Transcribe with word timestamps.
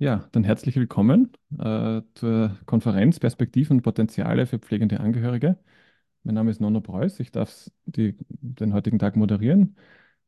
Ja, 0.00 0.28
dann 0.30 0.44
herzlich 0.44 0.76
willkommen 0.76 1.32
äh, 1.58 2.02
zur 2.14 2.56
Konferenz 2.66 3.18
Perspektiven 3.18 3.78
und 3.78 3.82
Potenziale 3.82 4.46
für 4.46 4.58
pflegende 4.60 5.00
Angehörige. 5.00 5.58
Mein 6.22 6.34
Name 6.36 6.50
ist 6.52 6.60
Nono 6.60 6.80
Preuß. 6.80 7.20
Ich 7.20 7.32
darf 7.32 7.70
die, 7.86 8.16
den 8.28 8.74
heutigen 8.74 8.98
Tag 9.00 9.16
moderieren. 9.16 9.76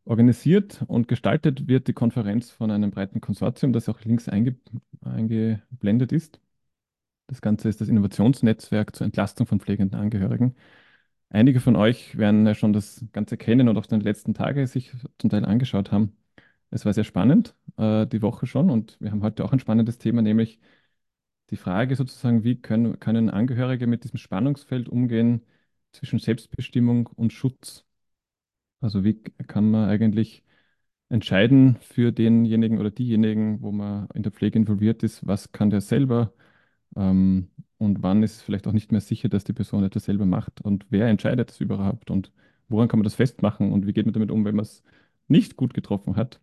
Organisiert 0.04 0.82
und 0.88 1.08
gestaltet 1.08 1.68
wird 1.68 1.88
die 1.88 1.92
Konferenz 1.92 2.50
von 2.50 2.70
einem 2.72 2.90
breiten 2.90 3.20
Konsortium, 3.20 3.72
das 3.72 3.88
auch 3.88 4.00
links 4.02 4.28
einge, 4.28 4.56
eingeblendet 5.02 6.12
ist. 6.12 6.40
Das 7.28 7.42
Ganze 7.42 7.68
ist 7.68 7.80
das 7.80 7.88
Innovationsnetzwerk 7.88 8.96
zur 8.96 9.06
Entlastung 9.06 9.46
von 9.46 9.60
pflegenden 9.60 10.00
Angehörigen. 10.00 10.56
Einige 11.30 11.60
von 11.60 11.76
euch 11.76 12.18
werden 12.18 12.46
ja 12.46 12.54
schon 12.54 12.72
das 12.72 13.04
Ganze 13.12 13.36
kennen 13.36 13.68
und 13.68 13.78
auch 13.78 13.86
den 13.86 14.00
letzten 14.00 14.34
Tagen 14.34 14.66
sich 14.66 14.92
zum 15.18 15.30
Teil 15.30 15.44
angeschaut 15.44 15.92
haben. 15.92 16.16
Es 16.70 16.84
war 16.84 16.92
sehr 16.92 17.04
spannend, 17.04 17.54
äh, 17.76 18.06
die 18.06 18.22
Woche 18.22 18.46
schon, 18.46 18.70
und 18.70 18.96
wir 19.00 19.10
haben 19.10 19.22
heute 19.22 19.44
auch 19.44 19.52
ein 19.52 19.58
spannendes 19.60 19.98
Thema, 19.98 20.22
nämlich 20.22 20.60
die 21.50 21.56
Frage 21.56 21.96
sozusagen, 21.96 22.44
wie 22.44 22.60
können, 22.60 23.00
können 23.00 23.30
Angehörige 23.30 23.86
mit 23.86 24.04
diesem 24.04 24.18
Spannungsfeld 24.18 24.88
umgehen 24.88 25.42
zwischen 25.92 26.18
Selbstbestimmung 26.20 27.08
und 27.08 27.32
Schutz? 27.32 27.86
Also 28.80 29.04
wie 29.04 29.22
kann 29.48 29.70
man 29.70 29.88
eigentlich 29.88 30.44
entscheiden 31.10 31.76
für 31.80 32.12
denjenigen 32.12 32.78
oder 32.78 32.90
diejenigen, 32.90 33.62
wo 33.62 33.72
man 33.72 34.08
in 34.14 34.22
der 34.22 34.32
Pflege 34.32 34.58
involviert 34.58 35.02
ist, 35.02 35.26
was 35.26 35.52
kann 35.52 35.70
der 35.70 35.80
selber 35.82 36.32
ähm, 36.96 37.50
und 37.78 38.02
wann 38.02 38.22
ist 38.22 38.42
vielleicht 38.42 38.66
auch 38.68 38.72
nicht 38.72 38.92
mehr 38.92 39.00
sicher, 39.02 39.28
dass 39.28 39.44
die 39.44 39.52
Person 39.54 39.84
etwas 39.84 40.06
selber 40.06 40.26
macht 40.26 40.60
und 40.62 40.86
wer 40.90 41.08
entscheidet 41.08 41.50
das 41.50 41.60
überhaupt 41.60 42.10
und 42.10 42.32
woran 42.68 42.88
kann 42.88 43.00
man 43.00 43.04
das 43.04 43.16
festmachen 43.16 43.72
und 43.72 43.86
wie 43.86 43.92
geht 43.94 44.06
man 44.06 44.14
damit 44.14 44.30
um, 44.30 44.44
wenn 44.44 44.56
man 44.56 44.64
es 44.64 44.82
nicht 45.28 45.56
gut 45.56 45.74
getroffen 45.74 46.16
hat? 46.16 46.40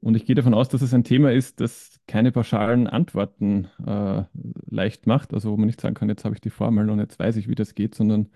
Und 0.00 0.14
ich 0.16 0.24
gehe 0.26 0.36
davon 0.36 0.54
aus, 0.54 0.68
dass 0.68 0.82
es 0.82 0.94
ein 0.94 1.04
Thema 1.04 1.32
ist, 1.32 1.60
das 1.60 2.00
keine 2.06 2.30
pauschalen 2.30 2.86
Antworten 2.86 3.68
äh, 3.84 4.24
leicht 4.70 5.06
macht. 5.06 5.34
Also 5.34 5.50
wo 5.50 5.56
man 5.56 5.66
nicht 5.66 5.80
sagen 5.80 5.94
kann, 5.94 6.08
jetzt 6.08 6.24
habe 6.24 6.34
ich 6.34 6.40
die 6.40 6.50
Formel 6.50 6.88
und 6.90 7.00
jetzt 7.00 7.18
weiß 7.18 7.36
ich, 7.36 7.48
wie 7.48 7.56
das 7.56 7.74
geht, 7.74 7.94
sondern 7.94 8.28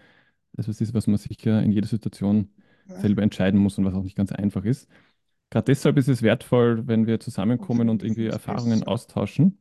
das 0.54 0.68
ist, 0.68 0.94
was 0.94 1.06
man 1.06 1.18
sicher 1.18 1.62
in 1.62 1.72
jeder 1.72 1.86
Situation 1.88 2.50
selber 2.86 3.22
entscheiden 3.22 3.60
muss 3.60 3.78
und 3.78 3.84
was 3.84 3.94
auch 3.94 4.02
nicht 4.02 4.16
ganz 4.16 4.32
einfach 4.32 4.64
ist. 4.64 4.88
Gerade 5.50 5.66
deshalb 5.66 5.98
ist 5.98 6.08
es 6.08 6.22
wertvoll, 6.22 6.86
wenn 6.88 7.06
wir 7.06 7.20
zusammenkommen 7.20 7.88
und 7.88 8.02
irgendwie 8.02 8.26
Erfahrungen 8.26 8.84
austauschen. 8.84 9.58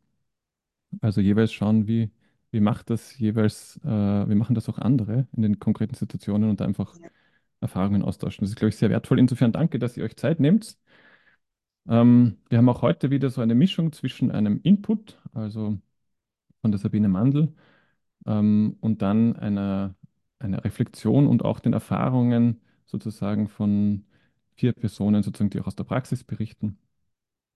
Also 1.02 1.22
jeweils 1.22 1.54
schauen, 1.54 1.88
wie, 1.88 2.12
wie 2.52 2.60
macht 2.60 2.90
das 2.90 3.18
jeweils, 3.18 3.80
äh, 3.84 3.90
wie 3.90 4.36
machen 4.36 4.56
das 4.56 4.70
auch 4.70 4.80
andere 4.80 5.28
in 5.36 5.42
den 5.44 5.60
konkreten 5.60 5.96
Situationen 5.96 6.50
und 6.50 6.62
einfach 6.62 6.96
Erfahrungen 7.62 8.02
austauschen. 8.04 8.44
Das 8.44 8.52
ist, 8.52 8.56
glaube 8.58 8.70
ich, 8.70 8.78
sehr 8.78 8.90
wertvoll. 8.90 9.20
Insofern 9.20 9.52
danke, 9.52 9.80
dass 9.80 9.98
ihr 9.98 10.04
euch 10.04 10.18
Zeit 10.18 10.40
nehmt. 10.40 10.78
Ähm, 11.88 12.38
wir 12.50 12.58
haben 12.58 12.70
auch 12.70 12.82
heute 12.82 13.10
wieder 13.12 13.30
so 13.30 13.42
eine 13.42 13.56
Mischung 13.56 13.92
zwischen 13.92 14.32
einem 14.32 14.60
Input, 14.64 15.20
also 15.34 15.78
von 16.62 16.72
der 16.72 16.80
Sabine 16.80 17.10
Mandl, 17.10 17.54
ähm, 18.28 18.78
und 18.82 19.02
dann 19.02 19.36
einer, 19.38 19.96
einer 20.40 20.64
Reflexion 20.64 21.28
und 21.28 21.46
auch 21.46 21.60
den 21.60 21.74
Erfahrungen 21.74 22.62
sozusagen 22.86 23.48
von 23.50 24.06
vier 24.56 24.74
Personen, 24.74 25.24
sozusagen, 25.24 25.50
die 25.50 25.62
auch 25.62 25.68
aus 25.68 25.76
der 25.76 25.86
Praxis 25.86 26.24
berichten. 26.24 26.78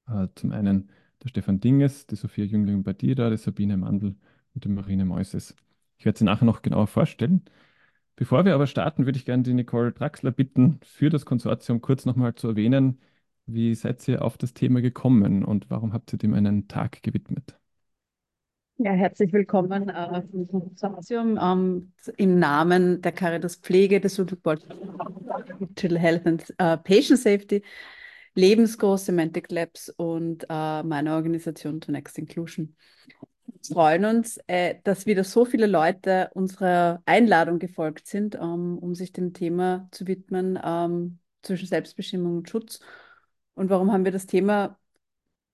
Äh, 0.07 0.27
zum 0.35 0.51
einen 0.51 0.89
der 1.23 1.29
Stefan 1.29 1.59
Dinges, 1.59 2.07
die 2.07 2.15
Sophia 2.15 2.45
Jüngling-Badida, 2.45 3.29
die 3.29 3.37
Sabine 3.37 3.77
Mandl 3.77 4.15
und 4.53 4.65
die 4.65 4.69
Marine 4.69 5.05
Meuses. 5.05 5.55
Ich 5.97 6.05
werde 6.05 6.19
sie 6.19 6.25
nachher 6.25 6.45
noch 6.45 6.61
genauer 6.61 6.87
vorstellen. 6.87 7.43
Bevor 8.15 8.45
wir 8.45 8.55
aber 8.55 8.67
starten, 8.67 9.05
würde 9.05 9.17
ich 9.19 9.25
gerne 9.25 9.43
die 9.43 9.53
Nicole 9.53 9.91
Draxler 9.91 10.31
bitten, 10.31 10.79
für 10.83 11.09
das 11.09 11.25
Konsortium 11.25 11.81
kurz 11.81 12.05
nochmal 12.05 12.35
zu 12.35 12.49
erwähnen, 12.49 12.99
wie 13.45 13.75
seid 13.75 14.07
ihr 14.07 14.23
auf 14.23 14.37
das 14.37 14.53
Thema 14.53 14.81
gekommen 14.81 15.43
und 15.43 15.69
warum 15.69 15.93
habt 15.93 16.13
ihr 16.13 16.19
dem 16.19 16.33
einen 16.33 16.67
Tag 16.67 17.03
gewidmet? 17.03 17.57
Ja, 18.77 18.91
herzlich 18.91 19.31
willkommen 19.31 19.87
äh, 19.87 20.21
vom 20.29 20.47
Konsortium 20.49 21.39
ähm, 21.41 21.93
im 22.17 22.39
Namen 22.39 23.01
der 23.01 23.13
Caritas 23.13 23.55
Pflege 23.55 24.01
des 24.01 24.15
Digital 24.17 25.97
Health 25.97 26.27
and 26.27 26.49
uh, 26.61 26.75
Patient 26.75 27.19
Safety, 27.19 27.63
Lebensgroß 28.33 29.05
Semantic 29.05 29.49
Labs 29.49 29.89
und 29.89 30.45
äh, 30.49 30.83
meiner 30.83 31.15
Organisation 31.15 31.79
To 31.79 31.93
Next 31.93 32.17
Inclusion. 32.17 32.75
Wir 33.45 33.73
freuen 33.73 34.03
uns, 34.03 34.39
äh, 34.47 34.75
dass 34.83 35.05
wieder 35.05 35.23
so 35.23 35.45
viele 35.45 35.67
Leute 35.67 36.29
unserer 36.33 37.01
Einladung 37.05 37.59
gefolgt 37.59 38.07
sind, 38.07 38.35
um, 38.35 38.73
ähm, 38.73 38.77
um 38.79 38.93
sich 38.93 39.13
dem 39.13 39.31
Thema 39.33 39.87
zu 39.91 40.05
widmen 40.05 40.59
ähm, 40.61 41.19
zwischen 41.43 41.67
Selbstbestimmung 41.67 42.39
und 42.39 42.49
Schutz. 42.49 42.81
Und 43.55 43.69
warum 43.69 43.91
haben 43.91 44.05
wir 44.05 44.11
das 44.11 44.25
Thema 44.25 44.77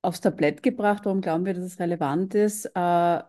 aufs 0.01 0.22
Tablett 0.22 0.63
gebracht? 0.63 1.03
Warum 1.06 1.22
glauben 1.22 1.45
wir, 1.45 1.53
dass 1.53 1.63
es 1.66 1.79
relevant 1.79 2.35
ist? 2.35 2.66
Äh, 2.75 3.23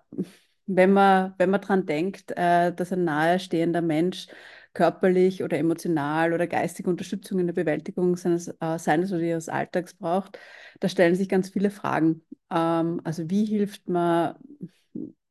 wenn 0.66 0.92
man, 0.92 1.34
wenn 1.38 1.50
man 1.50 1.60
daran 1.60 1.86
denkt, 1.86 2.32
äh, 2.36 2.72
dass 2.74 2.92
ein 2.92 3.04
nahestehender 3.04 3.82
Mensch 3.82 4.28
körperlich 4.74 5.42
oder 5.44 5.58
emotional 5.58 6.32
oder 6.32 6.46
geistige 6.46 6.88
Unterstützung 6.90 7.38
in 7.40 7.46
der 7.46 7.54
Bewältigung 7.54 8.16
seines, 8.16 8.48
äh, 8.60 8.78
seines 8.78 9.12
oder 9.12 9.22
ihres 9.22 9.48
Alltags 9.48 9.94
braucht, 9.94 10.38
da 10.80 10.88
stellen 10.88 11.14
sich 11.16 11.28
ganz 11.28 11.50
viele 11.50 11.70
Fragen. 11.70 12.22
Ähm, 12.50 13.00
also 13.04 13.28
wie 13.30 13.44
hilft 13.44 13.88
man, 13.88 14.36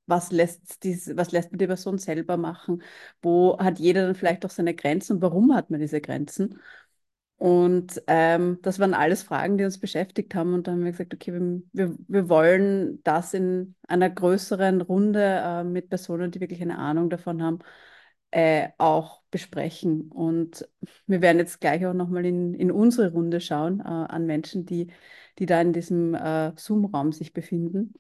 was 0.08 0.32
lässt, 0.32 0.84
dies, 0.84 1.16
was 1.16 1.32
lässt 1.32 1.52
man 1.52 1.60
die 1.60 1.68
Person 1.68 1.98
selber 1.98 2.38
machen? 2.38 2.84
Wo 3.22 3.58
hat 3.60 3.80
jeder 3.80 4.06
dann 4.08 4.16
vielleicht 4.16 4.46
auch 4.46 4.50
seine 4.50 4.76
Grenzen 4.76 5.14
und 5.18 5.22
warum 5.22 5.54
hat 5.56 5.70
man 5.70 5.80
diese 5.80 6.02
Grenzen? 6.02 6.60
Und 7.42 8.04
ähm, 8.06 8.60
das 8.62 8.78
waren 8.78 8.94
alles 8.94 9.24
Fragen, 9.24 9.58
die 9.58 9.64
uns 9.66 9.80
beschäftigt 9.80 10.36
haben. 10.36 10.54
Und 10.54 10.68
dann 10.68 10.76
haben 10.76 10.84
wir 10.86 10.92
gesagt, 10.92 11.16
okay, 11.16 11.34
wir, 11.34 11.98
wir, 12.08 12.30
wollen 12.30 13.02
das 13.04 13.34
in 13.34 13.74
einer 13.88 14.12
größeren 14.12 14.80
Runde 14.82 15.42
äh, 15.44 15.64
mit 15.64 15.90
Personen, 15.90 16.30
die 16.30 16.40
wirklich 16.40 16.62
eine 16.62 16.78
Ahnung 16.78 17.10
davon 17.10 17.42
haben, 17.42 17.58
äh, 18.30 18.70
auch 18.78 19.24
besprechen. 19.32 20.12
Und 20.12 20.70
wir 21.08 21.24
werden 21.24 21.40
jetzt 21.40 21.60
gleich 21.60 21.84
auch 21.88 21.96
nochmal 21.96 22.28
in, 22.28 22.54
in 22.54 22.72
unsere 22.72 23.12
Runde 23.12 23.42
schauen, 23.42 23.80
äh, 23.80 23.86
an 23.86 24.28
Menschen, 24.28 24.68
die, 24.68 24.92
die 25.40 25.48
da 25.48 25.62
in 25.62 25.74
diesem 25.74 26.14
äh, 26.14 26.54
Zoom-Raum 26.56 27.12
sich 27.12 27.34
befinden. 27.34 27.96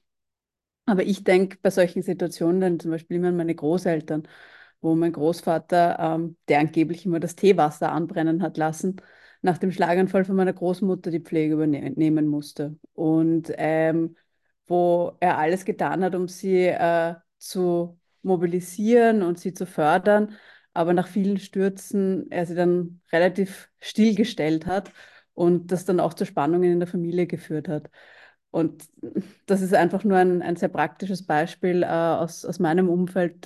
Aber 0.85 1.01
ich 1.01 1.23
denke 1.23 1.57
bei 1.63 1.71
solchen 1.71 2.03
Situationen, 2.03 2.79
zum 2.79 2.91
Beispiel 2.91 3.17
immer 3.17 3.29
an 3.29 3.37
meine 3.37 3.55
Großeltern, 3.55 4.27
wo 4.81 4.93
mein 4.93 5.13
Großvater, 5.13 5.97
ähm, 5.99 6.37
der 6.47 6.59
angeblich 6.59 7.07
immer 7.07 7.19
das 7.19 7.35
Teewasser 7.35 7.91
anbrennen 7.91 8.43
hat 8.43 8.57
lassen, 8.57 8.97
nach 9.41 9.57
dem 9.57 9.71
Schlaganfall 9.71 10.25
von 10.25 10.35
meiner 10.35 10.53
Großmutter 10.53 11.11
die 11.11 11.19
Pflege 11.19 11.55
übernehmen 11.55 12.27
musste. 12.27 12.77
Und 12.93 13.51
ähm, 13.57 14.15
wo 14.67 15.17
er 15.19 15.37
alles 15.37 15.65
getan 15.65 16.03
hat, 16.03 16.15
um 16.15 16.27
sie 16.27 16.65
äh, 16.67 17.15
zu 17.37 17.99
mobilisieren 18.21 19.23
und 19.23 19.39
sie 19.39 19.53
zu 19.53 19.65
fördern, 19.65 20.37
aber 20.73 20.93
nach 20.93 21.07
vielen 21.07 21.39
Stürzen 21.39 22.29
er 22.31 22.45
sie 22.45 22.55
dann 22.55 23.01
relativ 23.11 23.69
stillgestellt 23.79 24.65
hat 24.65 24.91
und 25.33 25.71
das 25.71 25.85
dann 25.85 25.99
auch 25.99 26.13
zu 26.13 26.25
Spannungen 26.25 26.71
in 26.71 26.79
der 26.79 26.87
Familie 26.87 27.27
geführt 27.27 27.67
hat. 27.67 27.89
Und 28.51 28.89
das 29.45 29.61
ist 29.61 29.73
einfach 29.73 30.03
nur 30.03 30.17
ein, 30.17 30.41
ein 30.41 30.57
sehr 30.57 30.69
praktisches 30.69 31.25
Beispiel 31.25 31.83
äh, 31.83 31.87
aus, 31.87 32.45
aus 32.45 32.59
meinem 32.59 32.89
Umfeld, 32.89 33.45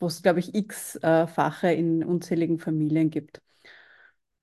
wo 0.00 0.06
es, 0.06 0.22
glaube 0.22 0.40
ich, 0.40 0.54
x-fache 0.54 1.68
äh, 1.68 1.78
in 1.78 2.02
unzähligen 2.02 2.58
Familien 2.58 3.10
gibt. 3.10 3.42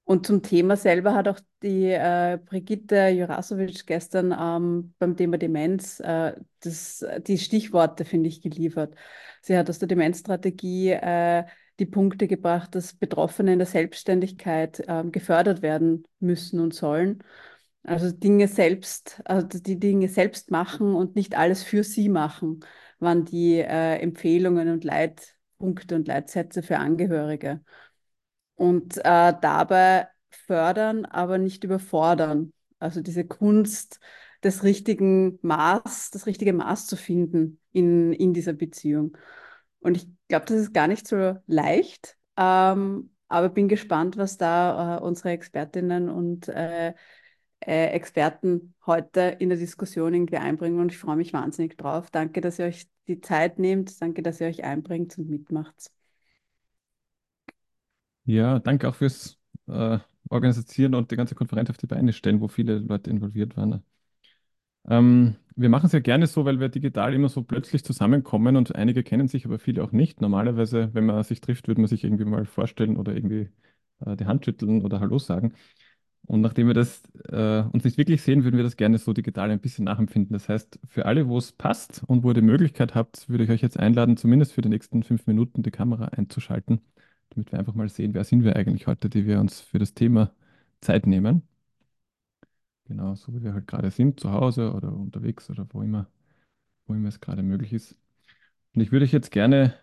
Und 0.05 0.27
zum 0.27 0.41
Thema 0.41 0.75
selber 0.75 1.13
hat 1.13 1.29
auch 1.29 1.39
die 1.61 1.85
äh, 1.85 2.37
Brigitte 2.45 3.07
Jurasovic 3.07 3.87
gestern 3.87 4.35
ähm, 4.37 4.93
beim 4.99 5.15
Thema 5.15 5.37
Demenz 5.37 6.01
äh, 6.01 6.33
das, 6.59 7.05
die 7.25 7.37
Stichworte, 7.37 8.03
finde 8.03 8.27
ich, 8.27 8.41
geliefert. 8.41 8.95
Sie 9.41 9.57
hat 9.57 9.69
aus 9.69 9.79
der 9.79 9.87
Demenzstrategie 9.87 10.89
äh, 10.91 11.45
die 11.79 11.85
Punkte 11.85 12.27
gebracht, 12.27 12.75
dass 12.75 12.93
Betroffene 12.93 13.53
in 13.53 13.59
der 13.59 13.65
Selbstständigkeit 13.65 14.83
ähm, 14.87 15.11
gefördert 15.11 15.61
werden 15.61 16.03
müssen 16.19 16.59
und 16.59 16.73
sollen. 16.73 17.23
Also 17.83 18.11
Dinge 18.11 18.47
selbst, 18.47 19.21
also 19.25 19.47
die 19.47 19.79
Dinge 19.79 20.09
selbst 20.09 20.51
machen 20.51 20.95
und 20.95 21.15
nicht 21.15 21.37
alles 21.37 21.63
für 21.63 21.83
sie 21.83 22.09
machen, 22.09 22.59
waren 22.99 23.25
die 23.25 23.55
äh, 23.55 23.97
Empfehlungen 23.99 24.69
und 24.69 24.83
Leitpunkte 24.83 25.95
und 25.95 26.07
Leitsätze 26.07 26.61
für 26.61 26.77
Angehörige 26.77 27.61
und 28.55 28.97
äh, 28.97 29.33
dabei 29.41 30.07
fördern, 30.29 31.05
aber 31.05 31.37
nicht 31.37 31.63
überfordern. 31.63 32.53
Also 32.79 33.01
diese 33.01 33.25
Kunst 33.25 33.99
des 34.43 34.63
richtigen 34.63 35.39
Maß, 35.41 36.11
das 36.11 36.25
richtige 36.25 36.53
Maß 36.53 36.87
zu 36.87 36.97
finden 36.97 37.59
in, 37.71 38.13
in 38.13 38.33
dieser 38.33 38.53
Beziehung. 38.53 39.17
Und 39.79 39.97
ich 39.97 40.07
glaube, 40.27 40.45
das 40.45 40.57
ist 40.57 40.73
gar 40.73 40.87
nicht 40.87 41.07
so 41.07 41.35
leicht, 41.47 42.17
ähm, 42.37 43.11
aber 43.27 43.49
bin 43.49 43.67
gespannt, 43.67 44.17
was 44.17 44.37
da 44.37 44.97
äh, 44.97 45.01
unsere 45.01 45.29
Expertinnen 45.31 46.09
und 46.09 46.47
äh, 46.49 46.93
äh, 47.65 47.87
Experten 47.87 48.73
heute 48.85 49.21
in 49.39 49.49
der 49.49 49.57
Diskussion 49.57 50.13
irgendwie 50.13 50.37
einbringen 50.37 50.79
und 50.79 50.91
ich 50.91 50.97
freue 50.97 51.15
mich 51.15 51.33
wahnsinnig 51.33 51.77
drauf. 51.77 52.11
Danke, 52.11 52.41
dass 52.41 52.59
ihr 52.59 52.65
euch 52.65 52.87
die 53.07 53.21
Zeit 53.21 53.59
nehmt. 53.59 54.01
Danke, 54.01 54.21
dass 54.21 54.41
ihr 54.41 54.47
euch 54.47 54.63
einbringt 54.63 55.17
und 55.17 55.29
mitmacht. 55.29 55.91
Ja, 58.25 58.59
danke 58.59 58.87
auch 58.89 58.95
fürs 58.95 59.37
äh, 59.67 59.99
Organisieren 60.29 60.95
und 60.95 61.11
die 61.11 61.15
ganze 61.17 61.35
Konferenz 61.35 61.69
auf 61.69 61.77
die 61.77 61.87
Beine 61.87 62.13
stellen, 62.13 62.39
wo 62.41 62.47
viele 62.47 62.79
Leute 62.79 63.09
involviert 63.09 63.57
waren. 63.57 63.83
Ähm, 64.89 65.35
wir 65.55 65.69
machen 65.69 65.85
es 65.87 65.91
ja 65.93 65.99
gerne 65.99 66.27
so, 66.27 66.45
weil 66.45 66.59
wir 66.59 66.69
digital 66.69 67.13
immer 67.13 67.29
so 67.29 67.43
plötzlich 67.43 67.83
zusammenkommen 67.83 68.55
und 68.57 68.75
einige 68.75 69.03
kennen 69.03 69.27
sich, 69.27 69.45
aber 69.45 69.59
viele 69.59 69.83
auch 69.83 69.91
nicht. 69.91 70.21
Normalerweise, 70.21 70.89
wenn 70.93 71.05
man 71.05 71.23
sich 71.23 71.41
trifft, 71.41 71.67
würde 71.67 71.81
man 71.81 71.87
sich 71.87 72.03
irgendwie 72.03 72.25
mal 72.25 72.45
vorstellen 72.45 72.97
oder 72.97 73.13
irgendwie 73.15 73.49
äh, 74.05 74.15
die 74.17 74.25
Hand 74.25 74.45
schütteln 74.45 74.83
oder 74.83 74.99
Hallo 74.99 75.19
sagen. 75.19 75.53
Und 76.27 76.41
nachdem 76.41 76.67
wir 76.67 76.73
das 76.73 77.03
äh, 77.29 77.63
uns 77.73 77.83
nicht 77.83 77.97
wirklich 77.97 78.21
sehen, 78.21 78.43
würden 78.45 78.57
wir 78.57 78.63
das 78.63 78.77
gerne 78.77 78.97
so 78.97 79.13
digital 79.13 79.51
ein 79.51 79.59
bisschen 79.61 79.85
nachempfinden. 79.85 80.33
Das 80.33 80.49
heißt, 80.49 80.79
für 80.87 81.05
alle, 81.05 81.27
wo 81.27 81.37
es 81.37 81.51
passt 81.53 82.03
und 82.07 82.23
wo 82.23 82.29
ihr 82.31 82.35
die 82.35 82.41
Möglichkeit 82.41 82.95
habt, 82.95 83.29
würde 83.29 83.43
ich 83.45 83.49
euch 83.51 83.61
jetzt 83.61 83.79
einladen, 83.79 84.17
zumindest 84.17 84.53
für 84.53 84.61
die 84.61 84.69
nächsten 84.69 85.03
fünf 85.03 85.27
Minuten 85.27 85.63
die 85.63 85.71
Kamera 85.71 86.05
einzuschalten, 86.07 86.81
damit 87.33 87.51
wir 87.51 87.59
einfach 87.59 87.75
mal 87.75 87.89
sehen, 87.89 88.13
wer 88.13 88.23
sind 88.23 88.43
wir 88.43 88.55
eigentlich 88.55 88.87
heute, 88.87 89.09
die 89.09 89.25
wir 89.25 89.39
uns 89.39 89.61
für 89.61 89.79
das 89.79 89.93
Thema 89.93 90.33
Zeit 90.81 91.07
nehmen. 91.07 91.43
Genau, 92.85 93.15
so 93.15 93.33
wie 93.33 93.43
wir 93.43 93.53
halt 93.53 93.67
gerade 93.67 93.91
sind, 93.91 94.19
zu 94.19 94.31
Hause 94.31 94.73
oder 94.73 94.93
unterwegs 94.93 95.49
oder 95.49 95.65
wo 95.71 95.81
immer, 95.81 96.07
wo 96.87 96.93
immer 96.93 97.09
es 97.09 97.21
gerade 97.21 97.43
möglich 97.43 97.73
ist. 97.73 97.97
Und 98.75 98.81
ich 98.81 98.91
würde 98.91 99.05
euch 99.05 99.13
jetzt 99.13 99.31
gerne 99.31 99.75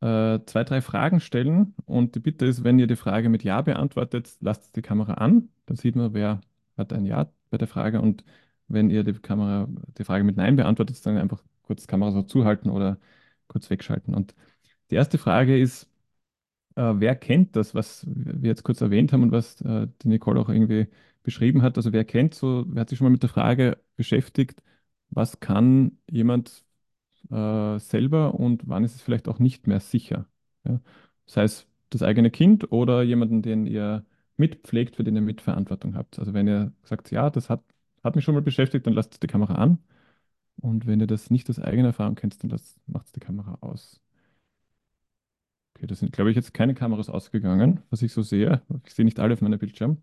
äh, 0.00 0.40
zwei, 0.46 0.64
drei 0.64 0.80
Fragen 0.82 1.20
stellen. 1.20 1.74
Und 1.86 2.14
die 2.14 2.20
Bitte 2.20 2.46
ist, 2.46 2.64
wenn 2.64 2.78
ihr 2.78 2.86
die 2.86 2.96
Frage 2.96 3.28
mit 3.28 3.44
Ja 3.44 3.62
beantwortet, 3.62 4.36
lasst 4.40 4.76
die 4.76 4.82
Kamera 4.82 5.14
an. 5.14 5.50
Dann 5.66 5.76
sieht 5.76 5.96
man, 5.96 6.14
wer 6.14 6.40
hat 6.76 6.92
ein 6.92 7.06
Ja 7.06 7.30
bei 7.50 7.58
der 7.58 7.68
Frage. 7.68 8.00
Und 8.00 8.24
wenn 8.68 8.90
ihr 8.90 9.04
die 9.04 9.14
Kamera, 9.14 9.68
die 9.98 10.04
Frage 10.04 10.24
mit 10.24 10.36
Nein 10.36 10.56
beantwortet, 10.56 11.04
dann 11.06 11.18
einfach 11.18 11.42
kurz 11.62 11.82
die 11.82 11.88
Kamera 11.88 12.12
so 12.12 12.22
zuhalten 12.22 12.70
oder 12.70 12.98
kurz 13.48 13.70
wegschalten. 13.70 14.14
Und 14.14 14.34
die 14.90 14.96
erste 14.96 15.18
Frage 15.18 15.58
ist, 15.60 15.89
äh, 16.80 17.00
wer 17.00 17.16
kennt 17.16 17.56
das, 17.56 17.74
was 17.74 18.06
wir 18.08 18.48
jetzt 18.50 18.64
kurz 18.64 18.80
erwähnt 18.80 19.12
haben 19.12 19.22
und 19.22 19.32
was 19.32 19.60
äh, 19.62 19.88
die 20.02 20.08
Nicole 20.08 20.40
auch 20.40 20.48
irgendwie 20.48 20.88
beschrieben 21.22 21.62
hat? 21.62 21.76
Also 21.76 21.92
wer 21.92 22.04
kennt 22.04 22.34
so, 22.34 22.64
wer 22.68 22.82
hat 22.82 22.88
sich 22.90 22.98
schon 22.98 23.06
mal 23.06 23.10
mit 23.10 23.22
der 23.22 23.30
Frage 23.30 23.78
beschäftigt, 23.96 24.62
was 25.10 25.40
kann 25.40 25.98
jemand 26.10 26.64
äh, 27.30 27.78
selber 27.78 28.34
und 28.34 28.68
wann 28.68 28.84
ist 28.84 28.96
es 28.96 29.02
vielleicht 29.02 29.28
auch 29.28 29.38
nicht 29.38 29.66
mehr 29.66 29.80
sicher? 29.80 30.26
Ja? 30.64 30.80
Sei 31.26 31.44
es 31.44 31.66
das 31.90 32.02
eigene 32.02 32.30
Kind 32.30 32.72
oder 32.72 33.02
jemanden, 33.02 33.42
den 33.42 33.66
ihr 33.66 34.06
mitpflegt, 34.36 34.96
für 34.96 35.04
den 35.04 35.16
ihr 35.16 35.22
Mitverantwortung 35.22 35.94
habt. 35.96 36.18
Also 36.18 36.34
wenn 36.34 36.48
ihr 36.48 36.72
sagt, 36.84 37.10
ja, 37.10 37.30
das 37.30 37.50
hat, 37.50 37.62
hat 38.04 38.16
mich 38.16 38.24
schon 38.24 38.34
mal 38.34 38.42
beschäftigt, 38.42 38.86
dann 38.86 38.94
lasst 38.94 39.22
die 39.22 39.26
Kamera 39.28 39.54
an. 39.56 39.78
Und 40.58 40.86
wenn 40.86 41.00
ihr 41.00 41.06
das 41.08 41.30
nicht 41.30 41.50
aus 41.50 41.58
eigener 41.60 41.88
Erfahrung 41.88 42.16
kennt, 42.16 42.42
dann 42.42 42.60
macht 42.86 43.16
die 43.16 43.20
Kamera 43.20 43.58
aus. 43.62 44.00
Okay, 45.80 45.86
da 45.86 45.94
sind, 45.94 46.12
glaube 46.12 46.30
ich, 46.30 46.36
jetzt 46.36 46.52
keine 46.52 46.74
Kameras 46.74 47.08
ausgegangen, 47.08 47.82
was 47.90 48.02
ich 48.02 48.12
so 48.12 48.20
sehe. 48.22 48.60
Ich 48.84 48.92
sehe 48.94 49.04
nicht 49.06 49.18
alle 49.18 49.32
auf 49.32 49.40
meinem 49.40 49.58
Bildschirm. 49.58 50.02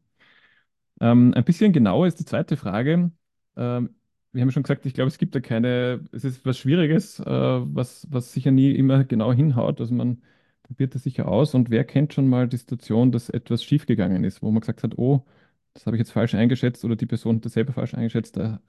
Ähm, 1.00 1.34
ein 1.36 1.44
bisschen 1.44 1.74
genauer 1.74 2.08
ist 2.08 2.20
die 2.20 2.26
zweite 2.26 2.58
Frage. 2.58 3.12
Ähm, 3.56 3.96
wir 4.32 4.42
haben 4.42 4.52
schon 4.52 4.64
gesagt, 4.64 4.86
ich 4.86 4.94
glaube, 4.94 5.08
es 5.10 5.18
gibt 5.18 5.36
da 5.36 5.40
keine, 5.40 6.04
es 6.12 6.24
ist 6.24 6.46
was 6.46 6.58
Schwieriges, 6.58 7.20
äh, 7.20 7.26
was, 7.26 8.08
was 8.12 8.34
sicher 8.34 8.52
nie 8.52 8.72
immer 8.76 9.04
genau 9.04 9.32
hinhaut. 9.34 9.80
Also 9.80 9.94
man 9.94 10.22
probiert 10.64 10.96
das 10.96 11.04
sicher 11.04 11.28
aus. 11.28 11.54
Und 11.56 11.70
wer 11.70 11.84
kennt 11.86 12.14
schon 12.14 12.28
mal 12.28 12.48
die 12.48 12.58
Situation, 12.58 13.12
dass 13.12 13.30
etwas 13.30 13.64
schiefgegangen 13.64 14.24
ist, 14.24 14.42
wo 14.42 14.52
man 14.52 14.62
gesagt 14.62 14.84
hat, 14.84 14.98
oh, 14.98 15.26
das 15.74 15.86
habe 15.86 15.96
ich 15.96 16.00
jetzt 16.00 16.12
falsch 16.12 16.34
eingeschätzt 16.36 16.84
oder 16.86 16.96
die 16.96 17.06
Person 17.06 17.38
hat 17.38 17.46
das 17.46 17.54
selber 17.54 17.74
falsch 17.74 17.94
eingeschätzt, 17.94 18.36
da 18.38 18.60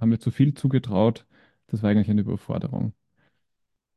haben 0.00 0.10
wir 0.10 0.18
zu 0.20 0.30
viel 0.32 0.54
zugetraut. 0.54 1.26
Das 1.68 1.82
war 1.82 1.90
eigentlich 1.90 2.10
eine 2.10 2.22
Überforderung. 2.22 2.92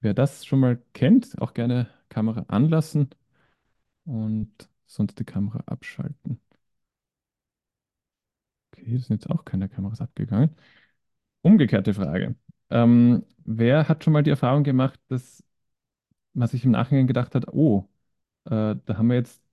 Wer 0.03 0.13
das 0.13 0.45
schon 0.45 0.59
mal 0.59 0.81
kennt, 0.93 1.41
auch 1.41 1.53
gerne 1.53 1.87
Kamera 2.09 2.45
anlassen 2.49 3.09
und 4.05 4.51
sonst 4.85 5.19
die 5.19 5.25
Kamera 5.25 5.63
abschalten. 5.65 6.41
Okay, 8.71 8.97
das 8.97 9.07
sind 9.07 9.21
jetzt 9.21 9.29
auch 9.31 9.45
keine 9.45 9.69
Kameras 9.69 10.01
abgegangen. 10.01 10.55
Umgekehrte 11.41 11.93
Frage. 11.93 12.35
Ähm, 12.71 13.25
wer 13.45 13.89
hat 13.89 14.03
schon 14.03 14.13
mal 14.13 14.23
die 14.23 14.31
Erfahrung 14.31 14.63
gemacht, 14.63 14.99
dass 15.09 15.43
man 16.33 16.47
sich 16.47 16.65
im 16.65 16.71
Nachhinein 16.71 17.07
gedacht 17.07 17.35
hat, 17.35 17.47
oh, 17.53 17.89
äh, 18.45 18.75
da 18.85 18.97
haben 18.97 19.09
wir 19.09 19.17
jetzt 19.17 19.43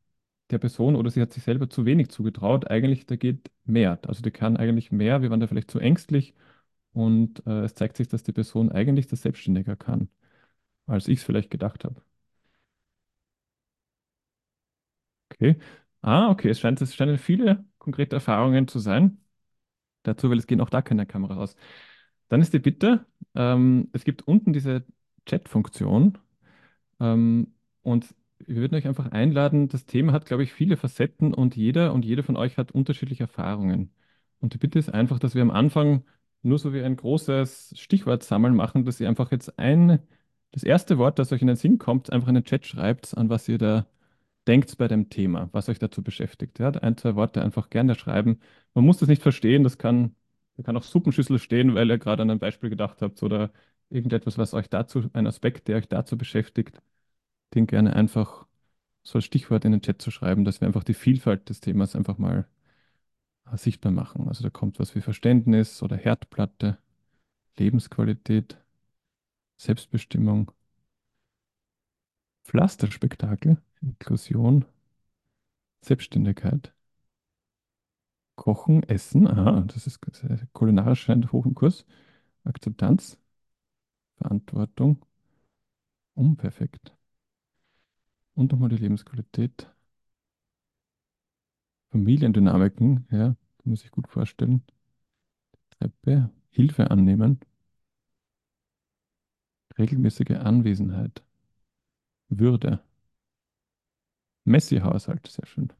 der 0.50 0.58
Person 0.58 0.96
oder 0.96 1.10
sie 1.10 1.22
hat 1.22 1.32
sich 1.32 1.44
selber 1.44 1.70
zu 1.70 1.86
wenig 1.86 2.10
zugetraut. 2.10 2.70
Eigentlich, 2.70 3.06
da 3.06 3.16
geht 3.16 3.50
mehr. 3.64 3.98
Also 4.06 4.22
die 4.22 4.30
kann 4.32 4.56
eigentlich 4.56 4.92
mehr. 4.92 5.22
Wir 5.22 5.30
waren 5.30 5.40
da 5.40 5.46
vielleicht 5.48 5.70
zu 5.70 5.80
ängstlich 5.80 6.34
und 6.92 7.46
äh, 7.46 7.62
es 7.64 7.74
zeigt 7.74 7.96
sich, 7.98 8.08
dass 8.08 8.22
die 8.24 8.32
Person 8.32 8.72
eigentlich 8.72 9.08
das 9.08 9.22
selbstständiger 9.22 9.76
kann, 9.76 10.10
als 10.86 11.08
ich 11.08 11.18
es 11.20 11.24
vielleicht 11.24 11.50
gedacht 11.50 11.84
habe. 11.84 12.02
Okay. 15.32 15.56
Ah, 16.02 16.30
okay. 16.30 16.48
Es 16.50 16.60
scheint, 16.60 16.80
es 16.80 16.94
scheinen 16.94 17.18
viele 17.18 17.64
konkrete 17.78 18.16
Erfahrungen 18.16 18.68
zu 18.68 18.78
sein. 18.78 19.18
Dazu, 20.04 20.30
weil 20.30 20.38
es 20.38 20.46
gehen 20.46 20.60
auch 20.60 20.70
da 20.70 20.82
keine 20.82 21.06
Kameras 21.06 21.38
aus. 21.38 21.56
Dann 22.28 22.42
ist 22.42 22.54
die 22.54 22.58
Bitte, 22.60 23.06
ähm, 23.34 23.88
es 23.92 24.04
gibt 24.04 24.22
unten 24.28 24.52
diese 24.52 24.84
Chat-Funktion 25.26 26.18
ähm, 27.00 27.54
und 27.82 28.14
wir 28.40 28.56
würden 28.56 28.76
euch 28.76 28.86
einfach 28.88 29.12
einladen. 29.12 29.68
Das 29.68 29.86
Thema 29.86 30.12
hat, 30.12 30.26
glaube 30.26 30.44
ich, 30.44 30.52
viele 30.52 30.76
Facetten 30.78 31.34
und 31.34 31.56
jeder 31.56 31.92
und 31.94 32.04
jede 32.04 32.22
von 32.24 32.36
euch 32.36 32.58
hat 32.58 32.72
unterschiedliche 32.72 33.24
Erfahrungen. 33.24 33.92
Und 34.40 34.54
die 34.54 34.58
Bitte 34.58 34.78
ist 34.78 34.90
einfach, 34.94 35.18
dass 35.20 35.34
wir 35.34 35.42
am 35.42 35.50
Anfang 35.52 36.04
nur 36.42 36.58
so 36.58 36.72
wie 36.74 36.82
ein 36.82 36.96
großes 36.96 37.74
Stichwort 37.78 38.22
sammeln 38.24 38.54
machen, 38.56 38.84
dass 38.84 39.00
ihr 39.00 39.08
einfach 39.08 39.32
jetzt 39.32 39.58
ein, 39.58 40.00
das 40.52 40.62
erste 40.64 40.98
Wort, 40.98 41.18
das 41.18 41.32
euch 41.32 41.42
in 41.42 41.46
den 41.48 41.56
Sinn 41.56 41.78
kommt, 41.78 42.12
einfach 42.12 42.28
in 42.28 42.34
den 42.34 42.44
Chat 42.44 42.66
schreibt, 42.66 43.16
an 43.16 43.28
was 43.28 43.48
ihr 43.48 43.58
da 43.58 43.86
denkt 44.46 44.76
bei 44.78 44.88
dem 44.88 45.10
Thema, 45.10 45.48
was 45.52 45.68
euch 45.68 45.78
dazu 45.78 46.02
beschäftigt. 46.02 46.58
Ja, 46.58 46.70
ein, 46.70 46.96
zwei 46.96 47.14
Worte 47.16 47.42
einfach 47.42 47.70
gerne 47.70 47.94
schreiben. 47.94 48.40
Man 48.74 48.84
muss 48.84 48.98
das 48.98 49.08
nicht 49.08 49.22
verstehen, 49.22 49.64
das 49.64 49.78
kann, 49.78 50.14
da 50.56 50.62
kann 50.64 50.76
auch 50.76 50.82
Suppenschüssel 50.82 51.38
stehen, 51.38 51.74
weil 51.74 51.90
ihr 51.90 51.98
gerade 51.98 52.22
an 52.22 52.30
ein 52.30 52.38
Beispiel 52.38 52.70
gedacht 52.70 53.02
habt 53.02 53.22
oder 53.22 53.52
irgendetwas, 53.90 54.38
was 54.38 54.54
euch 54.54 54.68
dazu, 54.68 55.08
ein 55.12 55.26
Aspekt, 55.26 55.68
der 55.68 55.76
euch 55.76 55.88
dazu 55.88 56.16
beschäftigt, 56.18 56.80
den 57.54 57.66
gerne 57.66 57.94
einfach 57.96 58.46
so 59.02 59.18
als 59.18 59.24
Stichwort 59.26 59.64
in 59.64 59.72
den 59.72 59.82
Chat 59.82 60.02
zu 60.02 60.10
schreiben, 60.10 60.44
dass 60.44 60.60
wir 60.60 60.68
einfach 60.68 60.84
die 60.84 60.94
Vielfalt 60.94 61.48
des 61.48 61.60
Themas 61.60 61.96
einfach 61.96 62.18
mal 62.18 62.46
äh, 63.52 63.56
sichtbar 63.56 63.92
machen. 63.92 64.28
Also 64.28 64.42
da 64.44 64.50
kommt 64.50 64.78
was 64.78 64.94
wie 64.94 65.00
Verständnis 65.00 65.82
oder 65.82 65.96
Herdplatte, 65.96 66.78
Lebensqualität, 67.58 68.58
Selbstbestimmung, 69.60 70.52
Pflasterspektakel, 72.44 73.60
Inklusion, 73.82 74.64
Selbstständigkeit, 75.82 76.74
Kochen, 78.36 78.82
Essen, 78.84 79.26
aha, 79.26 79.60
das 79.66 79.86
ist 79.86 80.00
kulinarisch 80.54 81.02
scheint 81.02 81.30
hoch 81.30 81.44
im 81.44 81.54
Kurs, 81.54 81.84
Akzeptanz, 82.44 83.18
Verantwortung, 84.16 85.04
unperfekt 86.14 86.96
und 88.32 88.52
nochmal 88.52 88.70
die 88.70 88.76
Lebensqualität, 88.76 89.70
Familiendynamiken, 91.90 93.06
ja, 93.10 93.36
man 93.64 93.76
sich 93.76 93.90
gut 93.90 94.08
vorstellen, 94.08 94.62
Treppe, 95.68 96.30
Hilfe 96.48 96.90
annehmen, 96.90 97.40
regelmäßige 99.80 100.36
Anwesenheit, 100.38 101.22
Würde. 102.30 102.80
Messi-Haushalt, 104.44 105.26
sehr 105.28 105.46
schön. 105.46 105.72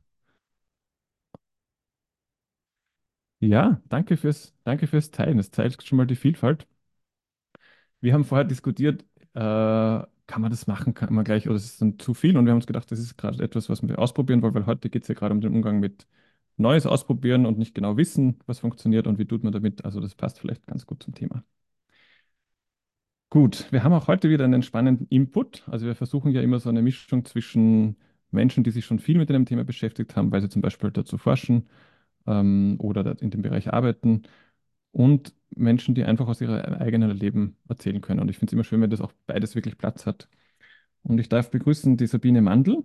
Ja, 3.40 3.80
danke 3.88 4.16
fürs, 4.16 4.54
danke 4.64 4.86
fürs 4.86 5.10
Teilen. 5.10 5.36
Das 5.38 5.50
zeigt 5.50 5.86
schon 5.86 5.96
mal 5.98 6.06
die 6.06 6.16
Vielfalt. 6.16 6.66
Wir 8.00 8.14
haben 8.14 8.24
vorher 8.24 8.44
diskutiert, 8.44 9.02
äh, 9.34 9.38
kann 9.38 10.42
man 10.42 10.50
das 10.50 10.66
machen, 10.66 10.94
kann 10.94 11.12
man 11.14 11.24
gleich, 11.24 11.46
oder 11.48 11.56
ist 11.56 11.64
es 11.64 11.78
dann 11.78 11.98
zu 11.98 12.14
viel? 12.14 12.36
Und 12.36 12.44
wir 12.46 12.52
haben 12.52 12.58
uns 12.58 12.66
gedacht, 12.66 12.90
das 12.90 12.98
ist 13.00 13.16
gerade 13.18 13.42
etwas, 13.42 13.68
was 13.68 13.82
wir 13.86 13.98
ausprobieren 13.98 14.42
wollen, 14.42 14.54
weil 14.54 14.66
heute 14.66 14.88
geht 14.90 15.02
es 15.02 15.08
ja 15.08 15.14
gerade 15.14 15.34
um 15.34 15.40
den 15.40 15.54
Umgang 15.54 15.80
mit 15.80 16.06
Neues 16.56 16.86
ausprobieren 16.86 17.46
und 17.46 17.58
nicht 17.58 17.74
genau 17.74 17.96
wissen, 17.96 18.38
was 18.46 18.58
funktioniert 18.60 19.06
und 19.06 19.18
wie 19.18 19.26
tut 19.26 19.42
man 19.44 19.52
damit. 19.52 19.84
Also 19.84 20.00
das 20.00 20.14
passt 20.14 20.38
vielleicht 20.38 20.66
ganz 20.66 20.86
gut 20.86 21.02
zum 21.02 21.14
Thema. 21.14 21.42
Gut, 23.30 23.66
wir 23.70 23.84
haben 23.84 23.92
auch 23.92 24.08
heute 24.08 24.28
wieder 24.28 24.44
einen 24.44 24.62
spannenden 24.62 25.06
Input. 25.08 25.62
Also 25.68 25.86
wir 25.86 25.94
versuchen 25.94 26.32
ja 26.32 26.40
immer 26.42 26.58
so 26.58 26.68
eine 26.68 26.82
Mischung 26.82 27.24
zwischen 27.24 27.96
Menschen, 28.32 28.64
die 28.64 28.70
sich 28.72 28.84
schon 28.84 28.98
viel 28.98 29.18
mit 29.18 29.28
dem 29.30 29.46
Thema 29.46 29.62
beschäftigt 29.64 30.16
haben, 30.16 30.32
weil 30.32 30.40
sie 30.40 30.48
zum 30.48 30.62
Beispiel 30.62 30.90
dazu 30.90 31.16
forschen 31.16 31.68
ähm, 32.26 32.76
oder 32.80 33.20
in 33.22 33.30
dem 33.30 33.42
Bereich 33.42 33.72
arbeiten 33.72 34.22
und 34.92 35.34
Menschen, 35.56 35.94
die 35.94 36.04
einfach 36.04 36.28
aus 36.28 36.40
ihrem 36.40 36.56
eigenen 36.76 37.10
Leben 37.16 37.56
erzählen 37.68 38.00
können. 38.00 38.20
Und 38.20 38.30
ich 38.30 38.38
finde 38.38 38.50
es 38.50 38.54
immer 38.54 38.64
schön, 38.64 38.80
wenn 38.82 38.90
das 38.90 39.00
auch 39.02 39.12
beides 39.26 39.54
wirklich 39.56 39.78
Platz 39.78 40.06
hat. 40.06 40.28
Und 41.04 41.18
ich 41.20 41.28
darf 41.30 41.50
begrüßen 41.50 41.96
die 41.98 42.06
Sabine 42.08 42.42
Mandl. 42.42 42.84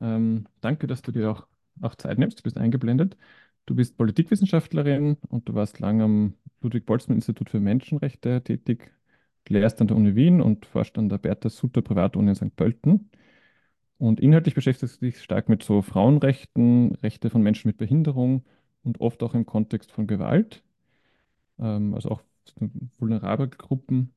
Ähm, 0.00 0.46
danke, 0.60 0.86
dass 0.86 1.02
du 1.02 1.12
dir 1.12 1.30
auch, 1.30 1.46
auch 1.82 1.94
Zeit 1.96 2.18
nimmst. 2.18 2.38
Du 2.40 2.42
bist 2.42 2.58
eingeblendet. 2.58 3.16
Du 3.66 3.74
bist 3.74 3.96
Politikwissenschaftlerin 3.96 5.16
und 5.28 5.48
du 5.48 5.54
warst 5.54 5.78
lange 5.80 6.04
am 6.04 6.34
Ludwig-Boltzmann-Institut 6.60 7.48
für 7.48 7.60
Menschenrechte 7.60 8.42
tätig. 8.42 8.92
Lehrst 9.48 9.80
an 9.80 9.88
der 9.88 9.96
Uni 9.96 10.14
Wien 10.14 10.40
und 10.40 10.66
forscht 10.66 10.98
an 10.98 11.08
der 11.08 11.18
Bertha 11.18 11.48
Sutter 11.48 11.82
Privatuni 11.82 12.30
in 12.30 12.34
St. 12.34 12.56
Pölten. 12.56 13.10
Und 13.98 14.20
inhaltlich 14.20 14.54
beschäftigst 14.54 15.00
du 15.00 15.06
dich 15.06 15.22
stark 15.22 15.48
mit 15.48 15.62
so 15.62 15.80
Frauenrechten, 15.82 16.94
Rechte 16.96 17.30
von 17.30 17.42
Menschen 17.42 17.68
mit 17.68 17.78
Behinderung 17.78 18.44
und 18.82 19.00
oft 19.00 19.22
auch 19.22 19.34
im 19.34 19.46
Kontext 19.46 19.92
von 19.92 20.06
Gewalt, 20.06 20.62
ähm, 21.58 21.94
also 21.94 22.10
auch 22.10 22.22
vulnerable 22.98 23.48
Gruppen. 23.48 24.14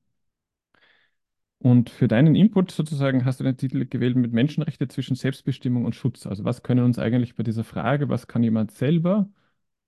Und 1.59 1.89
für 1.89 2.07
deinen 2.07 2.35
Input 2.35 2.71
sozusagen 2.71 3.25
hast 3.25 3.39
du 3.39 3.43
den 3.43 3.57
Titel 3.57 3.85
gewählt 3.85 4.15
mit 4.15 4.31
Menschenrechte 4.31 4.87
zwischen 4.87 5.15
Selbstbestimmung 5.15 5.85
und 5.85 5.95
Schutz. 5.95 6.27
Also 6.27 6.43
was 6.45 6.61
können 6.63 6.83
uns 6.85 6.99
eigentlich 6.99 7.35
bei 7.35 7.43
dieser 7.43 7.63
Frage, 7.63 8.09
was 8.09 8.27
kann 8.27 8.43
jemand 8.43 8.71
selber 8.71 9.27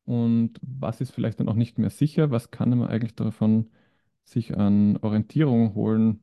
und 0.05 0.59
was 0.63 1.01
ist 1.01 1.11
vielleicht 1.13 1.39
dann 1.39 1.49
auch 1.49 1.55
nicht 1.55 1.77
mehr 1.79 1.89
sicher, 1.91 2.31
was 2.31 2.51
kann 2.51 2.69
man 2.77 2.89
eigentlich 2.89 3.15
davon 3.15 3.69
sich 4.25 4.57
an 4.57 4.97
Orientierung 4.99 5.75
holen 5.75 6.21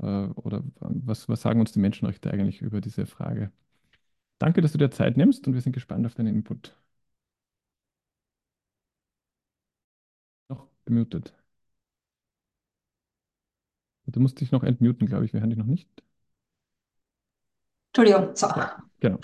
äh, 0.00 0.04
oder 0.06 0.64
was, 0.80 1.28
was 1.28 1.42
sagen 1.42 1.60
uns 1.60 1.72
die 1.72 1.80
Menschenrechte 1.80 2.32
eigentlich 2.32 2.62
über 2.62 2.80
diese 2.82 3.06
Frage? 3.06 3.52
Danke, 4.38 4.62
dass 4.62 4.72
du 4.72 4.78
dir 4.78 4.90
Zeit 4.92 5.16
nimmst 5.18 5.46
und 5.48 5.54
wir 5.54 5.62
sind 5.62 5.72
gespannt 5.74 6.06
auf 6.06 6.14
deinen 6.14 6.34
Input. 6.36 6.76
Noch 10.48 10.68
gemutet. 10.84 11.34
Du 14.12 14.20
musst 14.20 14.40
dich 14.40 14.52
noch 14.52 14.62
entmuten, 14.64 15.06
glaube 15.06 15.24
ich. 15.24 15.32
Wir 15.32 15.40
hören 15.40 15.50
dich 15.50 15.58
noch 15.58 15.66
nicht. 15.66 15.88
Entschuldigung. 17.92 18.34
So. 18.36 18.48
Ja, 18.48 18.82
genau. 19.00 19.18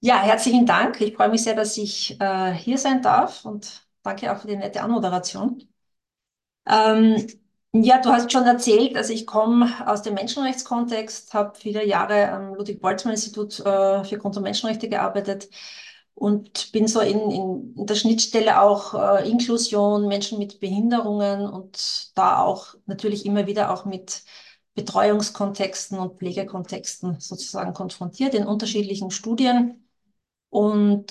Ja, 0.00 0.22
herzlichen 0.22 0.66
Dank. 0.66 1.00
Ich 1.00 1.14
freue 1.16 1.30
mich 1.30 1.42
sehr, 1.42 1.54
dass 1.54 1.76
ich 1.76 2.20
äh, 2.20 2.52
hier 2.52 2.78
sein 2.78 3.02
darf 3.02 3.44
und 3.44 3.86
danke 4.02 4.32
auch 4.32 4.38
für 4.40 4.46
die 4.48 4.56
nette 4.56 4.82
Anmoderation. 4.82 5.62
Ähm, 6.66 7.26
ja, 7.72 8.00
du 8.00 8.10
hast 8.10 8.32
schon 8.32 8.44
erzählt, 8.46 8.96
also 8.96 9.12
ich 9.12 9.26
komme 9.26 9.68
aus 9.86 10.02
dem 10.02 10.14
Menschenrechtskontext, 10.14 11.34
habe 11.34 11.54
viele 11.58 11.84
Jahre 11.86 12.30
am 12.32 12.54
Ludwig-Boltzmann-Institut 12.54 13.60
äh, 13.60 14.04
für 14.04 14.18
Grund- 14.18 14.36
und 14.36 14.42
Menschenrechte 14.42 14.88
gearbeitet 14.88 15.48
und 16.16 16.72
bin 16.72 16.88
so 16.88 17.00
in, 17.00 17.30
in, 17.30 17.74
in 17.76 17.86
der 17.86 17.94
Schnittstelle 17.94 18.62
auch 18.62 18.94
äh, 18.94 19.30
Inklusion, 19.30 20.08
Menschen 20.08 20.38
mit 20.38 20.60
Behinderungen 20.60 21.46
und 21.46 22.10
da 22.16 22.40
auch 22.42 22.74
natürlich 22.86 23.26
immer 23.26 23.46
wieder 23.46 23.70
auch 23.72 23.84
mit 23.84 24.24
Betreuungskontexten 24.74 25.98
und 25.98 26.18
Pflegekontexten 26.18 27.20
sozusagen 27.20 27.74
konfrontiert 27.74 28.34
in 28.34 28.46
unterschiedlichen 28.46 29.10
Studien. 29.10 29.86
Und 30.48 31.10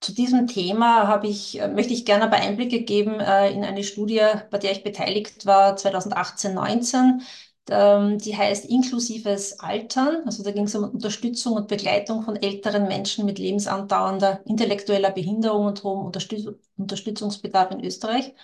zu 0.00 0.14
diesem 0.14 0.46
Thema 0.46 1.08
habe 1.08 1.26
ich, 1.26 1.60
äh, 1.60 1.66
möchte 1.68 1.92
ich 1.92 2.04
gerne 2.04 2.24
aber 2.24 2.36
Einblicke 2.36 2.82
geben 2.82 3.18
äh, 3.20 3.50
in 3.50 3.64
eine 3.64 3.82
Studie, 3.82 4.20
bei 4.50 4.58
der 4.58 4.72
ich 4.72 4.84
beteiligt 4.84 5.44
war 5.44 5.76
2018, 5.76 6.54
19 6.54 7.00
ähm, 7.04 7.22
die 7.68 8.36
heißt 8.36 8.64
inklusives 8.66 9.60
Altern. 9.60 10.22
Also 10.24 10.42
da 10.42 10.52
ging 10.52 10.64
es 10.64 10.74
um 10.74 10.84
Unterstützung 10.84 11.54
und 11.54 11.68
Begleitung 11.68 12.22
von 12.22 12.36
älteren 12.36 12.88
Menschen 12.88 13.26
mit 13.26 13.38
lebensandauernder 13.38 14.40
intellektueller 14.46 15.10
Behinderung 15.10 15.66
und 15.66 15.82
hohem 15.84 16.06
Unterstütz 16.06 16.46
Unterstützungsbedarf 16.76 17.70
in 17.72 17.84
Österreich. 17.84 18.34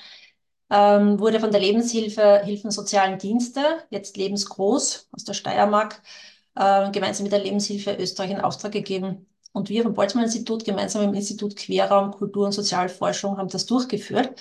Ähm, 0.71 1.21
wurde 1.21 1.41
von 1.41 1.51
der 1.53 1.61
Lebenshilfe 1.61 2.41
Hilfen 2.45 2.71
Sozialen 2.71 3.19
Dienste, 3.19 3.61
jetzt 3.91 4.17
lebensgroß 4.17 5.09
aus 5.13 5.25
der 5.25 5.35
Steiermark, 5.35 6.03
äh, 6.57 6.91
gemeinsam 6.91 7.25
mit 7.25 7.33
der 7.33 7.43
Lebenshilfe 7.43 7.95
Österreich 7.95 8.31
in 8.31 8.41
Auftrag 8.41 8.73
gegeben. 8.73 9.27
Und 9.53 9.69
wir 9.69 9.85
vom 9.85 9.95
Boltzmann-Institut 9.95 10.65
gemeinsam 10.65 11.03
mit 11.03 11.11
dem 11.13 11.17
Institut 11.19 11.57
Querraum, 11.57 12.13
Kultur 12.13 12.47
und 12.47 12.53
Sozialforschung 12.53 13.39
haben 13.39 13.49
das 13.49 13.67
durchgeführt. 13.67 14.41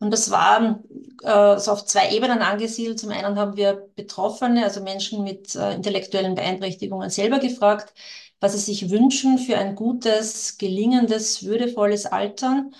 Und 0.00 0.12
das 0.12 0.30
war 0.30 0.80
äh, 1.22 1.58
so 1.58 1.72
auf 1.72 1.84
zwei 1.84 2.10
Ebenen 2.12 2.40
angesiedelt. 2.40 3.00
Zum 3.00 3.10
einen 3.10 3.38
haben 3.38 3.56
wir 3.56 3.88
Betroffene, 3.96 4.64
also 4.64 4.80
Menschen 4.82 5.24
mit 5.24 5.54
äh, 5.56 5.74
intellektuellen 5.74 6.34
Beeinträchtigungen 6.36 7.10
selber 7.10 7.38
gefragt, 7.40 7.92
was 8.40 8.52
sie 8.52 8.58
sich 8.58 8.90
wünschen 8.90 9.38
für 9.38 9.58
ein 9.58 9.74
gutes, 9.74 10.58
gelingendes, 10.58 11.44
würdevolles 11.44 12.06
Altern, 12.06 12.74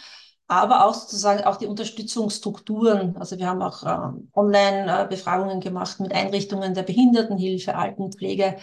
aber 0.47 0.87
auch 0.87 0.95
sozusagen 0.95 1.45
auch 1.45 1.57
die 1.57 1.67
Unterstützungsstrukturen. 1.67 3.17
Also 3.17 3.39
wir 3.39 3.49
haben 3.49 3.63
auch 3.63 3.83
äh, 3.85 4.19
Online-Befragungen 4.35 5.61
gemacht 5.61 6.01
mit 6.01 6.13
Einrichtungen 6.13 6.75
der 6.75 6.85
Behindertenhilfe, 6.85 7.75
Altenpflege 7.75 8.57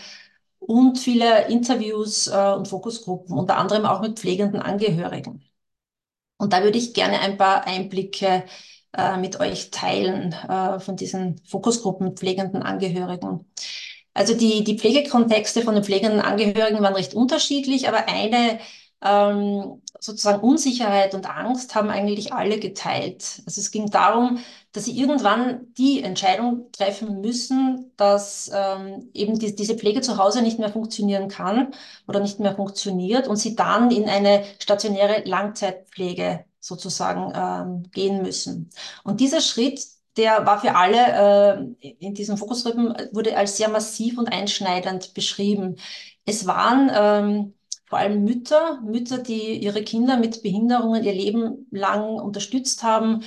und 0.59 0.97
viele 1.00 1.47
Interviews 1.50 2.27
äh, 2.27 2.53
und 2.57 2.67
Fokusgruppen, 2.67 3.38
unter 3.38 3.57
anderem 3.57 3.85
auch 3.85 4.01
mit 4.01 4.19
pflegenden 4.19 4.62
Angehörigen. 4.62 5.43
Und 6.37 6.53
da 6.53 6.63
würde 6.63 6.77
ich 6.77 6.93
gerne 6.93 7.19
ein 7.19 7.37
paar 7.37 7.65
Einblicke 7.67 8.43
äh, 8.97 9.17
mit 9.17 9.39
euch 9.39 9.71
teilen 9.71 10.33
äh, 10.33 10.79
von 10.79 10.95
diesen 10.95 11.41
Fokusgruppen 11.45 12.15
pflegenden 12.15 12.63
Angehörigen. 12.63 13.45
Also 14.13 14.33
die, 14.33 14.63
die 14.63 14.77
Pflegekontexte 14.79 15.61
von 15.61 15.75
den 15.75 15.83
pflegenden 15.83 16.21
Angehörigen 16.21 16.81
waren 16.81 16.95
recht 16.95 17.13
unterschiedlich, 17.13 17.87
aber 17.87 18.07
eine 18.07 18.59
ähm, 19.01 19.81
sozusagen 19.99 20.41
Unsicherheit 20.41 21.13
und 21.13 21.29
Angst 21.29 21.75
haben 21.75 21.89
eigentlich 21.89 22.33
alle 22.33 22.59
geteilt. 22.59 23.41
Also 23.45 23.61
es 23.61 23.71
ging 23.71 23.89
darum, 23.89 24.39
dass 24.71 24.85
sie 24.85 24.97
irgendwann 24.99 25.73
die 25.77 26.03
Entscheidung 26.03 26.71
treffen 26.71 27.21
müssen, 27.21 27.91
dass 27.97 28.51
ähm, 28.53 29.09
eben 29.13 29.39
die, 29.39 29.55
diese 29.55 29.75
Pflege 29.77 30.01
zu 30.01 30.17
Hause 30.17 30.41
nicht 30.41 30.59
mehr 30.59 30.69
funktionieren 30.69 31.29
kann 31.29 31.73
oder 32.07 32.19
nicht 32.19 32.39
mehr 32.39 32.55
funktioniert 32.55 33.27
und 33.27 33.37
sie 33.37 33.55
dann 33.55 33.91
in 33.91 34.09
eine 34.09 34.43
stationäre 34.59 35.23
Langzeitpflege 35.25 36.45
sozusagen 36.59 37.31
ähm, 37.35 37.91
gehen 37.91 38.21
müssen. 38.21 38.69
Und 39.03 39.19
dieser 39.19 39.41
Schritt, 39.41 39.81
der 40.17 40.45
war 40.45 40.61
für 40.61 40.75
alle 40.75 41.75
äh, 41.81 41.93
in 41.99 42.13
diesen 42.13 42.37
Fokusgruppen, 42.37 42.95
wurde 43.11 43.37
als 43.37 43.57
sehr 43.57 43.69
massiv 43.69 44.17
und 44.17 44.31
einschneidend 44.31 45.13
beschrieben. 45.13 45.77
Es 46.25 46.47
waren 46.47 46.91
ähm, 46.93 47.54
vor 47.85 47.99
allem 47.99 48.23
Mütter, 48.23 48.81
Mütter, 48.81 49.19
die 49.19 49.63
ihre 49.63 49.83
Kinder 49.83 50.17
mit 50.17 50.41
Behinderungen 50.43 51.03
ihr 51.03 51.13
Leben 51.13 51.67
lang 51.71 52.19
unterstützt 52.19 52.83
haben, 52.83 53.23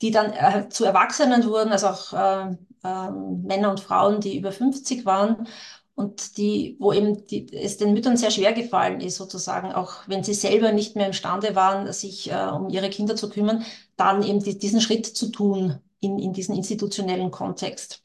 die 0.00 0.10
dann 0.10 0.32
äh, 0.32 0.68
zu 0.68 0.84
Erwachsenen 0.84 1.44
wurden, 1.46 1.70
also 1.70 1.86
auch 1.88 2.12
äh, 2.12 2.56
äh, 2.84 3.10
Männer 3.10 3.70
und 3.70 3.80
Frauen, 3.80 4.20
die 4.20 4.36
über 4.36 4.52
50 4.52 5.06
waren 5.06 5.46
und 5.94 6.36
die, 6.36 6.76
wo 6.80 6.92
eben 6.92 7.26
die, 7.26 7.52
es 7.52 7.76
den 7.76 7.92
Müttern 7.92 8.16
sehr 8.16 8.30
schwer 8.30 8.52
gefallen 8.52 9.00
ist, 9.00 9.16
sozusagen, 9.16 9.72
auch 9.72 10.08
wenn 10.08 10.24
sie 10.24 10.34
selber 10.34 10.72
nicht 10.72 10.96
mehr 10.96 11.06
imstande 11.06 11.54
waren, 11.54 11.92
sich 11.92 12.30
äh, 12.30 12.46
um 12.46 12.68
ihre 12.68 12.90
Kinder 12.90 13.14
zu 13.14 13.28
kümmern, 13.30 13.64
dann 13.96 14.22
eben 14.22 14.42
die, 14.42 14.58
diesen 14.58 14.80
Schritt 14.80 15.06
zu 15.06 15.30
tun 15.30 15.78
in, 16.00 16.18
in 16.18 16.32
diesen 16.32 16.56
institutionellen 16.56 17.30
Kontext. 17.30 18.02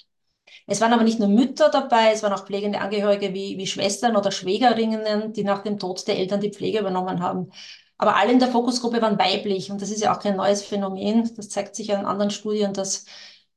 Es 0.67 0.81
waren 0.81 0.93
aber 0.93 1.03
nicht 1.03 1.19
nur 1.19 1.29
Mütter 1.29 1.69
dabei, 1.69 2.11
es 2.11 2.23
waren 2.23 2.33
auch 2.33 2.45
pflegende 2.45 2.81
Angehörige 2.81 3.33
wie, 3.33 3.57
wie 3.57 3.67
Schwestern 3.67 4.17
oder 4.17 4.31
Schwägerinnen, 4.31 5.33
die 5.33 5.43
nach 5.43 5.63
dem 5.63 5.79
Tod 5.79 6.05
der 6.07 6.17
Eltern 6.17 6.41
die 6.41 6.51
Pflege 6.51 6.79
übernommen 6.79 7.21
haben. 7.21 7.51
Aber 7.97 8.17
alle 8.17 8.33
in 8.33 8.39
der 8.39 8.49
Fokusgruppe 8.49 9.01
waren 9.01 9.17
weiblich 9.17 9.71
und 9.71 9.81
das 9.81 9.89
ist 9.89 10.01
ja 10.01 10.15
auch 10.15 10.19
kein 10.19 10.35
neues 10.35 10.61
Phänomen. 10.63 11.33
Das 11.35 11.49
zeigt 11.49 11.75
sich 11.75 11.87
ja 11.87 11.99
in 11.99 12.05
anderen 12.05 12.31
Studien, 12.31 12.73
dass 12.73 13.05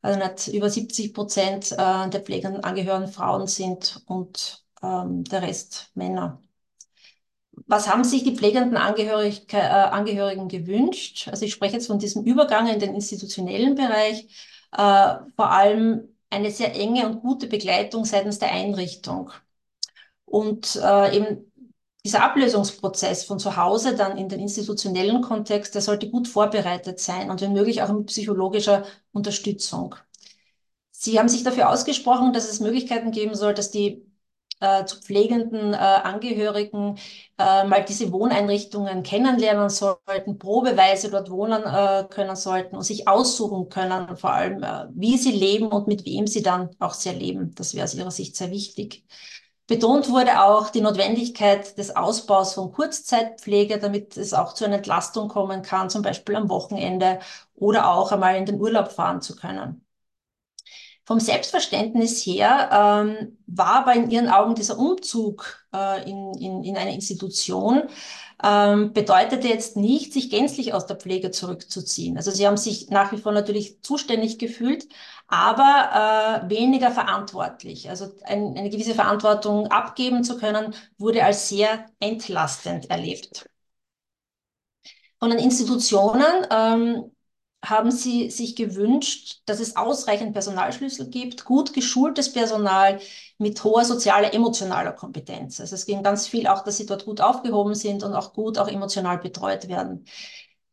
also 0.03 0.19
nicht 0.19 0.49
über 0.49 0.71
70 0.71 1.13
Prozent 1.13 1.73
äh, 1.73 2.09
der 2.09 2.21
pflegenden 2.23 2.65
Angehörigen 2.65 3.09
Frauen 3.09 3.47
sind 3.47 4.03
und 4.07 4.65
ähm, 4.83 5.25
der 5.25 5.43
Rest 5.43 5.91
Männer. 5.95 6.43
Was 7.67 7.89
haben 7.89 8.05
sich 8.05 8.25
die 8.25 8.37
pflegenden 8.37 8.77
Angehörig, 8.77 9.53
äh, 9.53 9.59
Angehörigen 9.59 10.49
gewünscht? 10.49 11.29
Also 11.29 11.45
ich 11.45 11.53
spreche 11.53 11.75
jetzt 11.75 11.89
von 11.89 11.99
diesem 11.99 12.25
Übergang 12.25 12.69
in 12.69 12.81
den 12.81 12.95
institutionellen 12.95 13.75
Bereich, 13.75 14.27
äh, 14.73 15.17
vor 15.37 15.51
allem 15.51 16.09
eine 16.31 16.51
sehr 16.51 16.75
enge 16.75 17.07
und 17.07 17.21
gute 17.21 17.47
Begleitung 17.49 18.05
seitens 18.05 18.39
der 18.39 18.53
Einrichtung. 18.53 19.33
Und 20.25 20.77
äh, 20.77 21.17
eben 21.17 21.53
dieser 22.05 22.23
Ablösungsprozess 22.23 23.25
von 23.25 23.39
zu 23.39 23.57
Hause 23.57 23.95
dann 23.97 24.17
in 24.17 24.29
den 24.29 24.41
institutionellen 24.41 25.21
Kontext, 25.21 25.75
der 25.75 25.83
sollte 25.83 26.09
gut 26.11 26.29
vorbereitet 26.29 26.99
sein 27.01 27.31
und 27.31 27.41
wenn 27.41 27.53
möglich 27.53 27.83
auch 27.83 27.93
mit 27.93 28.07
psychologischer 28.07 28.85
Unterstützung. 29.13 29.97
Sie 30.93 31.19
haben 31.19 31.29
sich 31.29 31.43
dafür 31.43 31.71
ausgesprochen, 31.71 32.33
dass 32.33 32.49
es 32.49 32.61
Möglichkeiten 32.61 33.11
geben 33.11 33.35
soll, 33.35 33.55
dass 33.55 33.71
die 33.71 34.10
äh, 34.61 34.85
zu 34.85 35.01
pflegenden 35.01 35.73
äh, 35.75 35.77
Angehörigen 35.77 36.97
äh, 37.39 37.65
mal 37.65 37.85
diese 37.85 38.13
Wohneinrichtungen 38.13 39.03
kennenlernen 39.03 39.71
sollten, 39.71 40.39
probeweise 40.39 41.11
dort 41.11 41.31
wohnen 41.31 41.63
äh, 41.65 42.05
können 42.11 42.37
sollten 42.37 42.77
und 42.77 42.83
sich 42.83 43.09
aussuchen 43.09 43.69
können, 43.69 44.17
vor 44.17 44.33
allem 44.33 44.63
äh, 44.63 44.87
wie 44.95 45.17
sie 45.17 45.33
leben 45.33 45.69
und 45.69 45.89
mit 45.89 46.05
wem 46.05 46.27
sie 46.27 46.43
dann 46.43 46.71
auch 46.79 46.95
sehr 46.95 47.15
leben. 47.15 47.55
Das 47.55 47.75
wäre 47.75 47.85
aus 47.85 47.95
ihrer 47.95 48.11
Sicht 48.11 48.37
sehr 48.37 48.51
wichtig. 48.51 49.05
Betont 49.67 50.11
wurde 50.11 50.43
auch 50.43 50.71
die 50.71 50.81
Notwendigkeit 50.81 51.79
des 51.79 51.95
Ausbaus 51.95 52.55
von 52.55 52.73
Kurzzeitpflege, 52.73 53.79
damit 53.79 54.17
es 54.17 54.35
auch 54.35 54.53
zu 54.53 54.65
einer 54.65 54.77
Entlastung 54.77 55.29
kommen 55.29 55.63
kann, 55.63 55.89
zum 55.91 56.03
Beispiel 56.03 56.35
am 56.37 56.49
Wochenende 56.51 57.21
oder 57.55 57.91
auch 57.93 58.11
einmal 58.13 58.37
in 58.37 58.47
den 58.47 58.61
Urlaub 58.61 58.91
fahren 58.93 59.23
zu 59.23 59.37
können. 59.37 59.85
Vom 61.11 61.19
Selbstverständnis 61.19 62.25
her 62.25 62.71
ähm, 62.73 63.37
war 63.49 63.81
aber 63.81 63.95
in 63.95 64.13
Ihren 64.13 64.29
Augen 64.29 64.55
dieser 64.55 64.79
Umzug 64.79 65.67
äh, 65.75 66.09
in, 66.09 66.33
in, 66.35 66.63
in 66.63 66.77
eine 66.77 66.95
Institution 66.95 67.83
ähm, 68.45 68.93
bedeutete 68.93 69.49
jetzt 69.49 69.77
nicht, 69.77 70.13
sich 70.13 70.31
gänzlich 70.31 70.73
aus 70.73 70.87
der 70.87 70.95
Pflege 70.95 71.33
zurückzuziehen. 71.33 72.17
Also 72.17 72.31
Sie 72.31 72.47
haben 72.47 72.57
sich 72.57 72.91
nach 72.91 73.11
wie 73.11 73.17
vor 73.17 73.33
natürlich 73.33 73.83
zuständig 73.83 74.39
gefühlt, 74.39 74.87
aber 75.27 76.45
äh, 76.47 76.49
weniger 76.49 76.93
verantwortlich. 76.93 77.91
Also 77.91 78.13
ein, 78.23 78.57
eine 78.57 78.71
gewisse 78.71 78.95
Verantwortung 78.95 79.67
abgeben 79.67 80.23
zu 80.23 80.39
können, 80.39 80.77
wurde 80.97 81.25
als 81.25 81.49
sehr 81.49 81.87
entlastend 81.99 82.89
erlebt. 82.89 83.51
Von 85.19 85.31
den 85.31 85.41
Institutionen 85.41 86.47
ähm, 86.53 87.11
haben 87.65 87.91
sie 87.91 88.31
sich 88.31 88.57
gewünscht, 88.57 89.43
dass 89.47 89.61
es 89.61 89.77
ausreichend 89.77 90.33
Personalschlüssel 90.33 91.09
gibt, 91.11 91.45
gut 91.45 91.75
geschultes 91.75 92.33
Personal 92.33 93.01
mit 93.39 93.63
hoher 93.65 93.85
sozialer, 93.85 94.33
emotionaler 94.35 94.93
Kompetenz. 94.93 95.61
Also 95.61 95.75
es 95.75 95.87
ging 95.87 96.03
ganz 96.03 96.27
viel 96.27 96.47
auch, 96.47 96.65
dass 96.65 96.79
sie 96.79 96.87
dort 96.87 97.05
gut 97.05 97.21
aufgehoben 97.21 97.75
sind 97.75 98.03
und 98.03 98.15
auch 98.15 98.33
gut 98.33 98.59
auch 98.59 98.69
emotional 98.69 99.19
betreut 99.19 99.69
werden. 99.69 100.07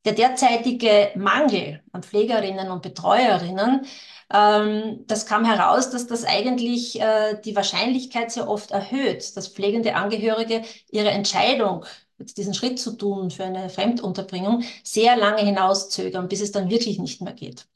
Der 0.05 0.13
derzeitige 0.13 1.11
Mangel 1.15 1.83
an 1.91 2.03
Pflegerinnen 2.03 2.71
und 2.71 2.81
Betreuerinnen, 2.81 3.85
ähm, 4.33 5.03
das 5.07 5.25
kam 5.25 5.43
heraus, 5.45 5.89
dass 5.89 6.07
das 6.07 6.23
eigentlich 6.23 6.99
äh, 7.01 7.39
die 7.43 7.55
Wahrscheinlichkeit 7.55 8.31
sehr 8.31 8.47
oft 8.49 8.71
erhöht, 8.71 9.35
dass 9.35 9.49
pflegende 9.49 9.95
Angehörige 9.95 10.63
ihre 10.89 11.09
Entscheidung 11.11 11.85
diesen 12.19 12.53
Schritt 12.53 12.79
zu 12.79 12.93
tun 12.93 13.31
für 13.31 13.45
eine 13.45 13.69
Fremdunterbringung, 13.69 14.63
sehr 14.83 15.15
lange 15.17 15.41
hinauszögern, 15.41 16.27
bis 16.27 16.41
es 16.41 16.51
dann 16.51 16.69
wirklich 16.69 16.99
nicht 16.99 17.21
mehr 17.21 17.33
geht. 17.33 17.67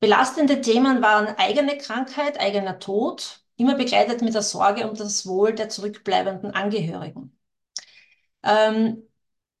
Belastende 0.00 0.60
Themen 0.60 1.02
waren 1.02 1.28
eigene 1.36 1.76
Krankheit, 1.78 2.40
eigener 2.40 2.78
Tod, 2.78 3.40
immer 3.56 3.74
begleitet 3.74 4.22
mit 4.22 4.34
der 4.34 4.42
Sorge 4.42 4.88
um 4.88 4.96
das 4.96 5.26
Wohl 5.26 5.54
der 5.54 5.68
zurückbleibenden 5.68 6.52
Angehörigen. 6.52 7.36
Ähm, 8.42 9.02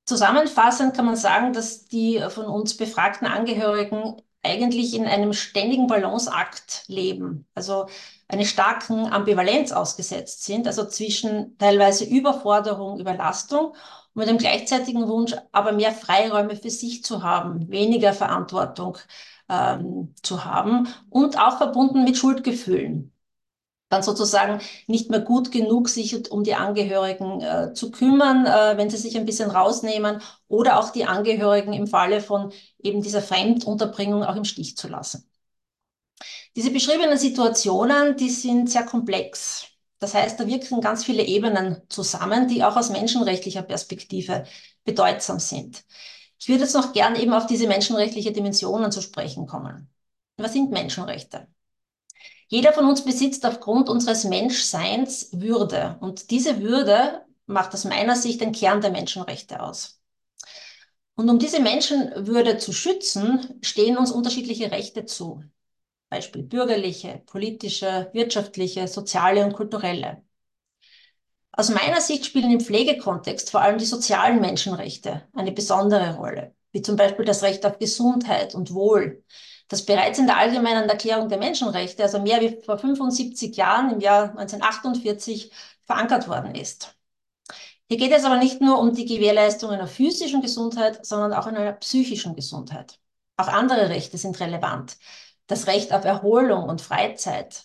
zusammenfassend 0.06 0.94
kann 0.94 1.06
man 1.06 1.16
sagen, 1.16 1.52
dass 1.52 1.86
die 1.86 2.20
von 2.30 2.46
uns 2.46 2.76
befragten 2.76 3.26
Angehörigen 3.26 4.20
eigentlich 4.42 4.94
in 4.94 5.06
einem 5.06 5.32
ständigen 5.34 5.86
Balanceakt 5.86 6.84
leben, 6.88 7.46
also 7.54 7.86
eine 8.30 8.46
starken 8.46 9.06
Ambivalenz 9.12 9.72
ausgesetzt 9.72 10.44
sind, 10.44 10.66
also 10.66 10.86
zwischen 10.86 11.56
teilweise 11.58 12.04
Überforderung, 12.04 13.00
Überlastung 13.00 13.68
und 13.68 13.76
mit 14.14 14.28
dem 14.28 14.38
gleichzeitigen 14.38 15.08
Wunsch, 15.08 15.34
aber 15.52 15.72
mehr 15.72 15.92
Freiräume 15.92 16.56
für 16.56 16.70
sich 16.70 17.04
zu 17.04 17.22
haben, 17.22 17.70
weniger 17.70 18.12
Verantwortung 18.12 18.98
ähm, 19.48 20.14
zu 20.22 20.44
haben 20.44 20.88
und 21.10 21.38
auch 21.38 21.58
verbunden 21.58 22.04
mit 22.04 22.16
Schuldgefühlen 22.16 23.12
dann 23.90 24.02
sozusagen 24.02 24.60
nicht 24.86 25.10
mehr 25.10 25.20
gut 25.20 25.52
genug 25.52 25.88
sich 25.88 26.30
um 26.30 26.44
die 26.44 26.54
Angehörigen 26.54 27.40
äh, 27.40 27.74
zu 27.74 27.90
kümmern, 27.90 28.46
äh, 28.46 28.76
wenn 28.76 28.88
sie 28.88 28.96
sich 28.96 29.16
ein 29.18 29.26
bisschen 29.26 29.50
rausnehmen 29.50 30.22
oder 30.48 30.78
auch 30.78 30.90
die 30.90 31.04
Angehörigen 31.06 31.72
im 31.72 31.86
Falle 31.88 32.20
von 32.20 32.52
eben 32.78 33.02
dieser 33.02 33.20
Fremdunterbringung 33.20 34.24
auch 34.24 34.36
im 34.36 34.44
Stich 34.44 34.76
zu 34.76 34.88
lassen. 34.88 35.29
Diese 36.56 36.70
beschriebenen 36.70 37.18
Situationen, 37.18 38.16
die 38.16 38.30
sind 38.30 38.70
sehr 38.70 38.84
komplex. 38.84 39.66
Das 39.98 40.14
heißt, 40.14 40.40
da 40.40 40.46
wirken 40.46 40.80
ganz 40.80 41.04
viele 41.04 41.22
Ebenen 41.22 41.82
zusammen, 41.88 42.48
die 42.48 42.64
auch 42.64 42.76
aus 42.76 42.90
menschenrechtlicher 42.90 43.62
Perspektive 43.62 44.44
bedeutsam 44.84 45.38
sind. 45.38 45.84
Ich 46.38 46.48
würde 46.48 46.62
jetzt 46.62 46.74
noch 46.74 46.92
gern 46.92 47.16
eben 47.16 47.34
auf 47.34 47.46
diese 47.46 47.68
menschenrechtliche 47.68 48.32
Dimensionen 48.32 48.90
zu 48.90 49.02
sprechen 49.02 49.46
kommen. 49.46 49.90
Was 50.38 50.54
sind 50.54 50.70
Menschenrechte? 50.70 51.46
Jeder 52.48 52.72
von 52.72 52.86
uns 52.86 53.04
besitzt 53.04 53.44
aufgrund 53.46 53.88
unseres 53.88 54.24
Menschseins 54.24 55.28
Würde. 55.32 55.98
Und 56.00 56.30
diese 56.30 56.60
Würde 56.60 57.24
macht 57.46 57.74
aus 57.74 57.84
meiner 57.84 58.16
Sicht 58.16 58.40
den 58.40 58.52
Kern 58.52 58.80
der 58.80 58.90
Menschenrechte 58.90 59.62
aus. 59.62 60.00
Und 61.14 61.28
um 61.28 61.38
diese 61.38 61.60
Menschenwürde 61.60 62.56
zu 62.56 62.72
schützen, 62.72 63.60
stehen 63.62 63.98
uns 63.98 64.10
unterschiedliche 64.10 64.72
Rechte 64.72 65.04
zu. 65.04 65.44
Beispiel 66.10 66.42
bürgerliche, 66.42 67.22
politische, 67.26 68.10
wirtschaftliche, 68.12 68.88
soziale 68.88 69.44
und 69.44 69.54
kulturelle. 69.54 70.22
Aus 71.52 71.70
meiner 71.70 72.00
Sicht 72.00 72.26
spielen 72.26 72.50
im 72.50 72.60
Pflegekontext 72.60 73.50
vor 73.50 73.60
allem 73.60 73.78
die 73.78 73.84
sozialen 73.84 74.40
Menschenrechte 74.40 75.28
eine 75.34 75.52
besondere 75.52 76.16
Rolle, 76.16 76.54
wie 76.72 76.82
zum 76.82 76.96
Beispiel 76.96 77.24
das 77.24 77.42
Recht 77.42 77.64
auf 77.66 77.78
Gesundheit 77.78 78.54
und 78.54 78.72
Wohl, 78.74 79.24
das 79.68 79.86
bereits 79.86 80.18
in 80.18 80.26
der 80.26 80.36
Allgemeinen 80.38 80.88
Erklärung 80.88 81.28
der 81.28 81.38
Menschenrechte, 81.38 82.02
also 82.02 82.20
mehr 82.20 82.40
wie 82.40 82.60
vor 82.64 82.78
75 82.78 83.56
Jahren 83.56 83.90
im 83.92 84.00
Jahr 84.00 84.30
1948, 84.36 85.52
verankert 85.84 86.28
worden 86.28 86.54
ist. 86.54 86.96
Hier 87.88 87.98
geht 87.98 88.12
es 88.12 88.24
aber 88.24 88.36
nicht 88.36 88.60
nur 88.60 88.78
um 88.78 88.94
die 88.94 89.04
Gewährleistung 89.04 89.70
einer 89.70 89.88
physischen 89.88 90.42
Gesundheit, 90.42 91.04
sondern 91.04 91.32
auch 91.32 91.46
einer 91.46 91.72
psychischen 91.72 92.34
Gesundheit. 92.36 93.00
Auch 93.36 93.48
andere 93.48 93.88
Rechte 93.88 94.16
sind 94.18 94.38
relevant. 94.40 94.96
Das 95.50 95.66
Recht 95.66 95.92
auf 95.92 96.04
Erholung 96.04 96.68
und 96.68 96.80
Freizeit, 96.80 97.64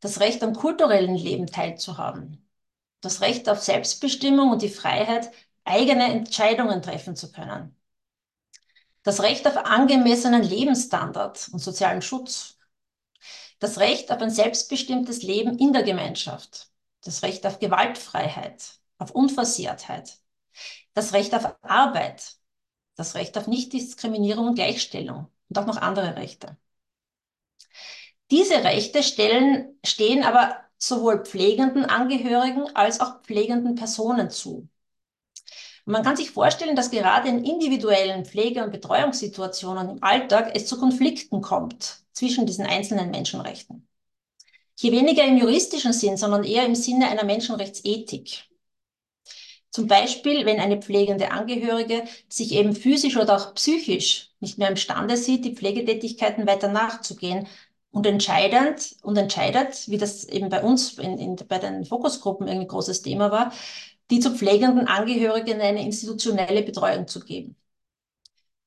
das 0.00 0.20
Recht 0.20 0.42
am 0.42 0.54
kulturellen 0.54 1.14
Leben 1.14 1.46
teilzuhaben, 1.46 2.48
das 3.02 3.20
Recht 3.20 3.46
auf 3.50 3.60
Selbstbestimmung 3.62 4.50
und 4.50 4.62
die 4.62 4.70
Freiheit, 4.70 5.30
eigene 5.64 6.04
Entscheidungen 6.10 6.80
treffen 6.80 7.16
zu 7.16 7.30
können, 7.30 7.76
das 9.02 9.20
Recht 9.20 9.46
auf 9.46 9.58
angemessenen 9.58 10.42
Lebensstandard 10.42 11.50
und 11.52 11.58
sozialen 11.58 12.00
Schutz, 12.00 12.56
das 13.58 13.78
Recht 13.78 14.10
auf 14.10 14.22
ein 14.22 14.30
selbstbestimmtes 14.30 15.22
Leben 15.22 15.58
in 15.58 15.74
der 15.74 15.82
Gemeinschaft, 15.82 16.70
das 17.04 17.22
Recht 17.22 17.44
auf 17.46 17.58
Gewaltfreiheit, 17.58 18.80
auf 18.96 19.10
Unversehrtheit, 19.10 20.20
das 20.94 21.12
Recht 21.12 21.34
auf 21.34 21.54
Arbeit, 21.60 22.36
das 22.94 23.14
Recht 23.14 23.36
auf 23.36 23.46
Nichtdiskriminierung 23.46 24.48
und 24.48 24.54
Gleichstellung 24.54 25.28
und 25.50 25.58
auch 25.58 25.66
noch 25.66 25.76
andere 25.76 26.16
Rechte. 26.16 26.56
Diese 28.30 28.62
Rechte 28.64 29.02
stellen, 29.02 29.76
stehen 29.84 30.22
aber 30.22 30.56
sowohl 30.78 31.24
pflegenden 31.24 31.84
Angehörigen 31.84 32.64
als 32.74 33.00
auch 33.00 33.22
pflegenden 33.22 33.74
Personen 33.74 34.30
zu. 34.30 34.68
Man 35.84 36.02
kann 36.04 36.16
sich 36.16 36.30
vorstellen, 36.30 36.76
dass 36.76 36.90
gerade 36.90 37.28
in 37.28 37.44
individuellen 37.44 38.24
Pflege- 38.24 38.62
und 38.62 38.70
Betreuungssituationen 38.70 39.90
im 39.90 40.02
Alltag 40.04 40.52
es 40.54 40.66
zu 40.66 40.78
Konflikten 40.78 41.40
kommt 41.40 42.04
zwischen 42.12 42.46
diesen 42.46 42.66
einzelnen 42.66 43.10
Menschenrechten. 43.10 43.88
Hier 44.78 44.92
weniger 44.92 45.24
im 45.24 45.36
juristischen 45.36 45.92
Sinn, 45.92 46.16
sondern 46.16 46.44
eher 46.44 46.64
im 46.64 46.74
Sinne 46.74 47.08
einer 47.08 47.24
Menschenrechtsethik. 47.24 48.44
Zum 49.70 49.86
Beispiel, 49.86 50.46
wenn 50.46 50.58
eine 50.58 50.80
pflegende 50.82 51.30
Angehörige 51.30 52.04
sich 52.28 52.52
eben 52.52 52.74
physisch 52.74 53.16
oder 53.16 53.36
auch 53.36 53.54
psychisch 53.54 54.30
nicht 54.40 54.58
mehr 54.58 54.68
imstande 54.68 55.16
sieht, 55.16 55.44
die 55.44 55.54
Pflegetätigkeiten 55.54 56.46
weiter 56.46 56.68
nachzugehen 56.68 57.46
und 57.90 58.06
entscheidend 58.06 58.96
und 59.02 59.16
entscheidet, 59.16 59.88
wie 59.88 59.98
das 59.98 60.24
eben 60.24 60.48
bei 60.48 60.62
uns 60.62 60.98
in, 60.98 61.18
in, 61.18 61.36
bei 61.36 61.58
den 61.58 61.84
Fokusgruppen 61.84 62.48
ein 62.48 62.66
großes 62.66 63.02
Thema 63.02 63.30
war, 63.30 63.52
die 64.10 64.20
zu 64.20 64.34
pflegenden 64.34 64.86
Angehörigen 64.88 65.60
eine 65.60 65.84
institutionelle 65.84 66.62
Betreuung 66.62 67.06
zu 67.08 67.20
geben. 67.20 67.56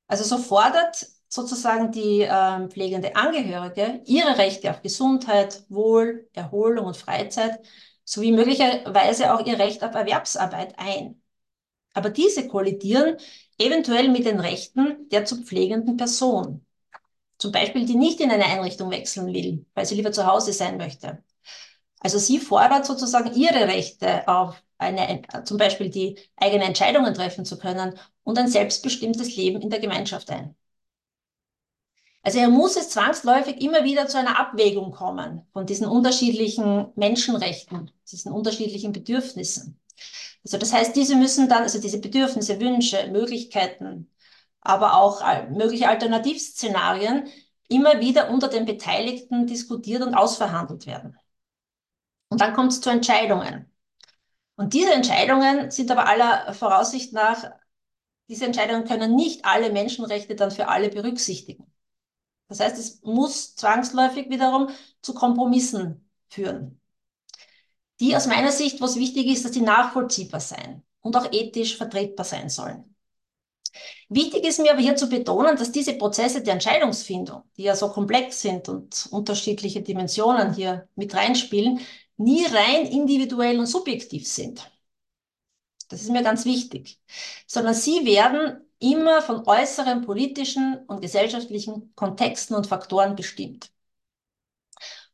Also 0.08 0.24
so 0.24 0.38
fordert 0.38 1.08
sozusagen 1.28 1.92
die 1.92 2.22
äh, 2.22 2.68
pflegende 2.70 3.16
Angehörige 3.16 4.02
ihre 4.06 4.38
Rechte 4.38 4.70
auf 4.70 4.82
Gesundheit, 4.82 5.64
Wohl, 5.70 6.30
Erholung 6.34 6.86
und 6.86 6.98
Freizeit 6.98 7.60
sowie 8.04 8.32
möglicherweise 8.32 9.34
auch 9.34 9.46
ihr 9.46 9.58
Recht 9.58 9.84
auf 9.84 9.96
Erwerbsarbeit 9.96 10.76
ein. 10.78 11.22
Aber 11.94 12.10
diese 12.10 12.48
kollidieren 12.48 13.18
eventuell 13.58 14.10
mit 14.10 14.26
den 14.26 14.40
Rechten 14.40 15.10
der 15.10 15.26
zu 15.26 15.44
pflegenden 15.44 15.98
Person. 15.98 16.66
Zum 17.38 17.52
Beispiel, 17.52 17.86
die 17.86 17.96
nicht 17.96 18.20
in 18.22 18.32
eine 18.32 18.46
Einrichtung 18.46 18.92
wechseln 18.92 19.34
will, 19.34 19.66
weil 19.74 19.86
sie 19.86 19.96
lieber 19.96 20.12
zu 20.12 20.26
Hause 20.26 20.54
sein 20.54 20.78
möchte. 20.78 21.24
Also 22.00 22.20
sie 22.20 22.40
fordert 22.40 22.86
sozusagen 22.86 23.34
ihre 23.34 23.68
Rechte 23.68 24.28
auf 24.28 24.62
eine, 24.78 25.22
zum 25.46 25.58
Beispiel 25.58 25.90
die 25.90 26.18
eigenen 26.36 26.68
Entscheidungen 26.68 27.14
treffen 27.14 27.46
zu 27.46 27.58
können 27.58 27.98
und 28.24 28.38
ein 28.38 28.50
selbstbestimmtes 28.50 29.36
Leben 29.36 29.62
in 29.62 29.70
der 29.70 29.80
Gemeinschaft 29.80 30.30
ein. 30.32 30.56
Also 32.22 32.40
er 32.40 32.50
muss 32.50 32.78
es 32.78 32.90
zwangsläufig 32.90 33.62
immer 33.62 33.84
wieder 33.84 34.08
zu 34.08 34.18
einer 34.18 34.40
Abwägung 34.40 34.92
kommen 34.92 35.46
von 35.52 35.66
diesen 35.66 35.86
unterschiedlichen 35.86 36.88
Menschenrechten, 36.96 37.92
diesen 38.10 38.32
unterschiedlichen 38.32 38.94
Bedürfnissen. 38.94 39.80
Also 40.46 40.58
das 40.58 40.74
heißt, 40.74 40.96
diese 40.96 41.16
müssen 41.16 41.50
dann, 41.50 41.64
also 41.64 41.80
diese 41.80 42.00
Bedürfnisse, 42.00 42.60
Wünsche, 42.60 43.08
Möglichkeiten, 43.12 44.10
aber 44.64 44.98
auch 44.98 45.22
mögliche 45.50 45.90
Alternativszenarien 45.90 47.28
immer 47.68 48.00
wieder 48.00 48.30
unter 48.30 48.48
den 48.48 48.66
Beteiligten 48.66 49.48
diskutiert 49.48 50.04
und 50.04 50.16
ausverhandelt 50.16 50.86
werden. 50.86 51.18
Und 52.30 52.42
dann 52.42 52.54
kommt 52.54 52.72
es 52.72 52.82
zu 52.82 52.90
Entscheidungen. 52.90 53.72
Und 54.56 54.74
diese 54.74 54.94
Entscheidungen 54.94 55.72
sind 55.72 55.92
aber 55.92 56.08
aller 56.08 56.54
Voraussicht 56.54 57.14
nach, 57.14 57.44
diese 58.30 58.46
Entscheidungen 58.46 58.86
können 58.86 59.16
nicht 59.16 59.46
alle 59.46 59.72
Menschenrechte 59.72 60.36
dann 60.36 60.52
für 60.52 60.68
alle 60.68 60.90
berücksichtigen. 60.90 61.72
Das 62.48 62.60
heißt, 62.60 62.78
es 62.78 63.02
muss 63.02 63.56
zwangsläufig 63.56 64.30
wiederum 64.30 64.70
zu 65.02 65.14
Kompromissen 65.14 66.10
führen. 66.30 66.80
Die 68.00 68.16
aus 68.16 68.28
meiner 68.28 68.52
Sicht, 68.52 68.82
was 68.82 68.96
wichtig 68.96 69.28
ist, 69.28 69.46
dass 69.46 69.52
die 69.52 69.62
nachvollziehbar 69.62 70.40
sein 70.40 70.84
und 71.02 71.16
auch 71.16 71.32
ethisch 71.32 71.78
vertretbar 71.78 72.26
sein 72.26 72.50
sollen. 72.50 72.93
Wichtig 74.10 74.46
ist 74.46 74.60
mir 74.60 74.72
aber 74.72 74.82
hier 74.82 74.96
zu 74.96 75.10
betonen, 75.10 75.58
dass 75.58 75.72
diese 75.72 75.94
Prozesse 75.94 76.44
der 76.44 76.54
Entscheidungsfindung, 76.54 77.44
die 77.58 77.64
ja 77.64 77.76
so 77.76 77.90
komplex 77.90 78.42
sind 78.42 78.70
und 78.70 79.08
unterschiedliche 79.12 79.82
Dimensionen 79.82 80.54
hier 80.54 80.88
mit 80.96 81.16
reinspielen, 81.16 81.80
nie 82.18 82.46
rein 82.46 82.86
individuell 82.86 83.60
und 83.60 83.66
subjektiv 83.66 84.28
sind. 84.28 84.70
Das 85.90 86.02
ist 86.02 86.12
mir 86.12 86.24
ganz 86.24 86.46
wichtig. 86.46 87.00
Sondern 87.48 87.74
sie 87.74 88.06
werden 88.06 88.62
immer 88.80 89.22
von 89.22 89.48
äußeren 89.48 90.02
politischen 90.02 90.78
und 90.88 91.02
gesellschaftlichen 91.02 91.94
Kontexten 91.96 92.56
und 92.56 92.68
Faktoren 92.68 93.16
bestimmt. 93.16 93.72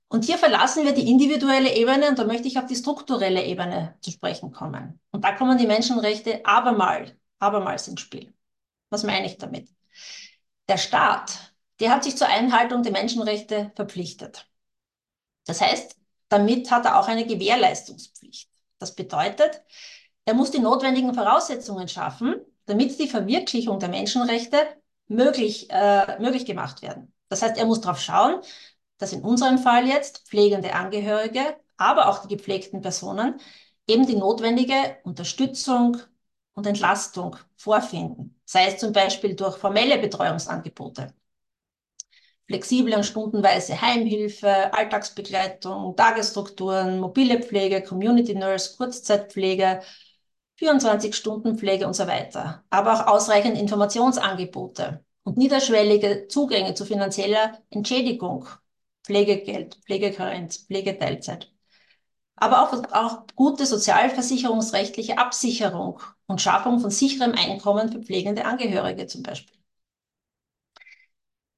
Und 0.07 0.25
hier 0.25 0.39
verlassen 0.39 0.85
wir 0.85 0.93
die 0.93 1.07
individuelle 1.09 1.75
Ebene 1.75 2.09
und 2.09 2.17
da 2.17 2.25
möchte 2.25 2.47
ich 2.47 2.57
auf 2.57 2.65
die 2.65 2.75
strukturelle 2.75 3.43
Ebene 3.45 3.95
zu 4.01 4.09
sprechen 4.09 4.51
kommen. 4.51 4.99
Und 5.11 5.23
da 5.23 5.33
kommen 5.33 5.57
die 5.57 5.67
Menschenrechte 5.67 6.43
abermal, 6.45 7.15
abermals 7.37 7.87
ins 7.87 8.01
Spiel. 8.01 8.33
Was 8.89 9.03
meine 9.03 9.25
ich 9.25 9.37
damit? 9.37 9.69
Der 10.67 10.77
Staat, 10.77 11.53
der 11.79 11.91
hat 11.91 12.03
sich 12.03 12.17
zur 12.17 12.27
Einhaltung 12.27 12.83
der 12.83 12.91
Menschenrechte 12.91 13.71
verpflichtet. 13.75 14.49
Das 15.45 15.61
heißt, 15.61 15.95
damit 16.29 16.69
hat 16.71 16.85
er 16.85 16.99
auch 16.99 17.07
eine 17.07 17.25
Gewährleistungspflicht. 17.25 18.49
Das 18.77 18.95
bedeutet, 18.95 19.61
er 20.25 20.33
muss 20.33 20.51
die 20.51 20.59
notwendigen 20.59 21.13
Voraussetzungen 21.13 21.87
schaffen, 21.87 22.35
damit 22.65 22.99
die 22.99 23.07
Verwirklichung 23.07 23.79
der 23.79 23.89
Menschenrechte 23.89 24.57
möglich, 25.07 25.69
äh, 25.71 26.19
möglich 26.19 26.45
gemacht 26.45 26.81
werden. 26.81 27.13
Das 27.29 27.41
heißt, 27.41 27.57
er 27.57 27.65
muss 27.65 27.81
darauf 27.81 27.99
schauen, 27.99 28.41
dass 28.97 29.13
in 29.13 29.23
unserem 29.23 29.57
Fall 29.57 29.87
jetzt 29.87 30.27
pflegende 30.27 30.73
Angehörige, 30.73 31.57
aber 31.77 32.09
auch 32.09 32.25
die 32.25 32.35
gepflegten 32.35 32.81
Personen 32.81 33.39
eben 33.87 34.05
die 34.05 34.15
notwendige 34.15 34.97
Unterstützung 35.03 35.97
und 36.53 36.67
Entlastung 36.67 37.35
vorfinden, 37.55 38.39
sei 38.45 38.67
es 38.67 38.77
zum 38.77 38.93
Beispiel 38.93 39.35
durch 39.35 39.57
formelle 39.57 39.97
Betreuungsangebote, 39.97 41.13
flexible 42.47 42.95
und 42.95 43.05
stundenweise 43.05 43.79
Heimhilfe, 43.81 44.73
Alltagsbegleitung, 44.73 45.95
Tagesstrukturen, 45.95 46.99
mobile 46.99 47.41
Pflege, 47.41 47.81
Community 47.83 48.35
Nurse, 48.35 48.75
Kurzzeitpflege, 48.77 49.81
24-Stunden-Pflege 50.59 51.87
und 51.87 51.93
so 51.95 52.07
weiter, 52.07 52.63
aber 52.69 52.93
auch 52.93 53.07
ausreichend 53.07 53.57
Informationsangebote 53.57 55.03
und 55.23 55.37
niederschwellige 55.37 56.27
Zugänge 56.27 56.73
zu 56.73 56.85
finanzieller 56.85 57.59
Entschädigung, 57.69 58.47
Pflegegeld, 59.03 59.75
Pflegekarenz, 59.85 60.65
Pflegeteilzeit. 60.65 61.51
Aber 62.39 62.63
auch, 62.63 62.73
auch 62.93 63.23
gute 63.35 63.65
sozialversicherungsrechtliche 63.65 65.17
Absicherung 65.17 65.99
und 66.27 66.41
Schaffung 66.41 66.79
von 66.79 66.89
sicherem 66.91 67.33
Einkommen 67.33 67.91
für 67.91 68.01
pflegende 68.01 68.45
Angehörige 68.45 69.07
zum 69.07 69.23
Beispiel. 69.23 69.57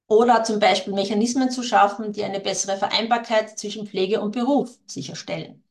Oder 0.06 0.44
zum 0.44 0.58
Beispiel 0.60 0.92
Mechanismen 0.92 1.50
zu 1.50 1.62
schaffen, 1.62 2.12
die 2.12 2.22
eine 2.24 2.40
bessere 2.40 2.76
Vereinbarkeit 2.76 3.58
zwischen 3.58 3.86
Pflege 3.86 4.20
und 4.20 4.32
Beruf 4.32 4.78
sicherstellen. 4.86 5.64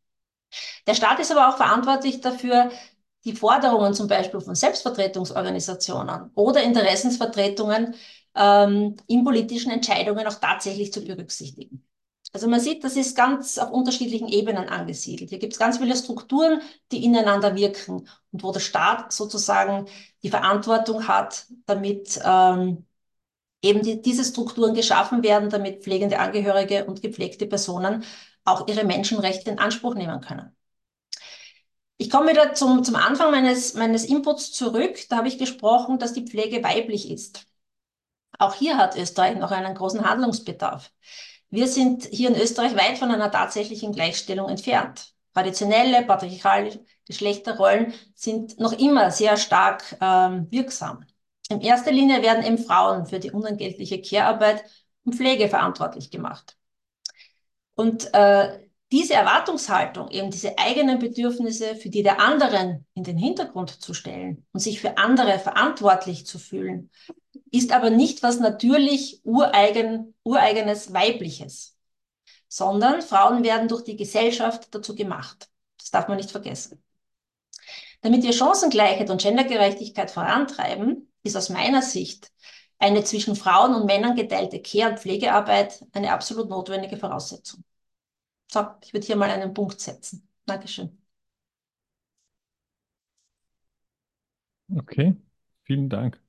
Der 0.88 0.96
Staat 0.96 1.20
ist 1.20 1.32
aber 1.32 1.50
auch 1.50 1.58
verantwortlich 1.58 2.22
dafür, 2.22 2.72
die 3.26 3.34
Forderungen 3.36 3.94
zum 3.94 4.08
Beispiel 4.08 4.42
von 4.42 4.56
Selbstvertretungsorganisationen 4.56 6.32
oder 6.36 6.64
Interessensvertretungen 6.64 7.96
ähm, 8.36 8.98
in 9.08 9.24
politischen 9.24 9.72
Entscheidungen 9.72 10.28
auch 10.28 10.36
tatsächlich 10.36 10.94
zu 10.94 11.04
berücksichtigen. 11.06 11.86
Also 12.34 12.48
man 12.48 12.60
sieht, 12.62 12.84
das 12.84 12.96
ist 12.96 13.16
ganz 13.16 13.58
auf 13.58 13.72
unterschiedlichen 13.72 14.28
Ebenen 14.30 14.70
angesiedelt. 14.70 15.30
Hier 15.30 15.40
gibt 15.40 15.54
es 15.54 15.60
ganz 15.60 15.78
viele 15.80 15.96
Strukturen, 15.98 16.62
die 16.92 17.04
ineinander 17.04 17.56
wirken 17.56 18.08
und 18.32 18.44
wo 18.44 18.52
der 18.52 18.62
Staat 18.62 19.12
sozusagen 19.12 19.88
die 20.24 20.30
Verantwortung 20.30 21.08
hat, 21.08 21.48
damit 21.66 22.20
ähm, 22.24 22.86
eben 23.62 23.82
die, 23.82 24.02
diese 24.02 24.24
Strukturen 24.24 24.74
geschaffen 24.74 25.24
werden, 25.24 25.50
damit 25.50 25.84
pflegende 25.84 26.20
Angehörige 26.20 26.86
und 26.86 27.02
gepflegte 27.02 27.48
Personen 27.48 28.04
auch 28.46 28.68
ihre 28.68 28.86
Menschenrechte 28.86 29.52
in 29.52 29.60
Anspruch 29.60 29.96
nehmen 29.96 30.22
können. 30.22 30.56
Ich 31.98 32.10
komme 32.10 32.32
wieder 32.32 32.54
zum, 32.56 32.84
zum 32.84 32.96
Anfang 32.96 33.30
meines, 33.32 33.76
meines 33.76 34.06
Inputs 34.06 34.52
zurück. 34.52 34.98
Da 35.10 35.18
habe 35.18 35.28
ich 35.28 35.38
gesprochen, 35.38 36.00
dass 36.00 36.14
die 36.14 36.26
Pflege 36.26 36.64
weiblich 36.64 37.12
ist. 37.12 37.46
Auch 38.40 38.56
hier 38.56 38.78
hat 38.78 38.98
Österreich 38.98 39.38
noch 39.38 39.52
einen 39.52 39.76
großen 39.76 40.04
Handlungsbedarf. 40.04 40.92
Wir 41.52 41.68
sind 41.68 42.06
hier 42.06 42.30
in 42.30 42.42
Österreich 42.42 42.76
weit 42.76 42.98
von 42.98 43.12
einer 43.12 43.30
tatsächlichen 43.30 43.92
Gleichstellung 43.92 44.50
entfernt. 44.50 45.14
Traditionelle, 45.34 46.04
patriarchale 46.04 46.80
Geschlechterrollen 47.06 47.94
sind 48.16 48.58
noch 48.60 48.72
immer 48.74 49.12
sehr 49.12 49.36
stark 49.36 49.98
ähm, 50.02 50.48
wirksam. 50.50 51.06
In 51.50 51.60
erster 51.60 51.92
Linie 51.92 52.22
werden 52.22 52.46
eben 52.46 52.58
Frauen 52.58 53.06
für 53.06 53.20
die 53.20 53.32
unentgeltliche 53.32 54.02
Care-Arbeit 54.02 54.64
und 55.04 55.16
Pflege 55.16 55.50
verantwortlich 55.50 56.10
gemacht. 56.10 56.58
Und 57.76 58.14
äh, 58.14 58.60
diese 58.94 59.14
Erwartungshaltung, 59.14 60.10
eben 60.10 60.32
diese 60.32 60.58
eigenen 60.58 61.00
Bedürfnisse 61.00 61.76
für 61.76 61.90
die 61.90 62.04
der 62.04 62.22
anderen 62.22 62.86
in 62.94 63.04
den 63.04 63.18
Hintergrund 63.18 63.82
zu 63.82 63.94
stellen 63.94 64.46
und 64.54 64.62
sich 64.62 64.80
für 64.80 64.98
andere 64.98 65.40
verantwortlich 65.40 66.26
zu 66.26 66.40
fühlen, 66.40 66.90
ist 67.52 67.72
aber 67.72 67.90
nicht 67.90 68.24
was 68.24 68.40
natürlich 68.40 69.22
ureigen, 69.24 70.14
ureigenes 70.24 70.94
Weibliches, 70.94 71.78
sondern 72.48 73.02
Frauen 73.02 73.44
werden 73.44 73.68
durch 73.68 73.84
die 73.84 73.98
Gesellschaft 73.98 74.74
dazu 74.74 74.96
gemacht. 74.96 75.50
Das 75.78 75.92
darf 75.92 76.08
man 76.08 76.18
nicht 76.18 76.32
vergessen. 76.32 76.84
Damit 78.02 78.24
wir 78.24 78.34
Chancengleichheit 78.34 79.10
und 79.10 79.22
Gendergerechtigkeit 79.22 80.12
vorantreiben, 80.12 81.12
ist 81.24 81.38
aus 81.38 81.50
meiner 81.50 81.82
Sicht 81.82 82.32
eine 82.80 83.04
zwischen 83.04 83.36
Frauen 83.36 83.76
und 83.76 83.86
Männern 83.86 84.16
geteilte 84.16 84.62
Care- 84.62 84.92
und 84.92 85.00
Pflegearbeit 85.00 85.86
eine 85.94 86.12
absolut 86.14 86.50
notwendige 86.50 86.98
Voraussetzung. 86.98 87.64
So, 88.52 88.66
ich 88.84 88.94
würde 88.94 89.06
hier 89.06 89.16
mal 89.16 89.30
einen 89.30 89.54
Punkt 89.54 89.80
setzen. 89.80 90.28
Dankeschön. 90.46 90.98
Okay, 94.76 95.16
vielen 95.64 95.90
Dank. 95.90 96.21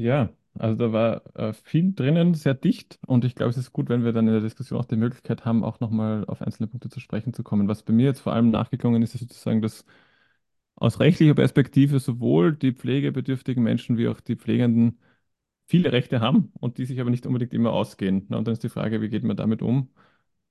Ja, 0.00 0.30
also 0.58 0.76
da 0.76 0.92
war 0.94 1.36
äh, 1.36 1.52
viel 1.52 1.92
drinnen, 1.94 2.32
sehr 2.34 2.54
dicht 2.54 2.98
und 3.06 3.24
ich 3.24 3.34
glaube, 3.34 3.50
es 3.50 3.58
ist 3.58 3.72
gut, 3.72 3.88
wenn 3.90 4.02
wir 4.02 4.12
dann 4.12 4.26
in 4.26 4.32
der 4.32 4.40
Diskussion 4.42 4.80
auch 4.80 4.86
die 4.86 4.96
Möglichkeit 4.96 5.44
haben, 5.44 5.62
auch 5.62 5.78
nochmal 5.80 6.24
auf 6.26 6.40
einzelne 6.40 6.68
Punkte 6.68 6.88
zu 6.88 7.00
sprechen 7.00 7.34
zu 7.34 7.42
kommen. 7.42 7.68
Was 7.68 7.82
bei 7.82 7.92
mir 7.92 8.06
jetzt 8.06 8.20
vor 8.20 8.32
allem 8.32 8.50
nachgeklungen 8.50 9.02
ist, 9.02 9.14
ist 9.14 9.20
sozusagen, 9.20 9.60
dass 9.60 9.84
aus 10.76 11.00
rechtlicher 11.00 11.34
Perspektive 11.34 12.00
sowohl 12.00 12.54
die 12.56 12.72
pflegebedürftigen 12.74 13.62
Menschen 13.64 13.98
wie 13.98 14.08
auch 14.08 14.20
die 14.20 14.36
Pflegenden 14.36 14.98
viele 15.68 15.92
Rechte 15.92 16.20
haben 16.20 16.52
und 16.60 16.78
die 16.78 16.86
sich 16.86 17.00
aber 17.00 17.10
nicht 17.10 17.26
unbedingt 17.26 17.54
immer 17.54 17.72
ausgehen. 17.72 18.22
Und 18.28 18.46
dann 18.46 18.52
ist 18.54 18.64
die 18.64 18.68
Frage, 18.70 19.00
wie 19.02 19.08
geht 19.10 19.24
man 19.24 19.36
damit 19.36 19.62
um? 19.62 19.90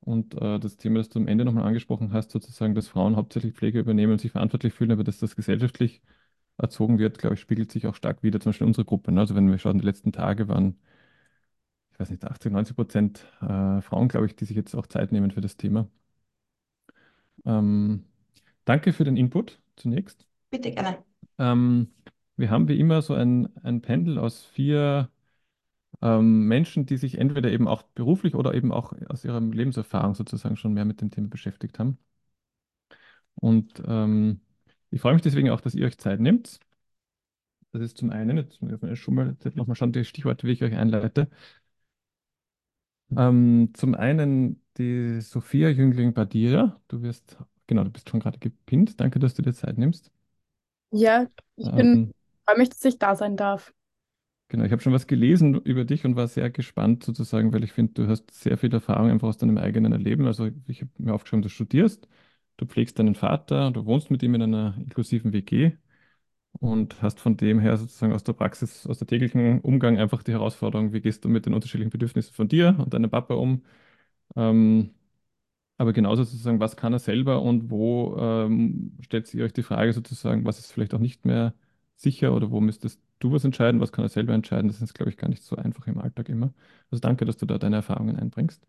Und 0.01 0.35
äh, 0.41 0.59
das 0.59 0.77
Thema, 0.77 0.99
das 0.99 1.09
du 1.09 1.19
am 1.19 1.27
Ende 1.27 1.45
nochmal 1.45 1.65
angesprochen 1.65 2.13
hast, 2.13 2.31
sozusagen, 2.31 2.75
dass 2.75 2.87
Frauen 2.89 3.15
hauptsächlich 3.17 3.53
Pflege 3.55 3.79
übernehmen 3.79 4.13
und 4.13 4.19
sich 4.21 4.31
verantwortlich 4.31 4.73
fühlen, 4.73 4.91
aber 4.91 5.03
dass 5.05 5.19
das 5.19 5.35
gesellschaftlich 5.35 6.01
erzogen 6.59 6.99
wird, 6.99 7.17
glaube 7.19 7.35
ich, 7.35 7.41
spiegelt 7.41 7.71
sich 7.71 7.87
auch 7.87 7.95
stark 7.95 8.23
wieder, 8.23 8.39
zum 8.39 8.51
Beispiel 8.51 8.65
in 8.65 8.69
unserer 8.69 8.85
Gruppe. 8.85 9.11
Ne? 9.11 9.21
Also 9.21 9.35
wenn 9.35 9.49
wir 9.49 9.57
schauen, 9.57 9.79
die 9.79 9.85
letzten 9.85 10.11
Tage 10.11 10.47
waren, 10.47 10.77
ich 11.93 11.99
weiß 11.99 12.09
nicht, 12.09 12.23
80, 12.23 12.51
90 12.51 12.75
Prozent 12.75 13.25
äh, 13.41 13.81
Frauen, 13.81 14.07
glaube 14.07 14.25
ich, 14.25 14.35
die 14.35 14.45
sich 14.45 14.55
jetzt 14.55 14.75
auch 14.75 14.87
Zeit 14.87 15.11
nehmen 15.11 15.31
für 15.31 15.41
das 15.41 15.57
Thema. 15.57 15.87
Ähm, 17.45 18.05
danke 18.65 18.93
für 18.93 19.03
den 19.03 19.17
Input 19.17 19.59
zunächst. 19.75 20.25
Bitte 20.51 20.71
gerne. 20.71 21.03
Ähm, 21.37 21.89
wir 22.37 22.49
haben 22.49 22.67
wie 22.67 22.79
immer 22.79 23.01
so 23.01 23.13
ein, 23.13 23.49
ein 23.63 23.81
Pendel 23.81 24.17
aus 24.17 24.45
vier 24.45 25.09
ähm, 26.01 26.47
Menschen, 26.47 26.85
die 26.85 26.97
sich 26.97 27.17
entweder 27.17 27.51
eben 27.51 27.67
auch 27.67 27.83
beruflich 27.83 28.35
oder 28.35 28.53
eben 28.53 28.71
auch 28.71 28.93
aus 29.09 29.25
ihrer 29.25 29.41
Lebenserfahrung 29.41 30.15
sozusagen 30.15 30.57
schon 30.57 30.73
mehr 30.73 30.85
mit 30.85 31.01
dem 31.01 31.11
Thema 31.11 31.27
beschäftigt 31.29 31.79
haben. 31.79 31.97
Und 33.35 33.81
ähm, 33.87 34.41
ich 34.91 35.01
freue 35.01 35.13
mich 35.13 35.21
deswegen 35.23 35.49
auch, 35.49 35.61
dass 35.61 35.75
ihr 35.75 35.85
euch 35.87 35.97
Zeit 35.97 36.19
nehmt. 36.19 36.59
Das 37.71 37.81
ist 37.83 37.97
zum 37.97 38.09
einen, 38.11 38.37
jetzt 38.37 38.61
muss 38.61 38.71
ich 38.83 38.99
schon 38.99 39.13
mal, 39.15 39.37
noch 39.55 39.67
mal 39.67 39.75
schauen, 39.75 39.91
die 39.91 40.03
Stichworte, 40.05 40.47
wie 40.47 40.51
ich 40.53 40.63
euch 40.63 40.75
einleite. 40.75 41.29
Ähm, 43.17 43.71
zum 43.73 43.95
einen 43.95 44.61
die 44.77 45.21
Sophia 45.21 45.69
Jüngling-Badira. 45.69 46.79
Du 46.87 47.01
wirst, 47.01 47.37
genau, 47.67 47.83
du 47.83 47.91
bist 47.91 48.09
schon 48.09 48.19
gerade 48.19 48.39
gepinnt. 48.39 48.99
Danke, 48.99 49.19
dass 49.19 49.33
du 49.33 49.41
dir 49.41 49.53
Zeit 49.53 49.77
nimmst. 49.77 50.11
Ja, 50.91 51.27
ich 51.55 51.73
bin, 51.73 51.87
Ähm, 51.87 52.11
freue 52.45 52.57
mich, 52.59 52.69
dass 52.69 52.83
ich 52.85 52.99
da 52.99 53.15
sein 53.15 53.37
darf. 53.37 53.73
Genau, 54.47 54.63
ich 54.65 54.71
habe 54.71 54.81
schon 54.81 54.93
was 54.93 55.05
gelesen 55.05 55.53
über 55.61 55.85
dich 55.85 56.05
und 56.05 56.15
war 56.15 56.27
sehr 56.27 56.49
gespannt 56.49 57.03
sozusagen, 57.03 57.53
weil 57.53 57.63
ich 57.63 57.71
finde, 57.71 57.93
du 57.93 58.07
hast 58.07 58.31
sehr 58.31 58.57
viel 58.57 58.73
Erfahrung 58.73 59.11
einfach 59.11 59.27
aus 59.27 59.37
deinem 59.37 59.59
eigenen 59.59 59.91
Erleben. 59.91 60.25
Also 60.25 60.49
ich 60.67 60.81
habe 60.81 60.89
mir 60.97 61.13
aufgeschrieben, 61.13 61.43
du 61.43 61.49
studierst, 61.49 62.07
du 62.59 62.65
pflegst 62.67 62.99
deinen 62.99 63.15
Vater, 63.15 63.71
du 63.71 63.85
wohnst 63.85 64.11
mit 64.11 64.23
ihm 64.23 64.35
in 64.35 64.43
einer 64.43 64.75
inklusiven 64.79 65.33
WG 65.33 65.73
und 66.53 67.01
hast 67.01 67.19
von 67.19 67.37
dem 67.37 67.59
her 67.59 67.77
sozusagen 67.77 68.13
aus 68.13 68.23
der 68.23 68.33
Praxis, 68.33 68.87
aus 68.87 68.99
der 68.99 69.07
täglichen 69.07 69.61
Umgang 69.61 69.97
einfach 69.99 70.23
die 70.23 70.33
Herausforderung, 70.33 70.93
wie 70.93 71.01
gehst 71.01 71.25
du 71.25 71.29
mit 71.29 71.45
den 71.45 71.53
unterschiedlichen 71.55 71.91
Bedürfnissen 71.91 72.33
von 72.35 72.47
dir 72.49 72.75
und 72.79 72.93
deinem 72.93 73.09
Papa 73.11 73.35
um? 73.35 73.63
Ähm, 74.35 74.91
aber 75.77 75.93
genauso 75.93 76.23
sozusagen, 76.23 76.59
was 76.59 76.75
kann 76.77 76.93
er 76.93 76.99
selber 76.99 77.41
und 77.41 77.69
wo 77.69 78.17
ähm, 78.19 78.97
stellt 79.01 79.27
sich 79.27 79.41
euch 79.41 79.53
die 79.53 79.63
Frage 79.63 79.93
sozusagen, 79.93 80.45
was 80.45 80.59
ist 80.59 80.71
vielleicht 80.73 80.93
auch 80.93 80.99
nicht 80.99 81.25
mehr 81.25 81.53
sicher 81.95 82.33
oder 82.35 82.51
wo 82.51 82.59
müsstest 82.61 83.01
du 83.19 83.31
was 83.31 83.45
entscheiden, 83.45 83.79
was 83.81 83.91
kann 83.91 84.05
er 84.05 84.09
selber 84.09 84.33
entscheiden? 84.33 84.67
Das 84.69 84.81
ist, 84.81 84.93
glaube 84.93 85.09
ich, 85.11 85.17
gar 85.17 85.29
nicht 85.29 85.43
so 85.43 85.55
einfach 85.55 85.87
im 85.87 85.97
Alltag 85.99 86.29
immer. 86.29 86.53
Also 86.91 86.99
danke, 87.01 87.25
dass 87.25 87.37
du 87.37 87.45
da 87.45 87.57
deine 87.57 87.77
Erfahrungen 87.77 88.17
einbringst. 88.17 88.65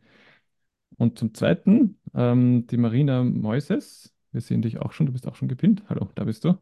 Und 1.00 1.18
zum 1.18 1.32
Zweiten, 1.32 1.98
ähm, 2.14 2.66
die 2.66 2.76
Marina 2.76 3.24
Moises. 3.24 4.14
Wir 4.32 4.42
sehen 4.42 4.60
dich 4.60 4.78
auch 4.80 4.92
schon, 4.92 5.06
du 5.06 5.12
bist 5.12 5.26
auch 5.26 5.34
schon 5.34 5.48
gepinnt. 5.48 5.82
Hallo, 5.88 6.10
da 6.14 6.24
bist 6.24 6.44
du. 6.44 6.58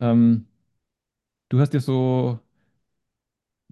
Ähm, 0.00 0.46
du 1.48 1.60
hast 1.60 1.74
ja 1.74 1.80
so 1.80 2.38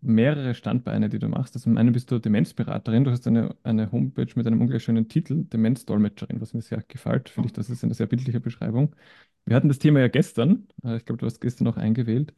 mehrere 0.02 0.54
Standbeine, 0.54 1.08
die 1.08 1.20
du 1.20 1.28
machst. 1.28 1.54
Also 1.54 1.64
zum 1.70 1.76
einen 1.76 1.92
bist 1.92 2.10
du 2.10 2.18
Demenzberaterin, 2.18 3.04
du 3.04 3.12
hast 3.12 3.28
eine, 3.28 3.54
eine 3.62 3.92
Homepage 3.92 4.26
mit 4.34 4.46
einem 4.46 4.60
ungleich 4.60 4.82
schönen 4.82 5.08
Titel, 5.08 5.44
Demenzdolmetscherin, 5.44 6.40
was 6.40 6.52
mir 6.52 6.62
sehr 6.62 6.82
gefällt, 6.88 7.28
finde 7.28 7.46
ich, 7.48 7.52
das 7.52 7.70
ist 7.70 7.84
eine 7.84 7.94
sehr 7.94 8.06
bildliche 8.06 8.40
Beschreibung. 8.40 8.96
Wir 9.44 9.54
hatten 9.54 9.68
das 9.68 9.78
Thema 9.78 10.00
ja 10.00 10.08
gestern, 10.08 10.66
äh, 10.84 10.96
ich 10.96 11.04
glaube, 11.04 11.18
du 11.18 11.26
hast 11.26 11.40
gestern 11.40 11.64
noch 11.64 11.76
eingewählt. 11.76 12.34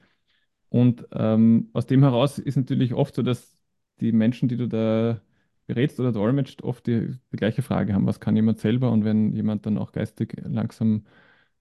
Und 0.70 1.06
ähm, 1.12 1.70
aus 1.74 1.86
dem 1.86 2.02
heraus 2.02 2.38
ist 2.38 2.56
natürlich 2.56 2.94
oft 2.94 3.14
so, 3.14 3.22
dass 3.22 3.54
die 4.00 4.12
Menschen, 4.12 4.48
die 4.48 4.56
du 4.58 4.68
da 4.68 5.20
berätst 5.74 6.00
oder 6.00 6.12
dolmetscht, 6.12 6.62
oft 6.62 6.86
die, 6.86 7.16
die 7.32 7.36
gleiche 7.36 7.62
Frage 7.62 7.94
haben, 7.94 8.06
was 8.06 8.20
kann 8.20 8.36
jemand 8.36 8.58
selber? 8.60 8.90
Und 8.92 9.04
wenn 9.04 9.32
jemand 9.32 9.66
dann 9.66 9.78
auch 9.78 9.92
geistig 9.92 10.34
langsam 10.44 11.06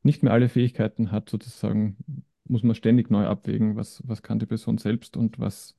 nicht 0.04 0.24
mehr 0.24 0.34
alle 0.34 0.50
Fähigkeiten 0.50 1.12
hat, 1.12 1.30
sozusagen, 1.30 1.98
muss 2.46 2.64
man 2.64 2.76
ständig 2.76 3.10
neu 3.10 3.26
abwägen, 3.28 3.76
was, 3.76 4.04
was 4.08 4.24
kann 4.24 4.40
die 4.40 4.46
Person 4.46 4.78
selbst 4.78 5.18
und 5.18 5.40
was, 5.40 5.78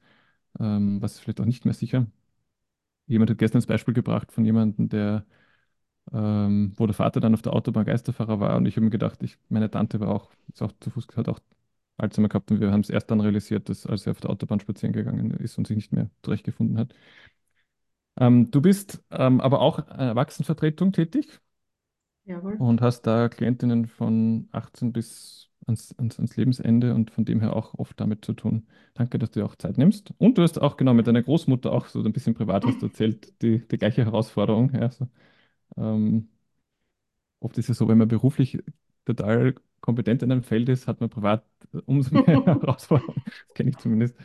ähm, 0.61 1.03
was 1.03 1.15
ist 1.15 1.21
vielleicht 1.21 1.41
auch 1.41 1.47
nicht 1.47 1.65
mehr 1.67 1.75
sicher. 1.75 2.07
Jemand 3.07 3.31
hat 3.31 3.39
gestern 3.39 3.59
das 3.59 3.67
Beispiel 3.67 3.95
gebracht 3.95 4.33
von 4.33 4.45
jemandem, 4.45 4.89
der, 4.89 5.27
ähm, 6.13 6.73
wo 6.77 6.87
der 6.87 6.95
Vater 6.95 7.21
dann 7.21 7.35
auf 7.35 7.43
der 7.43 7.55
Autobahn 7.55 7.85
Geisterfahrer 7.87 8.41
war 8.41 8.57
und 8.57 8.67
ich 8.67 8.77
habe 8.77 8.85
mir 8.85 8.91
gedacht, 8.91 9.23
ich, 9.23 9.39
meine 9.49 9.71
Tante 9.71 10.01
war 10.01 10.09
auch, 10.09 10.31
ist 10.49 10.63
auch 10.63 10.73
zu 10.81 10.91
Fuß, 10.91 11.09
hat 11.17 11.29
auch 11.29 11.41
Alzheimer 11.99 12.29
gehabt 12.29 12.51
und 12.51 12.61
wir 12.61 12.73
haben 12.73 12.81
es 12.81 12.91
erst 12.91 13.11
dann 13.11 13.21
realisiert, 13.21 13.69
dass 13.69 13.87
als 13.87 14.07
er 14.07 14.13
auf 14.13 14.21
der 14.21 14.31
Autobahn 14.31 14.61
spazieren 14.61 14.93
gegangen 14.93 15.33
ist 15.33 15.59
und 15.59 15.67
sich 15.67 15.77
nicht 15.77 15.93
mehr 15.93 16.11
zurechtgefunden 16.23 16.79
hat. 16.79 16.95
Ähm, 18.19 18.51
du 18.51 18.61
bist 18.63 19.03
ähm, 19.11 19.41
aber 19.41 19.61
auch 19.61 19.79
in 19.79 19.87
der 19.87 19.97
Erwachsenenvertretung 20.09 20.93
tätig 20.93 21.41
Jawohl. 22.25 22.59
und 22.59 22.81
hast 22.81 23.03
da 23.03 23.29
Klientinnen 23.29 23.87
von 23.87 24.49
18 24.53 24.93
bis 24.93 25.51
ans, 25.67 25.95
ans, 25.99 26.19
ans 26.19 26.37
Lebensende 26.37 26.95
und 26.95 27.11
von 27.11 27.25
dem 27.25 27.41
her 27.41 27.55
auch 27.57 27.75
oft 27.75 27.99
damit 28.01 28.25
zu 28.25 28.33
tun. 28.35 28.67
Danke, 28.95 29.19
dass 29.19 29.31
du 29.31 29.41
dir 29.41 29.47
auch 29.47 29.57
Zeit 29.57 29.79
nimmst. 29.79 30.13
Und 30.19 30.39
du 30.39 30.43
hast 30.43 30.61
auch 30.61 30.77
genau 30.77 30.95
mit 30.95 31.07
deiner 31.07 31.23
Großmutter 31.23 31.73
auch 31.73 31.87
so 31.89 32.03
ein 32.03 32.13
bisschen 32.13 32.35
privat 32.35 32.67
hast 32.67 32.83
du 32.83 32.87
erzählt, 32.87 33.41
die, 33.43 33.67
die 33.67 33.79
gleiche 33.79 34.05
Herausforderung. 34.05 34.73
Ja, 34.75 34.91
so. 34.91 35.09
ähm, 35.77 36.31
oft 37.41 37.59
ist 37.59 37.69
es 37.71 37.79
so, 37.79 37.89
wenn 37.89 37.99
man 37.99 38.09
beruflich 38.09 38.59
total 39.05 39.55
kompetent 39.81 40.23
in 40.23 40.31
einem 40.33 40.43
Feld 40.43 40.69
ist, 40.69 40.87
hat 40.87 41.01
man 41.01 41.11
privat 41.11 41.45
umso 41.87 42.15
mehr 42.15 42.43
Herausforderungen. 42.47 43.23
Das 43.25 43.55
kenne 43.55 43.71
ich 43.71 43.79
zumindest. 43.79 44.17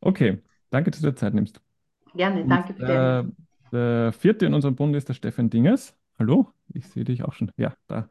Okay, 0.00 0.42
danke, 0.70 0.90
dass 0.90 1.00
du 1.00 1.08
dir 1.10 1.16
Zeit 1.16 1.34
nimmst. 1.34 1.62
Gerne, 2.14 2.46
danke 2.46 2.74
für 2.74 2.86
der, 2.86 3.26
der 3.72 4.12
vierte 4.12 4.46
in 4.46 4.54
unserem 4.54 4.76
Bund 4.76 4.94
ist 4.96 5.08
der 5.08 5.14
Stefan 5.14 5.50
Dingers. 5.50 5.96
Hallo, 6.18 6.48
ich 6.72 6.86
sehe 6.86 7.04
dich 7.04 7.22
auch 7.24 7.32
schon. 7.32 7.50
Ja, 7.56 7.74
da. 7.86 8.08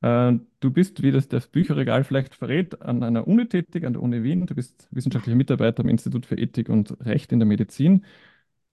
Äh, 0.00 0.38
du 0.60 0.70
bist, 0.70 1.02
wie 1.02 1.10
das, 1.10 1.28
das 1.28 1.48
Bücherregal 1.48 2.04
vielleicht 2.04 2.34
verrät, 2.34 2.82
an 2.82 3.02
einer 3.02 3.26
Uni 3.26 3.48
tätig, 3.48 3.84
an 3.84 3.94
der 3.94 4.02
Uni 4.02 4.22
Wien. 4.22 4.46
Du 4.46 4.54
bist 4.54 4.88
wissenschaftlicher 4.90 5.36
Mitarbeiter 5.36 5.82
am 5.82 5.88
Institut 5.88 6.26
für 6.26 6.36
Ethik 6.36 6.68
und 6.68 6.96
Recht 7.04 7.32
in 7.32 7.40
der 7.40 7.46
Medizin. 7.46 8.04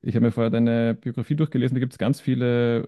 Ich 0.01 0.15
habe 0.15 0.25
mir 0.25 0.31
vorher 0.31 0.51
deine 0.51 0.93
Biografie 0.93 1.35
durchgelesen. 1.35 1.75
Da 1.75 1.79
gibt 1.79 1.93
es 1.93 1.97
ganz 1.97 2.21
viele 2.21 2.87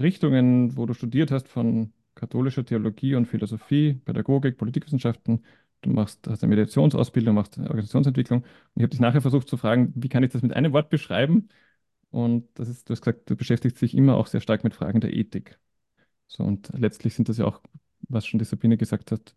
Richtungen, 0.00 0.76
wo 0.76 0.86
du 0.86 0.94
studiert 0.94 1.30
hast, 1.30 1.48
von 1.48 1.92
katholischer 2.14 2.64
Theologie 2.64 3.14
und 3.14 3.26
Philosophie, 3.26 3.94
Pädagogik, 4.04 4.58
Politikwissenschaften. 4.58 5.44
Du 5.88 5.94
machst, 5.94 6.26
hast 6.28 6.42
eine 6.42 6.50
Mediationsausbildung, 6.50 7.34
machst 7.34 7.58
eine 7.58 7.68
Organisationsentwicklung. 7.68 8.40
Und 8.42 8.48
ich 8.76 8.82
habe 8.82 8.90
dich 8.90 9.00
nachher 9.00 9.20
versucht 9.22 9.48
zu 9.48 9.56
fragen, 9.56 9.92
wie 9.96 10.08
kann 10.08 10.22
ich 10.22 10.32
das 10.32 10.42
mit 10.42 10.52
einem 10.54 10.72
Wort 10.72 10.90
beschreiben? 10.90 11.48
Und 12.10 12.48
das 12.58 12.68
ist, 12.68 12.88
du 12.88 12.92
hast 12.92 13.02
gesagt, 13.02 13.30
du 13.30 13.36
beschäftigst 13.36 13.80
dich 13.82 13.96
immer 13.96 14.16
auch 14.16 14.26
sehr 14.28 14.40
stark 14.40 14.64
mit 14.64 14.74
Fragen 14.74 15.00
der 15.00 15.12
Ethik. 15.14 15.58
So, 16.28 16.44
und 16.44 16.70
letztlich 16.78 17.14
sind 17.14 17.28
das 17.28 17.38
ja 17.38 17.46
auch, 17.46 17.62
was 18.08 18.26
schon 18.26 18.38
die 18.38 18.44
Sabine 18.46 18.76
gesagt 18.78 19.12
hat, 19.12 19.34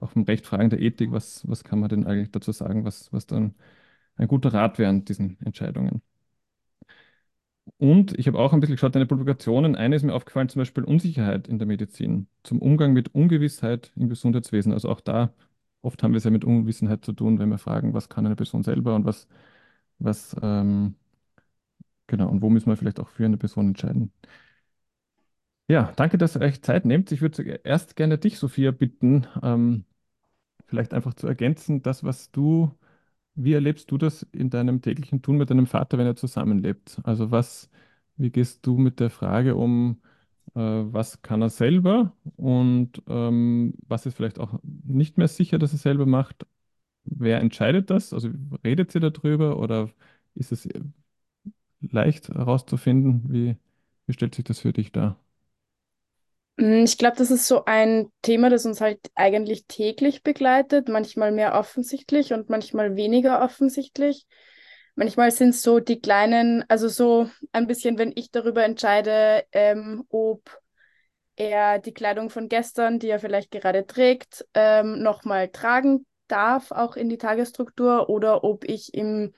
auch 0.00 0.10
vom 0.10 0.24
Recht 0.24 0.46
Fragen 0.46 0.70
der 0.70 0.80
Ethik, 0.80 1.12
was, 1.12 1.46
was 1.48 1.64
kann 1.64 1.80
man 1.80 1.88
denn 1.90 2.06
eigentlich 2.06 2.30
dazu 2.32 2.52
sagen, 2.52 2.84
was, 2.84 3.12
was 3.12 3.26
dann 3.26 3.54
ein 4.16 4.28
guter 4.28 4.52
Rat 4.54 4.78
wäre 4.78 4.90
an 4.90 5.04
diesen 5.04 5.38
Entscheidungen. 5.44 6.02
Und 7.78 8.18
ich 8.18 8.26
habe 8.26 8.38
auch 8.38 8.52
ein 8.52 8.60
bisschen 8.60 8.76
geschaut, 8.76 8.94
deine 8.94 9.06
Publikationen. 9.06 9.76
Eine 9.76 9.96
ist 9.96 10.02
mir 10.02 10.14
aufgefallen, 10.14 10.48
zum 10.48 10.60
Beispiel 10.60 10.84
Unsicherheit 10.84 11.48
in 11.48 11.58
der 11.58 11.66
Medizin, 11.66 12.28
zum 12.42 12.60
Umgang 12.60 12.92
mit 12.92 13.14
Ungewissheit 13.14 13.92
im 13.96 14.08
Gesundheitswesen. 14.08 14.72
Also 14.72 14.88
auch 14.90 15.00
da, 15.00 15.32
oft 15.82 16.02
haben 16.02 16.12
wir 16.12 16.18
es 16.18 16.24
ja 16.24 16.30
mit 16.30 16.44
Unwissenheit 16.44 17.04
zu 17.04 17.12
tun, 17.12 17.38
wenn 17.38 17.48
wir 17.50 17.58
fragen, 17.58 17.94
was 17.94 18.08
kann 18.08 18.26
eine 18.26 18.36
Person 18.36 18.62
selber 18.62 18.94
und 18.94 19.04
was, 19.04 19.28
was, 19.98 20.36
ähm, 20.42 20.96
genau, 22.06 22.28
und 22.28 22.42
wo 22.42 22.50
müssen 22.50 22.68
wir 22.68 22.76
vielleicht 22.76 23.00
auch 23.00 23.08
für 23.08 23.24
eine 23.24 23.36
Person 23.38 23.68
entscheiden. 23.68 24.12
Ja, 25.68 25.92
danke, 25.96 26.18
dass 26.18 26.36
ihr 26.36 26.42
euch 26.42 26.62
Zeit 26.62 26.84
nehmt. 26.84 27.12
Ich 27.12 27.20
würde 27.22 27.60
erst 27.64 27.94
gerne 27.96 28.18
dich, 28.18 28.38
Sophia, 28.38 28.72
bitten, 28.72 29.26
ähm, 29.42 29.84
vielleicht 30.66 30.94
einfach 30.94 31.14
zu 31.14 31.26
ergänzen, 31.28 31.82
das, 31.82 32.04
was 32.04 32.30
du 32.32 32.72
wie 33.34 33.54
erlebst 33.54 33.90
du 33.90 33.98
das 33.98 34.22
in 34.32 34.50
deinem 34.50 34.82
täglichen 34.82 35.22
Tun 35.22 35.36
mit 35.38 35.50
deinem 35.50 35.66
Vater, 35.66 35.98
wenn 35.98 36.06
er 36.06 36.16
zusammenlebt? 36.16 37.00
Also 37.04 37.30
was, 37.30 37.70
wie 38.16 38.30
gehst 38.30 38.66
du 38.66 38.76
mit 38.78 39.00
der 39.00 39.10
Frage 39.10 39.56
um, 39.56 40.00
was 40.60 41.22
kann 41.22 41.42
er 41.42 41.50
selber 41.50 42.12
und 42.36 43.02
ähm, 43.08 43.74
was 43.88 44.06
ist 44.06 44.16
vielleicht 44.16 44.38
auch 44.38 44.58
nicht 44.62 45.18
mehr 45.18 45.28
sicher, 45.28 45.58
dass 45.58 45.72
er 45.72 45.78
selber 45.78 46.06
macht? 46.06 46.46
Wer 47.04 47.40
entscheidet 47.40 47.90
das? 47.90 48.12
Also 48.14 48.30
redet 48.64 48.92
sie 48.92 49.00
darüber 49.00 49.58
oder 49.58 49.90
ist 50.34 50.52
es 50.52 50.68
leicht 51.82 52.28
herauszufinden? 52.30 53.24
Wie, 53.32 53.56
wie 54.06 54.12
stellt 54.14 54.34
sich 54.34 54.44
das 54.44 54.60
für 54.60 54.72
dich 54.72 54.92
dar? 54.92 55.18
Mm, 56.56 56.84
Ich 56.84 56.98
glaube, 56.98 57.16
das 57.16 57.30
ist 57.30 57.46
so 57.46 57.64
ein 57.64 58.10
Thema, 58.22 58.50
das 58.50 58.66
uns 58.66 58.80
halt 58.80 59.00
eigentlich 59.14 59.66
täglich 59.66 60.22
begleitet, 60.22 60.88
manchmal 60.88 61.32
mehr 61.32 61.54
offensichtlich 61.54 62.32
und 62.32 62.48
manchmal 62.50 62.96
weniger 62.96 63.42
offensichtlich. 63.42 64.26
Manchmal 64.94 65.30
sind 65.30 65.50
es 65.50 65.62
so 65.62 65.80
die 65.80 66.00
kleinen, 66.00 66.64
also 66.68 66.88
so 66.88 67.30
ein 67.52 67.66
bisschen, 67.66 67.98
wenn 67.98 68.12
ich 68.14 68.30
darüber 68.30 68.64
entscheide, 68.64 69.44
ähm, 69.52 70.04
ob 70.10 70.58
er 71.36 71.78
die 71.78 71.94
Kleidung 71.94 72.30
von 72.30 72.48
gestern, 72.48 72.98
die 72.98 73.08
er 73.08 73.18
vielleicht 73.18 73.50
gerade 73.50 73.86
trägt, 73.86 74.46
ähm, 74.54 75.02
nochmal 75.02 75.48
tragen 75.48 76.06
darf, 76.28 76.70
auch 76.70 76.96
in 76.96 77.08
die 77.08 77.18
Tagesstruktur, 77.18 78.08
oder 78.10 78.44
ob 78.44 78.64
ich 78.64 78.94
ihm 78.94 79.32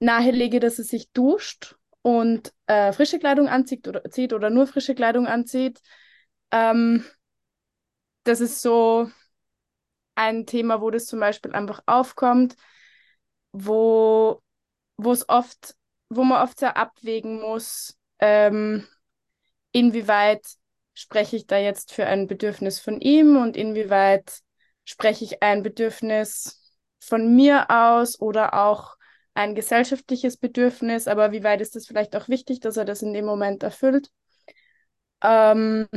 nahelege, 0.00 0.60
dass 0.60 0.78
er 0.78 0.84
sich 0.84 1.10
duscht 1.12 1.76
und 2.02 2.52
äh, 2.66 2.92
frische 2.92 3.18
Kleidung 3.18 3.48
anzieht 3.48 3.86
oder, 3.88 4.04
zieht 4.10 4.32
oder 4.32 4.50
nur 4.50 4.66
frische 4.66 4.94
Kleidung 4.94 5.26
anzieht. 5.26 5.80
Ähm, 6.50 7.04
das 8.24 8.40
ist 8.40 8.62
so 8.62 9.10
ein 10.14 10.46
Thema, 10.46 10.80
wo 10.80 10.90
das 10.90 11.06
zum 11.06 11.20
Beispiel 11.20 11.52
einfach 11.52 11.82
aufkommt, 11.86 12.56
wo, 13.52 14.42
wo 14.96 15.12
es 15.12 15.28
oft, 15.28 15.76
wo 16.08 16.24
man 16.24 16.42
oft 16.42 16.58
sehr 16.58 16.76
abwägen 16.76 17.40
muss, 17.40 17.98
ähm, 18.18 18.86
inwieweit 19.72 20.46
spreche 20.94 21.36
ich 21.36 21.46
da 21.46 21.58
jetzt 21.58 21.92
für 21.92 22.06
ein 22.06 22.26
Bedürfnis 22.26 22.80
von 22.80 23.00
ihm 23.00 23.36
und 23.36 23.56
inwieweit 23.56 24.40
spreche 24.84 25.24
ich 25.24 25.42
ein 25.42 25.62
Bedürfnis 25.62 26.74
von 27.00 27.34
mir 27.34 27.70
aus 27.70 28.20
oder 28.20 28.54
auch 28.54 28.96
ein 29.34 29.54
gesellschaftliches 29.54 30.36
Bedürfnis, 30.36 31.08
aber 31.08 31.32
wie 31.32 31.42
weit 31.42 31.60
ist 31.62 31.74
es 31.76 31.86
vielleicht 31.86 32.14
auch 32.16 32.28
wichtig, 32.28 32.60
dass 32.60 32.76
er 32.76 32.84
das 32.84 33.02
in 33.02 33.14
dem 33.14 33.24
Moment 33.24 33.62
erfüllt? 33.62 34.10
Ähm, 35.22 35.88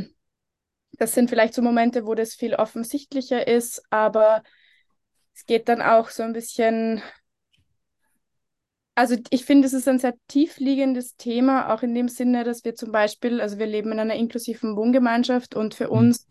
das 0.94 1.14
sind 1.14 1.30
vielleicht 1.30 1.54
so 1.54 1.62
Momente, 1.62 2.06
wo 2.06 2.16
das 2.16 2.36
viel 2.36 2.56
offensichtlicher 2.56 3.48
ist, 3.48 3.84
aber 3.90 4.44
es 5.36 5.46
geht 5.46 5.70
dann 5.70 5.82
auch 5.82 6.10
so 6.10 6.24
ein 6.24 6.34
bisschen. 6.34 7.02
Also 8.96 9.18
ich 9.30 9.44
finde, 9.44 9.68
es 9.68 9.74
ist 9.74 9.88
ein 9.90 10.00
sehr 10.00 10.16
tiefliegendes 10.30 11.18
Thema, 11.18 11.74
auch 11.74 11.84
in 11.84 11.94
dem 11.94 12.08
Sinne, 12.08 12.46
dass 12.46 12.64
wir 12.64 12.76
zum 12.76 12.92
Beispiel, 12.94 13.42
also 13.42 13.60
wir 13.60 13.66
leben 13.66 13.92
in 13.92 14.00
einer 14.00 14.16
inklusiven 14.16 14.78
Wohngemeinschaft 14.78 15.54
und 15.54 15.76
für 15.76 15.86
Mhm. 15.86 15.98
uns 15.98 16.28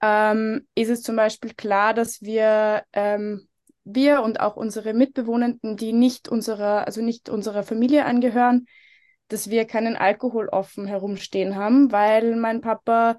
ähm, 0.00 0.66
ist 0.74 0.88
es 0.88 1.02
zum 1.02 1.16
Beispiel 1.16 1.52
klar, 1.54 1.94
dass 1.94 2.22
wir, 2.22 2.82
ähm, 2.94 3.46
wir 3.84 4.22
und 4.22 4.40
auch 4.40 4.56
unsere 4.56 4.94
Mitbewohnenden, 4.94 5.76
die 5.76 5.92
nicht 5.92 6.28
unserer, 6.28 6.86
also 6.86 7.02
nicht 7.02 7.28
unserer 7.28 7.62
Familie 7.62 8.06
angehören, 8.06 8.66
dass 9.28 9.50
wir 9.50 9.66
keinen 9.66 9.96
Alkohol 9.96 10.48
offen 10.48 10.86
herumstehen 10.86 11.56
haben, 11.56 11.92
weil 11.92 12.36
mein 12.36 12.60
Papa 12.62 13.18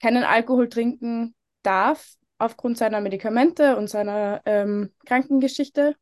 keinen 0.00 0.24
Alkohol 0.24 0.68
trinken 0.68 1.34
darf 1.62 2.14
aufgrund 2.38 2.78
seiner 2.78 3.00
Medikamente 3.00 3.76
und 3.76 3.88
seiner 3.90 4.42
ähm, 4.46 4.92
Krankengeschichte. 5.06 5.96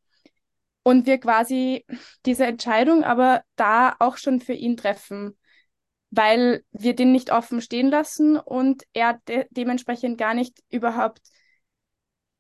Und 0.87 1.05
wir 1.07 1.18
quasi 1.18 1.85
diese 2.27 2.46
Entscheidung 2.46 3.03
aber 3.03 3.42
da 3.57 3.96
auch 3.99 4.18
schon 4.18 4.40
für 4.40 4.53
ihn 4.53 4.77
treffen, 4.77 5.37
weil 6.11 6.62
wir 6.70 6.94
den 6.94 7.11
nicht 7.11 7.33
offen 7.33 7.61
stehen 7.61 7.88
lassen 7.90 8.37
und 8.37 8.85
er 8.92 9.20
de 9.27 9.46
dementsprechend 9.51 10.16
gar 10.16 10.33
nicht 10.33 10.62
überhaupt 10.70 11.22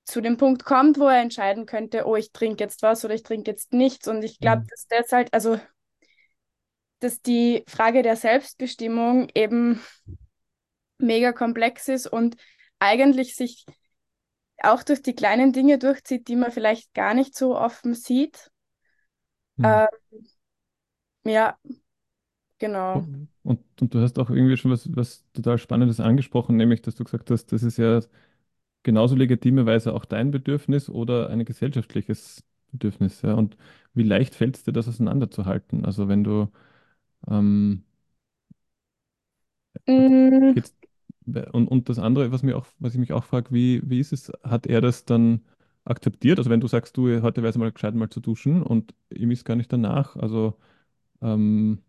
zu 0.04 0.20
dem 0.20 0.36
Punkt 0.36 0.64
kommt, 0.64 0.96
wo 1.00 1.08
er 1.08 1.20
entscheiden 1.22 1.66
könnte, 1.66 2.06
oh, 2.06 2.14
ich 2.14 2.30
trinke 2.30 2.62
jetzt 2.62 2.82
was 2.82 3.04
oder 3.04 3.14
ich 3.14 3.24
trinke 3.24 3.50
jetzt 3.50 3.72
nichts. 3.72 4.06
Und 4.06 4.22
ich 4.22 4.38
glaube, 4.38 4.62
Mhm. 4.62 4.66
dass 4.68 4.86
das 4.86 5.10
halt, 5.10 5.34
also, 5.34 5.58
dass 7.00 7.20
die 7.22 7.64
Frage 7.66 8.02
der 8.02 8.14
Selbstbestimmung 8.14 9.26
eben 9.34 9.80
mega 10.98 11.32
komplex 11.32 11.88
ist 11.88 12.06
und 12.06 12.36
eigentlich 12.78 13.34
sich 13.34 13.66
auch 14.62 14.82
durch 14.82 15.02
die 15.02 15.14
kleinen 15.14 15.52
Dinge 15.52 15.78
durchzieht, 15.78 16.28
die 16.28 16.36
man 16.36 16.52
vielleicht 16.52 16.94
gar 16.94 17.14
nicht 17.14 17.36
so 17.36 17.56
offen 17.58 17.94
sieht. 17.94 18.50
Hm. 19.58 19.76
Ähm, 19.78 19.88
ja, 21.24 21.58
genau. 22.58 23.08
Und, 23.42 23.60
und 23.80 23.94
du 23.94 24.00
hast 24.00 24.18
auch 24.18 24.30
irgendwie 24.30 24.56
schon 24.56 24.70
was, 24.70 24.88
was 24.96 25.24
total 25.32 25.58
Spannendes 25.58 26.00
angesprochen, 26.00 26.56
nämlich, 26.56 26.82
dass 26.82 26.94
du 26.94 27.04
gesagt 27.04 27.30
hast, 27.30 27.46
das 27.52 27.62
ist 27.62 27.76
ja 27.78 28.00
genauso 28.84 29.16
legitimerweise 29.16 29.94
auch 29.94 30.04
dein 30.06 30.30
Bedürfnis 30.32 30.90
oder 30.90 31.30
ein 31.30 31.44
gesellschaftliches 31.44 32.44
Bedürfnis. 32.72 33.22
Ja? 33.22 33.34
Und 33.34 33.56
wie 33.94 34.04
leicht 34.04 34.34
fällt 34.36 34.56
es 34.58 34.64
dir, 34.64 34.72
das 34.72 34.88
auseinanderzuhalten? 34.88 35.84
Also 35.86 36.08
wenn 36.08 36.24
du 36.24 36.48
ähm, 37.30 37.84
Mm, 39.88 40.60
und, 41.52 41.68
und 41.68 41.88
das 41.88 41.98
andere, 41.98 42.32
was 42.32 42.42
mir 42.42 42.56
auch, 42.56 42.66
was 42.78 42.94
ich 42.94 43.00
mich 43.00 43.12
auch 43.12 43.24
frage, 43.24 43.50
wie, 43.52 43.82
wie 43.88 44.00
ist 44.00 44.12
es, 44.12 44.32
hat 44.42 44.66
er 44.66 44.80
das 44.80 45.04
dann 45.04 45.40
akzeptiert? 45.84 46.38
Also 46.38 46.50
wenn 46.50 46.60
du 46.60 46.68
sagst, 46.68 46.96
du, 46.96 47.22
heute 47.22 47.42
wäre 47.42 47.50
es 47.50 47.58
mal 47.58 47.72
gescheit, 47.72 47.94
mal 47.94 48.10
zu 48.10 48.20
duschen 48.20 48.62
und 48.62 48.94
ihm 49.10 49.30
ist 49.30 49.44
gar 49.44 49.56
nicht 49.56 49.72
danach, 49.72 50.16
also 50.16 50.54
ähm, 51.22 51.82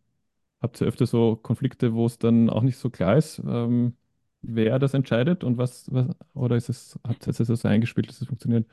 habt 0.61 0.81
ihr 0.81 0.87
öfter 0.87 1.05
so 1.07 1.35
Konflikte, 1.35 1.93
wo 1.93 2.05
es 2.05 2.17
dann 2.19 2.49
auch 2.49 2.63
nicht 2.63 2.77
so 2.77 2.89
klar 2.89 3.17
ist, 3.17 3.39
ähm, 3.47 3.95
wer 4.41 4.79
das 4.79 4.93
entscheidet 4.93 5.43
und 5.43 5.57
was, 5.57 5.91
was 5.93 6.07
oder 6.33 6.55
ist 6.55 6.69
es, 6.69 6.99
hat 7.07 7.27
es 7.27 7.37
so 7.37 7.67
eingespielt, 7.67 8.09
dass 8.09 8.21
es 8.21 8.27
funktioniert? 8.27 8.67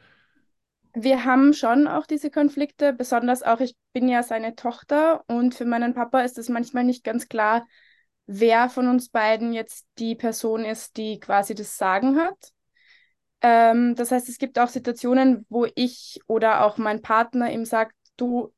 Wir 0.96 1.24
haben 1.24 1.52
schon 1.52 1.88
auch 1.88 2.06
diese 2.06 2.30
Konflikte, 2.30 2.92
besonders 2.92 3.42
auch, 3.42 3.58
ich 3.60 3.76
bin 3.92 4.08
ja 4.08 4.22
seine 4.22 4.54
Tochter 4.54 5.24
und 5.26 5.54
für 5.54 5.64
meinen 5.64 5.92
Papa 5.92 6.20
ist 6.20 6.38
es 6.38 6.48
manchmal 6.48 6.84
nicht 6.84 7.02
ganz 7.02 7.28
klar, 7.28 7.66
wer 8.26 8.68
von 8.68 8.88
uns 8.88 9.08
beiden 9.08 9.52
jetzt 9.52 9.86
die 9.98 10.14
Person 10.14 10.64
ist, 10.64 10.96
die 10.96 11.20
quasi 11.20 11.54
das 11.54 11.76
Sagen 11.76 12.18
hat. 12.18 12.52
Ähm, 13.42 13.94
das 13.94 14.10
heißt, 14.10 14.28
es 14.28 14.38
gibt 14.38 14.58
auch 14.58 14.68
Situationen, 14.68 15.46
wo 15.48 15.66
ich 15.74 16.20
oder 16.26 16.64
auch 16.64 16.78
mein 16.78 17.02
Partner 17.02 17.52
ihm 17.52 17.64
sagt, 17.64 17.94
du 18.16 18.52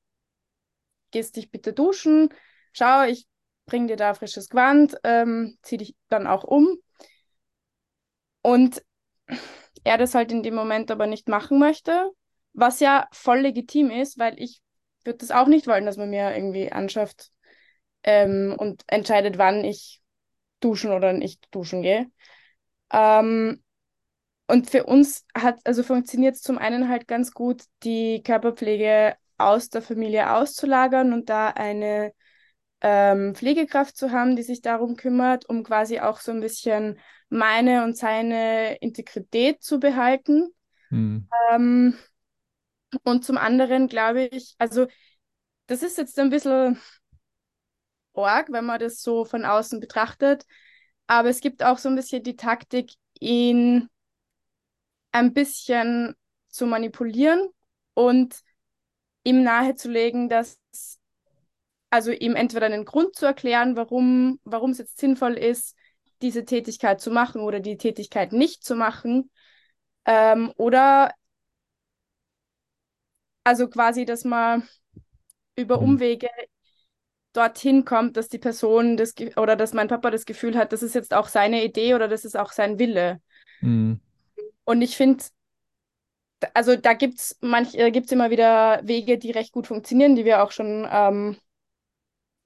gehst 1.10 1.36
dich 1.36 1.50
bitte 1.50 1.72
duschen, 1.72 2.28
schau, 2.72 3.04
ich 3.04 3.26
bring 3.66 3.88
dir 3.88 3.96
da 3.96 4.14
frisches 4.14 4.48
Gewand, 4.48 4.96
ähm, 5.02 5.58
zieh 5.62 5.76
dich 5.76 5.96
dann 6.08 6.26
auch 6.26 6.44
um. 6.44 6.78
Und 8.42 8.82
er 9.82 9.98
das 9.98 10.14
halt 10.14 10.30
in 10.30 10.42
dem 10.42 10.54
Moment 10.54 10.90
aber 10.90 11.06
nicht 11.06 11.28
machen 11.28 11.58
möchte, 11.58 12.10
was 12.52 12.80
ja 12.80 13.08
voll 13.12 13.40
legitim 13.40 13.90
ist, 13.90 14.18
weil 14.18 14.40
ich 14.40 14.60
würde 15.04 15.18
das 15.18 15.30
auch 15.30 15.46
nicht 15.46 15.66
wollen, 15.66 15.86
dass 15.86 15.96
man 15.96 16.10
mir 16.10 16.34
irgendwie 16.34 16.70
anschafft 16.70 17.30
ähm, 18.06 18.54
und 18.56 18.82
entscheidet, 18.86 19.36
wann 19.36 19.64
ich 19.64 20.00
duschen 20.60 20.92
oder 20.92 21.12
nicht 21.12 21.46
duschen 21.50 21.82
gehe. 21.82 22.06
Ähm, 22.92 23.62
und 24.46 24.70
für 24.70 24.84
uns 24.84 25.24
hat, 25.36 25.58
also 25.64 25.82
funktioniert 25.82 26.36
es 26.36 26.40
zum 26.40 26.56
einen 26.56 26.88
halt 26.88 27.08
ganz 27.08 27.32
gut, 27.32 27.64
die 27.82 28.22
Körperpflege 28.22 29.16
aus 29.38 29.68
der 29.68 29.82
Familie 29.82 30.32
auszulagern 30.32 31.12
und 31.12 31.28
da 31.28 31.48
eine 31.48 32.12
ähm, 32.80 33.34
Pflegekraft 33.34 33.96
zu 33.96 34.12
haben, 34.12 34.36
die 34.36 34.42
sich 34.42 34.62
darum 34.62 34.96
kümmert, 34.96 35.48
um 35.48 35.64
quasi 35.64 35.98
auch 35.98 36.20
so 36.20 36.30
ein 36.30 36.40
bisschen 36.40 36.98
meine 37.28 37.82
und 37.82 37.96
seine 37.96 38.76
Integrität 38.76 39.62
zu 39.62 39.80
behalten. 39.80 40.54
Hm. 40.90 41.28
Ähm, 41.50 41.98
und 43.02 43.24
zum 43.24 43.36
anderen 43.36 43.88
glaube 43.88 44.26
ich, 44.26 44.54
also 44.58 44.86
das 45.66 45.82
ist 45.82 45.98
jetzt 45.98 46.18
ein 46.20 46.30
bisschen 46.30 46.78
arg, 48.24 48.50
wenn 48.52 48.64
man 48.64 48.80
das 48.80 49.02
so 49.02 49.24
von 49.24 49.44
außen 49.44 49.80
betrachtet, 49.80 50.44
aber 51.06 51.28
es 51.28 51.40
gibt 51.40 51.62
auch 51.62 51.78
so 51.78 51.88
ein 51.88 51.96
bisschen 51.96 52.22
die 52.22 52.36
Taktik, 52.36 52.92
ihn 53.20 53.88
ein 55.12 55.32
bisschen 55.32 56.14
zu 56.48 56.66
manipulieren 56.66 57.48
und 57.94 58.40
ihm 59.24 59.42
nahezulegen, 59.42 60.28
dass 60.28 60.58
also 61.90 62.10
ihm 62.10 62.36
entweder 62.36 62.66
einen 62.66 62.84
Grund 62.84 63.14
zu 63.16 63.26
erklären, 63.26 63.76
warum, 63.76 64.40
warum 64.44 64.70
es 64.72 64.78
jetzt 64.78 64.98
sinnvoll 64.98 65.34
ist, 65.34 65.76
diese 66.22 66.44
Tätigkeit 66.44 67.00
zu 67.00 67.10
machen 67.10 67.40
oder 67.40 67.60
die 67.60 67.76
Tätigkeit 67.76 68.32
nicht 68.32 68.64
zu 68.64 68.74
machen. 68.74 69.30
Ähm, 70.06 70.52
oder 70.56 71.12
also 73.44 73.68
quasi, 73.68 74.04
dass 74.04 74.24
man 74.24 74.68
über 75.56 75.78
Mhm. 75.80 75.84
Umwege 75.84 76.28
dorthin 77.36 77.84
kommt, 77.84 78.16
dass 78.16 78.28
die 78.28 78.38
Person 78.38 78.96
das 78.96 79.14
oder 79.36 79.56
dass 79.56 79.74
mein 79.74 79.88
Papa 79.88 80.10
das 80.10 80.24
Gefühl 80.24 80.56
hat, 80.56 80.72
das 80.72 80.82
ist 80.82 80.94
jetzt 80.94 81.14
auch 81.14 81.28
seine 81.28 81.64
Idee 81.64 81.94
oder 81.94 82.08
das 82.08 82.24
ist 82.24 82.36
auch 82.36 82.52
sein 82.52 82.78
Wille. 82.78 83.20
Hm. 83.60 84.00
Und 84.64 84.82
ich 84.82 84.96
finde, 84.96 85.24
also 86.54 86.76
da 86.76 86.92
gibt 86.92 87.18
es 87.18 87.38
manch, 87.40 87.74
äh, 87.74 87.90
gibt's 87.90 88.12
immer 88.12 88.30
wieder 88.30 88.80
Wege, 88.84 89.18
die 89.18 89.30
recht 89.30 89.52
gut 89.52 89.66
funktionieren, 89.66 90.16
die 90.16 90.24
wir 90.24 90.42
auch 90.42 90.50
schon 90.50 90.86
ähm, 90.90 91.36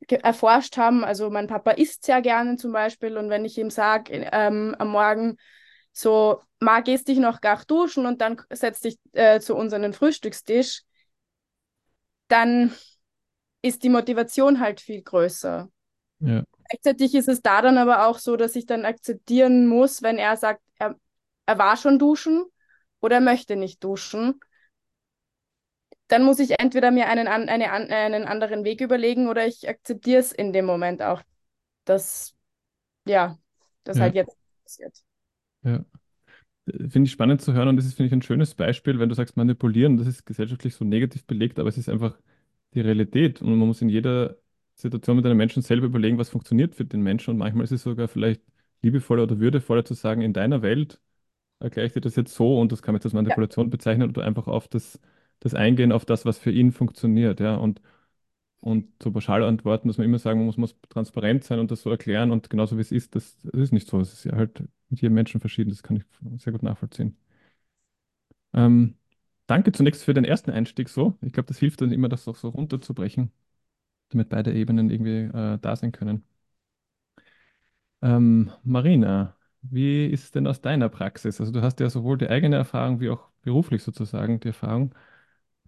erforscht 0.09 0.77
haben. 0.77 1.05
Also 1.05 1.31
mein 1.31 1.47
Papa 1.47 1.73
isst 1.73 2.05
sehr 2.05 2.21
gerne 2.21 2.57
zum 2.57 2.73
Beispiel 2.73 3.17
und 3.17 3.31
wenn 3.31 3.45
ich 3.45 3.59
ihm 3.59 3.71
sage 3.71 4.29
ähm, 4.33 4.75
am 4.79 4.89
Morgen 4.89 5.37
so, 5.93 6.41
Ma, 6.61 6.81
gehst 6.81 7.09
dich 7.09 7.19
noch 7.19 7.41
gar 7.41 7.65
duschen 7.65 8.07
und 8.07 8.21
dann 8.21 8.41
setz 8.51 8.81
dich 8.81 8.99
äh, 9.13 9.41
zu 9.41 9.57
uns 9.57 9.73
an 9.73 9.83
den 9.83 9.93
Frühstückstisch, 9.93 10.83
dann 12.29 12.73
ist 13.63 13.83
die 13.83 13.89
Motivation 13.89 14.61
halt 14.61 14.81
viel 14.81 15.03
größer. 15.03 15.71
Ja. 16.21 16.45
Gleichzeitig 16.69 17.15
ist 17.15 17.29
es 17.29 17.43
da 17.43 17.63
dann 17.63 17.79
aber 17.79 18.07
auch 18.07 18.19
so, 18.19 18.37
dass 18.37 18.57
ich 18.57 18.67
dann 18.67 18.85
akzeptieren 18.85 19.67
muss, 19.67 20.03
wenn 20.03 20.19
er 20.19 20.37
sagt, 20.37 20.63
er, 20.79 20.97
er 21.47 21.59
war 21.59 21.77
schon 21.77 21.99
duschen 21.99 22.45
oder 23.01 23.17
er 23.17 23.21
möchte 23.21 23.57
nicht 23.57 23.83
duschen. 23.85 24.41
Dann 26.09 26.25
muss 26.25 26.41
ich 26.41 26.59
entweder 26.61 26.91
mir 26.91 27.07
einen, 27.09 27.29
an, 27.29 27.49
eine, 27.49 27.71
an, 27.73 27.91
einen 27.91 28.25
anderen 28.25 28.65
Weg 28.65 28.81
überlegen 28.81 29.29
oder 29.29 29.47
ich 29.47 29.69
akzeptiere 29.69 30.19
es 30.21 30.33
in 30.33 30.53
dem 30.53 30.65
Moment 30.67 31.03
auch, 31.03 31.23
dass, 31.85 32.35
ja, 33.07 33.39
das 33.85 33.99
Ja. 33.99 34.01
halt 34.01 34.17
jetzt 34.17 34.37
passiert. 34.65 34.99
Ja. 35.63 35.85
Finde 36.69 37.05
ich 37.05 37.13
spannend 37.13 37.43
zu 37.43 37.53
hören 37.53 37.69
und 37.69 37.77
das 37.77 37.87
ist, 37.87 37.95
finde 37.95 38.09
ich, 38.09 38.13
ein 38.13 38.23
schönes 38.23 38.55
Beispiel, 38.55 38.99
wenn 39.01 39.09
du 39.09 39.15
sagst 39.15 39.37
manipulieren, 39.37 39.97
das 39.97 40.07
ist 40.07 40.27
gesellschaftlich 40.27 40.75
so 40.77 40.85
negativ 40.85 41.25
belegt, 41.27 41.59
aber 41.59 41.69
es 41.69 41.79
ist 41.79 41.89
einfach 41.89 42.19
die 42.75 42.81
Realität. 42.81 43.43
Und 43.43 43.51
man 43.59 43.69
muss 43.69 43.83
in 43.83 43.89
jeder 43.89 44.37
Situation 44.75 45.17
mit 45.17 45.27
einem 45.27 45.37
Menschen 45.39 45.63
selber 45.63 45.87
überlegen, 45.87 46.19
was 46.19 46.31
funktioniert 46.31 46.75
für 46.75 46.85
den 46.85 47.03
Menschen. 47.03 47.31
Und 47.33 47.39
manchmal 47.39 47.65
ist 47.65 47.73
es 47.73 47.83
sogar 47.83 48.09
vielleicht 48.09 48.43
liebevoller 48.83 49.25
oder 49.25 49.39
würdevoller 49.41 49.85
zu 49.85 49.95
sagen, 49.95 50.23
in 50.23 50.33
deiner 50.33 50.63
Welt 50.63 51.01
erkläre 51.61 51.87
ich 51.89 51.93
dir 51.95 52.01
das 52.03 52.17
jetzt 52.17 52.35
so 52.35 52.61
und 52.61 52.73
das 52.73 52.83
kann 52.83 52.95
man 52.95 52.99
jetzt 52.99 53.07
als 53.07 53.15
Manipulation 53.15 53.71
bezeichnen 53.71 54.11
oder 54.11 54.25
einfach 54.25 54.49
auf 54.49 54.69
das, 54.69 55.01
das 55.41 55.55
Eingehen 55.55 55.93
auf 55.93 56.05
das, 56.07 56.25
was 56.27 56.39
für 56.39 56.51
ihn 56.53 56.73
funktioniert, 56.73 57.41
ja. 57.41 57.57
Und 57.57 57.81
und 58.61 58.89
so 59.03 59.11
pauschal 59.13 59.43
antworten, 59.45 59.89
dass 59.89 59.99
man 59.99 60.05
immer 60.07 60.19
sagen, 60.19 60.39
man 60.41 60.47
muss, 60.47 60.57
muss 60.59 60.77
transparent 60.91 61.45
sein 61.45 61.59
und 61.61 61.71
das 61.71 61.83
so 61.83 61.91
erklären 61.91 62.31
und 62.31 62.51
genauso 62.51 62.77
wie 62.77 62.83
es 62.83 62.93
ist, 62.93 63.15
das, 63.15 63.39
das 63.43 63.55
ist 63.61 63.73
nicht 63.73 63.89
so. 63.89 64.01
Es 64.01 64.13
ist 64.13 64.25
ja 64.25 64.33
halt 64.37 64.63
mit 64.91 65.01
jedem 65.01 65.15
Menschen 65.15 65.41
verschieden, 65.41 65.71
das 65.71 65.83
kann 65.83 65.97
ich 65.97 66.05
sehr 66.43 66.53
gut 66.53 66.63
nachvollziehen. 66.63 67.17
Ähm, 68.55 68.97
danke 69.51 69.73
zunächst 69.73 70.05
für 70.05 70.15
den 70.15 70.25
ersten 70.25 70.51
Einstieg 70.51 70.89
so. 70.89 71.19
Ich 71.23 71.33
glaube, 71.33 71.49
das 71.49 71.59
hilft 71.59 71.81
dann 71.83 71.93
immer, 71.93 72.09
das 72.09 72.29
auch 72.29 72.37
so 72.37 72.49
runterzubrechen, 72.51 73.33
damit 74.11 74.31
beide 74.31 74.55
Ebenen 74.55 74.91
irgendwie 74.91 75.37
äh, 75.37 75.59
da 75.61 75.77
sein 75.77 75.93
können. 75.93 76.25
Ähm, 78.03 78.51
Marina, 78.65 79.37
wie 79.63 80.07
ist 80.07 80.25
es 80.25 80.31
denn 80.31 80.47
aus 80.47 80.61
deiner 80.61 80.89
Praxis? 80.89 81.41
Also 81.41 81.53
du 81.53 81.63
hast 81.63 81.81
ja 81.81 81.91
sowohl 81.91 82.19
die 82.19 82.29
eigene 82.29 82.57
Erfahrung 82.57 83.01
wie 83.01 83.11
auch 83.11 83.29
beruflich 83.43 83.83
sozusagen 83.83 84.41
die 84.41 84.49
Erfahrung. 84.49 84.95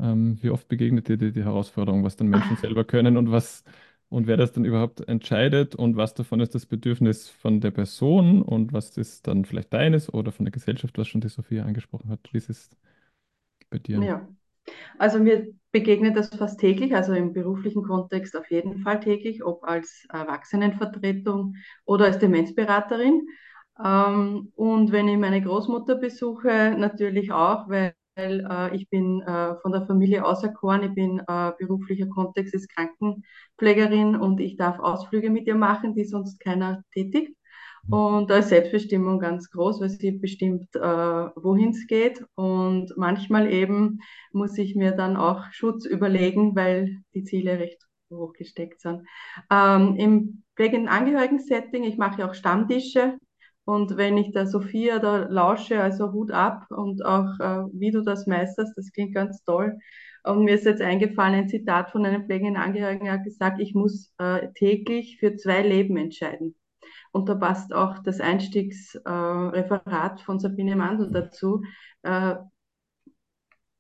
Ähm, 0.00 0.38
wie 0.42 0.50
oft 0.50 0.68
begegnet 0.68 1.08
dir 1.08 1.18
die, 1.18 1.32
die 1.32 1.44
Herausforderung, 1.44 2.04
was 2.04 2.16
dann 2.16 2.28
Menschen 2.28 2.56
selber 2.58 2.84
können 2.84 3.16
und 3.16 3.30
was 3.30 3.64
und 4.10 4.26
wer 4.26 4.36
das 4.38 4.52
dann 4.52 4.64
überhaupt 4.66 5.00
entscheidet 5.08 5.74
und 5.74 5.96
was 5.96 6.14
davon 6.14 6.40
ist 6.40 6.54
das 6.54 6.66
Bedürfnis 6.66 7.28
von 7.30 7.60
der 7.60 7.70
Person 7.72 8.42
und 8.42 8.72
was 8.72 8.96
ist 8.98 9.26
dann 9.26 9.44
vielleicht 9.46 9.72
deines 9.72 10.12
oder 10.12 10.33
von 10.33 10.44
der 10.46 10.52
Gesellschaft, 10.52 10.98
was 10.98 11.08
schon 11.08 11.20
die 11.22 11.28
Sophia 11.30 11.64
angesprochen 11.64 12.10
hat. 12.10 12.20
Wie 12.33 12.38
ist 12.38 12.50
es 12.50 12.70
bei 13.73 13.79
dir? 13.79 14.00
Ja, 14.02 14.29
also 14.98 15.18
mir 15.18 15.48
begegnet 15.73 16.16
das 16.16 16.29
fast 16.29 16.60
täglich, 16.60 16.94
also 16.94 17.14
im 17.14 17.33
beruflichen 17.33 17.83
Kontext 17.83 18.37
auf 18.37 18.50
jeden 18.50 18.79
Fall 18.81 19.00
täglich, 19.00 19.42
ob 19.42 19.64
als 19.64 20.06
Erwachsenenvertretung 20.10 21.56
oder 21.85 22.04
als 22.06 22.18
Demenzberaterin. 22.18 23.27
Ähm, 23.83 24.52
und 24.54 24.92
wenn 24.92 25.08
ich 25.08 25.18
meine 25.18 25.42
Großmutter 25.42 25.96
besuche, 25.96 26.75
natürlich 26.77 27.33
auch, 27.33 27.68
weil 27.68 27.94
äh, 28.16 28.77
ich 28.77 28.88
bin 28.90 29.23
äh, 29.23 29.56
von 29.62 29.73
der 29.73 29.87
Familie 29.87 30.25
auserkoren, 30.25 30.83
ich 30.83 30.94
bin 30.94 31.20
äh, 31.27 31.52
beruflicher 31.58 32.06
Kontext 32.08 32.54
ist 32.54 32.68
Krankenpflegerin 32.75 34.16
und 34.16 34.40
ich 34.40 34.56
darf 34.56 34.79
Ausflüge 34.79 35.31
mit 35.31 35.46
ihr 35.46 35.54
machen, 35.54 35.94
die 35.94 36.04
sonst 36.04 36.38
keiner 36.38 36.85
tätigt. 36.92 37.35
Und 37.88 38.30
da 38.30 38.38
ist 38.38 38.48
Selbstbestimmung 38.48 39.18
ganz 39.18 39.50
groß, 39.50 39.80
weil 39.80 39.90
sie 39.90 40.12
bestimmt, 40.12 40.74
äh, 40.76 40.80
wohin 40.80 41.70
es 41.70 41.87
geht. 41.87 42.24
Und 42.35 42.92
manchmal 42.96 43.50
eben 43.52 44.00
muss 44.33 44.56
ich 44.58 44.74
mir 44.76 44.92
dann 44.92 45.16
auch 45.16 45.44
Schutz 45.52 45.85
überlegen, 45.85 46.56
weil 46.56 47.02
die 47.14 47.24
Ziele 47.24 47.58
recht 47.58 47.83
hoch 48.10 48.33
gesteckt 48.35 48.80
sind. 48.80 49.06
Ähm, 49.50 49.96
Im 49.96 50.44
pflegenden 50.56 50.88
Angehörigen-Setting, 50.88 51.85
ich 51.85 51.96
mache 51.98 52.24
auch 52.28 52.35
Stammtische 52.35 53.18
Und 53.64 53.96
wenn 53.96 54.16
ich 54.18 54.33
der 54.33 54.46
Sophia 54.46 54.98
da 54.98 55.26
lausche, 55.28 55.80
also 55.83 56.12
Hut 56.12 56.30
ab 56.33 56.66
und 56.70 57.04
auch 57.04 57.38
äh, 57.40 57.64
wie 57.72 57.90
du 57.92 58.02
das 58.02 58.26
meisterst, 58.26 58.76
das 58.76 58.92
klingt 58.92 59.14
ganz 59.14 59.42
toll. 59.44 59.78
Und 60.24 60.44
mir 60.44 60.54
ist 60.54 60.64
jetzt 60.66 60.83
eingefallen 60.83 61.35
ein 61.35 61.48
Zitat 61.48 61.90
von 61.90 62.04
einem 62.06 62.24
pflegenden 62.26 62.56
Angehörigen, 62.56 63.10
hat 63.10 63.24
gesagt, 63.24 63.60
ich 63.60 63.74
muss 63.74 64.12
äh, 64.18 64.48
täglich 64.54 65.18
für 65.20 65.37
zwei 65.37 65.62
Leben 65.62 65.96
entscheiden. 65.96 66.54
Und 67.13 67.29
da 67.29 67.35
passt 67.35 67.73
auch 67.75 67.98
das 68.00 68.21
Einstiegsreferat 68.21 70.21
äh, 70.21 70.25
von 70.25 70.38
Sabine 70.40 70.77
Mandl 70.77 71.10
dazu. 71.10 71.63
Äh, 72.02 72.37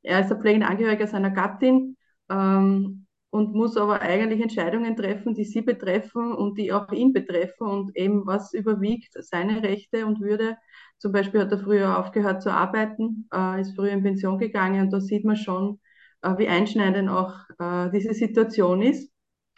er 0.02 0.20
ist 0.20 0.28
der 0.28 0.38
pflegende 0.40 0.66
Angehörige 0.66 1.06
seiner 1.06 1.30
Gattin 1.30 1.96
ähm, 2.30 3.06
und 3.30 3.54
muss 3.54 3.76
aber 3.76 4.00
eigentlich 4.02 4.40
Entscheidungen 4.42 4.96
treffen, 4.96 5.34
die 5.34 5.44
sie 5.44 5.62
betreffen 5.62 6.34
und 6.34 6.58
die 6.58 6.72
auch 6.72 6.90
ihn 6.92 7.12
betreffen 7.12 7.66
und 7.66 7.96
eben 7.96 8.26
was 8.26 8.52
überwiegt 8.52 9.12
seine 9.24 9.62
Rechte 9.62 10.06
und 10.06 10.20
Würde. 10.20 10.56
Zum 10.98 11.12
Beispiel 11.12 11.40
hat 11.40 11.52
er 11.52 11.58
früher 11.58 11.98
aufgehört 11.98 12.42
zu 12.42 12.52
arbeiten, 12.52 13.28
äh, 13.32 13.60
ist 13.60 13.74
früher 13.74 13.92
in 13.92 14.02
Pension 14.02 14.38
gegangen 14.38 14.82
und 14.82 14.92
da 14.92 15.00
sieht 15.00 15.24
man 15.24 15.36
schon, 15.36 15.80
äh, 16.22 16.36
wie 16.38 16.48
einschneidend 16.48 17.08
auch 17.10 17.34
äh, 17.58 17.90
diese 17.90 18.14
Situation 18.14 18.82
ist. 18.82 19.11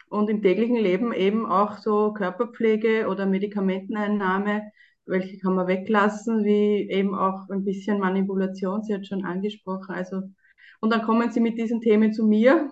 Und 0.07 0.29
im 0.29 0.41
täglichen 0.41 0.77
Leben 0.77 1.13
eben 1.13 1.45
auch 1.45 1.77
so 1.77 2.13
Körperpflege 2.13 3.07
oder 3.07 3.25
Medikamenteneinnahme, 3.25 4.71
welche 5.05 5.37
kann 5.39 5.55
man 5.55 5.67
weglassen, 5.67 6.45
wie 6.45 6.89
eben 6.89 7.15
auch 7.15 7.49
ein 7.49 7.63
bisschen 7.63 7.99
Manipulation, 7.99 8.83
sie 8.83 8.93
hat 8.93 9.05
schon 9.07 9.25
angesprochen. 9.25 9.93
Also, 9.93 10.21
und 10.79 10.91
dann 10.91 11.03
kommen 11.03 11.31
sie 11.31 11.39
mit 11.39 11.57
diesen 11.57 11.81
Themen 11.81 12.13
zu 12.13 12.25
mir. 12.25 12.71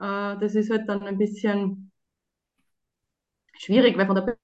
Äh, 0.00 0.38
das 0.38 0.54
ist 0.54 0.70
halt 0.70 0.88
dann 0.88 1.02
ein 1.02 1.18
bisschen 1.18 1.90
schwierig, 3.58 3.96
weil 3.96 4.06
von 4.06 4.16
der 4.16 4.38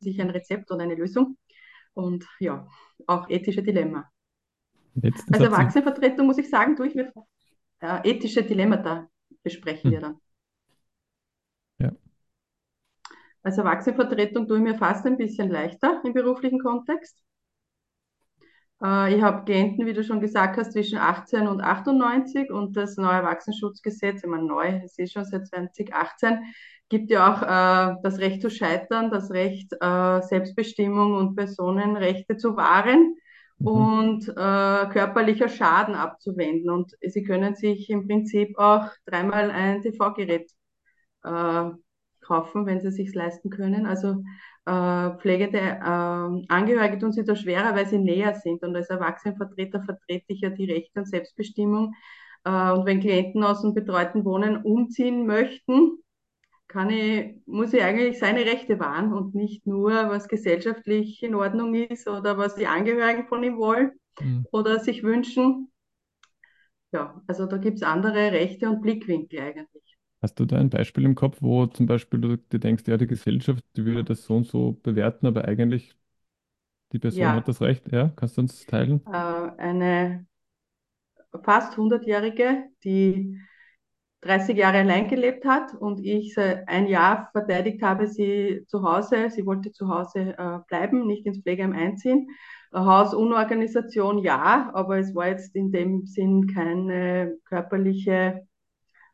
sich 0.00 0.20
ein 0.20 0.30
Rezept 0.30 0.70
oder 0.70 0.82
eine 0.82 0.94
Lösung 0.96 1.36
und 1.94 2.26
ja, 2.40 2.66
auch 3.06 3.28
ethische 3.28 3.62
Dilemma. 3.62 4.10
Als 5.02 5.40
Erwachsenenvertretung 5.40 6.26
muss 6.26 6.38
ich 6.38 6.50
sagen, 6.50 6.76
tue 6.76 6.88
ich 6.88 6.94
mir 6.94 7.12
äh, 7.80 8.08
ethische 8.08 8.42
Dilemmata 8.42 9.08
besprechen 9.42 9.90
hm. 9.90 9.92
wir 9.92 10.00
dann. 10.00 10.20
Ja. 11.78 11.92
Als 13.42 13.58
Erwachsenenvertretung 13.58 14.46
tue 14.46 14.58
ich 14.58 14.62
mir 14.62 14.74
fast 14.76 15.06
ein 15.06 15.16
bisschen 15.16 15.50
leichter 15.50 16.02
im 16.04 16.12
beruflichen 16.12 16.60
Kontext. 16.60 17.18
Äh, 18.82 19.16
ich 19.16 19.22
habe 19.22 19.44
Klienten, 19.44 19.86
wie 19.86 19.92
du 19.92 20.04
schon 20.04 20.20
gesagt 20.20 20.56
hast, 20.56 20.72
zwischen 20.72 20.98
18 20.98 21.46
und 21.46 21.60
98 21.60 22.50
und 22.50 22.76
das 22.76 22.96
neue 22.96 23.16
Erwachsenenschutzgesetz, 23.16 24.22
ich 24.22 24.30
meine 24.30 24.44
neu, 24.44 24.80
es 24.84 24.98
ist 24.98 25.12
schon 25.12 25.24
seit 25.24 25.46
2018, 25.46 26.38
gibt 26.88 27.10
ja 27.10 27.32
auch 27.32 27.42
äh, 27.42 27.96
das 28.02 28.18
Recht 28.18 28.42
zu 28.42 28.50
scheitern, 28.50 29.10
das 29.10 29.30
Recht, 29.30 29.72
äh, 29.80 30.22
Selbstbestimmung 30.22 31.14
und 31.14 31.36
Personenrechte 31.36 32.36
zu 32.36 32.56
wahren. 32.56 33.16
Und 33.62 34.28
äh, 34.28 34.32
körperlicher 34.32 35.48
Schaden 35.48 35.94
abzuwenden. 35.94 36.70
Und 36.70 36.96
sie 37.02 37.22
können 37.22 37.54
sich 37.54 37.90
im 37.90 38.06
Prinzip 38.06 38.58
auch 38.58 38.88
dreimal 39.06 39.50
ein 39.50 39.82
TV-Gerät 39.82 40.50
äh, 41.24 41.70
kaufen, 42.22 42.66
wenn 42.66 42.80
sie 42.80 42.90
sich 42.92 43.14
leisten 43.14 43.50
können. 43.50 43.86
Also 43.86 44.22
äh, 44.66 45.10
pflegende 45.18 45.58
äh, 45.58 46.46
Angehörige 46.48 46.98
tun 46.98 47.12
sich 47.12 47.26
da 47.26 47.36
schwerer, 47.36 47.74
weil 47.74 47.86
sie 47.86 47.98
näher 47.98 48.34
sind. 48.34 48.62
Und 48.62 48.74
als 48.76 48.88
Erwachsenenvertreter 48.88 49.82
vertrete 49.82 50.32
ich 50.32 50.40
ja 50.40 50.50
die 50.50 50.70
Rechte 50.70 51.00
und 51.00 51.08
Selbstbestimmung. 51.08 51.94
Äh, 52.44 52.70
und 52.72 52.86
wenn 52.86 53.00
Klienten 53.00 53.44
aus 53.44 53.62
dem 53.62 53.74
betreuten 53.74 54.24
Wohnen 54.24 54.62
umziehen 54.62 55.26
möchten, 55.26 55.98
kann 56.70 56.90
ich, 56.90 57.36
muss 57.46 57.72
ich 57.74 57.82
eigentlich 57.82 58.18
seine 58.20 58.46
Rechte 58.46 58.80
wahren 58.80 59.12
und 59.12 59.34
nicht 59.34 59.66
nur, 59.66 59.92
was 60.10 60.28
gesellschaftlich 60.28 61.22
in 61.22 61.34
Ordnung 61.36 61.74
ist 61.74 62.08
oder 62.08 62.38
was 62.38 62.54
die 62.56 62.66
Angehörigen 62.68 63.28
von 63.28 63.42
ihm 63.44 63.58
wollen 63.58 63.92
mhm. 64.20 64.44
oder 64.52 64.80
sich 64.80 65.02
wünschen. 65.04 65.70
Ja, 66.92 67.20
also 67.26 67.46
da 67.46 67.56
gibt 67.56 67.78
es 67.78 67.82
andere 67.82 68.30
Rechte 68.32 68.68
und 68.70 68.80
Blickwinkel 68.80 69.40
eigentlich. 69.40 69.98
Hast 70.22 70.38
du 70.38 70.44
da 70.46 70.58
ein 70.58 70.68
Beispiel 70.70 71.04
im 71.04 71.14
Kopf, 71.14 71.38
wo 71.40 71.66
zum 71.66 71.86
Beispiel 71.86 72.20
du 72.20 72.36
dir 72.36 72.58
denkst, 72.58 72.84
ja, 72.86 72.96
die 72.98 73.06
Gesellschaft, 73.06 73.64
die 73.76 73.84
würde 73.86 74.04
das 74.04 74.24
so 74.24 74.36
und 74.36 74.46
so 74.46 74.72
bewerten, 74.82 75.26
aber 75.26 75.44
eigentlich 75.46 75.96
die 76.92 76.98
Person 77.00 77.34
Ja, 77.34 77.36
hat 77.36 77.48
das 77.48 77.60
Recht? 77.62 77.90
Ja, 77.92 78.10
kannst 78.16 78.36
du 78.38 78.42
uns 78.42 78.66
teilen? 78.66 79.02
äh, 79.06 79.10
eine 79.58 80.26
fast 81.44 81.76
100-Jährige, 81.76 82.70
die 82.84 83.38
30 84.22 84.56
Jahre 84.56 84.78
allein 84.78 85.08
gelebt 85.08 85.46
hat 85.46 85.74
und 85.74 86.04
ich 86.04 86.36
ein 86.38 86.86
Jahr 86.86 87.30
verteidigt 87.32 87.82
habe, 87.82 88.06
sie 88.06 88.64
zu 88.66 88.82
Hause, 88.82 89.30
sie 89.30 89.46
wollte 89.46 89.72
zu 89.72 89.88
Hause 89.88 90.34
äh, 90.36 90.58
bleiben, 90.68 91.06
nicht 91.06 91.26
ins 91.26 91.40
Pflegeheim 91.40 91.72
einziehen. 91.72 92.28
Hausunorganisation 92.74 94.18
ja, 94.18 94.70
aber 94.74 94.98
es 94.98 95.14
war 95.14 95.28
jetzt 95.28 95.56
in 95.56 95.72
dem 95.72 96.06
Sinn 96.06 96.46
keine 96.54 97.36
körperliche 97.46 98.46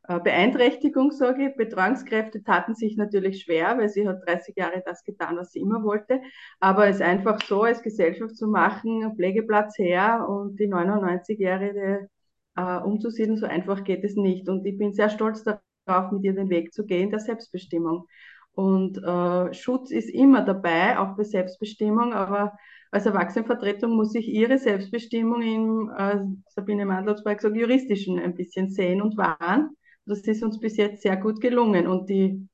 äh, 0.09 0.21
Beeinträchtigung, 0.21 1.11
sage 1.11 1.49
ich. 1.49 1.57
Betreuungskräfte 1.57 2.43
taten 2.43 2.75
sich 2.75 2.97
natürlich 2.97 3.43
schwer, 3.43 3.79
weil 3.79 3.89
sie 3.89 4.07
hat 4.07 4.27
30 4.27 4.57
Jahre 4.57 4.83
das 4.85 5.05
getan, 5.05 5.37
was 5.37 5.53
sie 5.53 5.61
immer 5.61 5.83
wollte. 5.83 6.21
Aber 6.61 6.89
es 6.89 7.01
einfach 7.01 7.41
so 7.43 7.63
als 7.63 7.83
Gesellschaft 7.83 8.37
zu 8.37 8.47
machen, 8.49 9.13
Pflegeplatz 9.17 9.79
her 9.79 10.27
und 10.29 10.59
die 10.61 10.69
99-Jährige 10.69 12.09
äh, 12.57 12.79
umzusiedeln, 12.79 13.37
so 13.37 13.47
einfach 13.47 13.85
geht 13.85 14.05
es 14.05 14.17
nicht. 14.17 14.49
Und 14.49 14.65
ich 14.67 14.79
bin 14.79 14.93
sehr 14.93 15.11
stolz 15.11 15.45
darauf, 15.45 16.13
mit 16.13 16.25
ihr 16.25 16.35
den 16.35 16.51
Weg 16.51 16.73
zu 16.73 16.85
gehen, 16.85 17.11
der 17.11 17.21
Selbstbestimmung. 17.21 18.07
Und 18.53 18.99
äh, 19.03 19.53
Schutz 19.55 19.91
ist 19.91 20.09
immer 20.09 20.43
dabei, 20.43 20.99
auch 20.99 21.17
bei 21.17 21.25
Selbstbestimmung, 21.25 22.15
aber 22.15 22.55
als 22.91 23.05
Erwachsenenvertretung 23.05 23.95
muss 23.95 24.15
ich 24.15 24.29
ihre 24.29 24.59
Selbstbestimmung 24.59 25.43
im, 25.43 25.91
äh, 25.97 26.21
Sabine 26.49 26.87
Mandl 26.87 27.11
hat 27.11 27.25
gesagt, 27.25 27.57
juristischen 27.57 28.19
ein 28.19 28.35
bisschen 28.35 28.71
sehen 28.71 29.03
und 29.03 29.19
wahren. 29.19 29.77
Das 30.07 30.21
ist 30.21 30.43
uns 30.43 30.59
bis 30.59 30.77
jetzt 30.77 31.03
sehr 31.03 31.17
gut 31.17 31.41
gelungen. 31.41 31.87
Und 31.87 32.09
die 32.09 32.49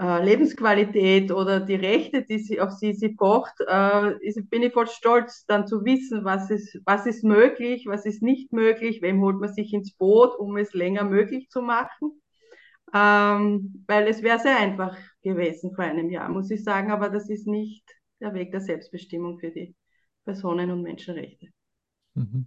äh, 0.00 0.24
Lebensqualität 0.24 1.32
oder 1.32 1.60
die 1.60 1.74
Rechte, 1.76 2.22
die 2.24 2.38
sie, 2.38 2.60
auf 2.60 2.70
sie 2.72 2.92
sie 2.94 3.10
pocht, 3.10 3.54
äh, 3.66 4.12
ist, 4.20 4.50
bin 4.50 4.62
ich 4.62 4.72
voll 4.72 4.88
stolz, 4.88 5.46
dann 5.46 5.66
zu 5.66 5.84
wissen, 5.84 6.24
was 6.24 6.50
ist, 6.50 6.80
was 6.84 7.06
ist 7.06 7.24
möglich, 7.24 7.86
was 7.86 8.06
ist 8.06 8.22
nicht 8.22 8.52
möglich, 8.52 9.02
wem 9.02 9.20
holt 9.22 9.40
man 9.40 9.52
sich 9.52 9.72
ins 9.72 9.92
Boot, 9.94 10.38
um 10.38 10.56
es 10.56 10.74
länger 10.74 11.04
möglich 11.04 11.48
zu 11.50 11.62
machen. 11.62 12.20
Ähm, 12.94 13.84
weil 13.88 14.06
es 14.08 14.22
wäre 14.22 14.38
sehr 14.38 14.58
einfach 14.58 14.96
gewesen 15.22 15.74
vor 15.74 15.84
einem 15.84 16.10
Jahr, 16.10 16.28
muss 16.28 16.50
ich 16.50 16.62
sagen, 16.64 16.90
aber 16.92 17.10
das 17.10 17.28
ist 17.30 17.46
nicht 17.46 17.84
der 18.20 18.34
Weg 18.34 18.52
der 18.52 18.60
Selbstbestimmung 18.60 19.38
für 19.40 19.50
die 19.50 19.74
Personen- 20.24 20.70
und 20.70 20.82
Menschenrechte. 20.82 21.48
Mhm. 22.14 22.46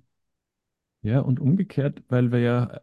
Ja, 1.02 1.20
und 1.22 1.40
umgekehrt, 1.40 2.04
weil 2.10 2.32
wir 2.32 2.40
ja 2.40 2.82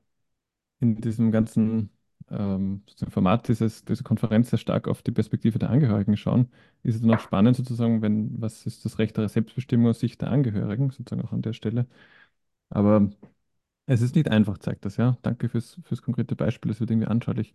in 0.81 1.01
diesem 1.01 1.33
ganzen 1.33 1.91
ähm, 2.31 2.83
Format 3.11 3.49
dieses, 3.49 3.85
diese 3.85 4.03
Konferenz 4.05 4.51
sehr 4.51 4.59
stark 4.59 4.89
auf 4.89 5.03
die 5.03 5.12
Perspektive 5.12 5.59
der 5.59 5.70
Angehörigen 5.70 6.16
schauen, 6.16 6.51
ist 6.83 6.97
es 6.97 7.01
dann 7.03 7.14
auch 7.14 7.20
spannend 7.20 7.57
sozusagen, 7.57 8.03
wenn, 8.03 8.41
was 8.41 8.66
ist 8.66 8.85
das 8.85 8.99
Recht 8.99 9.16
der 9.16 9.29
Selbstbestimmung 9.29 9.89
aus 9.91 10.01
Sicht 10.01 10.20
der 10.22 10.31
Angehörigen, 10.31 10.91
sozusagen 10.91 11.22
auch 11.27 11.33
an 11.33 11.43
der 11.43 11.53
Stelle. 11.53 11.87
Aber 12.70 13.11
es 13.87 14.03
ist 14.03 14.16
nicht 14.16 14.31
einfach, 14.31 14.59
zeigt 14.59 14.85
das, 14.85 14.97
ja. 14.97 15.18
Danke 15.22 15.49
fürs, 15.49 15.79
fürs 15.85 16.03
konkrete 16.03 16.37
Beispiel, 16.37 16.70
das 16.70 16.81
wird 16.81 16.91
irgendwie 16.91 17.09
anschaulich. 17.09 17.55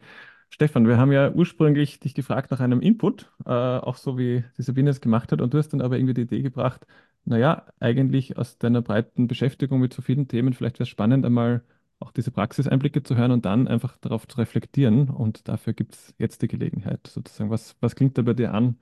Stefan, 0.49 0.87
wir 0.87 0.97
haben 0.97 1.11
ja 1.11 1.31
ursprünglich 1.33 1.99
dich 1.99 2.13
gefragt 2.15 2.51
nach 2.51 2.59
einem 2.61 2.81
Input, 2.81 3.31
äh, 3.45 3.49
auch 3.51 3.97
so 3.97 4.17
wie 4.17 4.43
die 4.57 4.61
Sabine 4.63 4.89
es 4.91 5.01
gemacht 5.01 5.31
hat, 5.31 5.41
und 5.41 5.53
du 5.53 5.57
hast 5.57 5.69
dann 5.69 5.81
aber 5.81 5.97
irgendwie 5.97 6.13
die 6.13 6.21
Idee 6.21 6.41
gebracht, 6.41 6.85
naja, 7.25 7.65
eigentlich 7.79 8.37
aus 8.37 8.57
deiner 8.57 8.81
breiten 8.81 9.27
Beschäftigung 9.27 9.79
mit 9.81 9.93
so 9.93 10.01
vielen 10.01 10.27
Themen, 10.27 10.53
vielleicht 10.53 10.77
wäre 10.79 10.83
es 10.83 10.89
spannend, 10.89 11.25
einmal 11.25 11.63
auch 12.01 12.11
diese 12.11 12.31
Praxiseinblicke 12.31 13.03
zu 13.03 13.15
hören 13.15 13.31
und 13.31 13.45
dann 13.45 13.67
einfach 13.67 13.97
darauf 13.99 14.27
zu 14.27 14.37
reflektieren. 14.37 15.09
Und 15.09 15.47
dafür 15.47 15.73
gibt 15.73 15.95
es 15.95 16.13
jetzt 16.17 16.41
die 16.41 16.47
Gelegenheit, 16.47 17.07
sozusagen. 17.07 17.49
Was, 17.49 17.75
was 17.81 17.95
klingt 17.95 18.17
da 18.17 18.23
bei 18.23 18.33
dir 18.33 18.53
an? 18.53 18.79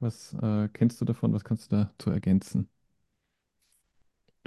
Was 0.00 0.34
äh, 0.42 0.68
kennst 0.72 1.00
du 1.00 1.04
davon? 1.04 1.32
Was 1.34 1.44
kannst 1.44 1.72
du 1.72 1.76
dazu 1.76 2.10
ergänzen? 2.10 2.68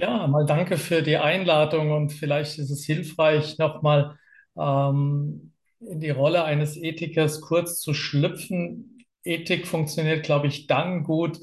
Ja, 0.00 0.26
mal 0.26 0.44
danke 0.44 0.76
für 0.76 1.02
die 1.02 1.16
Einladung 1.16 1.92
und 1.92 2.12
vielleicht 2.12 2.58
ist 2.58 2.70
es 2.70 2.84
hilfreich, 2.84 3.58
nochmal 3.58 4.18
ähm, 4.56 5.52
in 5.80 6.00
die 6.00 6.10
Rolle 6.10 6.44
eines 6.44 6.76
Ethikers 6.76 7.40
kurz 7.40 7.80
zu 7.80 7.94
schlüpfen. 7.94 8.98
Ethik 9.22 9.66
funktioniert, 9.66 10.24
glaube 10.24 10.48
ich, 10.48 10.66
dann 10.66 11.04
gut, 11.04 11.38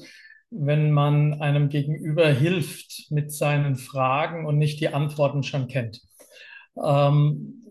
wenn 0.50 0.92
man 0.92 1.40
einem 1.40 1.70
Gegenüber 1.70 2.28
hilft 2.28 3.10
mit 3.10 3.32
seinen 3.32 3.76
Fragen 3.76 4.44
und 4.46 4.58
nicht 4.58 4.80
die 4.80 4.88
Antworten 4.90 5.42
schon 5.42 5.66
kennt. 5.68 6.02
Ähm, 6.76 7.64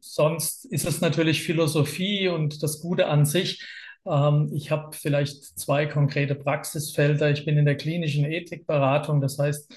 sonst 0.00 0.64
ist 0.66 0.86
es 0.86 1.00
natürlich 1.00 1.42
Philosophie 1.42 2.28
und 2.28 2.62
das 2.62 2.80
Gute 2.80 3.06
an 3.08 3.24
sich. 3.24 3.64
Ähm, 4.06 4.50
ich 4.54 4.70
habe 4.70 4.94
vielleicht 4.96 5.58
zwei 5.58 5.86
konkrete 5.86 6.34
Praxisfelder. 6.34 7.30
Ich 7.30 7.44
bin 7.44 7.58
in 7.58 7.64
der 7.64 7.76
klinischen 7.76 8.24
Ethikberatung, 8.24 9.20
das 9.20 9.38
heißt, 9.38 9.74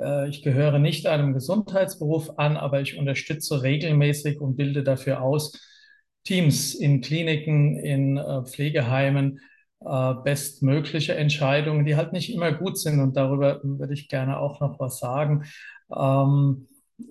äh, 0.00 0.28
ich 0.28 0.42
gehöre 0.42 0.78
nicht 0.78 1.06
einem 1.06 1.34
Gesundheitsberuf 1.34 2.38
an, 2.38 2.56
aber 2.56 2.80
ich 2.80 2.98
unterstütze 2.98 3.62
regelmäßig 3.62 4.40
und 4.40 4.56
bilde 4.56 4.82
dafür 4.82 5.22
aus 5.22 5.52
Teams 6.24 6.74
in 6.74 7.00
Kliniken, 7.00 7.78
in 7.78 8.16
äh, 8.16 8.44
Pflegeheimen 8.44 9.40
äh, 9.84 10.14
bestmögliche 10.24 11.14
Entscheidungen, 11.14 11.84
die 11.84 11.96
halt 11.96 12.12
nicht 12.12 12.32
immer 12.32 12.52
gut 12.52 12.78
sind, 12.78 13.00
und 13.00 13.16
darüber 13.16 13.60
würde 13.62 13.94
ich 13.94 14.08
gerne 14.08 14.38
auch 14.38 14.60
noch 14.60 14.80
was 14.80 14.98
sagen, 14.98 15.44
ähm, 15.94 16.66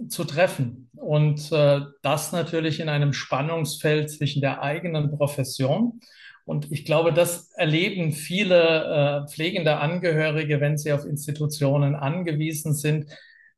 zu 0.09 0.23
treffen. 0.23 0.89
Und 0.95 1.51
äh, 1.51 1.81
das 2.01 2.31
natürlich 2.31 2.79
in 2.79 2.89
einem 2.89 3.13
Spannungsfeld 3.13 4.09
zwischen 4.09 4.41
der 4.41 4.61
eigenen 4.61 5.11
Profession 5.11 5.99
und 6.45 6.71
ich 6.71 6.85
glaube, 6.85 7.11
das 7.11 7.51
erleben 7.55 8.11
viele 8.11 9.25
äh, 9.25 9.27
pflegende 9.27 9.77
Angehörige, 9.77 10.61
wenn 10.61 10.77
sie 10.77 10.93
auf 10.93 11.03
Institutionen 11.05 11.95
angewiesen 11.95 12.73
sind, 12.73 13.09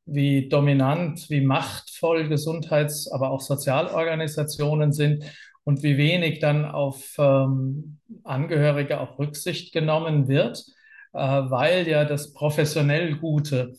wie 0.06 0.48
dominant, 0.48 1.28
wie 1.28 1.42
machtvoll 1.42 2.28
Gesundheits-, 2.28 3.12
aber 3.12 3.30
auch 3.30 3.42
Sozialorganisationen 3.42 4.92
sind 4.92 5.24
und 5.64 5.82
wie 5.82 5.98
wenig 5.98 6.38
dann 6.38 6.64
auf 6.64 7.14
ähm, 7.18 7.98
Angehörige 8.24 9.00
auch 9.00 9.18
Rücksicht 9.18 9.74
genommen 9.74 10.26
wird, 10.26 10.64
äh, 11.12 11.18
weil 11.18 11.86
ja 11.86 12.06
das 12.06 12.32
professionell 12.32 13.16
Gute 13.16 13.74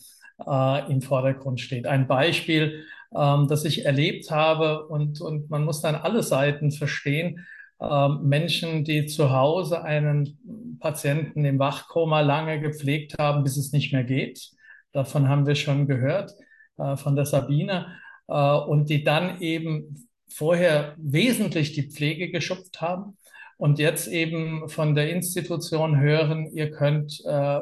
äh, 0.46 0.90
im 0.90 1.02
Vordergrund 1.02 1.60
steht. 1.60 1.86
Ein 1.86 2.06
Beispiel, 2.06 2.84
ähm, 3.16 3.48
das 3.48 3.64
ich 3.64 3.84
erlebt 3.84 4.30
habe 4.30 4.86
und, 4.86 5.20
und 5.20 5.50
man 5.50 5.64
muss 5.64 5.80
dann 5.80 5.94
alle 5.94 6.22
Seiten 6.22 6.70
verstehen. 6.70 7.46
Ähm, 7.80 8.20
Menschen, 8.22 8.84
die 8.84 9.06
zu 9.06 9.30
Hause 9.30 9.82
einen 9.82 10.78
Patienten 10.80 11.44
im 11.44 11.58
Wachkoma 11.58 12.20
lange 12.20 12.60
gepflegt 12.60 13.16
haben, 13.18 13.42
bis 13.42 13.56
es 13.56 13.72
nicht 13.72 13.92
mehr 13.92 14.04
geht. 14.04 14.50
Davon 14.92 15.28
haben 15.28 15.46
wir 15.46 15.54
schon 15.54 15.86
gehört, 15.86 16.32
äh, 16.78 16.96
von 16.96 17.16
der 17.16 17.26
Sabine. 17.26 17.86
Äh, 18.28 18.54
und 18.54 18.90
die 18.90 19.04
dann 19.04 19.40
eben 19.40 20.08
vorher 20.28 20.94
wesentlich 20.98 21.72
die 21.72 21.90
Pflege 21.90 22.30
geschupft 22.30 22.80
haben 22.80 23.16
und 23.60 23.78
jetzt 23.78 24.08
eben 24.08 24.70
von 24.70 24.94
der 24.94 25.10
Institution 25.10 26.00
hören, 26.00 26.46
ihr 26.50 26.70
könnt 26.70 27.22
äh, 27.26 27.60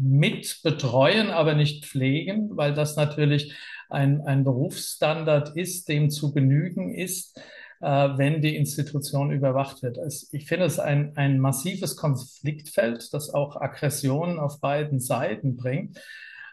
mit 0.00 0.60
betreuen, 0.62 1.30
aber 1.30 1.54
nicht 1.54 1.86
pflegen, 1.86 2.56
weil 2.56 2.72
das 2.72 2.94
natürlich 2.94 3.52
ein, 3.88 4.20
ein 4.20 4.44
Berufsstandard 4.44 5.56
ist, 5.56 5.88
dem 5.88 6.08
zu 6.08 6.32
genügen 6.32 6.94
ist, 6.94 7.36
äh, 7.80 7.86
wenn 7.86 8.40
die 8.42 8.54
Institution 8.54 9.32
überwacht 9.32 9.82
wird. 9.82 9.98
Es, 9.98 10.32
ich 10.32 10.46
finde 10.46 10.66
es 10.66 10.78
ein, 10.78 11.16
ein 11.16 11.40
massives 11.40 11.96
Konfliktfeld, 11.96 13.12
das 13.12 13.34
auch 13.34 13.56
Aggressionen 13.56 14.38
auf 14.38 14.60
beiden 14.60 15.00
Seiten 15.00 15.56
bringt. 15.56 15.98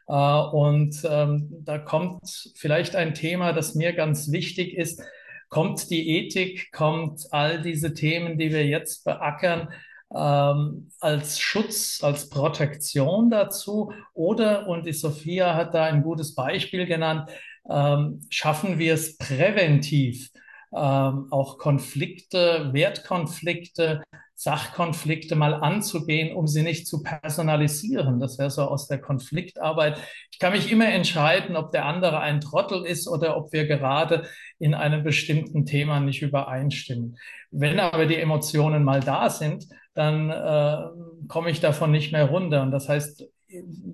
Äh, 0.08 0.14
und 0.14 1.04
ähm, 1.08 1.50
da 1.64 1.78
kommt 1.78 2.52
vielleicht 2.56 2.96
ein 2.96 3.14
Thema, 3.14 3.54
das 3.54 3.76
mir 3.76 3.94
ganz 3.94 4.32
wichtig 4.32 4.76
ist, 4.76 5.04
kommt 5.50 5.90
die 5.90 6.10
Ethik, 6.18 6.72
kommt 6.72 7.28
all 7.32 7.62
diese 7.62 7.94
Themen, 7.94 8.38
die 8.38 8.52
wir 8.52 8.66
jetzt 8.66 9.04
beackern, 9.06 9.70
ähm, 10.16 10.92
als 11.00 11.40
Schutz, 11.40 12.00
als 12.04 12.30
Protektion 12.30 13.30
dazu? 13.30 13.92
Oder, 14.14 14.68
und 14.68 14.86
die 14.86 14.94
Sophia 14.94 15.56
hat 15.56 15.74
da 15.74 15.86
ein 15.86 16.04
gutes 16.04 16.36
Beispiel 16.36 16.86
genannt, 16.86 17.30
ähm, 17.70 18.22
schaffen 18.30 18.80
wir 18.80 18.94
es 18.94 19.18
präventiv, 19.18 20.30
ähm, 20.74 21.28
auch 21.32 21.58
Konflikte, 21.58 22.70
Wertkonflikte, 22.74 24.04
Sachkonflikte 24.40 25.36
mal 25.36 25.56
anzugehen, 25.56 26.36
um 26.36 26.46
sie 26.46 26.62
nicht 26.62 26.86
zu 26.86 27.02
personalisieren. 27.02 28.20
Das 28.20 28.38
wäre 28.38 28.52
so 28.52 28.62
aus 28.62 28.88
der 28.88 29.02
Konfliktarbeit. 29.02 30.00
Ich 30.32 30.38
kann 30.38 30.54
mich 30.54 30.72
immer 30.72 30.88
entscheiden, 30.88 31.56
ob 31.56 31.72
der 31.72 31.86
andere 31.86 32.20
ein 32.20 32.40
Trottel 32.40 32.86
ist 32.86 33.08
oder 33.08 33.36
ob 33.36 33.52
wir 33.52 33.66
gerade 33.66 34.28
in 34.60 34.76
einem 34.76 35.04
bestimmten 35.04 35.66
Thema 35.66 36.00
nicht 36.00 36.22
übereinstimmen. 36.22 37.18
Wenn 37.50 37.80
aber 37.80 38.06
die 38.06 38.18
Emotionen 38.18 38.84
mal 38.84 39.00
da 39.00 39.32
sind, 39.32 39.66
dann 39.96 40.30
äh, 40.30 41.28
komme 41.28 41.50
ich 41.50 41.60
davon 41.60 41.90
nicht 41.90 42.12
mehr 42.12 42.26
runter. 42.26 42.62
Und 42.62 42.70
das 42.70 42.88
heißt, 42.88 43.28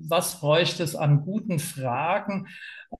was 0.09 0.41
bräuchte 0.41 0.83
es 0.83 0.97
an 0.97 1.21
guten 1.21 1.59
Fragen 1.59 2.47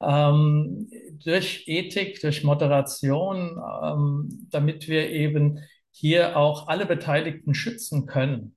ähm, 0.02 0.89
durch 1.26 1.66
Ethik, 1.68 2.22
durch 2.22 2.46
Moderation, 2.46 3.62
ähm, 3.84 4.48
damit 4.50 4.88
wir 4.88 5.10
eben 5.10 5.60
hier 5.94 6.36
auch 6.36 6.68
alle 6.68 6.86
Beteiligten 6.86 7.54
schützen 7.54 8.06
können 8.08 8.56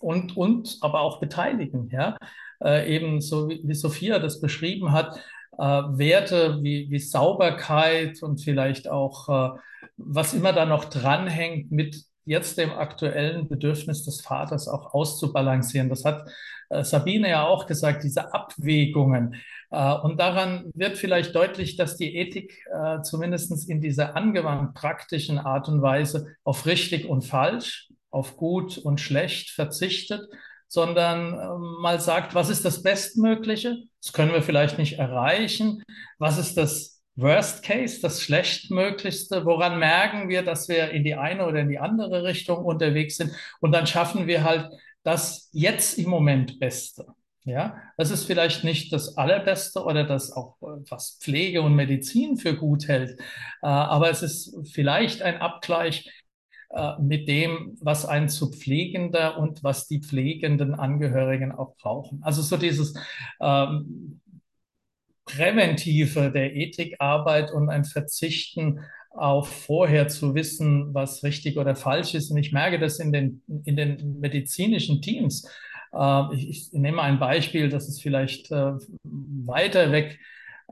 und, 0.00 0.36
und 0.36 0.78
aber 0.80 1.00
auch 1.00 1.20
beteiligen. 1.20 1.90
Ja? 1.90 2.16
Äh, 2.64 2.94
eben 2.94 3.20
so 3.20 3.48
wie, 3.48 3.60
wie 3.62 3.74
Sophia 3.74 4.18
das 4.18 4.40
beschrieben 4.40 4.92
hat, 4.92 5.16
äh, 5.58 5.62
Werte 5.62 6.58
wie, 6.62 6.90
wie 6.90 6.98
Sauberkeit 6.98 8.22
und 8.22 8.40
vielleicht 8.40 8.88
auch, 8.88 9.28
äh, 9.28 9.58
was 9.96 10.32
immer 10.32 10.52
da 10.52 10.64
noch 10.64 10.86
dranhängt, 10.86 11.70
mit 11.70 12.04
jetzt 12.28 12.58
dem 12.58 12.70
aktuellen 12.70 13.48
Bedürfnis 13.48 14.04
des 14.04 14.20
Vaters 14.20 14.68
auch 14.68 14.94
auszubalancieren. 14.94 15.88
Das 15.88 16.04
hat 16.04 16.28
äh, 16.68 16.84
Sabine 16.84 17.30
ja 17.30 17.46
auch 17.46 17.66
gesagt, 17.66 18.04
diese 18.04 18.32
Abwägungen. 18.34 19.36
Äh, 19.70 19.94
und 19.94 20.20
daran 20.20 20.70
wird 20.74 20.98
vielleicht 20.98 21.34
deutlich, 21.34 21.76
dass 21.76 21.96
die 21.96 22.16
Ethik 22.16 22.64
äh, 22.72 23.02
zumindest 23.02 23.68
in 23.68 23.80
dieser 23.80 24.16
angewandt 24.16 24.74
praktischen 24.74 25.38
Art 25.38 25.68
und 25.68 25.82
Weise 25.82 26.26
auf 26.44 26.66
richtig 26.66 27.08
und 27.08 27.22
falsch, 27.22 27.88
auf 28.10 28.36
gut 28.36 28.78
und 28.78 29.00
schlecht 29.00 29.50
verzichtet, 29.50 30.22
sondern 30.68 31.32
ähm, 31.32 31.76
mal 31.80 32.00
sagt, 32.00 32.34
was 32.34 32.50
ist 32.50 32.64
das 32.64 32.82
Bestmögliche? 32.82 33.78
Das 34.02 34.12
können 34.12 34.32
wir 34.32 34.42
vielleicht 34.42 34.78
nicht 34.78 34.98
erreichen. 34.98 35.82
Was 36.18 36.38
ist 36.38 36.56
das 36.58 36.97
Worst 37.18 37.64
Case, 37.64 38.00
das 38.00 38.22
Schlechtmöglichste? 38.22 39.44
Woran 39.44 39.80
merken 39.80 40.28
wir, 40.28 40.42
dass 40.42 40.68
wir 40.68 40.90
in 40.90 41.02
die 41.02 41.16
eine 41.16 41.46
oder 41.46 41.60
in 41.60 41.68
die 41.68 41.80
andere 41.80 42.22
Richtung 42.22 42.64
unterwegs 42.64 43.16
sind? 43.16 43.32
Und 43.60 43.72
dann 43.72 43.88
schaffen 43.88 44.28
wir 44.28 44.44
halt 44.44 44.70
das 45.02 45.48
jetzt 45.52 45.98
im 45.98 46.10
Moment 46.10 46.60
Beste. 46.60 47.06
Ja, 47.44 47.78
das 47.96 48.10
ist 48.10 48.24
vielleicht 48.24 48.62
nicht 48.62 48.92
das 48.92 49.16
Allerbeste 49.16 49.82
oder 49.82 50.04
das 50.04 50.32
auch, 50.32 50.56
was 50.60 51.18
Pflege 51.20 51.62
und 51.62 51.74
Medizin 51.74 52.36
für 52.36 52.54
gut 52.54 52.88
hält, 52.88 53.18
äh, 53.62 53.66
aber 53.66 54.10
es 54.10 54.22
ist 54.22 54.54
vielleicht 54.70 55.22
ein 55.22 55.38
Abgleich 55.38 56.10
äh, 56.70 57.00
mit 57.00 57.26
dem, 57.26 57.78
was 57.80 58.04
ein 58.04 58.28
zu 58.28 58.52
pflegender 58.52 59.38
und 59.38 59.64
was 59.64 59.86
die 59.88 60.02
pflegenden 60.02 60.74
Angehörigen 60.74 61.50
auch 61.50 61.74
brauchen. 61.76 62.22
Also 62.22 62.42
so 62.42 62.58
dieses 62.58 62.92
ähm, 63.40 64.20
Präventive 65.28 66.30
der 66.32 66.56
Ethikarbeit 66.56 67.52
und 67.52 67.68
ein 67.68 67.84
Verzichten 67.84 68.80
auf 69.10 69.48
vorher 69.48 70.08
zu 70.08 70.34
wissen, 70.34 70.94
was 70.94 71.22
richtig 71.22 71.58
oder 71.58 71.76
falsch 71.76 72.14
ist. 72.14 72.30
Und 72.30 72.38
ich 72.38 72.52
merke 72.52 72.78
das 72.78 72.98
in 72.98 73.12
den, 73.12 73.42
in 73.64 73.76
den 73.76 74.20
medizinischen 74.20 75.02
Teams. 75.02 75.48
Äh, 75.92 76.34
ich, 76.34 76.50
ich, 76.50 76.72
nehme 76.72 77.02
ein 77.02 77.18
Beispiel, 77.18 77.68
das 77.68 77.88
ist 77.88 78.02
vielleicht 78.02 78.50
äh, 78.50 78.72
weiter 79.02 79.92
weg. 79.92 80.18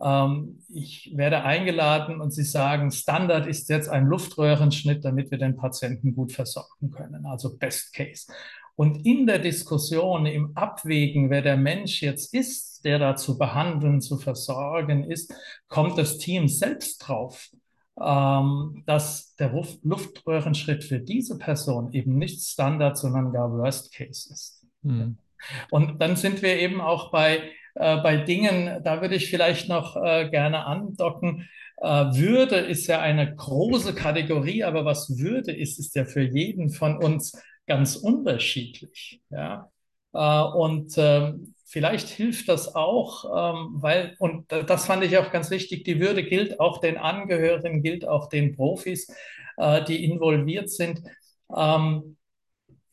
Ähm, 0.03 0.63
ich 0.69 1.13
werde 1.15 1.43
eingeladen 1.43 2.21
und 2.21 2.33
Sie 2.33 2.45
sagen, 2.45 2.91
Standard 2.91 3.47
ist 3.47 3.69
jetzt 3.69 3.89
ein 3.89 4.07
Luftröhrenschnitt, 4.07 5.05
damit 5.05 5.31
wir 5.31 5.39
den 5.39 5.57
Patienten 5.57 6.15
gut 6.15 6.33
versorgen 6.33 6.91
können, 6.91 7.27
also 7.27 7.57
Best 7.57 7.95
Case. 7.95 8.31
Und 8.77 9.07
in 9.07 9.27
der 9.27 9.39
Diskussion, 9.39 10.27
im 10.27 10.55
Abwägen, 10.55 11.31
wer 11.31 11.41
der 11.41 11.57
Mensch 11.57 12.03
jetzt 12.03 12.35
ist, 12.35 12.76
der 12.87 13.01
da 13.01 13.17
zu 13.17 13.37
behandeln, 13.37 14.01
zu 14.01 14.17
versorgen 14.17 15.11
ist, 15.11 15.35
kommt 15.67 15.99
das 15.99 16.19
Team 16.19 16.47
selbst 16.47 16.99
drauf, 16.99 17.51
ähm, 18.01 18.85
dass 18.87 19.35
der 19.35 19.53
Luftröhrenschritt 19.83 20.85
für 20.85 21.01
diese 21.01 21.37
Person 21.37 21.93
eben 21.93 22.17
nicht 22.17 22.41
Standard, 22.41 22.97
sondern 22.97 23.33
gar 23.33 23.51
Worst 23.51 23.93
Case 23.93 24.33
ist. 24.33 24.65
Mhm. 24.83 25.19
Und 25.71 26.01
dann 26.01 26.15
sind 26.15 26.43
wir 26.43 26.61
eben 26.61 26.81
auch 26.81 27.11
bei, 27.11 27.51
äh, 27.75 27.97
bei 28.03 28.19
Dingen, 28.19 28.83
da 28.85 29.01
würde 29.01 29.17
ich 29.17 29.29
vielleicht 29.29 29.69
noch 29.69 29.97
äh, 29.97 30.31
gerne 30.31 30.65
andocken. 30.65 31.49
Äh, 31.79 31.89
Würde 31.89 32.57
ist 32.57 32.87
ja 32.87 33.01
eine 33.01 33.35
große 33.35 33.95
Kategorie, 33.95 34.63
aber 34.63 34.85
was 34.85 35.19
Würde 35.19 35.51
ist, 35.53 35.81
ist 35.81 35.97
ja 35.97 36.05
für 36.05 36.23
jeden 36.23 36.71
von 36.71 36.97
uns 36.99 37.37
ganz 37.67 37.97
unterschiedlich. 37.97 39.21
Ja? 39.31 39.71
Äh, 40.13 40.43
und 40.57 40.95
ähm, 40.97 41.56
vielleicht 41.67 42.09
hilft 42.09 42.49
das 42.49 42.75
auch, 42.75 43.25
ähm, 43.25 43.75
weil, 43.75 44.15
und 44.19 44.51
das 44.51 44.87
fand 44.87 45.05
ich 45.05 45.19
auch 45.19 45.31
ganz 45.33 45.51
wichtig, 45.51 45.85
die 45.85 46.01
Würde 46.01 46.23
gilt 46.25 46.61
auch 46.61 46.79
den 46.79 46.97
Angehörigen, 46.97 47.83
gilt 47.83 48.07
auch 48.07 48.29
den 48.29 48.55
Profis, 48.55 49.13
äh, 49.57 49.85
die 49.85 50.05
involviert 50.05 50.71
sind. 50.71 51.03
Ähm, 51.55 52.17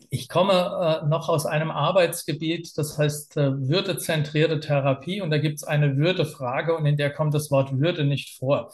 ich 0.10 0.28
komme 0.28 1.02
äh, 1.04 1.08
noch 1.08 1.30
aus 1.30 1.46
einem 1.46 1.72
Arbeitsgebiet, 1.72 2.78
das 2.78 2.98
heißt 2.98 3.36
würdezentrierte 3.36 4.60
Therapie 4.60 5.22
und 5.22 5.30
da 5.30 5.38
gibt 5.38 5.58
es 5.58 5.64
eine 5.64 5.98
Würdefrage 5.98 6.76
und 6.76 6.86
in 6.86 6.98
der 6.98 7.12
kommt 7.12 7.34
das 7.34 7.52
Wort 7.52 7.80
Würde 7.80 8.04
nicht 8.04 8.38
vor. 8.38 8.72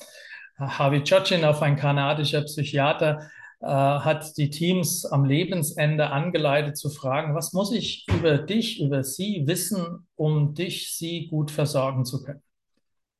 Harvey 0.57 1.03
Chochinov, 1.03 1.61
ein 1.61 1.77
kanadischer 1.77 2.41
Psychiater, 2.41 3.19
äh, 3.19 3.38
hat 3.67 4.37
die 4.37 4.49
Teams 4.49 5.05
am 5.05 5.25
Lebensende 5.25 6.09
angeleitet 6.11 6.77
zu 6.77 6.89
fragen, 6.89 7.35
was 7.35 7.53
muss 7.53 7.73
ich 7.73 8.05
über 8.09 8.37
dich, 8.37 8.81
über 8.81 9.03
sie 9.03 9.43
wissen, 9.47 10.07
um 10.15 10.53
dich, 10.53 10.95
sie 10.95 11.27
gut 11.27 11.51
versorgen 11.51 12.05
zu 12.05 12.23
können. 12.23 12.41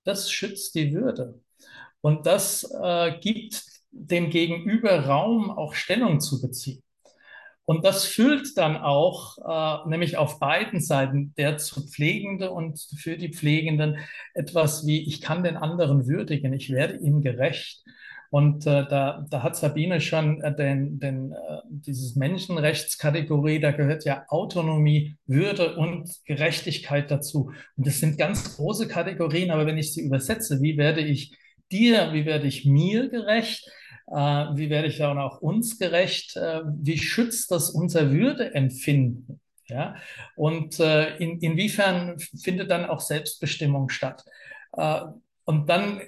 Das 0.04 0.32
schützt 0.32 0.76
die 0.76 0.94
Würde. 0.94 1.40
Und 2.02 2.26
das 2.26 2.64
äh, 2.82 3.20
gibt 3.20 3.62
dem 3.92 4.30
Gegenüber 4.30 5.06
Raum, 5.06 5.52
auch 5.52 5.74
Stellung 5.74 6.20
zu 6.20 6.42
beziehen. 6.42 6.82
Und 7.66 7.86
das 7.86 8.06
füllt 8.06 8.58
dann 8.58 8.78
auch, 8.78 9.38
äh, 9.38 9.90
nämlich 9.90 10.18
auf 10.18 10.40
beiden 10.40 10.82
Seiten, 10.82 11.36
der 11.38 11.58
zu 11.60 11.88
Pflegende 11.88 12.50
und 12.50 12.80
für 12.98 13.16
die 13.16 13.32
Pflegenden, 13.32 14.00
etwas 14.34 14.88
wie, 14.88 15.08
ich 15.08 15.22
kann 15.22 15.44
den 15.44 15.56
anderen 15.56 16.08
würdigen, 16.08 16.52
ich 16.54 16.72
werde 16.72 16.98
ihm 16.98 17.22
gerecht. 17.22 17.84
Und 18.32 18.68
äh, 18.68 18.86
da, 18.88 19.26
da 19.30 19.44
hat 19.44 19.56
Sabine 19.56 20.00
schon 20.02 20.42
äh, 20.42 20.56
den, 20.56 21.00
den, 21.00 21.32
äh, 21.32 21.62
dieses 21.70 22.16
Menschenrechtskategorie, 22.16 23.60
da 23.60 23.72
gehört 23.72 24.06
ja 24.06 24.24
Autonomie, 24.28 25.16
Würde 25.26 25.76
und 25.76 26.10
Gerechtigkeit 26.26 27.10
dazu. 27.10 27.52
Und 27.76 27.88
das 27.88 28.00
sind 28.00 28.18
ganz 28.18 28.56
große 28.56 28.88
Kategorien, 28.88 29.50
aber 29.50 29.66
wenn 29.66 29.78
ich 29.78 29.94
sie 29.94 30.02
übersetze, 30.02 30.62
wie 30.62 30.78
werde 30.78 31.02
ich 31.02 31.36
dir, 31.72 32.14
wie 32.14 32.26
werde 32.26 32.48
ich 32.48 32.66
mir 32.66 33.10
gerecht? 33.10 33.68
Äh, 34.08 34.14
wie 34.14 34.70
werde 34.70 34.88
ich 34.88 34.98
dann 34.98 35.18
auch 35.18 35.42
uns 35.42 35.80
gerecht? 35.80 36.36
Äh, 36.36 36.62
wie 36.66 36.98
schützt 37.00 37.52
das 37.52 37.72
unser 37.72 38.12
Würdeempfinden? 38.12 39.40
Ja? 39.68 39.96
Und 40.36 40.80
äh, 40.80 41.18
in, 41.18 41.40
inwiefern 41.40 42.20
findet 42.20 42.70
dann 42.70 42.86
auch 42.86 43.00
Selbstbestimmung 43.00 43.90
statt? 43.90 44.24
Äh, 44.74 45.02
und 45.46 45.68
dann 45.68 46.02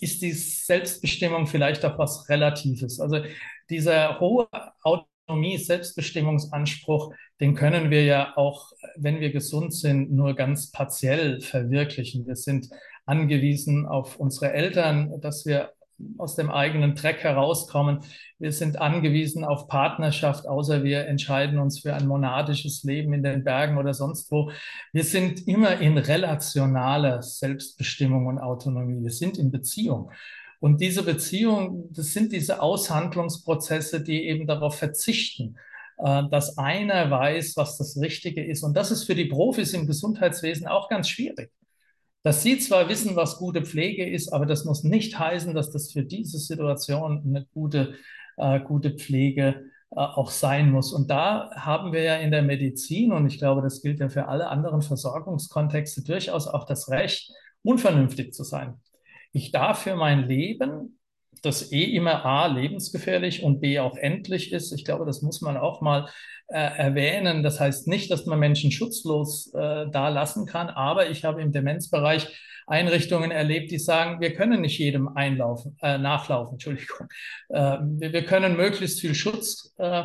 ist 0.00 0.22
die 0.22 0.32
Selbstbestimmung 0.32 1.46
vielleicht 1.46 1.84
auch 1.84 1.98
was 1.98 2.28
Relatives. 2.28 3.00
Also 3.00 3.22
dieser 3.68 4.18
hohe 4.18 4.48
Autonomie, 4.82 5.58
Selbstbestimmungsanspruch, 5.58 7.12
den 7.40 7.54
können 7.54 7.90
wir 7.90 8.04
ja 8.04 8.36
auch, 8.36 8.72
wenn 8.96 9.20
wir 9.20 9.30
gesund 9.30 9.74
sind, 9.74 10.10
nur 10.10 10.34
ganz 10.34 10.70
partiell 10.70 11.40
verwirklichen. 11.40 12.26
Wir 12.26 12.36
sind 12.36 12.68
angewiesen 13.06 13.86
auf 13.86 14.18
unsere 14.18 14.52
Eltern, 14.52 15.20
dass 15.20 15.46
wir 15.46 15.72
aus 16.18 16.36
dem 16.36 16.50
eigenen 16.50 16.94
Dreck 16.94 17.18
herauskommen. 17.22 18.00
Wir 18.38 18.52
sind 18.52 18.80
angewiesen 18.80 19.44
auf 19.44 19.68
Partnerschaft, 19.68 20.46
außer 20.46 20.82
wir 20.84 21.06
entscheiden 21.06 21.58
uns 21.58 21.80
für 21.80 21.94
ein 21.94 22.06
monadisches 22.06 22.82
Leben 22.84 23.12
in 23.12 23.22
den 23.22 23.44
Bergen 23.44 23.78
oder 23.78 23.94
sonst 23.94 24.30
wo. 24.30 24.50
Wir 24.92 25.04
sind 25.04 25.46
immer 25.46 25.78
in 25.80 25.98
relationaler 25.98 27.22
Selbstbestimmung 27.22 28.26
und 28.26 28.38
Autonomie. 28.38 29.02
Wir 29.02 29.12
sind 29.12 29.38
in 29.38 29.50
Beziehung. 29.50 30.10
Und 30.58 30.80
diese 30.80 31.02
Beziehung, 31.02 31.88
das 31.92 32.12
sind 32.12 32.32
diese 32.32 32.60
Aushandlungsprozesse, 32.60 34.02
die 34.02 34.26
eben 34.26 34.46
darauf 34.46 34.76
verzichten, 34.76 35.56
äh, 35.98 36.22
dass 36.30 36.58
einer 36.58 37.10
weiß, 37.10 37.56
was 37.56 37.78
das 37.78 37.98
Richtige 37.98 38.44
ist. 38.44 38.62
Und 38.62 38.76
das 38.76 38.90
ist 38.90 39.04
für 39.04 39.14
die 39.14 39.24
Profis 39.24 39.72
im 39.72 39.86
Gesundheitswesen 39.86 40.66
auch 40.66 40.88
ganz 40.88 41.08
schwierig 41.08 41.50
dass 42.22 42.42
Sie 42.42 42.58
zwar 42.58 42.88
wissen, 42.88 43.16
was 43.16 43.38
gute 43.38 43.64
Pflege 43.64 44.08
ist, 44.08 44.32
aber 44.32 44.46
das 44.46 44.64
muss 44.64 44.84
nicht 44.84 45.18
heißen, 45.18 45.54
dass 45.54 45.70
das 45.70 45.90
für 45.92 46.02
diese 46.02 46.38
Situation 46.38 47.22
eine 47.26 47.46
gute, 47.52 47.94
äh, 48.36 48.60
gute 48.60 48.92
Pflege 48.92 49.64
äh, 49.90 49.96
auch 49.96 50.30
sein 50.30 50.70
muss. 50.70 50.92
Und 50.92 51.10
da 51.10 51.50
haben 51.54 51.92
wir 51.92 52.02
ja 52.02 52.16
in 52.16 52.30
der 52.30 52.42
Medizin, 52.42 53.12
und 53.12 53.26
ich 53.26 53.38
glaube, 53.38 53.62
das 53.62 53.82
gilt 53.82 54.00
ja 54.00 54.08
für 54.08 54.28
alle 54.28 54.48
anderen 54.48 54.82
Versorgungskontexte, 54.82 56.04
durchaus 56.04 56.46
auch 56.46 56.66
das 56.66 56.90
Recht, 56.90 57.32
unvernünftig 57.62 58.34
zu 58.34 58.44
sein. 58.44 58.80
Ich 59.32 59.50
darf 59.52 59.82
für 59.82 59.96
mein 59.96 60.28
Leben 60.28 60.98
das 61.42 61.72
eh 61.72 61.84
immer 61.84 62.24
A 62.24 62.46
lebensgefährlich 62.46 63.42
und 63.42 63.60
B 63.60 63.78
auch 63.78 63.96
endlich 63.96 64.52
ist. 64.52 64.72
Ich 64.72 64.84
glaube, 64.84 65.06
das 65.06 65.22
muss 65.22 65.40
man 65.40 65.56
auch 65.56 65.80
mal 65.80 66.08
erwähnen. 66.54 67.42
Das 67.42 67.60
heißt 67.60 67.88
nicht, 67.88 68.10
dass 68.10 68.26
man 68.26 68.38
Menschen 68.38 68.70
schutzlos 68.70 69.52
äh, 69.54 69.86
da 69.90 70.08
lassen 70.08 70.46
kann, 70.46 70.68
aber 70.68 71.08
ich 71.10 71.24
habe 71.24 71.40
im 71.40 71.52
Demenzbereich 71.52 72.28
Einrichtungen 72.66 73.32
erlebt, 73.32 73.72
die 73.72 73.78
sagen, 73.78 74.20
wir 74.20 74.32
können 74.32 74.60
nicht 74.60 74.78
jedem 74.78 75.08
einlaufen, 75.08 75.76
äh, 75.82 75.98
nachlaufen, 75.98 76.52
Entschuldigung. 76.54 77.08
Äh, 77.48 77.78
wir, 77.82 78.12
wir, 78.12 78.24
können 78.24 78.56
möglichst 78.56 79.00
viel 79.00 79.14
Schutz 79.14 79.74
äh, 79.78 80.04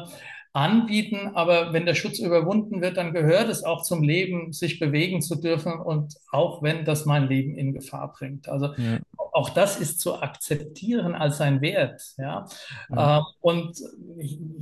anbieten, 0.55 1.31
aber 1.33 1.73
wenn 1.73 1.85
der 1.85 1.95
Schutz 1.95 2.17
überwunden 2.17 2.81
wird, 2.81 2.95
dann 2.95 3.13
gehört 3.13 3.49
es 3.49 3.65
auch 3.65 3.83
zum 3.83 4.01
Leben, 4.01 4.53
sich 4.53 4.79
bewegen 4.79 5.21
zu 5.21 5.35
dürfen 5.35 5.73
und 5.73 6.15
auch 6.31 6.63
wenn 6.63 6.85
das 6.85 7.05
mein 7.05 7.27
Leben 7.27 7.57
in 7.57 7.73
Gefahr 7.73 8.13
bringt. 8.13 8.47
Also 8.47 8.67
ja. 8.67 8.99
auch 9.33 9.49
das 9.49 9.81
ist 9.81 9.99
zu 9.99 10.21
akzeptieren 10.21 11.13
als 11.13 11.41
ein 11.41 11.59
Wert. 11.59 12.01
Ja? 12.17 12.47
ja. 12.89 13.17
Ähm, 13.17 13.23
und 13.41 13.77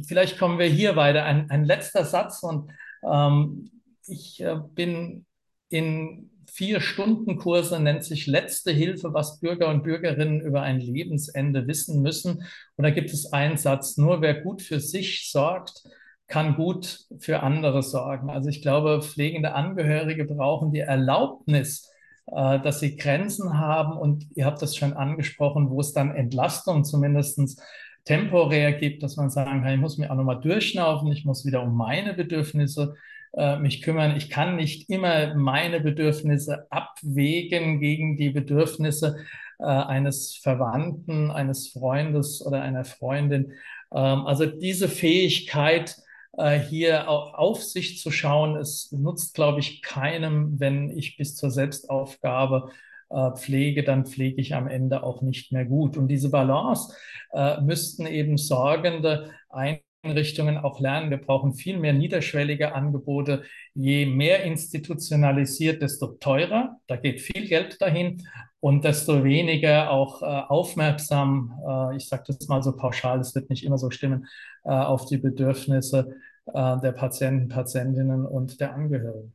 vielleicht 0.08 0.39
kommen 0.39 0.58
wir 0.58 0.66
hier 0.66 0.96
weiter. 0.96 1.26
Ein, 1.26 1.52
ein 1.52 1.64
letzter 1.64 2.06
Satz 2.06 2.41
und 2.41 2.72
ähm, 3.08 3.70
ich 4.08 4.41
äh, 4.41 4.58
bin 4.74 5.28
in 5.70 6.32
vier 6.54 6.82
Stunden 6.82 7.38
Kurse 7.38 7.80
nennt 7.80 8.04
sich 8.04 8.28
Letzte 8.28 8.72
Hilfe, 8.72 9.14
was 9.14 9.39
Bürger 9.39 9.70
und 9.70 9.84
Bürgerinnen 9.84 10.39
über 10.39 10.62
ein 10.62 10.80
Lebensende 10.80 11.68
wissen 11.68 12.01
müssen. 12.01 12.43
Und 12.76 12.84
da 12.84 12.91
gibt 12.91 13.12
es 13.12 13.34
einen 13.34 13.58
Satz, 13.58 13.97
nur 13.97 14.22
wer 14.22 14.41
gut 14.41 14.62
für 14.62 14.80
sich 14.80 15.32
sorgt, 15.32 15.84
kann 16.28 16.56
gut 16.56 17.06
für 17.20 17.41
andere 17.41 17.82
sorgen. 17.82 18.30
Also 18.30 18.49
ich 18.49 18.62
glaube, 18.62 19.01
pflegende 19.01 19.54
Angehörige 19.54 20.26
brauchen 20.26 20.72
die 20.72 20.80
Erlaubnis, 20.80 21.91
äh, 22.28 22.60
dass 22.60 22.80
sie 22.80 22.97
Grenzen 22.97 23.58
haben. 23.58 23.97
Und 23.97 24.28
ihr 24.36 24.45
habt 24.45 24.62
das 24.62 24.76
schon 24.76 24.93
angesprochen, 24.93 25.72
wo 25.72 25.80
es 25.80 25.93
dann 25.93 26.16
Entlastung 26.16 26.84
zumindest 26.84 27.62
temporär 28.06 28.74
gibt, 28.74 29.01
dass 29.01 29.16
man 29.16 29.32
sagen 29.32 29.64
kann, 29.64 29.74
ich 29.74 29.80
muss 29.80 29.97
mir 29.97 30.12
auch 30.12 30.16
nochmal 30.16 30.41
durchschnaufen, 30.41 31.12
ich 31.12 31.26
muss 31.26 31.45
wieder 31.45 31.64
um 31.64 31.76
meine 31.76 32.14
Bedürfnisse 32.14 32.95
äh, 33.34 33.58
mich 33.58 33.82
kümmern. 33.82 34.16
Ich 34.16 34.30
kann 34.30 34.56
nicht 34.56 34.90
immer 34.90 35.34
meine 35.36 35.80
Bedürfnisse 35.80 36.68
abwägen 36.72 37.80
gegen 37.80 38.18
die 38.18 38.30
Bedürfnisse 38.30 39.18
äh, 39.60 39.64
eines 39.66 40.36
Verwandten, 40.36 41.32
eines 41.32 41.70
Freundes 41.70 42.46
oder 42.46 42.62
einer 42.62 42.86
Freundin. 42.86 43.54
Ähm, 43.94 44.26
also 44.26 44.46
diese 44.46 44.88
Fähigkeit, 44.88 45.96
äh, 46.38 46.60
hier 46.60 47.10
auf 47.10 47.64
sich 47.64 48.00
zu 48.00 48.12
schauen, 48.12 48.56
es 48.56 48.92
nutzt, 48.92 49.36
glaube 49.36 49.60
ich, 49.60 49.82
keinem, 49.82 50.60
wenn 50.60 50.90
ich 50.90 51.18
bis 51.18 51.36
zur 51.36 51.52
Selbstaufgabe 51.52 52.72
äh, 53.10 53.32
pflege, 53.32 53.84
dann 53.84 54.06
pflege 54.06 54.42
ich 54.42 54.56
am 54.56 54.68
Ende 54.68 55.04
auch 55.04 55.22
nicht 55.22 55.52
mehr 55.52 55.66
gut. 55.66 55.98
Und 55.98 56.08
diese 56.08 56.30
Balance 56.30 56.96
äh, 57.32 57.62
müssten 57.62 58.06
eben 58.06 58.38
Sorgende 58.38 59.32
ein 59.50 59.80
Einrichtungen 60.04 60.58
auch 60.58 60.80
lernen. 60.80 61.10
Wir 61.10 61.18
brauchen 61.18 61.54
viel 61.54 61.80
mehr 61.80 61.93
niederschwellige 61.93 62.76
Angebote. 62.76 63.43
Je 63.74 64.06
mehr 64.06 64.43
institutionalisiert, 64.43 65.82
desto 65.82 66.08
teurer. 66.20 66.78
Da 66.88 66.97
geht 66.97 67.22
viel 67.22 67.47
Geld 67.47 67.82
dahin 67.82 68.22
und 68.60 68.84
desto 68.84 69.24
weniger 69.24 69.91
auch 69.91 70.22
äh, 70.22 70.26
aufmerksam, 70.26 71.54
äh, 71.68 71.95
ich 71.97 72.08
sage 72.08 72.24
das 72.28 72.47
mal 72.47 72.62
so 72.62 72.76
pauschal, 72.76 73.20
es 73.20 73.34
wird 73.36 73.49
nicht 73.49 73.66
immer 73.66 73.78
so 73.78 73.89
stimmen, 73.91 74.28
äh, 74.64 74.70
auf 74.70 75.06
die 75.06 75.18
Bedürfnisse 75.18 76.16
äh, 76.45 76.80
der 76.80 76.91
Patienten, 76.91 77.47
Patientinnen 77.47 78.26
und 78.26 78.60
der 78.60 78.74
Angehörigen. 78.74 79.34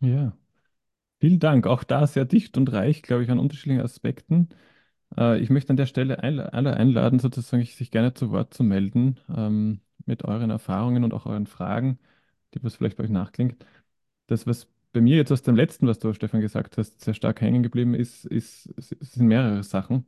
Ja, 0.00 0.36
vielen 1.20 1.40
Dank. 1.40 1.66
Auch 1.66 1.84
da 1.84 2.06
sehr 2.06 2.24
dicht 2.24 2.56
und 2.56 2.72
reich, 2.72 3.02
glaube 3.02 3.24
ich, 3.24 3.30
an 3.30 3.38
unterschiedlichen 3.38 3.82
Aspekten. 3.82 4.48
Äh, 5.16 5.40
ich 5.40 5.50
möchte 5.50 5.70
an 5.70 5.76
der 5.76 5.86
Stelle 5.86 6.22
alle 6.22 6.52
einladen, 6.76 7.18
sozusagen 7.18 7.64
sich 7.64 7.90
gerne 7.90 8.14
zu 8.14 8.30
Wort 8.30 8.54
zu 8.54 8.64
melden 8.64 9.18
ähm, 9.34 9.80
mit 10.06 10.24
euren 10.24 10.50
Erfahrungen 10.50 11.04
und 11.04 11.14
auch 11.14 11.26
euren 11.26 11.46
Fragen, 11.46 11.98
die 12.54 12.62
was 12.64 12.76
vielleicht 12.76 12.96
bei 12.96 13.04
euch 13.04 13.10
nachklingt. 13.10 13.64
Das, 14.28 14.46
was 14.46 14.68
bei 14.92 15.00
mir 15.00 15.16
jetzt 15.16 15.32
aus 15.32 15.42
dem 15.42 15.56
letzten, 15.56 15.86
was 15.88 15.98
du, 16.00 16.12
Stefan, 16.14 16.40
gesagt 16.40 16.78
hast, 16.78 17.00
sehr 17.02 17.14
stark 17.14 17.40
hängen 17.40 17.62
geblieben 17.62 17.94
ist, 17.94 18.26
ist, 18.26 18.64
sind 18.78 19.26
mehrere 19.28 19.62
Sachen. 19.64 20.06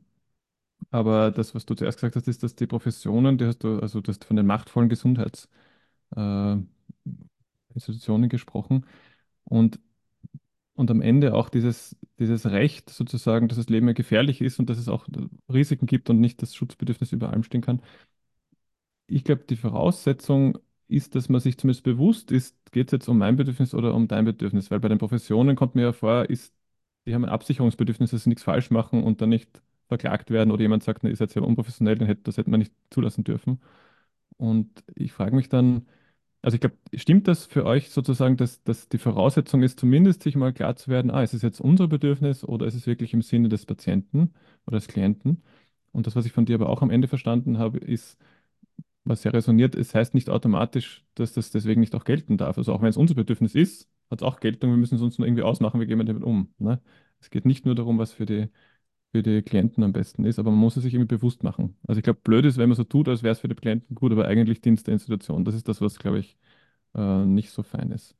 Aber 0.91 1.31
das, 1.31 1.55
was 1.55 1.65
du 1.65 1.75
zuerst 1.75 1.97
gesagt 1.99 2.15
hast, 2.15 2.27
ist, 2.27 2.43
dass 2.43 2.55
die 2.55 2.67
Professionen, 2.67 3.37
die 3.37 3.45
hast 3.45 3.59
du, 3.63 3.79
also 3.79 4.01
du 4.01 4.09
hast 4.11 4.25
von 4.25 4.37
den 4.37 4.45
machtvollen 4.47 4.89
Gesundheitsinstitutionen 4.89 6.69
äh, 7.75 8.27
gesprochen. 8.29 8.85
Und 9.45 9.79
und 10.75 10.91
am 10.91 11.01
Ende 11.01 11.33
auch 11.33 11.49
dieses, 11.49 11.95
dieses 12.19 12.45
Recht 12.47 12.89
sozusagen, 12.89 13.47
dass 13.47 13.57
das 13.57 13.69
Leben 13.69 13.87
ja 13.87 13.93
gefährlich 13.93 14.41
ist 14.41 14.59
und 14.59 14.69
dass 14.69 14.77
es 14.77 14.89
auch 14.89 15.07
Risiken 15.51 15.85
gibt 15.87 16.09
und 16.09 16.19
nicht 16.19 16.41
das 16.41 16.55
Schutzbedürfnis 16.55 17.11
über 17.13 17.29
allem 17.31 17.43
stehen 17.43 17.61
kann. 17.61 17.81
Ich 19.07 19.23
glaube, 19.23 19.43
die 19.45 19.55
Voraussetzung 19.55 20.57
ist, 20.87 21.15
dass 21.15 21.29
man 21.29 21.39
sich 21.41 21.57
zumindest 21.57 21.83
bewusst 21.83 22.31
ist, 22.31 22.55
geht 22.71 22.87
es 22.87 22.91
jetzt 22.91 23.07
um 23.07 23.17
mein 23.17 23.35
Bedürfnis 23.35 23.73
oder 23.73 23.93
um 23.93 24.07
dein 24.07 24.25
Bedürfnis, 24.25 24.71
weil 24.71 24.79
bei 24.79 24.89
den 24.89 24.97
Professionen 24.97 25.55
kommt 25.55 25.75
mir 25.75 25.83
ja 25.83 25.93
vor, 25.93 26.29
ist, 26.29 26.53
die 27.05 27.13
haben 27.13 27.23
ein 27.25 27.29
Absicherungsbedürfnis, 27.31 28.11
dass 28.11 28.23
sie 28.23 28.29
nichts 28.29 28.43
falsch 28.43 28.71
machen 28.71 29.03
und 29.03 29.21
dann 29.21 29.29
nicht 29.29 29.61
verklagt 29.87 30.31
werden 30.31 30.51
oder 30.51 30.61
jemand 30.61 30.83
sagt, 30.83 31.03
na, 31.03 31.09
ist 31.09 31.19
jetzt 31.19 31.35
ja 31.35 31.41
unprofessionell, 31.43 31.97
dann 31.97 32.07
hätte, 32.07 32.23
das 32.23 32.37
hätte 32.37 32.49
man 32.49 32.59
nicht 32.59 32.73
zulassen 32.89 33.23
dürfen. 33.23 33.61
Und 34.37 34.83
ich 34.95 35.13
frage 35.13 35.35
mich 35.35 35.49
dann, 35.49 35.87
also 36.45 36.55
ich 36.55 36.61
glaube, 36.61 36.77
stimmt 36.93 37.27
das 37.27 37.47
für 37.47 37.65
euch 37.65 37.89
sozusagen, 37.89 38.37
dass, 38.37 38.63
dass 38.63 38.87
die 38.87 38.99
Voraussetzung 38.99 39.63
ist, 39.63 39.79
zumindest 39.79 40.21
sich 40.21 40.35
mal 40.35 40.53
klar 40.53 40.75
zu 40.75 40.91
werden, 40.91 41.09
ah, 41.09 41.23
ist 41.23 41.33
es 41.33 41.41
jetzt 41.41 41.59
unser 41.59 41.87
Bedürfnis 41.87 42.43
oder 42.43 42.67
ist 42.67 42.75
es 42.75 42.85
wirklich 42.85 43.13
im 43.13 43.23
Sinne 43.23 43.49
des 43.49 43.65
Patienten 43.65 44.31
oder 44.67 44.77
des 44.77 44.87
Klienten? 44.87 45.43
Und 45.91 46.05
das, 46.05 46.15
was 46.15 46.27
ich 46.27 46.33
von 46.33 46.45
dir 46.45 46.55
aber 46.55 46.69
auch 46.69 46.83
am 46.83 46.91
Ende 46.91 47.07
verstanden 47.07 47.57
habe, 47.57 47.79
ist, 47.79 48.19
was 49.05 49.23
sehr 49.23 49.33
resoniert, 49.33 49.75
es 49.75 49.95
heißt 49.95 50.13
nicht 50.13 50.29
automatisch, 50.29 51.03
dass 51.15 51.33
das 51.33 51.51
deswegen 51.51 51.81
nicht 51.81 51.95
auch 51.95 52.05
gelten 52.05 52.37
darf. 52.37 52.57
Also 52.59 52.73
auch 52.73 52.81
wenn 52.81 52.89
es 52.89 52.97
unser 52.97 53.15
Bedürfnis 53.15 53.55
ist, 53.55 53.89
hat 54.11 54.21
es 54.21 54.27
auch 54.27 54.39
Geltung, 54.39 54.71
wir 54.71 54.77
müssen 54.77 54.95
es 54.95 55.01
uns 55.01 55.17
nur 55.17 55.27
irgendwie 55.27 55.43
ausmachen, 55.43 55.81
wie 55.81 55.87
gehen 55.87 55.97
wir 55.97 56.05
damit 56.05 56.23
um. 56.23 56.53
Ne? 56.59 56.79
Es 57.21 57.31
geht 57.31 57.45
nicht 57.45 57.65
nur 57.65 57.75
darum, 57.75 57.97
was 57.97 58.13
für 58.13 58.27
die, 58.27 58.49
für 59.15 59.23
die 59.23 59.41
Klienten 59.43 59.81
am 59.81 59.93
besten 59.93 60.25
ist, 60.25 60.39
aber 60.39 60.51
man 60.51 60.59
muss 60.59 60.75
es 60.75 60.83
sich 60.83 60.93
irgendwie 60.93 61.15
bewusst 61.15 61.41
machen. 61.41 61.77
Also 61.87 61.99
ich 61.99 62.03
glaube, 62.03 62.19
blöd 62.21 62.43
ist, 62.43 62.57
wenn 62.57 62.67
man 62.67 62.75
so 62.75 62.83
tut, 62.83 63.07
als 63.07 63.23
wäre 63.23 63.31
es 63.31 63.39
für 63.39 63.47
die 63.47 63.55
Klienten 63.55 63.95
gut, 63.95 64.11
aber 64.11 64.27
eigentlich 64.27 64.59
Dienst 64.59 64.87
der 64.87 64.93
Institution. 64.93 65.45
Das 65.45 65.55
ist 65.55 65.69
das, 65.69 65.79
was, 65.79 65.97
glaube 65.97 66.19
ich, 66.19 66.35
äh, 66.95 67.23
nicht 67.23 67.51
so 67.51 67.63
fein 67.63 67.91
ist. 67.91 68.13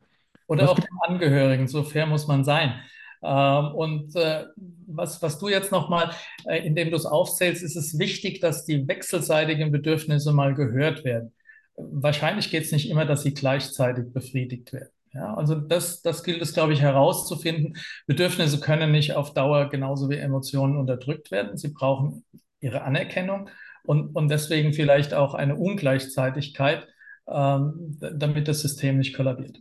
Oder 0.47 0.63
Was 0.63 0.69
auch 0.69 0.79
den 0.79 0.97
Angehörigen, 1.05 1.67
so 1.67 1.83
fair 1.83 2.05
muss 2.05 2.27
man 2.27 2.45
sein. 2.45 2.75
Ähm, 3.21 3.75
und 3.75 4.15
äh, 4.15 4.45
was, 4.87 5.21
was 5.21 5.37
du 5.37 5.49
jetzt 5.49 5.73
nochmal, 5.73 6.11
äh, 6.45 6.65
indem 6.65 6.91
du 6.91 6.95
es 6.95 7.05
aufzählst, 7.05 7.61
ist 7.61 7.75
es 7.75 7.99
wichtig, 7.99 8.39
dass 8.39 8.63
die 8.63 8.87
wechselseitigen 8.87 9.73
Bedürfnisse 9.73 10.31
mal 10.31 10.53
gehört 10.53 11.03
werden. 11.03 11.33
Wahrscheinlich 11.75 12.51
geht 12.51 12.63
es 12.63 12.71
nicht 12.71 12.89
immer, 12.89 13.05
dass 13.05 13.23
sie 13.23 13.33
gleichzeitig 13.33 14.13
befriedigt 14.13 14.71
werden. 14.71 14.94
Ja, 15.15 15.33
also 15.33 15.55
das, 15.55 16.01
das 16.01 16.23
gilt 16.23 16.41
es, 16.41 16.53
glaube 16.53 16.73
ich, 16.73 16.81
herauszufinden. 16.81 17.77
Bedürfnisse 18.05 18.59
können 18.59 18.91
nicht 18.91 19.13
auf 19.13 19.33
Dauer 19.33 19.69
genauso 19.69 20.09
wie 20.09 20.15
Emotionen 20.15 20.75
unterdrückt 20.75 21.31
werden. 21.31 21.55
Sie 21.55 21.69
brauchen 21.69 22.25
ihre 22.59 22.81
Anerkennung 22.81 23.49
und, 23.83 24.13
und 24.13 24.27
deswegen 24.27 24.73
vielleicht 24.73 25.13
auch 25.13 25.33
eine 25.33 25.55
Ungleichzeitigkeit, 25.55 26.85
ähm, 27.27 27.97
damit 27.99 28.49
das 28.49 28.59
System 28.59 28.97
nicht 28.97 29.15
kollabiert. 29.15 29.59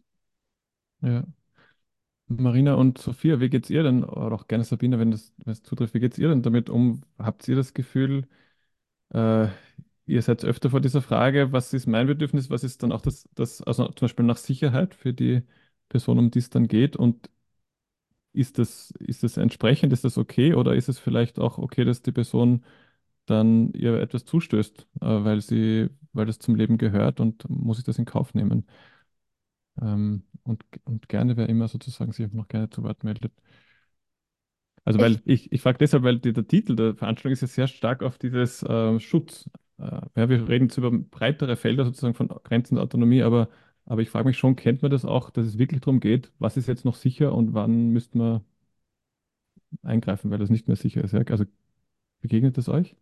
Ja. 1.02 1.24
Marina 2.26 2.74
und 2.74 2.98
Sophia, 2.98 3.38
wie 3.38 3.50
geht's 3.50 3.70
ihr 3.70 3.82
denn, 3.84 4.02
oder 4.02 4.34
auch 4.34 4.48
gerne 4.48 4.64
Sabine, 4.64 4.98
wenn 4.98 5.12
das, 5.12 5.32
es 5.46 5.62
zutrifft, 5.62 5.94
wie 5.94 6.00
geht's 6.00 6.18
ihr 6.18 6.30
denn 6.30 6.42
damit 6.42 6.68
um? 6.68 7.02
Habt 7.18 7.46
ihr 7.46 7.54
das 7.54 7.74
Gefühl, 7.74 8.26
äh, 9.10 9.48
ihr 10.06 10.22
seid 10.22 10.44
öfter 10.44 10.70
vor 10.70 10.80
dieser 10.80 11.02
Frage, 11.02 11.52
was 11.52 11.72
ist 11.72 11.86
mein 11.86 12.06
Bedürfnis, 12.06 12.50
was 12.50 12.64
ist 12.64 12.82
dann 12.82 12.92
auch 12.92 13.00
das, 13.02 13.28
das, 13.34 13.62
also 13.62 13.86
zum 13.88 14.06
Beispiel 14.06 14.24
nach 14.26 14.36
Sicherheit 14.38 14.94
für 14.94 15.12
die 15.14 15.42
Person, 15.88 16.18
um 16.18 16.30
die 16.30 16.38
es 16.40 16.50
dann 16.50 16.68
geht 16.68 16.96
und 16.96 17.30
ist 18.32 18.58
das, 18.58 18.90
ist 18.98 19.22
das 19.22 19.36
entsprechend, 19.36 19.92
ist 19.92 20.04
das 20.04 20.18
okay 20.18 20.54
oder 20.54 20.74
ist 20.74 20.88
es 20.88 20.98
vielleicht 20.98 21.38
auch 21.38 21.58
okay, 21.58 21.84
dass 21.84 22.02
die 22.02 22.12
Person 22.12 22.64
dann 23.26 23.72
ihr 23.72 23.94
etwas 24.00 24.24
zustößt, 24.24 24.88
äh, 25.00 25.06
weil 25.06 25.40
sie, 25.40 25.90
weil 26.12 26.26
das 26.26 26.38
zum 26.38 26.54
Leben 26.56 26.78
gehört 26.78 27.20
und 27.20 27.48
muss 27.48 27.78
ich 27.78 27.84
das 27.84 27.98
in 27.98 28.04
Kauf 28.06 28.34
nehmen? 28.34 28.66
Ähm, 29.80 30.24
und, 30.44 30.64
und 30.84 31.08
gerne, 31.08 31.36
wer 31.36 31.48
immer 31.48 31.68
sozusagen 31.68 32.12
sich 32.12 32.32
noch 32.32 32.48
gerne 32.48 32.70
zu 32.70 32.82
Wort 32.82 33.04
meldet. 33.04 33.32
Also, 34.84 35.00
weil 35.00 35.20
ich, 35.24 35.50
ich 35.50 35.62
frage 35.62 35.78
deshalb, 35.78 36.02
weil 36.02 36.18
die, 36.18 36.32
der 36.32 36.46
Titel 36.46 36.76
der 36.76 36.94
Veranstaltung 36.94 37.32
ist 37.32 37.40
ja 37.40 37.48
sehr 37.48 37.68
stark 37.68 38.02
auf 38.02 38.18
dieses 38.18 38.62
äh, 38.62 39.00
Schutz. 39.00 39.48
Äh, 39.78 40.00
ja, 40.16 40.28
wir 40.28 40.48
reden 40.48 40.66
jetzt 40.68 40.78
über 40.78 40.90
breitere 40.90 41.56
Felder 41.56 41.84
sozusagen 41.84 42.14
von 42.14 42.28
Grenzen 42.28 42.76
der 42.76 42.84
Autonomie, 42.84 43.22
aber, 43.22 43.48
aber 43.86 44.02
ich 44.02 44.10
frage 44.10 44.26
mich 44.28 44.38
schon, 44.38 44.56
kennt 44.56 44.82
man 44.82 44.90
das 44.90 45.04
auch, 45.04 45.30
dass 45.30 45.46
es 45.46 45.58
wirklich 45.58 45.80
darum 45.80 46.00
geht, 46.00 46.32
was 46.38 46.56
ist 46.56 46.68
jetzt 46.68 46.84
noch 46.84 46.94
sicher 46.96 47.34
und 47.34 47.54
wann 47.54 47.90
müsste 47.90 48.18
man 48.18 48.40
eingreifen, 49.82 50.30
weil 50.30 50.38
das 50.38 50.50
nicht 50.50 50.66
mehr 50.68 50.76
sicher 50.76 51.02
ist? 51.04 51.12
Ja? 51.12 51.20
Also 51.30 51.44
begegnet 52.22 52.58
das 52.58 52.68
euch? 52.70 52.96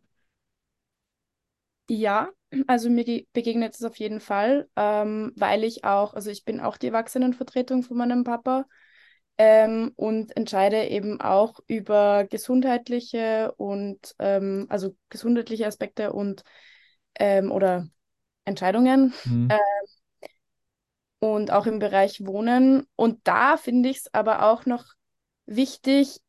Ja, 1.88 2.30
also 2.66 2.88
mir 2.90 3.04
ge- 3.04 3.26
begegnet 3.32 3.74
es 3.74 3.82
auf 3.84 3.96
jeden 3.96 4.20
Fall, 4.20 4.68
ähm, 4.76 5.32
weil 5.36 5.64
ich 5.64 5.84
auch, 5.84 6.14
also 6.14 6.30
ich 6.30 6.44
bin 6.44 6.60
auch 6.60 6.76
die 6.78 6.86
Erwachsenenvertretung 6.86 7.82
von 7.82 7.96
meinem 7.98 8.24
Papa 8.24 8.66
ähm, 9.44 9.90
und 9.96 10.36
entscheide 10.36 10.86
eben 10.86 11.20
auch 11.20 11.58
über 11.66 12.22
gesundheitliche 12.30 13.52
und 13.56 14.14
ähm, 14.20 14.66
also 14.68 14.94
gesundheitliche 15.08 15.66
Aspekte 15.66 16.12
und 16.12 16.44
ähm, 17.16 17.50
oder 17.50 17.88
Entscheidungen 18.44 19.12
Hm. 19.24 19.48
und 21.18 21.50
auch 21.50 21.66
im 21.66 21.80
Bereich 21.80 22.24
Wohnen. 22.24 22.86
Und 22.94 23.18
da 23.24 23.56
finde 23.56 23.88
ich 23.88 23.96
es 23.96 24.14
aber 24.14 24.44
auch 24.44 24.64
noch 24.64 24.84
wichtig 25.46 26.20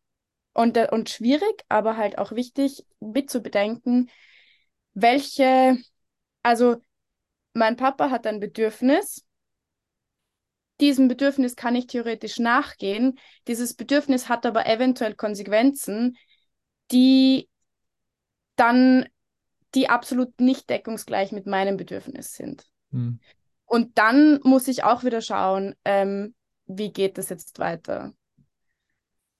und, 0.53 0.75
äh, 0.75 0.87
und 0.91 1.11
schwierig, 1.11 1.63
aber 1.69 1.97
halt 1.97 2.17
auch 2.17 2.31
wichtig 2.31 2.83
mitzubedenken, 2.99 4.09
welche, 4.95 5.77
also 6.41 6.77
mein 7.53 7.77
Papa 7.77 8.09
hat 8.09 8.25
ein 8.25 8.39
Bedürfnis, 8.39 9.23
diesem 10.83 11.07
Bedürfnis 11.07 11.55
kann 11.55 11.75
ich 11.75 11.87
theoretisch 11.87 12.39
nachgehen, 12.39 13.17
dieses 13.47 13.75
Bedürfnis 13.75 14.29
hat 14.29 14.45
aber 14.45 14.67
eventuell 14.67 15.15
Konsequenzen, 15.15 16.17
die 16.91 17.49
dann, 18.55 19.05
die 19.75 19.89
absolut 19.89 20.39
nicht 20.41 20.69
deckungsgleich 20.69 21.31
mit 21.31 21.47
meinem 21.47 21.77
Bedürfnis 21.77 22.33
sind. 22.33 22.65
Hm. 22.91 23.17
Und 23.65 23.97
dann 23.97 24.39
muss 24.43 24.67
ich 24.67 24.83
auch 24.83 25.03
wieder 25.03 25.21
schauen, 25.21 25.75
ähm, 25.85 26.35
wie 26.65 26.91
geht 26.91 27.17
das 27.17 27.29
jetzt 27.29 27.59
weiter? 27.59 28.13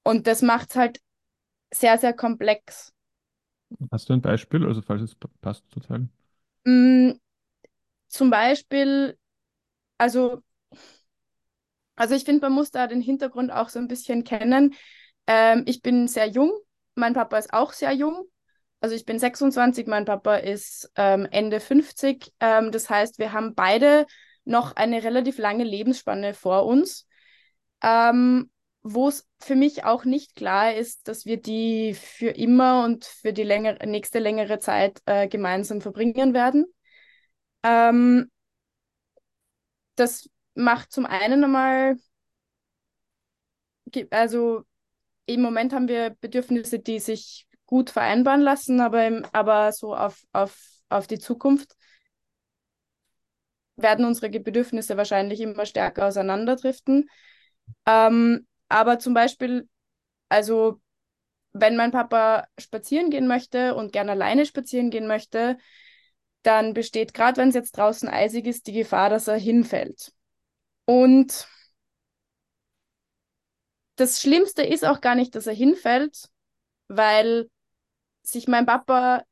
Und 0.04 0.28
das 0.28 0.42
macht 0.42 0.70
es 0.72 0.76
halt 0.78 1.02
sehr, 1.74 1.98
sehr 1.98 2.14
komplex. 2.14 2.94
Hast 3.92 4.10
du 4.10 4.14
ein 4.14 4.22
Beispiel? 4.22 4.66
Also, 4.66 4.82
falls 4.82 5.02
es 5.02 5.16
pa- 5.16 5.30
passt 5.42 5.70
total. 5.72 6.08
Mm, 6.66 7.14
zum 8.08 8.30
Beispiel, 8.30 9.18
also, 9.98 10.44
also 12.04 12.16
ich 12.16 12.26
finde, 12.26 12.42
man 12.42 12.52
muss 12.52 12.70
da 12.70 12.86
den 12.88 13.00
Hintergrund 13.00 13.50
auch 13.50 13.70
so 13.70 13.80
ein 13.80 13.88
bisschen 13.88 14.26
kennen. 14.26 14.74
Ähm, 15.26 15.64
ich 15.66 15.82
bin 15.82 16.10
sehr 16.10 16.28
jung, 16.28 16.52
mein 16.96 17.14
Papa 17.14 17.38
ist 17.38 17.54
auch 17.54 17.72
sehr 17.72 17.94
jung. 17.94 18.26
Also 18.82 18.94
ich 18.94 19.06
bin 19.06 19.20
26, 19.20 19.88
mein 19.88 20.04
Papa 20.04 20.36
ist 20.36 20.92
ähm, 20.98 21.26
Ende 21.32 21.62
50. 21.62 22.34
Ähm, 22.42 22.74
das 22.74 22.90
heißt, 22.90 23.20
wir 23.20 23.32
haben 23.32 23.56
beide 23.56 24.06
noch 24.44 24.76
eine 24.76 25.02
relativ 25.02 25.38
lange 25.38 25.64
Lebensspanne 25.64 26.34
vor 26.34 26.66
uns, 26.66 27.08
ähm, 27.82 28.52
wo 28.82 29.08
es 29.08 29.26
für 29.40 29.56
mich 29.56 29.86
auch 29.86 30.04
nicht 30.04 30.36
klar 30.36 30.74
ist, 30.74 31.08
dass 31.08 31.26
wir 31.26 31.38
die 31.38 31.94
für 31.94 32.32
immer 32.32 32.84
und 32.84 33.06
für 33.06 33.32
die 33.32 33.44
längere, 33.44 33.88
nächste 33.88 34.20
längere 34.20 34.60
Zeit 34.60 35.02
äh, 35.06 35.30
gemeinsam 35.30 35.80
verbringen 35.80 36.34
werden. 36.34 36.66
Ähm, 37.64 38.30
das 39.96 40.30
macht 40.56 40.92
zum 40.92 41.06
einen 41.06 41.44
einmal, 41.44 41.98
also 44.12 44.64
im 45.26 45.42
Moment 45.42 45.74
haben 45.74 45.88
wir 45.88 46.12
Bedürfnisse, 46.22 46.80
die 46.80 47.00
sich 47.00 47.48
gut 47.66 47.90
vereinbaren 47.90 48.42
lassen, 48.42 48.82
aber, 48.82 49.08
im, 49.08 49.26
aber 49.32 49.72
so 49.72 49.96
auf, 49.96 50.24
auf, 50.32 50.58
auf 50.90 51.08
die 51.08 51.20
Zukunft 51.20 51.76
werden 53.76 54.06
unsere 54.06 54.30
Bedürfnisse 54.30 54.98
wahrscheinlich 54.98 55.42
immer 55.42 55.66
stärker 55.66 56.08
auseinanderdriften. 56.08 57.10
Ähm, 57.86 58.48
aber 58.70 59.00
zum 59.00 59.14
Beispiel, 59.14 59.68
also 60.30 60.80
wenn 61.54 61.76
mein 61.76 61.92
Papa 61.92 62.46
spazieren 62.60 63.10
gehen 63.10 63.28
möchte 63.28 63.76
und 63.76 63.92
gerne 63.92 64.12
alleine 64.12 64.46
spazieren 64.46 64.90
gehen 64.90 65.08
möchte, 65.08 65.58
dann 66.42 66.74
besteht, 66.74 67.14
gerade 67.14 67.38
wenn 67.38 67.50
es 67.50 67.56
jetzt 67.56 67.78
draußen 67.78 68.10
eisig 68.10 68.46
ist, 68.48 68.68
die 68.68 68.74
Gefahr, 68.74 69.10
dass 69.10 69.28
er 69.28 69.38
hinfällt. 69.38 70.12
Und 70.86 71.48
das 73.96 74.22
Schlimmste 74.22 74.64
ist 74.64 74.86
auch 74.86 75.02
gar 75.02 75.16
nicht, 75.16 75.36
dass 75.36 75.48
er 75.48 75.54
hinfällt, 75.54 76.30
weil 76.88 77.50
sich 78.24 78.48
mein 78.48 78.66
Papa, 78.66 79.24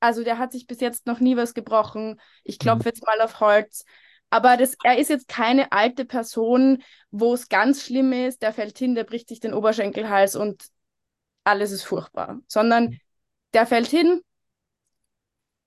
also 0.00 0.24
der 0.24 0.38
hat 0.38 0.52
sich 0.52 0.66
bis 0.66 0.80
jetzt 0.80 1.06
noch 1.06 1.20
nie 1.20 1.36
was 1.36 1.54
gebrochen. 1.54 2.20
Ich 2.42 2.58
klopfe 2.58 2.88
jetzt 2.88 3.04
mal 3.06 3.20
auf 3.20 3.40
Holz. 3.40 3.84
Aber 4.30 4.56
das, 4.56 4.76
er 4.82 4.98
ist 4.98 5.10
jetzt 5.10 5.28
keine 5.28 5.70
alte 5.70 6.04
Person, 6.04 6.82
wo 7.10 7.34
es 7.34 7.48
ganz 7.48 7.84
schlimm 7.84 8.12
ist, 8.12 8.42
der 8.42 8.52
fällt 8.52 8.76
hin, 8.78 8.94
der 8.94 9.04
bricht 9.04 9.28
sich 9.28 9.38
den 9.40 9.54
Oberschenkelhals 9.54 10.34
und 10.34 10.66
alles 11.44 11.70
ist 11.70 11.84
furchtbar. 11.84 12.40
Sondern 12.48 12.98
der 13.52 13.66
fällt 13.66 13.86
hin 13.86 14.20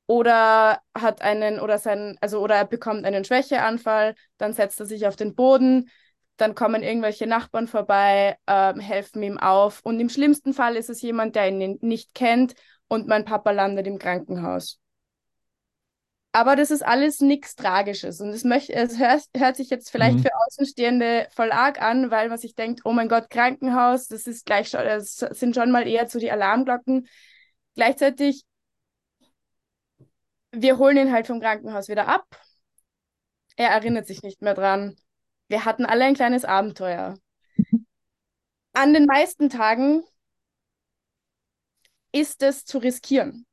oder 0.08 0.82
hat 0.98 1.22
einen, 1.22 1.60
oder 1.60 1.78
sein, 1.80 2.18
also 2.22 2.40
oder 2.40 2.56
er 2.56 2.66
bekommt 2.66 3.06
einen 3.06 3.26
Schwächeanfall, 3.26 4.16
dann 4.38 4.54
setzt 4.54 4.80
er 4.80 4.86
sich 4.86 5.08
auf 5.08 5.16
den 5.16 5.36
Boden, 5.36 5.90
dann 6.38 6.56
kommen 6.56 6.84
irgendwelche 6.84 7.28
Nachbarn 7.28 7.68
vorbei, 7.68 8.38
ähm, 8.48 8.80
helfen 8.80 9.24
ihm 9.24 9.38
auf. 9.38 9.82
Und 9.84 10.00
im 10.00 10.10
schlimmsten 10.10 10.54
Fall 10.54 10.76
ist 10.76 10.90
es 10.90 11.02
jemand, 11.02 11.36
der 11.36 11.50
ihn 11.50 11.78
nicht 11.82 12.14
kennt 12.16 12.54
und 12.88 13.08
mein 13.08 13.26
Papa 13.26 13.52
landet 13.52 13.88
im 13.88 14.00
Krankenhaus. 14.00 14.80
Aber 16.34 16.56
das 16.56 16.70
ist 16.70 16.86
alles 16.86 17.20
nichts 17.20 17.56
Tragisches. 17.56 18.22
Und 18.22 18.30
es, 18.30 18.44
möcht, 18.44 18.70
es 18.70 19.00
hört, 19.00 19.24
hört 19.36 19.56
sich 19.56 19.70
jetzt 19.70 19.90
vielleicht 19.90 20.20
Mhm. 20.20 20.22
für 20.22 20.30
Außenstehende 20.46 21.28
voll 21.36 21.52
arg 21.52 21.82
an, 21.82 22.12
weil 22.12 22.30
man 22.30 22.38
sich 22.38 22.54
denkt, 22.54 22.82
oh 22.86 22.92
mein 22.94 23.10
Gott, 23.10 23.30
Krankenhaus, 23.30 24.08
das 24.08 24.28
ist 24.28 24.46
gleich 24.46 24.70
schon, 24.70 24.84
das 24.84 25.16
sind 25.18 25.56
schon 25.56 25.72
mal 25.72 25.88
eher 25.88 26.08
so 26.08 26.20
die 26.20 26.32
Alarmglocken. 26.32 27.08
Gleichzeitig, 27.76 28.44
wir 30.52 30.78
holen 30.78 30.98
ihn 30.98 31.12
halt 31.12 31.28
vom 31.28 31.40
Krankenhaus 31.40 31.90
wieder 31.90 32.08
ab. 32.08 32.26
Er 33.56 33.70
erinnert 33.70 34.08
sich 34.08 34.22
nicht 34.24 34.42
mehr 34.42 34.54
dran. 34.54 34.96
Wir 35.48 35.66
hatten 35.66 35.86
alle 35.86 36.06
ein 36.06 36.16
kleines 36.16 36.46
Abenteuer. 36.46 37.18
An 38.74 38.94
den 38.94 39.06
meisten 39.06 39.50
Tagen 39.50 40.04
ist 42.12 42.44
es 42.44 42.66
zu 42.66 42.78
riskieren. 42.78 43.46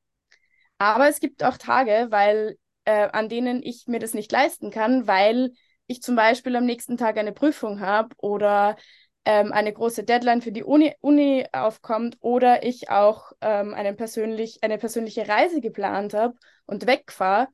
Aber 0.78 1.08
es 1.08 1.20
gibt 1.20 1.44
auch 1.44 1.56
Tage, 1.56 2.08
weil, 2.10 2.58
äh, 2.84 3.08
an 3.10 3.28
denen 3.28 3.62
ich 3.62 3.86
mir 3.86 4.00
das 4.00 4.14
nicht 4.14 4.32
leisten 4.32 4.70
kann, 4.70 5.06
weil 5.06 5.52
ich 5.86 6.02
zum 6.02 6.16
Beispiel 6.16 6.56
am 6.56 6.64
nächsten 6.66 6.96
Tag 6.96 7.16
eine 7.16 7.32
Prüfung 7.32 7.80
habe 7.80 8.14
oder 8.18 8.76
ähm, 9.24 9.52
eine 9.52 9.72
große 9.72 10.04
Deadline 10.04 10.42
für 10.42 10.52
die 10.52 10.64
Uni, 10.64 10.94
Uni 11.00 11.46
aufkommt 11.52 12.18
oder 12.20 12.62
ich 12.62 12.90
auch 12.90 13.32
ähm, 13.40 13.74
einen 13.74 13.96
persönlich, 13.96 14.62
eine 14.62 14.78
persönliche 14.78 15.28
Reise 15.28 15.60
geplant 15.60 16.14
habe 16.14 16.34
und 16.66 16.86
wegfahre 16.86 17.48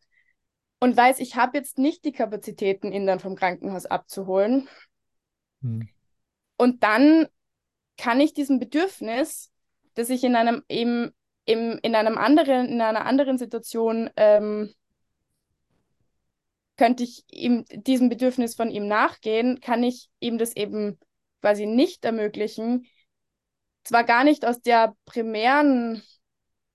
und 0.80 0.96
weiß, 0.96 1.20
ich 1.20 1.36
habe 1.36 1.58
jetzt 1.58 1.78
nicht 1.78 2.04
die 2.04 2.12
Kapazitäten, 2.12 2.92
ihn 2.92 3.06
dann 3.06 3.20
vom 3.20 3.36
Krankenhaus 3.36 3.86
abzuholen. 3.86 4.68
Hm. 5.62 5.88
Und 6.56 6.82
dann 6.82 7.28
kann 7.96 8.20
ich 8.20 8.32
diesem 8.32 8.58
Bedürfnis, 8.58 9.52
das 9.94 10.10
ich 10.10 10.24
in 10.24 10.34
einem 10.34 10.62
eben 10.68 11.12
im, 11.44 11.78
in 11.82 11.94
einem 11.94 12.16
anderen, 12.16 12.68
in 12.68 12.80
einer 12.80 13.06
anderen 13.06 13.38
Situation 13.38 14.10
ähm, 14.16 14.72
könnte 16.76 17.02
ich 17.02 17.24
ihm 17.28 17.64
diesem 17.70 18.08
Bedürfnis 18.08 18.54
von 18.54 18.70
ihm 18.70 18.86
nachgehen, 18.86 19.60
kann 19.60 19.82
ich 19.82 20.08
ihm 20.18 20.38
das 20.38 20.56
eben 20.56 20.98
quasi 21.40 21.66
nicht 21.66 22.04
ermöglichen. 22.04 22.86
Zwar 23.84 24.04
gar 24.04 24.24
nicht 24.24 24.44
aus 24.44 24.60
der 24.60 24.94
primären 25.06 26.02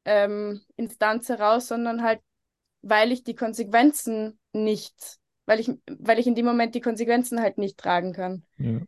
ähm, 0.05 0.61
Instanz 0.75 1.29
heraus, 1.29 1.67
sondern 1.67 2.03
halt, 2.03 2.19
weil 2.81 3.11
ich 3.11 3.23
die 3.23 3.35
Konsequenzen 3.35 4.39
nicht, 4.53 5.17
weil 5.45 5.59
ich, 5.59 5.71
weil 5.99 6.19
ich 6.19 6.27
in 6.27 6.35
dem 6.35 6.45
Moment 6.45 6.75
die 6.75 6.81
Konsequenzen 6.81 7.41
halt 7.41 7.57
nicht 7.57 7.77
tragen 7.77 8.13
kann. 8.13 8.43
Ja. 8.57 8.79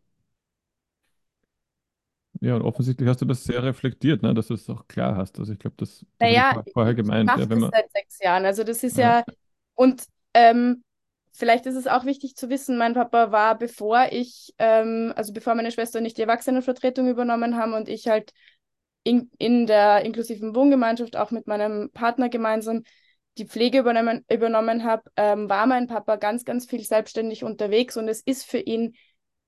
Ja, 2.39 2.55
und 2.55 2.61
offensichtlich 2.61 3.09
hast 3.09 3.21
du 3.21 3.25
das 3.25 3.43
sehr 3.43 3.63
reflektiert, 3.63 4.21
ne, 4.21 4.32
dass 4.34 4.47
du 4.47 4.53
es 4.53 4.69
auch 4.69 4.88
klar 4.88 5.15
hast. 5.15 5.39
Also 5.39 5.53
ich 5.53 5.59
glaube, 5.59 5.75
das, 5.78 5.99
das 5.99 6.07
naja, 6.19 6.61
ich 6.63 6.71
vorher 6.71 6.93
gemeint. 6.93 7.32
Ich 7.34 7.39
ja, 7.39 7.49
wenn 7.49 7.59
man... 7.59 7.71
seit 7.71 7.91
sechs 7.91 8.19
Jahren. 8.21 8.45
Also 8.45 8.63
das 8.63 8.84
ist 8.84 8.97
ja, 8.97 9.19
ja 9.19 9.34
und 9.73 10.03
ähm, 10.36 10.84
vielleicht 11.38 11.65
ist 11.67 11.75
es 11.75 11.88
auch 11.88 12.05
wichtig 12.05 12.35
zu 12.35 12.49
wissen, 12.49 12.77
mein 12.77 12.93
Papa 12.93 13.31
war, 13.31 13.57
bevor 13.57 14.07
ich, 14.11 14.53
ähm, 14.57 15.13
also 15.15 15.33
bevor 15.33 15.55
meine 15.55 15.71
Schwester 15.71 16.01
nicht 16.01 16.17
die 16.17 16.23
Erwachsenenvertretung 16.23 17.07
übernommen 17.07 17.55
haben 17.57 17.73
und 17.73 17.88
ich 17.88 18.07
halt 18.07 18.33
in, 19.03 19.29
in 19.38 19.67
der 19.67 20.03
inklusiven 20.03 20.55
Wohngemeinschaft 20.55 21.15
auch 21.15 21.31
mit 21.31 21.47
meinem 21.47 21.91
Partner 21.91 22.27
gemeinsam 22.29 22.83
die 23.38 23.45
Pflege 23.45 23.77
übernommen, 23.79 24.25
übernommen 24.29 24.83
habe, 24.83 25.03
ähm, 25.15 25.47
war 25.47 25.67
mein 25.67 25.85
Papa 25.88 26.15
ganz, 26.15 26.43
ganz 26.43 26.65
viel 26.65 26.83
selbstständig 26.83 27.43
unterwegs 27.43 27.95
und 27.97 28.07
es 28.07 28.21
ist 28.21 28.45
für 28.45 28.59
ihn 28.59 28.95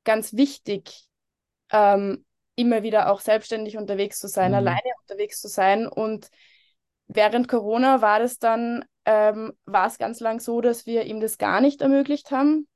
ganz 0.03 0.33
wichtig, 0.33 1.07
ähm, 1.71 2.23
immer 2.55 2.83
wieder 2.83 3.11
auch 3.11 3.19
selbstständig 3.19 3.77
unterwegs 3.77 4.19
zu 4.19 4.27
sein, 4.27 4.51
mhm. 4.51 4.57
alleine 4.57 4.91
unterwegs 5.01 5.41
zu 5.41 5.47
sein. 5.47 5.87
Und 5.87 6.29
während 7.07 7.47
Corona 7.47 8.01
war 8.01 8.19
das 8.19 8.37
dann, 8.37 8.85
ähm, 9.05 9.53
war 9.65 9.87
es 9.87 9.97
ganz 9.97 10.19
lang 10.19 10.39
so, 10.39 10.61
dass 10.61 10.85
wir 10.85 11.05
ihm 11.05 11.19
das 11.19 11.37
gar 11.37 11.61
nicht 11.61 11.81
ermöglicht 11.81 12.31
haben, 12.31 12.67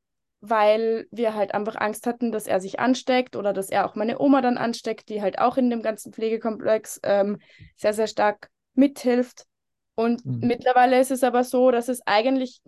weil 0.41 1.07
wir 1.11 1.36
halt 1.36 1.53
einfach 1.53 1.76
Angst 1.76 2.07
hatten, 2.07 2.32
dass 2.32 2.47
er 2.47 2.59
sich 2.59 2.80
ansteckt 2.80 3.36
oder 3.36 3.53
dass 3.53 3.69
er 3.69 3.86
auch 3.86 3.95
meine 3.95 4.19
Oma 4.19 4.41
dann 4.41 4.57
ansteckt, 4.57 5.09
die 5.09 5.21
halt 5.21 5.39
auch 5.39 5.57
in 5.57 5.69
dem 5.69 5.82
ganzen 5.82 6.11
Pflegekomplex 6.11 6.99
ähm, 7.03 7.39
sehr, 7.78 7.93
sehr 7.93 8.07
stark 8.07 8.49
mithilft. 8.74 9.45
Und 9.95 10.26
mhm. 10.26 10.39
mittlerweile 10.39 10.99
ist 10.99 11.11
es 11.11 11.24
aber 11.24 11.43
so, 11.43 11.71
dass 11.71 11.88
es 11.88 12.01
eigentlich 12.05 12.61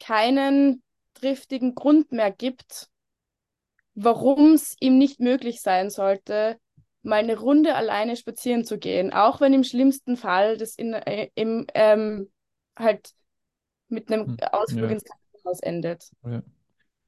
keinen 0.00 0.82
triftigen 1.14 1.74
Grund 1.74 2.12
mehr 2.12 2.30
gibt, 2.30 2.88
warum 3.94 4.54
es 4.54 4.76
ihm 4.80 4.98
nicht 4.98 5.20
möglich 5.20 5.60
sein 5.60 5.90
sollte, 5.90 6.58
mal 7.08 7.16
eine 7.16 7.38
Runde 7.38 7.74
alleine 7.74 8.16
spazieren 8.16 8.64
zu 8.64 8.78
gehen, 8.78 9.12
auch 9.12 9.40
wenn 9.40 9.52
im 9.52 9.64
schlimmsten 9.64 10.16
Fall 10.16 10.56
das 10.56 10.74
in, 10.76 10.92
äh, 10.92 11.28
im, 11.34 11.66
ähm, 11.74 12.28
halt 12.76 13.10
mit 13.88 14.12
einem 14.12 14.26
hm, 14.26 14.36
Ausflug 14.52 14.84
ja. 14.84 14.90
ins 14.90 15.04
Krankenhaus 15.04 15.60
endet. 15.60 16.10
Ja. 16.24 16.42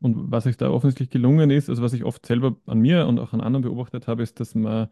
Und 0.01 0.31
was 0.31 0.47
euch 0.47 0.57
da 0.57 0.71
offensichtlich 0.71 1.11
gelungen 1.11 1.51
ist, 1.51 1.69
also 1.69 1.83
was 1.83 1.93
ich 1.93 2.05
oft 2.05 2.25
selber 2.25 2.57
an 2.67 2.79
mir 2.79 3.07
und 3.07 3.19
auch 3.19 3.33
an 3.33 3.41
anderen 3.41 3.63
beobachtet 3.63 4.09
habe, 4.09 4.23
ist, 4.23 4.41
dass 4.41 4.55
man 4.55 4.89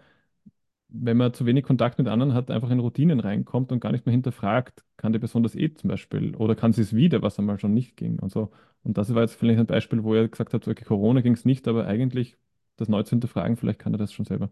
wenn 0.89 1.17
man 1.17 1.35
zu 1.35 1.47
wenig 1.47 1.65
Kontakt 1.65 1.99
mit 1.99 2.09
anderen 2.09 2.35
hat, 2.35 2.51
einfach 2.51 2.71
in 2.71 2.81
Routinen 2.81 3.21
reinkommt 3.21 3.73
und 3.73 3.81
gar 3.81 3.93
nicht 3.93 4.07
mehr 4.07 4.13
hinterfragt, 4.13 4.85
kann 4.97 5.13
die 5.13 5.19
Person 5.19 5.43
das 5.43 5.55
eh 5.55 5.73
zum 5.75 5.89
Beispiel 5.89 6.35
oder 6.37 6.55
kann 6.55 6.73
sie 6.73 6.83
es 6.83 6.95
wieder, 6.95 7.23
was 7.23 7.39
einmal 7.39 7.59
schon 7.59 7.75
nicht 7.75 7.97
ging 7.97 8.19
und 8.19 8.33
so. 8.33 8.51
Und 8.83 8.97
das 8.97 9.15
war 9.15 9.23
jetzt 9.23 9.35
vielleicht 9.35 9.61
ein 9.61 9.67
Beispiel, 9.67 10.03
wo 10.03 10.15
ihr 10.15 10.29
gesagt 10.29 10.55
habt, 10.55 10.67
okay, 10.67 10.85
Corona 10.85 11.21
ging 11.21 11.35
es 11.35 11.45
nicht, 11.45 11.69
aber 11.69 11.87
eigentlich 11.87 12.37
das 12.77 12.89
neu 12.89 13.03
zu 13.03 13.11
hinterfragen, 13.11 13.57
vielleicht 13.57 13.79
kann 13.81 13.93
er 13.95 13.99
das 13.99 14.13
schon 14.13 14.25
selber. 14.25 14.51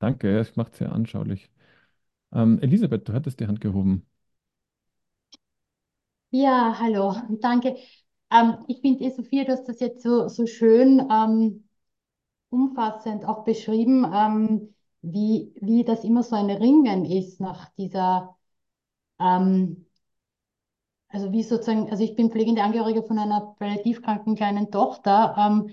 Danke, 0.00 0.38
es 0.40 0.56
macht 0.56 0.74
sehr 0.76 0.90
anschaulich. 0.92 1.50
Ähm, 2.32 2.60
Elisabeth, 2.62 3.08
du 3.08 3.12
hattest 3.14 3.40
die 3.40 3.46
Hand 3.48 3.60
gehoben. 3.62 4.06
Ja, 6.30 6.76
hallo, 6.78 7.14
danke. 7.40 7.76
Ähm, 8.30 8.64
ich 8.68 8.80
finde, 8.80 9.04
eh, 9.04 9.10
Sophia, 9.10 9.44
du 9.44 9.52
hast 9.52 9.64
das 9.68 9.80
jetzt 9.80 10.02
so, 10.02 10.28
so 10.28 10.46
schön 10.46 11.00
ähm, 11.10 11.68
umfassend 12.50 13.26
auch 13.26 13.44
beschrieben. 13.44 14.06
Ähm, 14.14 14.74
wie, 15.02 15.52
wie 15.60 15.84
das 15.84 16.04
immer 16.04 16.22
so 16.22 16.36
ein 16.36 16.50
Ringen 16.50 17.04
ist 17.06 17.40
nach 17.40 17.70
dieser, 17.76 18.36
ähm, 19.20 19.86
also 21.08 21.32
wie 21.32 21.42
sozusagen, 21.42 21.90
also 21.90 22.02
ich 22.04 22.16
bin 22.16 22.30
pflegende 22.30 22.62
Angehörige 22.62 23.02
von 23.02 23.18
einer 23.18 23.54
palliativkranken 23.58 24.36
kleinen 24.36 24.70
Tochter, 24.70 25.34
ähm, 25.38 25.70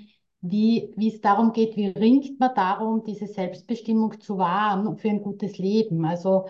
wie, 0.50 0.94
wie 0.96 1.14
es 1.14 1.22
darum 1.22 1.54
geht, 1.54 1.76
wie 1.76 1.88
ringt 1.88 2.40
man 2.40 2.54
darum, 2.56 3.04
diese 3.04 3.28
Selbstbestimmung 3.28 4.20
zu 4.20 4.38
wahren 4.38 4.98
für 4.98 5.10
ein 5.10 5.22
gutes 5.22 5.58
Leben. 5.58 6.06
Also, 6.06 6.48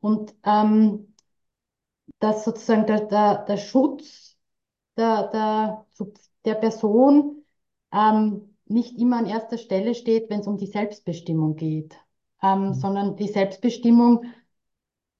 und 0.00 0.34
ähm, 0.44 1.14
dass 2.18 2.44
sozusagen 2.44 2.86
der, 2.86 3.06
der, 3.06 3.44
der 3.44 3.56
Schutz 3.56 4.38
der, 4.96 5.28
der, 5.28 5.86
der 6.44 6.54
Person 6.54 7.44
ähm, 7.92 8.56
nicht 8.66 8.98
immer 8.98 9.18
an 9.18 9.26
erster 9.26 9.58
Stelle 9.58 9.94
steht, 9.94 10.30
wenn 10.30 10.40
es 10.40 10.46
um 10.46 10.56
die 10.56 10.66
Selbstbestimmung 10.66 11.56
geht 11.56 11.96
ähm, 12.42 12.68
mhm. 12.68 12.74
sondern 12.74 13.16
die 13.16 13.28
Selbstbestimmung 13.28 14.24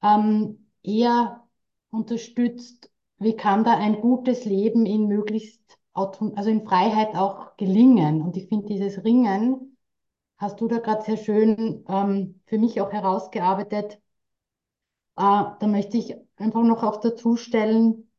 ähm, 0.03 0.69
eher 0.83 1.45
unterstützt, 1.91 2.91
wie 3.19 3.37
kann 3.37 3.65
da 3.65 3.77
ein 3.77 4.01
gutes 4.01 4.45
Leben 4.45 4.87
in 4.87 5.07
möglichst, 5.09 5.79
also 5.97 6.51
in 6.51 6.67
Freiheit 6.67 7.15
auch 7.17 7.57
gelingen. 7.57 8.23
Und 8.23 8.37
ich 8.37 8.49
finde, 8.49 8.67
dieses 8.67 9.05
Ringen 9.05 9.77
hast 10.39 10.61
du 10.61 10.69
da 10.69 10.79
gerade 10.79 11.03
sehr 11.03 11.17
schön 11.17 11.85
ähm, 11.89 12.41
für 12.47 12.59
mich 12.59 12.81
auch 12.81 12.93
herausgearbeitet. 12.93 14.01
Äh, 15.17 15.23
da 15.61 15.67
möchte 15.67 15.97
ich 15.99 16.15
einfach 16.37 16.63
noch 16.63 16.83
auch 16.83 17.01
dazu 17.01 17.37
stellen, 17.37 18.11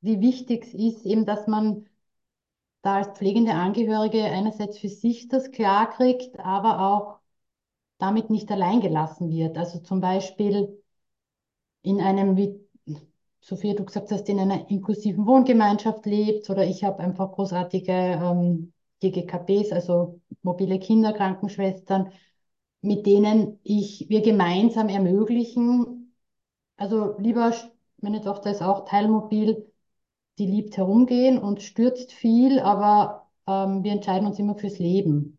wie 0.00 0.20
wichtig 0.20 0.64
es 0.66 0.74
ist, 0.74 1.06
eben, 1.06 1.24
dass 1.26 1.46
man 1.46 1.86
da 2.82 2.96
als 2.96 3.08
pflegende 3.18 3.54
Angehörige 3.54 4.24
einerseits 4.24 4.78
für 4.78 4.88
sich 4.88 5.28
das 5.28 5.50
klar 5.50 5.90
kriegt, 5.90 6.38
aber 6.40 6.80
auch 6.80 7.20
damit 7.98 8.30
nicht 8.30 8.50
allein 8.50 8.80
gelassen 8.80 9.30
wird. 9.30 9.56
Also 9.58 9.80
zum 9.80 10.00
Beispiel 10.00 10.82
in 11.82 12.00
einem, 12.00 12.36
wie 12.36 12.63
Sophia, 13.46 13.74
du 13.74 13.84
gesagt 13.84 14.10
hast, 14.10 14.26
in 14.30 14.40
einer 14.40 14.70
inklusiven 14.70 15.26
Wohngemeinschaft 15.26 16.06
lebt 16.06 16.48
oder 16.48 16.64
ich 16.64 16.82
habe 16.82 17.00
einfach 17.00 17.30
großartige 17.30 17.92
ähm, 17.92 18.72
GGKBs, 19.00 19.70
also 19.70 20.18
mobile 20.42 20.78
Kinderkrankenschwestern, 20.78 22.10
mit 22.80 23.04
denen 23.04 23.60
ich, 23.62 24.06
wir 24.08 24.22
gemeinsam 24.22 24.88
ermöglichen, 24.88 26.14
also 26.78 27.18
lieber, 27.18 27.52
meine 27.98 28.22
Tochter 28.22 28.50
ist 28.50 28.62
auch 28.62 28.86
teilmobil, 28.86 29.70
die 30.38 30.46
liebt 30.46 30.78
herumgehen 30.78 31.36
und 31.36 31.60
stürzt 31.60 32.12
viel, 32.12 32.60
aber 32.60 33.28
ähm, 33.46 33.84
wir 33.84 33.92
entscheiden 33.92 34.26
uns 34.26 34.38
immer 34.38 34.54
fürs 34.54 34.78
Leben. 34.78 35.36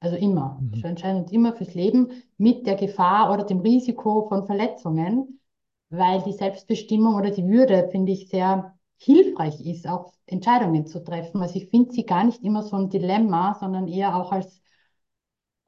Also 0.00 0.16
immer. 0.16 0.58
Mhm. 0.62 0.82
Wir 0.82 0.84
entscheiden 0.86 1.24
uns 1.24 1.32
immer 1.32 1.52
fürs 1.52 1.74
Leben 1.74 2.08
mit 2.38 2.66
der 2.66 2.76
Gefahr 2.76 3.30
oder 3.34 3.44
dem 3.44 3.60
Risiko 3.60 4.28
von 4.28 4.46
Verletzungen, 4.46 5.38
weil 5.90 6.22
die 6.22 6.32
Selbstbestimmung 6.32 7.14
oder 7.16 7.30
die 7.30 7.46
Würde, 7.46 7.88
finde 7.90 8.12
ich, 8.12 8.28
sehr 8.28 8.74
hilfreich 8.98 9.60
ist, 9.64 9.86
auch 9.88 10.12
Entscheidungen 10.26 10.86
zu 10.86 11.02
treffen. 11.02 11.40
Also 11.42 11.56
ich 11.56 11.70
finde 11.70 11.92
sie 11.92 12.04
gar 12.04 12.24
nicht 12.24 12.42
immer 12.42 12.62
so 12.62 12.76
ein 12.76 12.90
Dilemma, 12.90 13.56
sondern 13.60 13.88
eher 13.88 14.16
auch 14.16 14.32
als 14.32 14.60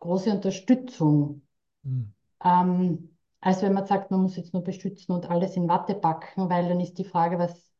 große 0.00 0.30
Unterstützung. 0.30 1.42
Mhm. 1.82 2.14
Ähm, 2.44 3.16
als 3.40 3.62
wenn 3.62 3.72
man 3.72 3.86
sagt, 3.86 4.10
man 4.10 4.22
muss 4.22 4.36
jetzt 4.36 4.52
nur 4.52 4.64
beschützen 4.64 5.14
und 5.14 5.30
alles 5.30 5.56
in 5.56 5.68
Watte 5.68 5.94
packen, 5.94 6.48
weil 6.50 6.68
dann 6.68 6.80
ist 6.80 6.98
die 6.98 7.04
Frage, 7.04 7.38
was, 7.38 7.72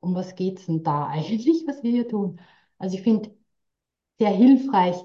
um 0.00 0.14
was 0.14 0.34
geht 0.34 0.60
es 0.60 0.66
denn 0.66 0.82
da 0.82 1.06
eigentlich, 1.08 1.64
was 1.66 1.82
wir 1.82 1.92
hier 1.92 2.08
tun? 2.08 2.40
Also 2.78 2.96
ich 2.96 3.02
finde 3.02 3.30
sehr 4.18 4.30
hilfreich, 4.30 4.96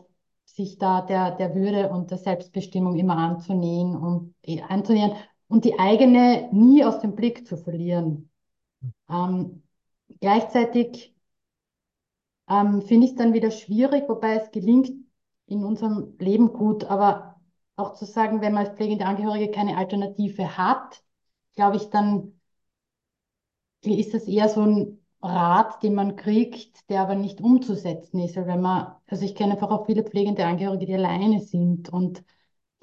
sich 0.45 0.77
da 0.79 1.01
der, 1.01 1.31
der 1.37 1.55
Würde 1.55 1.89
und 1.91 2.11
der 2.11 2.17
Selbstbestimmung 2.19 2.97
immer 2.97 3.17
anzunähern 3.17 3.95
und, 3.97 4.35
äh, 4.43 4.61
anzunähern 4.63 5.13
und 5.51 5.65
die 5.65 5.77
eigene 5.79 6.47
nie 6.53 6.83
aus 6.85 6.99
dem 7.01 7.13
Blick 7.15 7.45
zu 7.45 7.57
verlieren. 7.57 8.29
Ähm, 9.09 9.63
gleichzeitig 10.21 11.13
ähm, 12.49 12.81
finde 12.81 13.05
ich 13.05 13.11
es 13.11 13.17
dann 13.17 13.33
wieder 13.33 13.51
schwierig, 13.51 14.07
wobei 14.07 14.35
es 14.35 14.51
gelingt 14.51 14.91
in 15.47 15.65
unserem 15.65 16.15
Leben 16.19 16.53
gut, 16.53 16.85
aber 16.85 17.41
auch 17.75 17.93
zu 17.95 18.05
sagen, 18.05 18.39
wenn 18.41 18.53
man 18.53 18.65
als 18.65 18.75
pflegende 18.77 19.05
Angehörige 19.05 19.51
keine 19.51 19.77
Alternative 19.77 20.57
hat, 20.57 21.03
glaube 21.55 21.75
ich, 21.77 21.89
dann 21.89 22.39
ist 23.83 24.13
das 24.13 24.27
eher 24.27 24.47
so 24.49 24.61
ein 24.61 24.99
Rat, 25.21 25.83
den 25.83 25.93
man 25.95 26.15
kriegt, 26.15 26.89
der 26.89 27.01
aber 27.01 27.15
nicht 27.15 27.41
umzusetzen 27.41 28.19
ist. 28.19 28.35
Weil 28.37 28.47
wenn 28.47 28.61
man, 28.61 28.95
also 29.07 29.25
ich 29.25 29.35
kenne 29.35 29.53
einfach 29.53 29.69
auch 29.69 29.85
viele 29.85 30.03
pflegende 30.03 30.45
Angehörige, 30.45 30.85
die 30.85 30.93
alleine 30.95 31.41
sind 31.41 31.89
und 31.89 32.23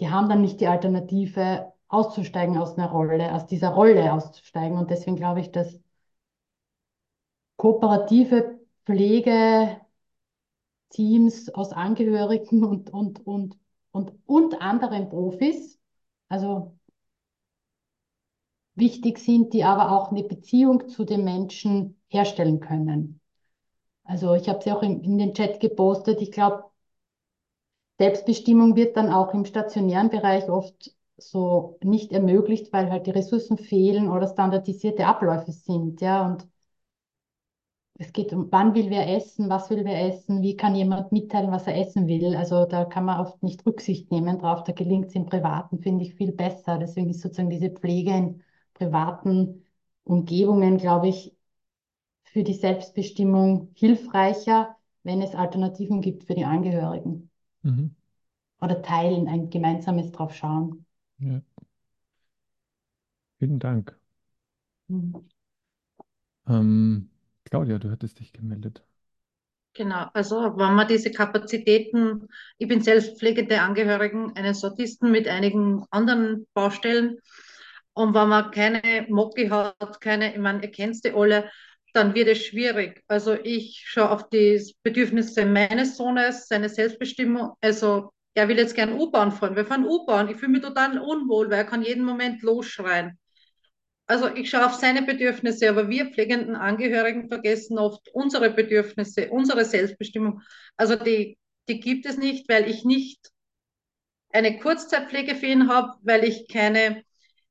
die 0.01 0.11
haben 0.11 0.29
dann 0.29 0.43
nicht 0.43 0.61
die 0.61 0.69
Alternative, 0.69 1.73
auszusteigen 1.89 2.59
aus 2.59 2.77
einer 2.77 2.91
Rolle, 2.91 3.35
aus 3.35 3.47
dieser 3.47 3.71
Rolle 3.71 4.13
auszusteigen. 4.13 4.79
Und 4.79 4.91
deswegen 4.91 5.17
glaube 5.17 5.41
ich, 5.41 5.51
dass 5.53 5.81
kooperative 7.57 8.61
Pflegeteams 8.87 9.81
aus 11.55 11.73
Angehörigen 11.73 12.65
und, 12.65 12.91
und, 12.91 13.27
und, 13.27 13.57
und, 13.91 14.13
und 14.27 14.61
anderen 14.63 15.09
Profis, 15.09 15.79
also 16.29 16.79
wichtig 18.75 19.19
sind, 19.19 19.53
die 19.53 19.65
aber 19.65 19.91
auch 19.93 20.11
eine 20.11 20.23
Beziehung 20.23 20.89
zu 20.89 21.05
den 21.05 21.25
Menschen 21.25 22.01
herstellen 22.09 22.61
können. 22.61 23.21
Also 24.05 24.35
ich 24.35 24.49
habe 24.49 24.63
sie 24.63 24.73
auch 24.73 24.83
in, 24.83 25.03
in 25.03 25.19
den 25.19 25.35
Chat 25.35 25.61
gepostet. 25.61 26.23
Ich 26.23 26.33
glaube, 26.33 26.65
Selbstbestimmung 27.99 28.77
wird 28.77 28.97
dann 28.97 29.13
auch 29.13 29.35
im 29.35 29.45
stationären 29.45 30.09
Bereich 30.11 30.49
oft 30.49 30.93
so 31.19 31.79
nicht 31.83 32.13
ermöglicht, 32.13 32.73
weil 32.73 32.91
halt 32.91 33.07
die 33.07 33.11
Ressourcen 33.13 33.59
fehlen 33.59 34.09
oder 34.11 34.29
standardisierte 34.29 35.07
Abläufe 35.07 35.53
sind, 35.53 36.01
ja, 36.01 36.27
und 36.27 36.49
es 37.99 38.13
geht 38.13 38.33
um, 38.33 38.51
wann 38.53 38.75
will 38.75 38.91
wer 38.91 39.09
essen, 39.17 39.49
was 39.51 39.69
will 39.71 39.85
wer 39.85 40.07
essen, 40.07 40.41
wie 40.43 40.57
kann 40.57 40.75
jemand 40.75 41.11
mitteilen, 41.13 41.51
was 41.51 41.67
er 41.67 41.77
essen 41.77 42.07
will. 42.07 42.35
Also 42.37 42.65
da 42.65 42.85
kann 42.85 43.05
man 43.05 43.21
oft 43.21 43.43
nicht 43.43 43.65
Rücksicht 43.67 44.11
nehmen 44.11 44.39
drauf. 44.39 44.63
Da 44.65 44.73
gelingt 44.73 45.07
es 45.09 45.15
im 45.15 45.27
Privaten, 45.27 45.81
finde 45.81 46.05
ich, 46.05 46.15
viel 46.15 46.33
besser. 46.33 46.79
Deswegen 46.79 47.11
ist 47.11 47.21
sozusagen 47.21 47.51
diese 47.51 47.71
Pflege 47.71 48.13
in 48.13 48.43
privaten 48.75 49.65
Umgebungen, 50.05 50.79
glaube 50.79 51.09
ich, 51.09 51.35
für 52.25 52.45
die 52.45 52.55
Selbstbestimmung 52.55 53.71
hilfreicher, 53.75 54.77
wenn 55.05 55.23
es 55.23 55.35
Alternativen 55.35 56.01
gibt 56.03 56.25
für 56.25 56.35
die 56.37 56.45
Angehörigen. 56.47 57.31
Mhm. 57.63 57.91
Oder 58.61 58.83
teilen, 58.83 59.27
ein 59.27 59.51
gemeinsames 59.51 60.13
drauf 60.13 60.33
schauen. 60.33 60.87
Ja. 61.19 61.43
Vielen 63.39 63.59
Dank. 63.59 63.99
Mhm. 64.89 65.29
Ähm, 66.49 67.11
Claudia, 67.45 67.79
du 67.79 67.91
hattest 67.91 68.19
dich 68.21 68.33
gemeldet. 68.33 68.83
Genau, 69.75 70.07
also 70.13 70.37
wenn 70.57 70.75
man 70.75 70.89
diese 70.89 71.13
Kapazitäten, 71.13 72.27
ich 72.59 72.67
bin 72.67 72.81
selbst 72.81 73.19
pflegende 73.19 73.61
Angehörigen 73.61 74.35
eines 74.35 74.61
Sortisten 74.61 75.13
mit 75.13 75.29
einigen 75.29 75.85
anderen 75.91 76.47
Baustellen 76.53 77.19
und 77.93 78.15
wenn 78.15 78.29
man 78.29 78.51
keine 78.51 79.07
Mocki 79.09 79.49
hat, 79.49 80.01
keine, 80.01 80.33
ich 80.33 80.41
meine, 80.41 80.63
ihr 80.63 80.71
kennt 80.73 81.05
die 81.05 81.13
alle, 81.13 81.51
dann 81.93 82.15
wird 82.15 82.29
es 82.29 82.45
schwierig. 82.45 83.05
Also 83.07 83.35
ich 83.35 83.85
schaue 83.87 84.11
auf 84.11 84.29
die 84.31 84.61
Bedürfnisse 84.83 85.47
meines 85.47 85.97
Sohnes, 85.97 86.49
seine 86.49 86.69
Selbstbestimmung, 86.69 87.53
also 87.61 88.13
er 88.39 88.49
will 88.49 88.59
jetzt 88.59 88.75
gern 88.75 88.93
U-Bahn 88.93 89.33
fahren. 89.33 89.57
Wir 89.57 89.67
fahren 89.67 89.85
U-Bahn. 89.85 90.29
Ich 90.29 90.37
fühle 90.37 90.53
mich 90.53 90.63
total 90.63 90.99
unwohl, 90.99 91.51
weil 91.51 91.59
er 91.59 91.65
kann 91.65 91.83
jeden 91.83 92.05
Moment 92.05 92.43
losschreien. 92.43 93.19
Also 94.07 94.29
ich 94.35 94.49
schaue 94.49 94.67
auf 94.67 94.75
seine 94.75 95.03
Bedürfnisse, 95.03 95.69
aber 95.69 95.91
wir 95.91 96.07
pflegenden 96.07 96.57
Angehörigen 96.57 97.29
vergessen 97.29 97.79
oft 97.79 98.09
unsere 98.15 98.51
Bedürfnisse, 98.51 99.29
unsere 99.29 99.65
Selbstbestimmung. 99.67 100.41
Also 100.77 100.97
die, 100.97 101.37
die 101.69 101.81
gibt 101.81 102.07
es 102.07 102.17
nicht, 102.17 102.49
weil 102.49 102.71
ich 102.71 102.85
nicht 102.85 103.31
eine 104.31 104.59
Kurzzeitpflege 104.59 105.35
für 105.35 105.47
ihn 105.47 105.69
habe, 105.69 105.95
weil 106.03 106.25
ich 106.25 106.49
keine, 106.49 107.03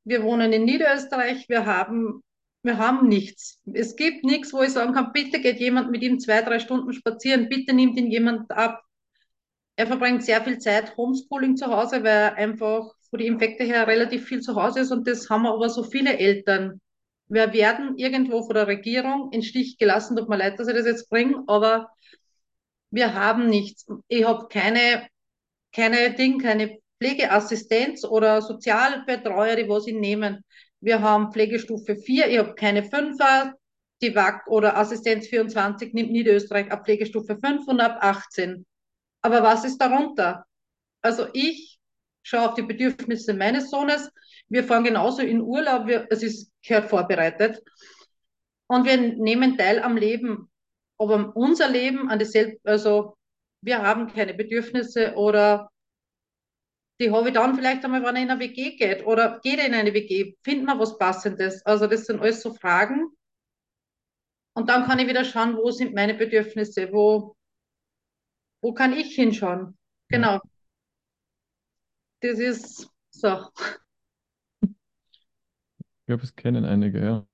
wir 0.04 0.24
wohnen 0.24 0.52
in 0.54 0.66
Niederösterreich, 0.66 1.48
wir 1.50 1.66
haben, 1.66 2.24
wir 2.64 2.78
haben 2.78 3.08
nichts. 3.08 3.60
Es 3.72 3.96
gibt 3.96 4.24
nichts, 4.24 4.52
wo 4.54 4.64
ich 4.64 4.72
sagen 4.72 4.94
kann, 4.94 5.12
bitte 5.14 5.40
geht 5.40 5.60
jemand 5.60 5.92
mit 5.92 6.02
ihm 6.02 6.20
zwei, 6.20 6.42
drei 6.42 6.60
Stunden 6.60 6.94
spazieren, 6.94 7.50
bitte 7.50 7.74
nimmt 7.74 7.98
ihn 7.98 8.10
jemand 8.10 8.50
ab. 8.52 8.82
Er 9.78 9.86
verbringt 9.86 10.24
sehr 10.24 10.42
viel 10.44 10.58
Zeit 10.58 10.98
Homeschooling 10.98 11.56
zu 11.56 11.68
Hause, 11.68 12.04
weil 12.04 12.08
er 12.08 12.36
einfach 12.36 12.92
von 13.12 13.20
den 13.20 13.34
Infekten 13.34 13.68
her 13.68 13.88
relativ 13.88 14.26
viel 14.26 14.42
zu 14.42 14.56
Hause 14.56 14.80
ist 14.82 14.92
und 14.92 15.08
das 15.08 15.30
haben 15.30 15.46
aber 15.46 15.70
so 15.70 15.84
viele 15.84 16.18
Eltern. 16.18 16.82
Wir 17.28 17.54
werden 17.54 17.96
irgendwo 17.96 18.42
von 18.42 18.56
der 18.56 18.68
Regierung 18.68 19.32
in 19.32 19.44
Stich 19.44 19.78
gelassen, 19.78 20.18
tut 20.18 20.30
mir 20.30 20.38
leid, 20.38 20.60
dass 20.60 20.68
ich 20.68 20.74
das 20.74 20.88
jetzt 20.88 21.10
bringe, 21.12 21.44
aber 21.46 21.92
wir 22.90 23.14
haben 23.14 23.50
nichts. 23.50 23.86
Ich 24.08 24.26
habe 24.26 24.48
keine, 24.48 25.08
keine 25.72 26.12
Ding, 26.16 26.40
keine 26.40 26.80
Pflegeassistenz 27.00 28.04
oder 28.04 28.42
Sozialbetreuer, 28.42 29.58
die 29.58 29.70
was 29.70 29.86
ich 29.86 29.94
nehmen. 29.94 30.44
Wir 30.80 31.02
haben 31.02 31.32
Pflegestufe 31.32 31.98
4, 31.98 32.30
ich 32.30 32.40
habe 32.40 32.56
keine 32.56 32.82
5er, 32.82 33.54
die 34.02 34.16
WAC 34.16 34.48
oder 34.48 34.76
Assistenz 34.76 35.28
24 35.28 35.94
nimmt 35.94 36.12
Niederösterreich 36.12 36.72
ab 36.72 36.86
Pflegestufe 36.86 37.38
5 37.40 37.68
und 37.68 37.80
ab 37.80 38.00
18. 38.02 38.66
Aber 39.28 39.44
was 39.44 39.66
ist 39.66 39.78
darunter? 39.78 40.46
Also 41.02 41.28
ich 41.34 41.82
schaue 42.24 42.48
auf 42.48 42.54
die 42.54 42.62
Bedürfnisse 42.62 43.34
meines 43.34 43.70
Sohnes. 43.70 44.10
Wir 44.48 44.64
fahren 44.64 44.86
genauso 44.86 45.22
in 45.22 45.42
Urlaub, 45.42 45.86
wir, 45.86 46.08
es 46.10 46.24
ist 46.24 46.50
gehört 46.66 46.90
vorbereitet. 46.90 47.62
Und 48.68 48.86
wir 48.86 48.96
nehmen 48.96 49.58
teil 49.58 49.82
am 49.82 49.98
Leben. 49.98 50.50
Aber 50.98 51.36
unser 51.36 51.68
Leben 51.68 52.10
an 52.10 52.20
die 52.20 52.60
also 52.64 53.18
wir 53.60 53.82
haben 53.82 54.08
keine 54.08 54.34
Bedürfnisse 54.34 55.14
oder 55.16 55.70
die 57.02 57.12
habe 57.12 57.28
ich 57.28 57.34
dann 57.34 57.54
vielleicht 57.54 57.84
einmal, 57.84 58.04
wenn 58.04 58.16
er 58.16 58.22
in 58.22 58.32
eine 58.32 58.40
WG 58.40 58.78
geht 58.78 59.06
oder 59.06 59.42
geht 59.44 59.60
er 59.60 59.66
in 59.66 59.74
eine 59.74 59.94
WG, 59.94 60.36
findet 60.42 60.68
man 60.68 60.80
was 60.80 60.98
Passendes. 60.98 61.66
Also 61.66 61.86
das 61.88 62.06
sind 62.06 62.22
alles 62.22 62.42
so 62.42 62.54
Fragen. 62.54 63.10
Und 64.54 64.70
dann 64.70 64.86
kann 64.86 65.00
ich 65.00 65.08
wieder 65.10 65.26
schauen, 65.26 65.58
wo 65.58 65.70
sind 65.70 65.94
meine 65.94 66.14
Bedürfnisse, 66.14 66.94
wo, 66.94 67.36
wo 68.62 68.74
kann 68.74 68.94
ich 68.94 69.16
hinschauen. 69.16 69.78
Genau 70.10 70.40
das 72.22 72.40
ist 72.40 72.90
so. 73.12 73.48
Ich 74.62 76.06
glaube, 76.08 76.24
es 76.24 76.36
kennen 76.36 76.66
einige, 76.66 77.04
ja. 77.04 77.28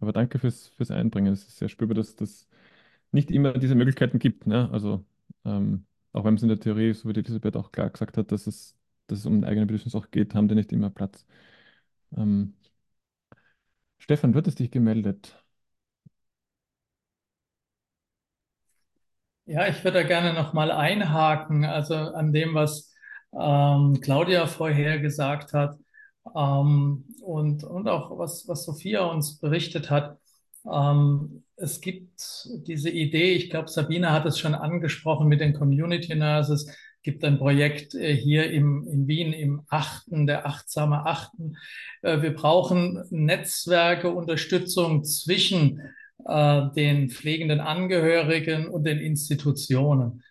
Aber 0.00 0.12
danke 0.12 0.38
fürs, 0.38 0.68
fürs 0.68 0.90
Einbringen. 0.90 1.32
Es 1.32 1.46
ist 1.46 1.58
sehr 1.58 1.68
spürbar, 1.68 1.94
dass 1.94 2.14
es 2.20 2.48
nicht 3.12 3.30
immer 3.30 3.54
diese 3.54 3.74
Möglichkeiten 3.74 4.18
gibt. 4.18 4.46
Ne? 4.46 4.70
Also, 4.72 5.04
ähm, 5.44 5.86
auch 6.12 6.24
wenn 6.24 6.34
es 6.34 6.42
in 6.42 6.48
der 6.48 6.60
Theorie, 6.60 6.94
so 6.94 7.08
wie 7.08 7.14
die 7.14 7.20
Elisabeth 7.20 7.56
auch 7.56 7.72
klar 7.72 7.90
gesagt 7.90 8.16
hat, 8.18 8.32
dass 8.32 8.46
es, 8.46 8.76
dass 9.06 9.20
es 9.20 9.26
um 9.26 9.44
eigene 9.44 9.66
Bedürfnis 9.66 9.94
auch 9.94 10.10
geht, 10.10 10.34
haben 10.34 10.48
die 10.48 10.54
nicht 10.54 10.72
immer 10.72 10.90
Platz. 10.90 11.26
Ähm, 12.16 12.54
Stefan, 13.98 14.32
du 14.32 14.38
hattest 14.38 14.58
dich 14.58 14.70
gemeldet. 14.70 15.41
Ja, 19.44 19.66
ich 19.66 19.82
würde 19.82 20.02
da 20.02 20.06
gerne 20.06 20.34
nochmal 20.34 20.70
einhaken, 20.70 21.64
also 21.64 21.94
an 21.94 22.32
dem, 22.32 22.54
was 22.54 22.92
ähm, 23.38 24.00
Claudia 24.00 24.46
vorher 24.46 25.00
gesagt 25.00 25.52
hat 25.52 25.76
ähm, 26.36 27.04
und, 27.20 27.64
und 27.64 27.88
auch 27.88 28.16
was, 28.18 28.46
was 28.46 28.64
Sophia 28.64 29.02
uns 29.04 29.40
berichtet 29.40 29.90
hat. 29.90 30.18
Ähm, 30.70 31.44
es 31.56 31.80
gibt 31.80 32.48
diese 32.66 32.90
Idee, 32.90 33.32
ich 33.34 33.50
glaube, 33.50 33.68
Sabine 33.68 34.12
hat 34.12 34.26
es 34.26 34.38
schon 34.38 34.54
angesprochen 34.54 35.28
mit 35.28 35.40
den 35.40 35.54
Community 35.54 36.14
Nurses, 36.14 36.72
gibt 37.02 37.24
ein 37.24 37.38
Projekt 37.38 37.94
äh, 37.96 38.14
hier 38.14 38.48
im, 38.50 38.86
in 38.86 39.08
Wien 39.08 39.32
im 39.32 39.62
Achten, 39.68 40.26
der 40.28 40.46
achtsame 40.46 41.04
Achten. 41.04 41.56
Äh, 42.02 42.22
wir 42.22 42.32
brauchen 42.32 43.04
Netzwerke, 43.10 44.10
Unterstützung 44.10 45.02
zwischen 45.02 45.80
äh, 46.26 46.62
den 46.74 47.10
pflegenden 47.10 47.60
Angehörigen 47.60 48.68
und 48.68 48.84
den 48.84 48.98
Institutionen. 48.98 50.22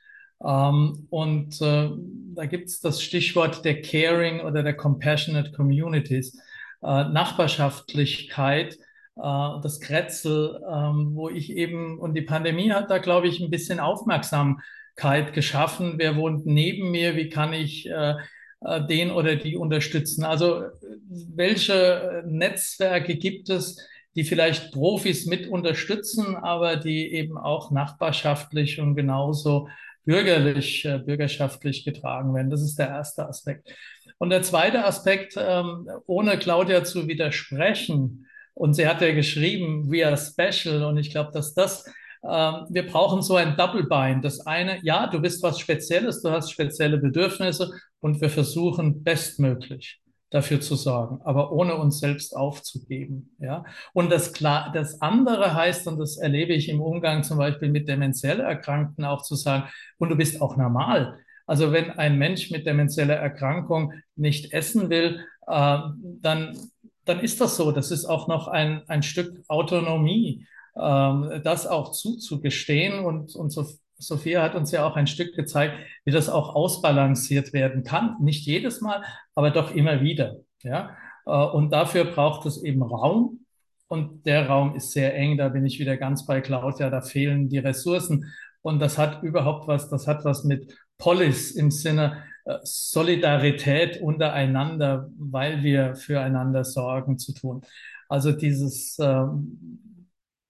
Ähm, 0.43 1.07
und 1.09 1.61
äh, 1.61 1.89
da 2.35 2.45
gibt 2.45 2.69
es 2.69 2.79
das 2.79 3.01
Stichwort 3.01 3.63
der 3.65 3.81
Caring 3.81 4.41
oder 4.41 4.63
der 4.63 4.75
Compassionate 4.75 5.51
Communities, 5.51 6.37
äh, 6.81 7.03
Nachbarschaftlichkeit, 7.05 8.75
äh, 8.75 9.61
das 9.61 9.79
Kretzel, 9.81 10.61
ähm, 10.71 11.11
wo 11.13 11.29
ich 11.29 11.51
eben, 11.51 11.99
und 11.99 12.13
die 12.15 12.21
Pandemie 12.21 12.71
hat 12.71 12.89
da, 12.89 12.97
glaube 12.97 13.27
ich, 13.27 13.39
ein 13.39 13.51
bisschen 13.51 13.79
Aufmerksamkeit 13.79 15.33
geschaffen. 15.33 15.95
Wer 15.97 16.15
wohnt 16.15 16.45
neben 16.45 16.91
mir? 16.91 17.15
Wie 17.15 17.29
kann 17.29 17.53
ich 17.53 17.87
äh, 17.89 18.15
äh, 18.61 18.85
den 18.87 19.11
oder 19.11 19.35
die 19.35 19.57
unterstützen? 19.57 20.23
Also 20.23 20.63
welche 21.09 22.23
Netzwerke 22.25 23.15
gibt 23.15 23.49
es, 23.49 23.77
die 24.15 24.23
vielleicht 24.23 24.71
Profis 24.71 25.25
mit 25.25 25.47
unterstützen, 25.47 26.35
aber 26.35 26.75
die 26.75 27.13
eben 27.13 27.37
auch 27.37 27.71
nachbarschaftlich 27.71 28.79
und 28.79 28.95
genauso 28.95 29.69
bürgerlich, 30.03 30.85
äh, 30.85 30.97
bürgerschaftlich 30.97 31.85
getragen 31.85 32.33
werden. 32.33 32.49
Das 32.49 32.61
ist 32.61 32.77
der 32.77 32.89
erste 32.89 33.27
Aspekt. 33.27 33.73
Und 34.17 34.29
der 34.29 34.41
zweite 34.41 34.83
Aspekt, 34.85 35.35
ähm, 35.37 35.87
ohne 36.07 36.37
Claudia 36.37 36.83
zu 36.83 37.07
widersprechen, 37.07 38.27
und 38.53 38.73
sie 38.73 38.87
hat 38.87 39.01
ja 39.01 39.13
geschrieben, 39.13 39.89
we 39.89 40.05
are 40.05 40.17
special, 40.17 40.83
und 40.83 40.97
ich 40.97 41.11
glaube, 41.11 41.31
dass 41.33 41.53
das, 41.53 41.85
ähm, 42.23 42.67
wir 42.69 42.85
brauchen 42.85 43.21
so 43.21 43.35
ein 43.35 43.55
Double 43.55 43.83
Bind. 43.87 44.25
Das 44.25 44.45
eine, 44.45 44.79
ja, 44.83 45.07
du 45.07 45.19
bist 45.21 45.41
was 45.41 45.59
Spezielles, 45.59 46.21
du 46.21 46.29
hast 46.29 46.51
spezielle 46.51 46.97
Bedürfnisse 46.97 47.71
und 48.01 48.19
wir 48.19 48.29
versuchen 48.29 49.03
bestmöglich 49.03 50.01
dafür 50.31 50.61
zu 50.61 50.75
sorgen, 50.75 51.19
aber 51.23 51.51
ohne 51.51 51.75
uns 51.75 51.99
selbst 51.99 52.35
aufzugeben. 52.35 53.35
Ja? 53.37 53.65
Und 53.93 54.09
das, 54.09 54.31
klar, 54.31 54.71
das 54.73 55.01
andere 55.01 55.53
heißt, 55.53 55.87
und 55.87 55.99
das 55.99 56.17
erlebe 56.17 56.53
ich 56.53 56.69
im 56.69 56.81
Umgang 56.81 57.23
zum 57.23 57.37
Beispiel 57.37 57.69
mit 57.69 57.87
demenziell 57.87 58.39
Erkrankten 58.39 59.05
auch 59.05 59.21
zu 59.21 59.35
sagen, 59.35 59.65
und 59.99 60.09
du 60.09 60.15
bist 60.15 60.41
auch 60.41 60.55
normal. 60.55 61.19
Also 61.45 61.73
wenn 61.73 61.91
ein 61.91 62.17
Mensch 62.17 62.49
mit 62.49 62.65
demenzieller 62.65 63.15
Erkrankung 63.15 63.93
nicht 64.15 64.53
essen 64.53 64.89
will, 64.89 65.19
äh, 65.47 65.79
dann, 66.21 66.57
dann 67.03 67.19
ist 67.19 67.41
das 67.41 67.57
so. 67.57 67.73
Das 67.73 67.91
ist 67.91 68.05
auch 68.05 68.29
noch 68.29 68.47
ein, 68.47 68.83
ein 68.87 69.03
Stück 69.03 69.43
Autonomie, 69.49 70.47
äh, 70.75 71.41
das 71.41 71.67
auch 71.67 71.91
zuzugestehen. 71.91 73.03
Und, 73.03 73.35
und 73.35 73.49
so, 73.49 73.67
Sophia 74.01 74.41
hat 74.41 74.55
uns 74.55 74.71
ja 74.71 74.85
auch 74.85 74.95
ein 74.95 75.07
Stück 75.07 75.35
gezeigt, 75.35 75.75
wie 76.05 76.11
das 76.11 76.29
auch 76.29 76.55
ausbalanciert 76.55 77.53
werden 77.53 77.83
kann. 77.83 78.15
Nicht 78.19 78.45
jedes 78.45 78.81
Mal, 78.81 79.03
aber 79.35 79.51
doch 79.51 79.73
immer 79.73 80.01
wieder. 80.01 80.37
Ja? 80.63 80.97
Äh, 81.25 81.31
und 81.31 81.71
dafür 81.71 82.05
braucht 82.05 82.45
es 82.45 82.61
eben 82.63 82.81
Raum. 82.81 83.45
Und 83.87 84.25
der 84.25 84.47
Raum 84.47 84.75
ist 84.75 84.91
sehr 84.91 85.15
eng. 85.15 85.37
Da 85.37 85.49
bin 85.49 85.65
ich 85.65 85.79
wieder 85.79 85.97
ganz 85.97 86.25
bei 86.25 86.41
Claudia. 86.41 86.89
Da 86.89 87.01
fehlen 87.01 87.49
die 87.49 87.59
Ressourcen. 87.59 88.31
Und 88.61 88.79
das 88.79 88.97
hat 88.97 89.21
überhaupt 89.23 89.67
was, 89.67 89.89
das 89.89 90.07
hat 90.07 90.23
was 90.23 90.43
mit 90.43 90.73
Polis 90.97 91.51
im 91.51 91.71
Sinne 91.71 92.23
äh, 92.45 92.57
Solidarität 92.63 94.01
untereinander, 94.01 95.09
weil 95.17 95.63
wir 95.63 95.95
füreinander 95.95 96.63
sorgen 96.63 97.19
zu 97.19 97.33
tun. 97.33 97.61
Also 98.07 98.31
dieses, 98.31 98.97
äh, 98.99 99.25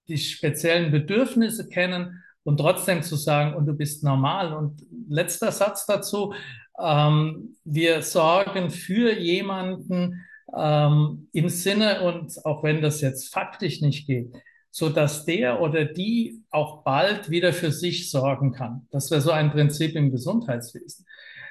die 0.08 0.18
speziellen 0.18 0.90
Bedürfnisse 0.90 1.68
kennen 1.68 2.22
und 2.44 2.58
trotzdem 2.58 3.02
zu 3.02 3.16
sagen, 3.16 3.54
und 3.54 3.66
du 3.66 3.74
bist 3.74 4.02
normal. 4.04 4.52
Und 4.52 4.84
letzter 5.08 5.52
Satz 5.52 5.86
dazu, 5.86 6.34
ähm, 6.80 7.56
wir 7.64 8.02
sorgen 8.02 8.70
für 8.70 9.16
jemanden 9.18 10.24
ähm, 10.56 11.28
im 11.32 11.48
Sinne, 11.48 12.02
und 12.02 12.44
auch 12.44 12.62
wenn 12.62 12.82
das 12.82 13.00
jetzt 13.00 13.32
faktisch 13.32 13.80
nicht 13.80 14.06
geht, 14.06 14.32
so 14.70 14.88
dass 14.88 15.24
der 15.24 15.60
oder 15.60 15.84
die 15.84 16.42
auch 16.50 16.82
bald 16.82 17.30
wieder 17.30 17.52
für 17.52 17.70
sich 17.70 18.10
sorgen 18.10 18.52
kann. 18.52 18.86
Das 18.90 19.10
wäre 19.10 19.20
so 19.20 19.30
ein 19.30 19.50
Prinzip 19.50 19.94
im 19.94 20.10
Gesundheitswesen. 20.10 21.06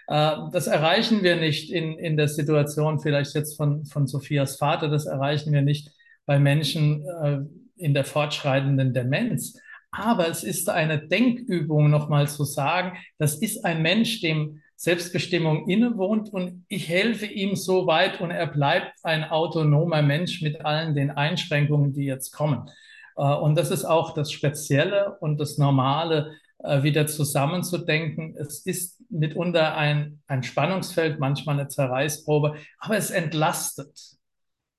Äh, 0.08 0.36
das 0.52 0.68
erreichen 0.68 1.24
wir 1.24 1.38
nicht 1.38 1.72
in, 1.72 1.98
in 1.98 2.18
der 2.18 2.28
Situation 2.28 3.00
vielleicht 3.00 3.34
jetzt 3.36 3.56
von, 3.56 3.86
von 3.86 4.08
Sophias 4.08 4.58
Vater, 4.58 4.90
das 4.90 5.06
erreichen 5.06 5.54
wir 5.54 5.62
nicht 5.62 5.92
bei 6.26 6.40
Menschen 6.40 7.06
äh, 7.24 7.40
in 7.78 7.94
der 7.94 8.06
fortschreitenden 8.06 8.94
Demenz. 8.94 9.58
Aber 9.92 10.30
es 10.30 10.44
ist 10.44 10.70
eine 10.70 11.06
Denkübung, 11.08 11.90
nochmal 11.90 12.28
zu 12.28 12.46
sagen, 12.46 12.98
das 13.18 13.36
ist 13.36 13.66
ein 13.66 13.82
Mensch, 13.82 14.22
dem 14.22 14.62
Selbstbestimmung 14.78 15.68
innewohnt 15.68 16.34
und 16.34 16.66
ich 16.68 16.90
helfe 16.90 17.28
ihm 17.28 17.56
so 17.56 17.86
weit 17.86 18.20
und 18.20 18.32
er 18.32 18.48
bleibt 18.48 18.94
ein 19.04 19.24
autonomer 19.24 20.02
Mensch 20.02 20.42
mit 20.42 20.66
allen 20.66 20.96
den 20.96 21.12
Einschränkungen, 21.12 21.94
die 21.94 22.06
jetzt 22.06 22.32
kommen. 22.32 22.68
Äh, 23.16 23.22
und 23.22 23.56
das 23.58 23.70
ist 23.70 23.86
auch 23.86 24.14
das 24.14 24.32
Spezielle 24.32 25.18
und 25.20 25.40
das 25.40 25.60
Normale 25.60 26.36
äh, 26.64 26.84
wieder 26.84 27.06
zusammenzudenken. 27.06 28.36
Es 28.38 28.66
ist 28.66 29.04
mitunter 29.12 29.76
ein, 29.76 30.22
ein 30.28 30.42
Spannungsfeld, 30.42 31.20
manchmal 31.20 31.60
eine 31.60 31.68
Zerreißprobe, 31.68 32.56
aber 32.80 32.98
es 32.98 33.12
entlastet, 33.12 34.00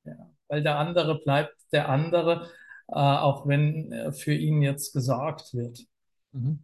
ja, 0.04 0.14
weil 0.48 0.62
der 0.62 0.78
andere 0.78 1.20
bleibt 1.20 1.54
der 1.72 1.88
andere, 1.88 2.48
auch 2.92 3.46
wenn 3.46 4.12
für 4.12 4.34
ihn 4.34 4.62
jetzt 4.62 4.92
gesorgt 4.92 5.54
wird. 5.54 5.86
Mhm. 6.32 6.60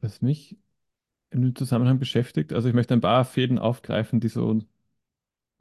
Was 0.00 0.20
mich 0.20 0.58
im 1.30 1.54
Zusammenhang 1.54 1.98
beschäftigt, 1.98 2.52
also 2.52 2.68
ich 2.68 2.74
möchte 2.74 2.94
ein 2.94 3.00
paar 3.00 3.24
Fäden 3.24 3.58
aufgreifen, 3.58 4.20
die 4.20 4.28
so 4.28 4.60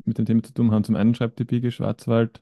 mit 0.05 0.17
dem 0.17 0.25
Thema 0.25 0.43
zu 0.43 0.53
tun 0.53 0.71
haben. 0.71 0.83
Zum 0.83 0.95
einen 0.95 1.15
schreibt 1.15 1.39
die 1.39 1.45
Biege 1.45 1.71
Schwarzwald, 1.71 2.41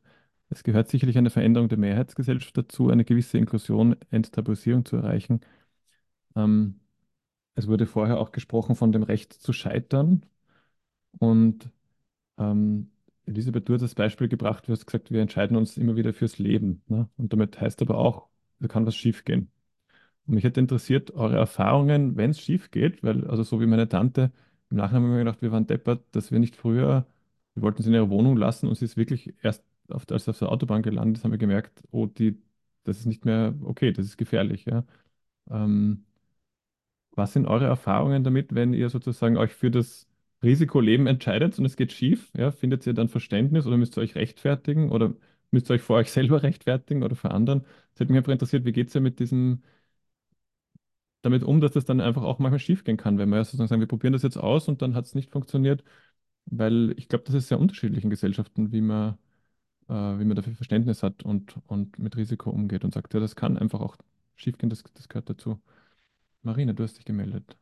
es 0.50 0.64
gehört 0.64 0.90
sicherlich 0.90 1.18
eine 1.18 1.30
Veränderung 1.30 1.70
der 1.70 1.78
Mehrheitsgesellschaft 1.78 2.58
dazu, 2.58 2.90
eine 2.90 3.06
gewisse 3.06 3.38
Inklusion, 3.38 3.96
Enttabuisierung 4.10 4.86
zu 4.86 4.98
erreichen. 4.98 5.42
Ähm, 6.36 6.80
es 7.56 7.68
wurde 7.68 7.86
vorher 7.86 8.20
auch 8.20 8.32
gesprochen 8.32 8.76
von 8.76 8.92
dem 8.92 9.04
Recht 9.04 9.34
zu 9.34 9.54
scheitern. 9.54 10.26
Und 11.20 11.70
ähm, 12.38 12.92
Elisabeth, 13.30 13.70
du 13.70 13.74
hast 13.74 13.82
das 13.82 13.96
Beispiel 13.96 14.28
gebracht, 14.28 14.68
du 14.68 14.72
hast 14.72 14.86
gesagt, 14.86 15.12
wir 15.12 15.22
entscheiden 15.22 15.56
uns 15.56 15.78
immer 15.78 15.96
wieder 15.96 16.14
fürs 16.14 16.40
Leben. 16.40 16.82
Ne? 16.88 17.10
Und 17.18 17.32
damit 17.34 17.62
heißt 17.62 17.82
aber 17.82 17.98
auch, 17.98 18.28
da 18.60 18.68
kann 18.68 18.86
was 18.86 18.96
schiefgehen. 18.96 19.52
Und 20.28 20.36
mich 20.36 20.44
hätte 20.44 20.60
interessiert, 20.60 21.12
eure 21.14 21.38
Erfahrungen, 21.38 22.18
wenn 22.18 22.32
es 22.32 22.42
schief 22.42 22.72
geht, 22.72 23.04
weil, 23.04 23.28
also 23.28 23.44
so 23.44 23.62
wie 23.62 23.68
meine 23.68 23.90
Tante, 23.90 24.32
im 24.72 24.78
Nachhinein 24.78 25.04
haben 25.04 25.12
wir 25.14 25.20
gedacht, 25.20 25.42
wir 25.42 25.52
waren 25.52 25.68
deppert, 25.68 26.04
dass 26.14 26.32
wir 26.32 26.40
nicht 26.40 26.56
früher, 26.56 27.08
wir 27.56 27.64
wollten 27.64 27.84
sie 27.84 27.90
in 27.90 27.96
ihrer 27.96 28.10
Wohnung 28.10 28.38
lassen 28.38 28.68
und 28.68 28.76
sie 28.76 28.86
ist 28.86 28.98
wirklich 28.98 29.34
erst 29.44 29.64
auf, 29.90 30.06
als 30.12 30.30
auf 30.30 30.40
der 30.40 30.52
Autobahn 30.52 30.84
gelandet 30.84 31.18
ist, 31.18 31.24
haben 31.24 31.32
wir 31.32 31.38
gemerkt, 31.40 31.84
oh, 31.92 32.06
die, 32.08 32.38
das 32.84 33.00
ist 33.00 33.06
nicht 33.08 33.26
mehr 33.26 33.56
okay, 33.64 33.92
das 33.94 34.06
ist 34.06 34.18
gefährlich. 34.18 34.66
Ja. 34.66 34.86
Ähm, 35.52 36.06
was 37.12 37.34
sind 37.34 37.46
eure 37.48 37.66
Erfahrungen 37.66 38.24
damit, 38.24 38.56
wenn 38.56 38.74
ihr 38.74 38.90
sozusagen 38.90 39.38
euch 39.38 39.54
für 39.54 39.72
das 39.72 40.09
Risikoleben 40.44 41.08
entscheidet 41.08 41.58
und 41.60 41.66
es 41.66 41.76
geht 41.76 41.92
schief? 41.94 42.32
Ja, 42.38 42.52
findet 42.52 42.86
ihr 42.88 42.94
dann 42.94 43.10
Verständnis 43.10 43.66
oder 43.68 43.78
müsst 43.78 43.98
ihr 43.98 44.02
euch 44.02 44.16
rechtfertigen 44.16 44.90
oder 44.92 45.14
müsst 45.52 45.70
ihr 45.70 45.76
euch 45.76 45.82
vor 45.82 45.98
euch 45.98 46.12
selber 46.14 46.44
rechtfertigen 46.44 47.04
oder 47.04 47.16
vor 47.16 47.32
anderen? 47.32 47.62
Das 47.94 48.02
hätte 48.02 48.12
mich 48.14 48.20
einfach 48.20 48.32
interessiert, 48.34 48.66
wie 48.66 48.72
geht 48.72 48.88
es 48.90 48.94
ja 48.94 49.02
mit 49.02 49.20
diesem 49.20 49.64
damit 51.22 51.44
um, 51.44 51.60
dass 51.62 51.72
das 51.74 51.86
dann 51.86 52.02
einfach 52.02 52.24
auch 52.24 52.40
manchmal 52.40 52.60
schief 52.60 52.84
gehen 52.84 52.98
kann, 52.98 53.18
wenn 53.18 53.30
wir 53.30 53.44
sozusagen 53.44 53.68
sagen, 53.68 53.82
wir 53.82 53.88
probieren 53.88 54.14
das 54.14 54.24
jetzt 54.24 54.38
aus 54.38 54.68
und 54.68 54.82
dann 54.82 54.96
hat 54.96 55.06
es 55.06 55.16
nicht 55.16 55.32
funktioniert, 55.32 55.84
weil 56.46 56.94
ich 56.98 57.08
glaube, 57.10 57.26
das 57.26 57.36
ist 57.36 57.48
sehr 57.50 57.60
unterschiedlich 57.60 58.04
in 58.04 58.10
Gesellschaften, 58.10 58.72
wie 58.72 58.82
man 58.82 59.18
äh, 59.90 59.94
wie 59.94 60.26
man 60.26 60.36
dafür 60.36 60.56
Verständnis 60.56 61.04
hat 61.04 61.24
und, 61.24 61.56
und 61.68 62.00
mit 62.00 62.18
Risiko 62.18 62.50
umgeht 62.52 62.86
und 62.86 62.94
sagt, 62.96 63.14
ja, 63.16 63.20
das 63.22 63.36
kann 63.38 63.58
einfach 63.58 63.82
auch 63.82 63.98
schiefgehen, 64.38 64.70
das, 64.72 64.84
das 64.96 65.10
gehört 65.10 65.30
dazu. 65.30 65.62
Marina, 66.44 66.74
du 66.74 66.84
hast 66.84 66.98
dich 66.98 67.06
gemeldet. 67.06 67.58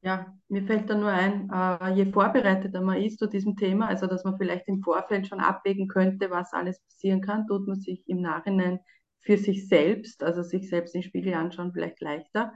Ja, 0.00 0.26
mir 0.48 0.62
fällt 0.64 0.88
da 0.88 0.94
nur 0.94 1.10
ein, 1.10 1.50
äh, 1.52 1.92
je 1.94 2.12
vorbereiteter 2.12 2.80
man 2.80 3.02
ist 3.02 3.18
zu 3.18 3.26
diesem 3.26 3.56
Thema, 3.56 3.88
also 3.88 4.06
dass 4.06 4.22
man 4.24 4.38
vielleicht 4.38 4.68
im 4.68 4.80
Vorfeld 4.82 5.26
schon 5.26 5.40
abwägen 5.40 5.88
könnte, 5.88 6.30
was 6.30 6.52
alles 6.52 6.80
passieren 6.84 7.20
kann, 7.20 7.46
tut 7.48 7.66
man 7.66 7.80
sich 7.80 8.08
im 8.08 8.20
Nachhinein 8.20 8.78
für 9.22 9.36
sich 9.36 9.68
selbst, 9.68 10.22
also 10.22 10.42
sich 10.42 10.68
selbst 10.68 10.94
im 10.94 11.02
Spiegel 11.02 11.34
anschauen, 11.34 11.72
vielleicht 11.72 12.00
leichter, 12.00 12.52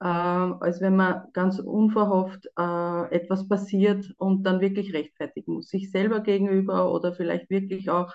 äh, 0.00 0.04
als 0.04 0.82
wenn 0.82 0.94
man 0.96 1.24
ganz 1.32 1.58
unverhofft 1.58 2.46
äh, 2.58 3.14
etwas 3.14 3.48
passiert 3.48 4.12
und 4.18 4.42
dann 4.44 4.60
wirklich 4.60 4.92
rechtfertigen 4.92 5.54
muss, 5.54 5.68
sich 5.68 5.90
selber 5.90 6.20
gegenüber 6.20 6.92
oder 6.92 7.14
vielleicht 7.14 7.48
wirklich 7.50 7.88
auch 7.90 8.12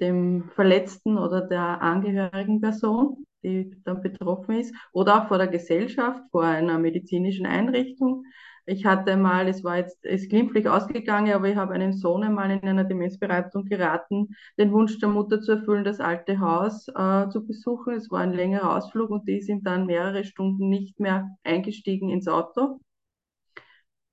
dem 0.00 0.50
Verletzten 0.56 1.18
oder 1.18 1.40
der 1.42 1.80
angehörigen 1.82 2.60
Person, 2.60 3.24
die 3.44 3.76
dann 3.84 4.00
betroffen 4.02 4.56
ist, 4.56 4.74
oder 4.92 5.22
auch 5.22 5.28
vor 5.28 5.38
der 5.38 5.48
Gesellschaft, 5.48 6.20
vor 6.32 6.44
einer 6.44 6.78
medizinischen 6.78 7.46
Einrichtung. 7.46 8.24
Ich 8.66 8.86
hatte 8.86 9.16
mal, 9.18 9.46
es 9.48 9.62
war 9.62 9.76
jetzt, 9.76 10.04
ist 10.06 10.30
glimpflich 10.30 10.68
ausgegangen, 10.68 11.32
aber 11.34 11.48
ich 11.48 11.56
habe 11.56 11.74
einen 11.74 11.92
Sohn 11.92 12.24
einmal 12.24 12.50
in 12.50 12.62
einer 12.62 12.84
Demenzberatung 12.84 13.66
geraten, 13.66 14.34
den 14.58 14.72
Wunsch 14.72 14.98
der 14.98 15.10
Mutter 15.10 15.42
zu 15.42 15.52
erfüllen, 15.52 15.84
das 15.84 16.00
alte 16.00 16.40
Haus 16.40 16.88
äh, 16.88 17.28
zu 17.28 17.46
besuchen. 17.46 17.94
Es 17.94 18.10
war 18.10 18.20
ein 18.20 18.32
längerer 18.32 18.74
Ausflug 18.76 19.10
und 19.10 19.28
die 19.28 19.42
sind 19.42 19.66
dann 19.66 19.84
mehrere 19.86 20.24
Stunden 20.24 20.70
nicht 20.70 20.98
mehr 20.98 21.28
eingestiegen 21.44 22.08
ins 22.08 22.26
Auto. 22.26 22.80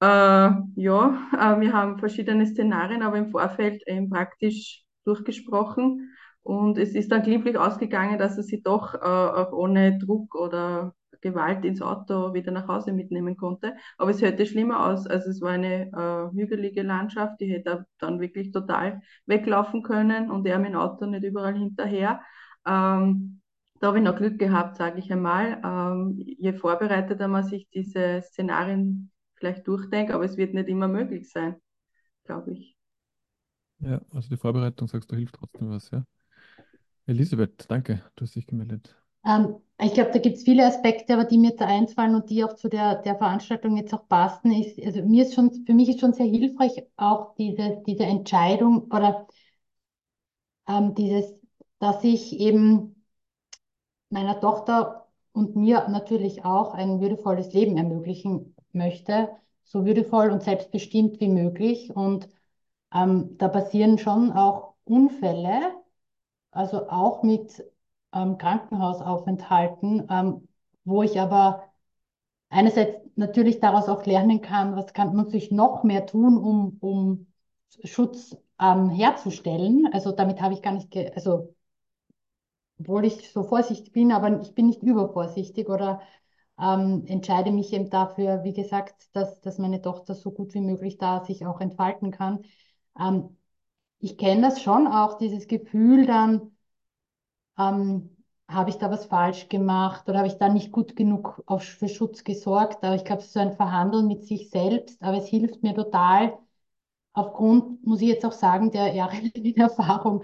Äh, 0.02 0.06
ja, 0.06 1.30
äh, 1.34 1.60
wir 1.62 1.74
haben 1.74 2.00
verschiedene 2.00 2.46
Szenarien, 2.46 3.04
aber 3.04 3.18
im 3.18 3.30
Vorfeld 3.32 3.84
eben 3.88 4.10
praktisch 4.10 4.84
durchgesprochen. 5.06 6.10
Und 6.44 6.78
es 6.78 6.96
ist 6.96 7.12
dann 7.12 7.24
glimpflich 7.24 7.58
ausgegangen, 7.58 8.18
dass 8.18 8.38
er 8.38 8.44
sie 8.44 8.62
doch 8.64 8.96
äh, 8.96 8.98
auch 9.00 9.52
ohne 9.52 9.98
Druck 10.00 10.36
oder 10.36 10.94
Gewalt 11.22 11.64
ins 11.66 11.82
Auto 11.82 12.34
wieder 12.34 12.52
nach 12.52 12.68
Hause 12.68 12.94
mitnehmen 12.94 13.38
konnte. 13.38 13.76
Aber 13.98 14.12
es 14.12 14.22
hörte 14.22 14.46
schlimmer 14.46 14.88
aus. 14.88 15.06
Also 15.08 15.30
es 15.30 15.42
war 15.42 15.52
eine 15.52 15.92
äh, 15.92 16.36
hügelige 16.36 16.82
Landschaft, 16.82 17.40
die 17.40 17.52
hätte 17.52 17.86
dann 18.00 18.20
wirklich 18.20 18.52
total 18.52 19.02
weglaufen 19.28 19.84
können 19.84 20.32
und 20.32 20.48
er 20.48 20.58
mit 20.60 20.70
dem 20.70 20.78
Auto 20.80 21.06
nicht 21.06 21.24
überall 21.24 21.56
hinterher. 21.56 22.22
Ähm, 22.66 23.42
da 23.80 23.88
habe 23.88 23.98
ich 24.00 24.04
noch 24.04 24.16
Glück 24.16 24.38
gehabt, 24.40 24.78
sage 24.78 25.00
ich 25.00 25.12
einmal. 25.12 25.62
Ähm, 25.64 26.16
je 26.18 26.54
vorbereiteter 26.54 27.28
man 27.28 27.44
sich 27.44 27.68
diese 27.70 28.22
Szenarien 28.22 29.12
vielleicht 29.36 29.68
durchdenkt, 29.68 30.12
aber 30.12 30.24
es 30.26 30.38
wird 30.38 30.54
nicht 30.54 30.70
immer 30.70 30.88
möglich 30.88 31.32
sein, 31.32 31.56
glaube 32.26 32.54
ich. 32.54 32.76
Ja, 33.80 34.00
also 34.12 34.30
die 34.30 34.38
Vorbereitung, 34.38 34.88
sagst 34.88 35.12
du, 35.12 35.16
hilft 35.16 35.36
trotzdem 35.36 35.70
was, 35.72 35.90
ja. 35.92 36.04
Elisabeth, 37.08 37.66
danke, 37.70 38.02
du 38.16 38.26
hast 38.26 38.36
dich 38.36 38.48
gemeldet. 38.48 38.96
Ähm, 39.26 39.56
ich 39.80 39.94
glaube, 39.94 40.12
da 40.12 40.20
gibt 40.20 40.38
es 40.38 40.44
viele 40.44 40.66
Aspekte, 40.66 41.14
aber 41.14 41.26
die 41.26 41.38
mir 41.38 41.56
da 41.56 41.66
einfallen 41.66 42.16
und 42.16 42.30
die 42.30 42.44
auch 42.44 42.54
zu 42.56 42.70
der, 42.70 42.96
der 43.02 43.16
Veranstaltung 43.18 43.78
jetzt 43.78 43.94
auch 43.94 44.08
passen, 44.08 44.52
ist, 44.52 44.80
also 44.84 45.02
mir 45.04 45.24
ist 45.24 45.34
schon, 45.36 45.52
für 45.66 45.74
mich 45.74 45.90
ist 45.90 46.00
schon 46.00 46.14
sehr 46.14 46.26
hilfreich 46.28 46.84
auch 46.98 47.36
diese, 47.36 47.82
diese 47.86 48.04
Entscheidung 48.04 48.84
oder 48.92 49.28
ähm, 50.68 50.96
dieses, 50.96 51.36
dass 51.80 52.04
ich 52.04 52.34
eben 52.40 52.96
meiner 54.10 54.40
Tochter 54.40 55.08
und 55.34 55.56
mir 55.56 55.88
natürlich 55.90 56.44
auch 56.46 56.74
ein 56.74 57.00
würdevolles 57.02 57.54
Leben 57.54 57.78
ermöglichen 57.78 58.56
möchte 58.74 59.30
so 59.64 59.86
würdevoll 59.86 60.32
und 60.32 60.44
selbstbestimmt 60.44 61.20
wie 61.22 61.30
möglich. 61.30 61.96
Und 61.96 62.28
ähm, 62.94 63.38
da 63.38 63.48
passieren 63.50 63.98
schon 63.98 64.32
auch 64.34 64.76
Unfälle, 64.86 65.74
also 66.52 66.90
auch 66.90 67.24
mit 67.24 67.64
ähm, 68.14 68.38
Krankenhausaufenthalten, 68.38 70.08
ähm, 70.10 70.48
wo 70.84 71.04
ich 71.04 71.20
aber 71.20 71.64
einerseits 72.50 72.98
natürlich 73.16 73.60
daraus 73.60 73.88
auch 73.90 74.06
lernen 74.06 74.42
kann, 74.42 74.76
was 74.76 74.94
kann 74.94 75.16
man 75.16 75.30
sich 75.30 75.52
noch 75.52 75.84
mehr 75.84 76.06
tun, 76.06 76.38
um, 76.38 76.78
um 76.82 77.28
Schutz 77.86 78.36
ähm, 78.60 78.90
herzustellen. 78.90 79.90
Also 79.94 80.12
damit 80.12 80.42
habe 80.42 80.54
ich 80.54 80.62
gar 80.62 80.74
nicht, 80.74 80.96
also 81.16 81.56
obwohl 82.80 83.06
ich 83.06 83.32
so 83.32 83.44
vorsichtig 83.44 83.92
bin, 83.94 84.12
aber 84.12 84.42
ich 84.42 84.54
bin 84.56 84.68
nicht 84.68 84.82
übervorsichtig 84.84 85.70
oder 85.70 86.02
ähm, 86.60 87.04
entscheide 87.08 87.52
mich 87.52 87.72
eben 87.74 87.90
dafür, 87.90 88.44
wie 88.44 88.54
gesagt, 88.54 89.10
dass, 89.16 89.40
dass 89.42 89.58
meine 89.58 89.82
Tochter 89.82 90.16
so 90.16 90.32
gut 90.32 90.54
wie 90.54 90.62
möglich 90.62 90.98
da 90.98 91.24
sich 91.24 91.46
auch 91.46 91.62
entfalten 91.62 92.12
kann. 92.12 92.44
Ähm, 93.00 93.38
ich 94.02 94.18
kenne 94.18 94.42
das 94.42 94.62
schon 94.62 94.88
auch, 94.88 95.18
dieses 95.18 95.48
Gefühl 95.48 96.06
dann, 96.06 96.52
ähm, 97.58 98.10
habe 98.48 98.70
ich 98.70 98.78
da 98.78 98.92
was 98.92 99.06
falsch 99.06 99.48
gemacht 99.50 100.10
oder 100.10 100.18
habe 100.20 100.28
ich 100.28 100.38
da 100.38 100.50
nicht 100.50 100.72
gut 100.74 100.96
genug 100.96 101.42
auf, 101.46 101.64
für 101.64 101.88
Schutz 101.88 102.24
gesorgt. 102.24 102.84
Aber 102.84 102.96
ich 102.96 103.06
glaube, 103.06 103.22
es 103.22 103.28
ist 103.28 103.34
so 103.34 103.40
ein 103.40 103.54
Verhandeln 103.56 104.08
mit 104.08 104.26
sich 104.26 104.50
selbst, 104.50 105.02
aber 105.02 105.18
es 105.18 105.28
hilft 105.28 105.64
mir 105.64 105.74
total, 105.74 106.38
aufgrund, 107.14 107.86
muss 107.86 108.02
ich 108.02 108.10
jetzt 108.10 108.26
auch 108.26 108.32
sagen, 108.34 108.72
der 108.72 108.94
jahrelangen 108.96 109.56
Erfahrung 109.58 110.24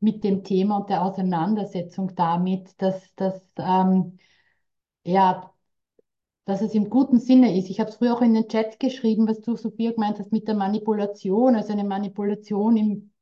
mit 0.00 0.24
dem 0.24 0.44
Thema 0.44 0.78
und 0.78 0.90
der 0.90 1.02
Auseinandersetzung 1.04 2.14
damit, 2.16 2.70
dass, 2.82 3.14
dass, 3.16 3.42
ähm, 3.58 4.18
ja, 5.04 5.52
dass 6.46 6.62
es 6.62 6.74
im 6.74 6.90
guten 6.90 7.18
Sinne 7.20 7.56
ist. 7.58 7.70
Ich 7.70 7.80
habe 7.80 7.90
es 7.90 7.96
früher 7.96 8.14
auch 8.14 8.22
in 8.22 8.34
den 8.34 8.48
Chat 8.48 8.80
geschrieben, 8.80 9.28
was 9.28 9.40
du, 9.42 9.56
Sophia, 9.56 9.92
gemeint 9.92 10.18
hast 10.18 10.32
mit 10.32 10.48
der 10.48 10.54
Manipulation, 10.56 11.56
also 11.56 11.72
eine 11.72 11.84
Manipulation, 11.84 12.76
im, 12.76 13.12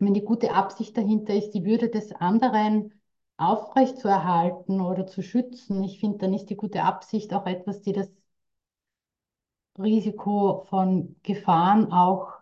wenn 0.00 0.14
die 0.14 0.24
gute 0.24 0.52
Absicht 0.54 0.96
dahinter 0.96 1.34
ist, 1.34 1.52
die 1.52 1.64
Würde 1.64 1.88
des 1.90 2.12
anderen 2.12 2.94
aufrechtzuerhalten 3.36 4.80
oder 4.80 5.06
zu 5.06 5.22
schützen. 5.22 5.82
Ich 5.84 6.00
finde, 6.00 6.18
dann 6.18 6.34
ist 6.34 6.46
die 6.46 6.56
gute 6.56 6.82
Absicht 6.84 7.32
auch 7.34 7.46
etwas, 7.46 7.82
die 7.82 7.92
das 7.92 8.10
Risiko 9.78 10.64
von 10.68 11.16
Gefahren 11.24 11.90
auch 11.92 12.34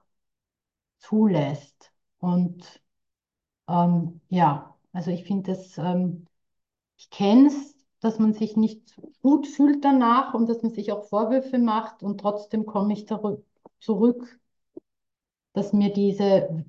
zulässt. 0.99 1.93
Und 2.19 2.83
ähm, 3.69 4.21
ja, 4.29 4.77
also 4.93 5.11
ich 5.11 5.25
finde 5.25 5.53
das, 5.53 5.79
ähm, 5.79 6.27
ich 6.99 7.11
kenne 7.11 7.49
es, 7.49 7.77
dass 8.01 8.19
man 8.19 8.35
sich 8.35 8.57
nicht 8.57 8.97
gut 9.23 9.47
fühlt 9.49 9.85
danach 9.85 10.35
und 10.35 10.49
dass 10.49 10.63
man 10.63 10.73
sich 10.73 10.93
auch 10.93 11.05
Vorwürfe 11.07 11.59
macht 11.59 12.03
und 12.05 12.21
trotzdem 12.21 12.67
komme 12.67 12.95
ich 12.95 13.07
zurück, 13.81 14.41
dass 15.53 15.73
mir 15.75 15.93
diese 15.93 16.65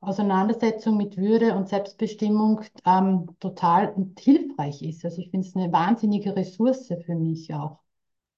Auseinandersetzung 0.00 0.96
mit 0.96 1.16
Würde 1.16 1.54
und 1.54 1.68
Selbstbestimmung 1.68 2.60
ähm, 2.84 3.28
total 3.40 3.92
und 3.92 4.18
hilfreich 4.20 4.82
ist. 4.82 5.04
Also 5.04 5.20
ich 5.20 5.30
finde 5.30 5.46
es 5.48 5.56
eine 5.56 5.72
wahnsinnige 5.72 6.36
Ressource 6.36 6.88
für 7.04 7.14
mich 7.14 7.52
auch. 7.54 7.80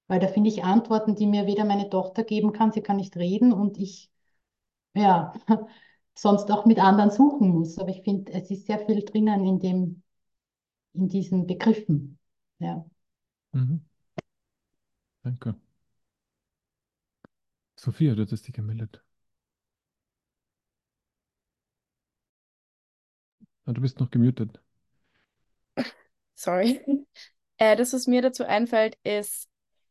Weil 0.09 0.21
da 0.21 0.29
finde 0.29 0.51
ich 0.51 0.65
Antworten, 0.65 1.17
die 1.17 1.27
mir 1.27 1.47
weder 1.47 1.65
meine 1.65 1.91
Tochter 1.91 2.25
geben 2.25 2.53
kann, 2.53 2.73
sie 2.73 2.83
kann 2.83 2.97
nicht 2.97 3.17
reden 3.17 3.53
und 3.53 3.79
ich, 3.79 4.11
ja, 4.95 5.33
sonst 6.17 6.51
auch 6.51 6.67
mit 6.67 6.79
anderen 6.81 7.11
suchen 7.11 7.51
muss. 7.51 7.79
Aber 7.79 7.91
ich 7.91 8.03
finde, 8.03 8.33
es 8.33 8.51
ist 8.51 8.67
sehr 8.67 8.81
viel 8.87 9.05
drinnen 9.05 9.45
in 9.47 9.61
dem, 9.61 10.03
in 10.95 11.09
diesen 11.09 11.47
Begriffen. 11.47 12.19
Ja. 12.61 12.87
Mhm. 13.53 13.79
Danke. 15.25 15.55
Sophia, 17.77 18.15
du 18.15 18.27
hast 18.31 18.47
dich 18.47 18.53
gemeldet. 18.55 19.03
Ah, 23.69 23.75
du 23.75 23.83
bist 23.83 24.01
noch 24.01 24.11
gemutet. 24.11 24.61
Sorry. 26.35 26.81
Äh, 27.61 27.75
das, 27.75 27.93
was 27.93 28.07
mir 28.07 28.23
dazu 28.23 28.45
einfällt, 28.45 28.97
ist, 29.03 29.49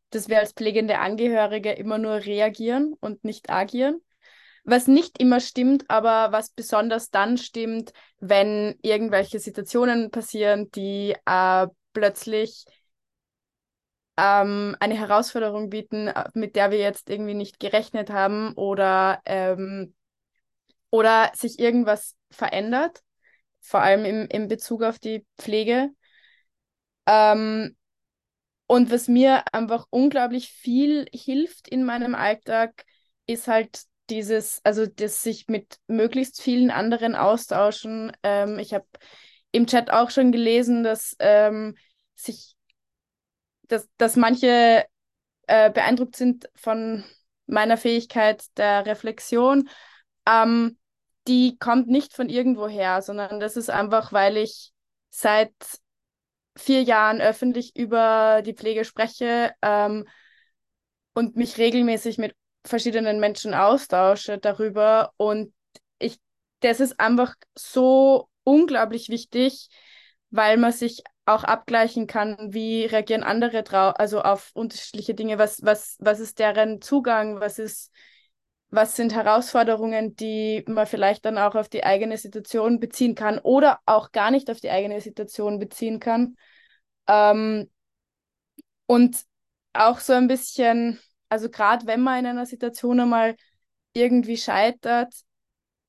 dass 0.08 0.30
wir 0.30 0.38
als 0.38 0.52
pflegende 0.54 1.00
Angehörige 1.00 1.72
immer 1.72 1.98
nur 1.98 2.24
reagieren 2.24 2.94
und 2.98 3.24
nicht 3.24 3.50
agieren. 3.50 4.00
Was 4.64 4.86
nicht 4.86 5.20
immer 5.20 5.38
stimmt, 5.38 5.84
aber 5.90 6.32
was 6.32 6.48
besonders 6.48 7.10
dann 7.10 7.36
stimmt, 7.36 7.92
wenn 8.20 8.78
irgendwelche 8.80 9.38
Situationen 9.38 10.10
passieren, 10.10 10.70
die 10.70 11.14
äh, 11.26 11.66
plötzlich 11.92 12.64
ähm, 14.16 14.74
eine 14.80 14.94
Herausforderung 14.94 15.68
bieten, 15.68 16.08
äh, 16.08 16.24
mit 16.32 16.56
der 16.56 16.70
wir 16.70 16.78
jetzt 16.78 17.10
irgendwie 17.10 17.34
nicht 17.34 17.60
gerechnet 17.60 18.08
haben 18.08 18.54
oder, 18.54 19.20
ähm, 19.26 19.94
oder 20.88 21.30
sich 21.34 21.58
irgendwas 21.58 22.16
verändert 22.30 23.02
vor 23.68 23.82
allem 23.82 24.04
im, 24.06 24.26
im 24.28 24.48
Bezug 24.48 24.82
auf 24.82 24.98
die 24.98 25.26
Pflege. 25.38 25.90
Ähm, 27.06 27.76
und 28.66 28.90
was 28.90 29.08
mir 29.08 29.44
einfach 29.52 29.86
unglaublich 29.90 30.50
viel 30.50 31.06
hilft 31.12 31.68
in 31.68 31.84
meinem 31.84 32.14
Alltag, 32.14 32.84
ist 33.26 33.46
halt 33.46 33.82
dieses, 34.08 34.60
also 34.64 34.86
das 34.86 35.22
sich 35.22 35.48
mit 35.48 35.78
möglichst 35.86 36.40
vielen 36.40 36.70
anderen 36.70 37.14
austauschen. 37.14 38.10
Ähm, 38.22 38.58
ich 38.58 38.72
habe 38.72 38.86
im 39.52 39.66
Chat 39.66 39.90
auch 39.90 40.10
schon 40.10 40.32
gelesen, 40.32 40.82
dass 40.82 41.14
ähm, 41.18 41.76
sich, 42.14 42.54
dass, 43.68 43.86
dass 43.98 44.16
manche 44.16 44.86
äh, 45.46 45.70
beeindruckt 45.70 46.16
sind 46.16 46.48
von 46.54 47.04
meiner 47.46 47.76
Fähigkeit 47.76 48.44
der 48.56 48.86
Reflexion. 48.86 49.68
Ähm, 50.26 50.77
die 51.28 51.58
kommt 51.58 51.88
nicht 51.88 52.14
von 52.14 52.28
irgendwoher, 52.28 53.02
sondern 53.02 53.40
das 53.40 53.56
ist 53.56 53.70
einfach, 53.70 54.12
weil 54.12 54.36
ich 54.36 54.72
seit 55.10 55.52
vier 56.56 56.82
Jahren 56.82 57.20
öffentlich 57.20 57.76
über 57.76 58.42
die 58.44 58.54
Pflege 58.54 58.84
spreche 58.84 59.52
ähm, 59.62 60.06
und 61.14 61.36
mich 61.36 61.58
regelmäßig 61.58 62.18
mit 62.18 62.34
verschiedenen 62.64 63.20
Menschen 63.20 63.54
austausche 63.54 64.38
darüber. 64.38 65.12
Und 65.16 65.52
ich, 65.98 66.18
das 66.60 66.80
ist 66.80 66.98
einfach 66.98 67.34
so 67.56 68.28
unglaublich 68.44 69.08
wichtig, 69.08 69.68
weil 70.30 70.56
man 70.56 70.72
sich 70.72 71.02
auch 71.26 71.44
abgleichen 71.44 72.06
kann, 72.06 72.36
wie 72.52 72.86
reagieren 72.86 73.22
andere 73.22 73.62
drauf, 73.62 73.94
also 73.98 74.22
auf 74.22 74.50
unterschiedliche 74.54 75.14
Dinge, 75.14 75.38
was, 75.38 75.62
was, 75.62 75.96
was 76.00 76.20
ist 76.20 76.38
deren 76.38 76.80
Zugang, 76.80 77.40
was 77.40 77.58
ist 77.58 77.92
was 78.70 78.96
sind 78.96 79.14
Herausforderungen, 79.14 80.14
die 80.16 80.62
man 80.66 80.86
vielleicht 80.86 81.24
dann 81.24 81.38
auch 81.38 81.54
auf 81.54 81.68
die 81.68 81.84
eigene 81.84 82.18
Situation 82.18 82.80
beziehen 82.80 83.14
kann 83.14 83.38
oder 83.38 83.80
auch 83.86 84.12
gar 84.12 84.30
nicht 84.30 84.50
auf 84.50 84.60
die 84.60 84.70
eigene 84.70 85.00
Situation 85.00 85.58
beziehen 85.58 86.00
kann. 86.00 86.36
Ähm, 87.06 87.70
und 88.86 89.24
auch 89.72 90.00
so 90.00 90.12
ein 90.12 90.28
bisschen, 90.28 91.00
also 91.28 91.48
gerade 91.50 91.86
wenn 91.86 92.00
man 92.02 92.20
in 92.20 92.26
einer 92.26 92.46
Situation 92.46 93.00
einmal 93.00 93.36
irgendwie 93.92 94.36
scheitert, 94.36 95.12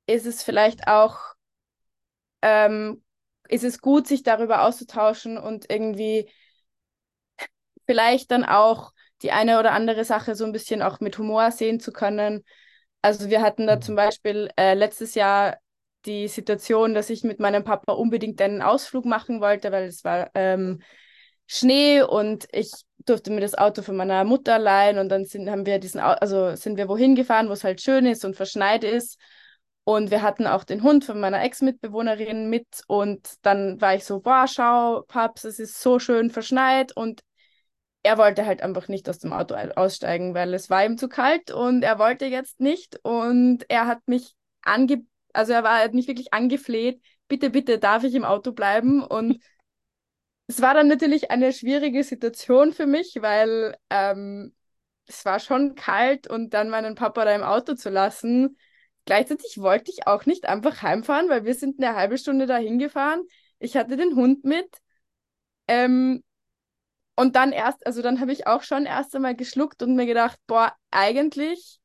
ist 0.07 0.25
es 0.25 0.43
vielleicht 0.43 0.87
auch, 0.87 1.17
ähm, 2.41 3.03
ist 3.47 3.63
es 3.63 3.81
gut, 3.81 4.07
sich 4.07 4.23
darüber 4.23 4.63
auszutauschen 4.63 5.37
und 5.37 5.69
irgendwie 5.69 6.29
vielleicht 7.85 8.31
dann 8.31 8.45
auch 8.45 8.91
die 9.21 9.31
eine 9.31 9.59
oder 9.59 9.71
andere 9.73 10.05
Sache 10.05 10.35
so 10.35 10.45
ein 10.45 10.51
bisschen 10.51 10.81
auch 10.81 10.99
mit 10.99 11.17
Humor 11.17 11.51
sehen 11.51 11.79
zu 11.79 11.91
können 11.91 12.43
also 13.01 13.29
wir 13.29 13.41
hatten 13.41 13.67
da 13.67 13.79
zum 13.79 13.95
Beispiel 13.95 14.49
äh, 14.57 14.73
letztes 14.73 15.15
Jahr 15.15 15.57
die 16.05 16.27
Situation, 16.27 16.93
dass 16.93 17.09
ich 17.09 17.23
mit 17.23 17.39
meinem 17.39 17.63
Papa 17.63 17.93
unbedingt 17.93 18.41
einen 18.41 18.61
Ausflug 18.61 19.05
machen 19.05 19.41
wollte, 19.41 19.71
weil 19.71 19.85
es 19.85 20.03
war 20.03 20.31
ähm, 20.33 20.81
Schnee 21.47 22.01
und 22.01 22.47
ich 22.51 22.71
durfte 23.05 23.31
mir 23.31 23.41
das 23.41 23.55
Auto 23.55 23.81
von 23.81 23.95
meiner 23.95 24.23
Mutter 24.23 24.59
leihen 24.59 24.97
und 24.99 25.09
dann 25.09 25.25
sind, 25.25 25.49
haben 25.49 25.65
wir 25.65 25.79
diesen, 25.79 25.99
also 25.99 26.55
sind 26.55 26.77
wir 26.77 26.87
wohin 26.87 27.15
gefahren, 27.15 27.49
wo 27.49 27.53
es 27.53 27.63
halt 27.63 27.81
schön 27.81 28.05
ist 28.05 28.23
und 28.25 28.35
verschneit 28.35 28.83
ist. 28.83 29.19
Und 29.83 30.11
wir 30.11 30.21
hatten 30.21 30.45
auch 30.45 30.63
den 30.63 30.83
Hund 30.83 31.03
von 31.03 31.19
meiner 31.19 31.41
Ex-Mitbewohnerin 31.41 32.49
mit 32.49 32.67
und 32.87 33.27
dann 33.41 33.81
war 33.81 33.95
ich 33.95 34.03
so, 34.05 34.19
boah, 34.19 34.45
schau, 34.47 35.03
Paps, 35.07 35.45
es 35.45 35.57
ist 35.57 35.81
so 35.81 35.97
schön 35.97 36.29
verschneit 36.29 36.95
und 36.95 37.21
er 38.03 38.17
wollte 38.17 38.45
halt 38.45 38.61
einfach 38.61 38.87
nicht 38.87 39.09
aus 39.09 39.19
dem 39.19 39.33
Auto 39.33 39.55
aussteigen, 39.55 40.33
weil 40.33 40.53
es 40.53 40.69
war 40.69 40.85
ihm 40.85 40.97
zu 40.97 41.09
kalt 41.09 41.51
und 41.51 41.83
er 41.83 41.99
wollte 41.99 42.25
jetzt 42.25 42.59
nicht. 42.59 42.99
Und 43.03 43.65
er 43.69 43.87
hat 43.87 44.07
mich 44.07 44.35
ange, 44.61 45.05
also 45.33 45.53
er 45.53 45.63
war 45.63 45.87
nicht 45.89 46.07
wirklich 46.07 46.33
angefleht, 46.33 47.01
bitte, 47.27 47.49
bitte, 47.49 47.77
darf 47.77 48.03
ich 48.03 48.15
im 48.15 48.25
Auto 48.25 48.51
bleiben? 48.53 49.03
Und 49.03 49.41
es 50.47 50.61
war 50.61 50.73
dann 50.73 50.87
natürlich 50.87 51.31
eine 51.31 51.53
schwierige 51.53 52.03
Situation 52.03 52.73
für 52.73 52.87
mich, 52.87 53.17
weil 53.21 53.77
ähm, 53.89 54.53
es 55.05 55.25
war 55.25 55.39
schon 55.39 55.75
kalt 55.75 56.27
und 56.27 56.53
dann 56.53 56.69
meinen 56.69 56.95
Papa 56.95 57.25
da 57.25 57.35
im 57.35 57.43
Auto 57.43 57.75
zu 57.75 57.89
lassen. 57.89 58.57
Gleichzeitig 59.05 59.57
wollte 59.59 59.91
ich 59.91 60.07
auch 60.07 60.25
nicht 60.25 60.45
einfach 60.45 60.81
heimfahren, 60.81 61.29
weil 61.29 61.45
wir 61.45 61.55
sind 61.55 61.81
eine 61.83 61.95
halbe 61.95 62.17
Stunde 62.17 62.45
dahin 62.45 62.79
gefahren. 62.79 63.23
Ich 63.59 63.75
hatte 63.75 63.97
den 63.97 64.15
Hund 64.15 64.43
mit. 64.45 64.69
Ähm, 65.67 66.23
und 67.19 67.35
dann 67.35 67.51
erst, 67.51 67.85
also 67.85 68.01
dann 68.01 68.21
habe 68.21 68.31
ich 68.31 68.47
auch 68.47 68.63
schon 68.63 68.85
erst 68.85 69.13
einmal 69.13 69.35
geschluckt 69.35 69.83
und 69.83 69.93
mir 69.93 70.05
gedacht, 70.05 70.39
boah, 70.47 70.73
eigentlich 70.89 71.81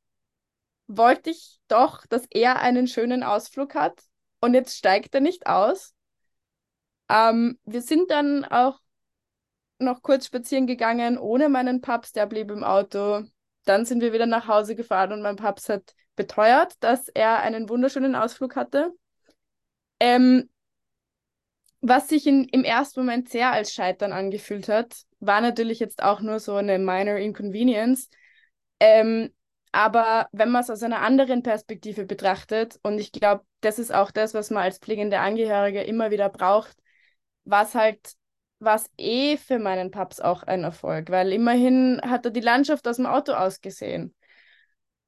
wollte 0.86 1.30
ich 1.30 1.58
doch, 1.66 2.06
dass 2.06 2.24
er 2.30 2.60
einen 2.60 2.86
schönen 2.86 3.24
Ausflug 3.24 3.74
hat 3.74 4.00
und 4.40 4.54
jetzt 4.54 4.76
steigt 4.76 5.12
er 5.12 5.20
nicht 5.20 5.48
aus. 5.48 5.92
Ähm, 7.08 7.58
wir 7.64 7.82
sind 7.82 8.12
dann 8.12 8.44
auch 8.44 8.78
noch 9.80 10.02
kurz 10.02 10.26
spazieren 10.26 10.68
gegangen 10.68 11.18
ohne 11.18 11.48
meinen 11.48 11.80
Paps, 11.80 12.12
der 12.12 12.26
blieb 12.26 12.52
im 12.52 12.62
Auto. 12.62 13.24
Dann 13.64 13.86
sind 13.86 14.02
wir 14.02 14.12
wieder 14.12 14.26
nach 14.26 14.46
Hause 14.46 14.76
gefahren 14.76 15.12
und 15.12 15.20
mein 15.20 15.34
Paps 15.34 15.68
hat 15.68 15.96
beteuert, 16.14 16.74
dass 16.78 17.08
er 17.08 17.40
einen 17.40 17.68
wunderschönen 17.68 18.14
Ausflug 18.14 18.54
hatte. 18.54 18.92
Ähm, 19.98 20.48
was 21.86 22.08
sich 22.08 22.26
in, 22.26 22.44
im 22.44 22.62
ersten 22.64 23.00
Moment 23.00 23.28
sehr 23.28 23.52
als 23.52 23.74
Scheitern 23.74 24.12
angefühlt 24.12 24.68
hat, 24.68 25.02
war 25.26 25.40
natürlich 25.40 25.78
jetzt 25.78 26.02
auch 26.02 26.20
nur 26.20 26.40
so 26.40 26.54
eine 26.56 26.78
minor 26.78 27.16
inconvenience. 27.16 28.08
Ähm, 28.80 29.32
aber 29.72 30.28
wenn 30.32 30.50
man 30.50 30.62
es 30.62 30.70
aus 30.70 30.82
einer 30.82 31.00
anderen 31.00 31.42
Perspektive 31.42 32.04
betrachtet, 32.06 32.78
und 32.82 32.98
ich 32.98 33.12
glaube, 33.12 33.44
das 33.60 33.78
ist 33.78 33.92
auch 33.92 34.10
das, 34.10 34.34
was 34.34 34.50
man 34.50 34.62
als 34.62 34.78
pflegende 34.78 35.18
Angehörige 35.20 35.82
immer 35.82 36.10
wieder 36.10 36.28
braucht, 36.28 36.76
was 37.44 37.74
halt 37.74 38.14
was 38.60 38.88
eh 38.96 39.36
für 39.36 39.58
meinen 39.58 39.90
Paps 39.90 40.20
auch 40.20 40.42
ein 40.42 40.64
Erfolg, 40.64 41.10
weil 41.10 41.32
immerhin 41.32 42.00
hat 42.02 42.24
er 42.24 42.30
die 42.30 42.40
Landschaft 42.40 42.86
aus 42.88 42.96
dem 42.96 43.06
Auto 43.06 43.32
ausgesehen. 43.32 44.14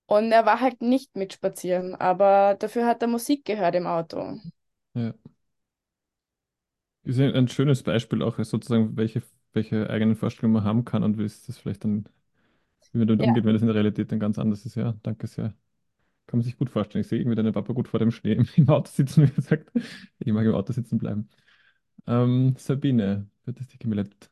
Und 0.06 0.30
er 0.30 0.46
war 0.46 0.60
halt 0.60 0.82
nicht 0.82 1.16
mitspazieren, 1.16 1.94
aber 1.94 2.56
dafür 2.58 2.86
hat 2.86 3.02
er 3.02 3.08
Musik 3.08 3.44
gehört 3.44 3.74
im 3.74 3.86
Auto. 3.86 4.38
Ja. 4.94 5.14
Ist 7.02 7.20
ein 7.20 7.48
schönes 7.48 7.82
Beispiel 7.82 8.22
auch, 8.22 8.36
sozusagen, 8.38 8.96
welche, 8.96 9.22
welche 9.56 9.90
eigenen 9.90 10.16
Vorstellungen 10.16 10.54
man 10.54 10.64
haben 10.64 10.86
kann 10.86 11.04
und 11.04 11.18
wie 11.18 11.24
es 11.24 11.46
das 11.46 11.58
vielleicht 11.58 11.84
dann, 11.84 12.06
wie 12.92 12.98
man 12.98 13.08
damit 13.08 13.20
Ja. 13.20 13.22
umgeht, 13.22 13.44
wenn 13.44 13.54
das 13.54 13.62
in 13.62 13.68
der 13.68 13.76
Realität 13.76 14.12
dann 14.12 14.20
ganz 14.20 14.38
anders 14.38 14.66
ist. 14.66 14.76
Ja, 14.76 14.94
danke 15.02 15.26
sehr. 15.26 15.54
Kann 16.26 16.38
man 16.40 16.42
sich 16.42 16.58
gut 16.58 16.70
vorstellen. 16.70 17.02
Ich 17.02 17.08
sehe 17.08 17.20
irgendwie 17.20 17.36
deinen 17.36 17.52
Papa 17.54 17.72
gut 17.74 17.88
vor 17.88 18.00
dem 18.00 18.10
Schnee 18.12 18.34
im, 18.56 18.68
Auto 18.70 18.90
sitzen, 18.92 19.24
wie 19.28 19.32
gesagt. 19.32 19.72
Ich 20.20 20.32
mag 20.32 20.46
im 20.46 20.54
Auto 20.54 20.72
sitzen 20.72 20.98
bleiben. 20.98 21.28
Ähm, 22.06 22.56
Sabine, 22.58 23.28
wird 23.46 23.60
es 23.60 23.68
dich 23.68 23.80
gemeldet? 23.80 24.30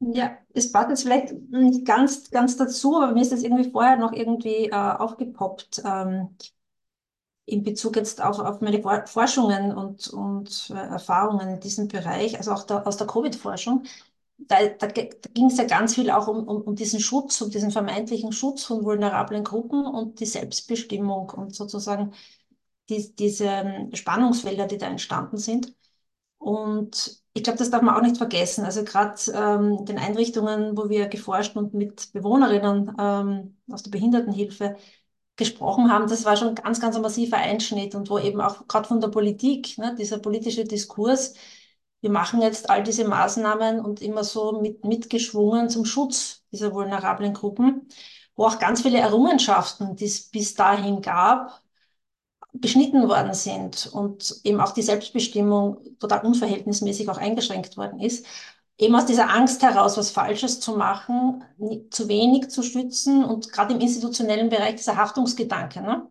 Ja, 0.00 0.36
es 0.52 0.70
passt 0.72 0.90
jetzt 0.90 1.02
vielleicht 1.04 1.32
nicht 1.50 1.84
ganz, 1.86 2.28
ganz 2.30 2.56
dazu, 2.56 2.96
aber 3.00 3.12
mir 3.12 3.22
ist 3.22 3.30
das 3.32 3.42
irgendwie 3.44 3.70
vorher 3.70 3.96
noch 3.96 4.12
irgendwie 4.12 4.66
äh, 4.68 4.72
aufgepoppt 4.74 5.80
ähm, 5.84 6.36
in 7.46 7.62
Bezug 7.64 7.96
jetzt 7.96 8.22
auf, 8.22 8.38
auf 8.38 8.60
meine 8.60 8.80
For 8.82 9.06
Forschungen 9.06 9.72
und, 9.76 10.08
und 10.08 10.70
äh, 10.70 10.74
Erfahrungen 10.74 11.48
in 11.48 11.60
diesem 11.60 11.88
Bereich, 11.88 12.36
also 12.38 12.52
auch 12.52 12.64
der, 12.64 12.86
aus 12.86 12.96
der 12.96 13.06
Covid-Forschung. 13.06 13.84
Da, 14.48 14.66
da, 14.66 14.86
da 14.88 15.02
ging 15.34 15.46
es 15.46 15.56
ja 15.58 15.64
ganz 15.64 15.94
viel 15.94 16.10
auch 16.10 16.28
um, 16.28 16.46
um, 16.48 16.62
um 16.62 16.74
diesen 16.74 17.00
Schutz, 17.00 17.40
um 17.40 17.50
diesen 17.50 17.70
vermeintlichen 17.70 18.32
Schutz 18.32 18.64
von 18.64 18.84
vulnerablen 18.84 19.44
Gruppen 19.44 19.86
und 19.86 20.20
die 20.20 20.26
Selbstbestimmung 20.26 21.30
und 21.30 21.54
sozusagen 21.54 22.12
die, 22.90 23.14
diese 23.16 23.46
ähm, 23.46 23.94
Spannungsfelder, 23.94 24.66
die 24.66 24.78
da 24.78 24.86
entstanden 24.88 25.38
sind. 25.38 25.74
Und 26.38 27.22
ich 27.34 27.44
glaube, 27.44 27.58
das 27.58 27.70
darf 27.70 27.82
man 27.82 27.94
auch 27.96 28.02
nicht 28.02 28.18
vergessen. 28.18 28.64
Also 28.64 28.84
gerade 28.84 29.16
ähm, 29.34 29.78
in 29.80 29.86
den 29.86 29.98
Einrichtungen, 29.98 30.76
wo 30.76 30.88
wir 30.90 31.08
geforscht 31.08 31.56
und 31.56 31.74
mit 31.74 32.12
Bewohnerinnen 32.12 32.94
ähm, 32.98 33.58
aus 33.70 33.82
der 33.84 33.90
Behindertenhilfe 33.90 34.76
gesprochen 35.36 35.90
haben, 35.90 36.08
das 36.08 36.24
war 36.24 36.36
schon 36.36 36.54
ganz, 36.54 36.80
ganz 36.80 36.96
ein 36.96 37.02
massiver 37.02 37.38
Einschnitt 37.38 37.94
und 37.94 38.10
wo 38.10 38.18
eben 38.18 38.40
auch 38.40 38.68
gerade 38.68 38.88
von 38.88 39.00
der 39.00 39.08
Politik, 39.08 39.78
ne, 39.78 39.94
dieser 39.98 40.18
politische 40.18 40.64
Diskurs, 40.64 41.34
wir 42.02 42.10
machen 42.10 42.42
jetzt 42.42 42.68
all 42.68 42.82
diese 42.82 43.06
Maßnahmen 43.06 43.80
und 43.80 44.02
immer 44.02 44.24
so 44.24 44.60
mit, 44.60 44.84
mitgeschwungen 44.84 45.70
zum 45.70 45.84
Schutz 45.84 46.44
dieser 46.52 46.74
vulnerablen 46.74 47.32
Gruppen, 47.32 47.88
wo 48.36 48.44
auch 48.46 48.58
ganz 48.58 48.82
viele 48.82 48.98
Errungenschaften, 48.98 49.96
die 49.96 50.06
es 50.06 50.28
bis 50.30 50.54
dahin 50.54 51.00
gab, 51.00 51.62
beschnitten 52.52 53.08
worden 53.08 53.34
sind 53.34 53.86
und 53.92 54.40
eben 54.44 54.60
auch 54.60 54.72
die 54.72 54.82
Selbstbestimmung 54.82 55.98
total 56.00 56.26
unverhältnismäßig 56.26 57.08
auch 57.08 57.18
eingeschränkt 57.18 57.76
worden 57.76 58.00
ist. 58.00 58.26
Eben 58.78 58.94
aus 58.96 59.06
dieser 59.06 59.30
Angst 59.30 59.62
heraus, 59.62 59.96
was 59.96 60.10
Falsches 60.10 60.60
zu 60.60 60.76
machen, 60.76 61.44
zu 61.90 62.08
wenig 62.08 62.50
zu 62.50 62.62
schützen 62.62 63.24
und 63.24 63.52
gerade 63.52 63.74
im 63.74 63.80
institutionellen 63.80 64.48
Bereich 64.48 64.76
dieser 64.76 64.96
Haftungsgedanke. 64.96 65.80
Ne? 65.82 66.08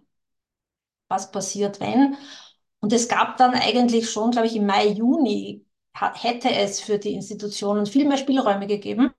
Was 1.10 1.32
passiert, 1.32 1.80
wenn? 1.82 2.16
Und 2.80 2.94
es 2.94 3.08
gab 3.10 3.38
dann 3.38 3.54
eigentlich 3.54 4.10
schon, 4.10 4.32
glaube 4.32 4.48
ich, 4.48 4.56
im 4.56 4.66
Mai, 4.66 4.88
Juni 4.88 5.66
hätte 5.94 6.52
es 6.52 6.80
für 6.80 6.98
die 6.98 7.14
Institutionen 7.14 7.86
viel 7.86 8.08
mehr 8.08 8.18
Spielräume 8.18 8.68
gegeben, 8.68 9.12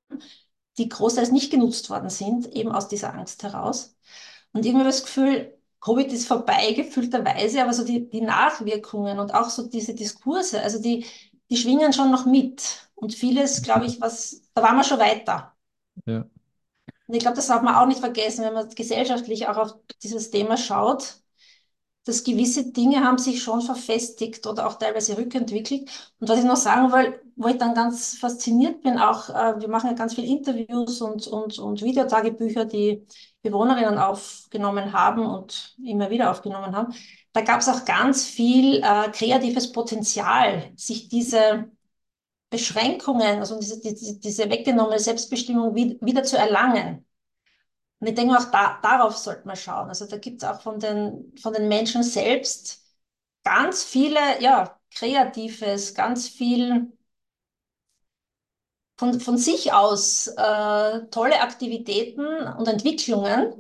die 0.79 0.89
großteils 0.89 1.31
nicht 1.31 1.51
genutzt 1.51 1.91
worden 1.91 2.11
sind, 2.11 2.55
eben 2.55 2.73
aus 2.73 2.89
dieser 2.89 3.15
Angst 3.15 3.43
heraus. 3.43 3.97
Und 4.53 4.65
irgendwie 4.65 4.85
das 4.85 5.03
Gefühl, 5.03 5.59
Covid 5.81 6.13
ist 6.13 6.29
vorbei, 6.29 6.73
gefühlterweise, 6.73 7.63
aber 7.63 7.73
so 7.73 7.85
die, 7.85 8.09
die 8.09 8.21
Nachwirkungen 8.21 9.19
und 9.19 9.35
auch 9.35 9.51
so 9.51 9.69
diese 9.69 9.95
Diskurse, 9.95 10.63
also 10.63 10.81
die, 10.81 11.07
die 11.51 11.57
schwingen 11.57 11.93
schon 11.93 12.11
noch 12.11 12.25
mit. 12.25 12.89
Und 12.95 13.15
vieles, 13.15 13.63
glaube 13.63 13.87
ich, 13.87 14.01
was, 14.01 14.43
da 14.55 14.63
waren 14.63 14.77
wir 14.77 14.85
schon 14.85 15.01
weiter. 15.01 15.55
Ja. 16.07 16.25
Und 17.07 17.15
ich 17.15 17.21
glaube, 17.21 17.37
das 17.37 17.49
darf 17.49 17.63
man 17.63 17.75
auch 17.75 17.87
nicht 17.87 18.01
vergessen, 18.01 18.45
wenn 18.45 18.55
man 18.55 18.69
gesellschaftlich 18.71 19.49
auch 19.49 19.57
auf 19.57 19.75
dieses 20.03 20.31
Thema 20.31 20.57
schaut, 20.57 21.22
dass 22.05 22.25
gewisse 22.25 22.73
Dinge 22.73 23.05
haben 23.05 23.19
sich 23.19 23.43
schon 23.43 23.61
verfestigt 23.61 24.47
oder 24.47 24.67
auch 24.67 24.75
teilweise 24.75 25.17
rückentwickelt. 25.17 25.89
Und 26.19 26.29
was 26.29 26.39
ich 26.41 26.45
noch 26.45 26.57
sagen 26.57 26.93
will, 26.93 27.21
wo 27.37 27.49
ich 27.49 27.59
dann 27.59 27.75
ganz 27.75 28.17
fasziniert 28.19 28.83
bin, 28.83 28.99
auch, 28.99 29.29
äh, 29.31 29.61
wir 29.61 29.69
machen 29.69 29.89
ja 29.91 29.93
ganz 29.95 30.15
viele 30.15 30.27
Interviews 30.27 31.01
und, 31.01 31.27
und, 31.29 31.59
und 31.59 31.83
Videotagebücher, 31.83 32.65
die 32.65 33.07
Bewohnerinnen 33.43 33.99
aufgenommen 33.99 34.93
haben 34.93 35.27
und 35.27 35.77
immer 35.85 36.11
wieder 36.11 36.31
aufgenommen 36.31 36.75
haben. 36.75 36.95
Da 37.33 37.41
gab 37.43 37.61
es 37.61 37.69
auch 37.69 37.85
ganz 37.85 38.25
viel 38.27 38.83
äh, 38.83 39.11
kreatives 39.11 39.73
Potenzial, 39.73 40.73
sich 40.77 41.09
diese 41.09 41.71
Beschränkungen, 42.51 43.39
also 43.39 43.59
diese, 43.59 43.81
diese, 43.81 44.19
diese 44.19 44.51
weggenommene 44.51 44.99
Selbstbestimmung 44.99 45.75
wieder 45.75 46.23
zu 46.23 46.37
erlangen. 46.37 47.05
Und 48.03 48.09
ich 48.09 48.17
denke 48.17 48.37
auch, 48.37 48.51
da, 48.51 48.81
darauf 48.83 49.17
sollte 49.17 49.47
man 49.47 49.57
schauen. 49.57 49.89
Also 49.89 50.07
da 50.07 50.19
gibt 50.19 50.43
es 50.43 50.49
auch 50.49 50.61
von 50.61 50.81
den, 50.81 51.33
von 51.41 51.53
den 51.55 51.69
Menschen 51.69 52.03
selbst 52.03 52.83
ganz 53.45 53.85
viele, 53.85 54.19
ja, 54.43 54.79
Kreatives, 54.93 55.95
ganz 55.95 56.29
viel 56.29 56.93
von, 58.99 59.21
von 59.21 59.37
sich 59.39 59.73
aus 59.73 60.29
äh, 60.29 61.07
tolle 61.11 61.41
Aktivitäten 61.41 62.25
und 62.59 62.69
Entwicklungen, 62.69 63.55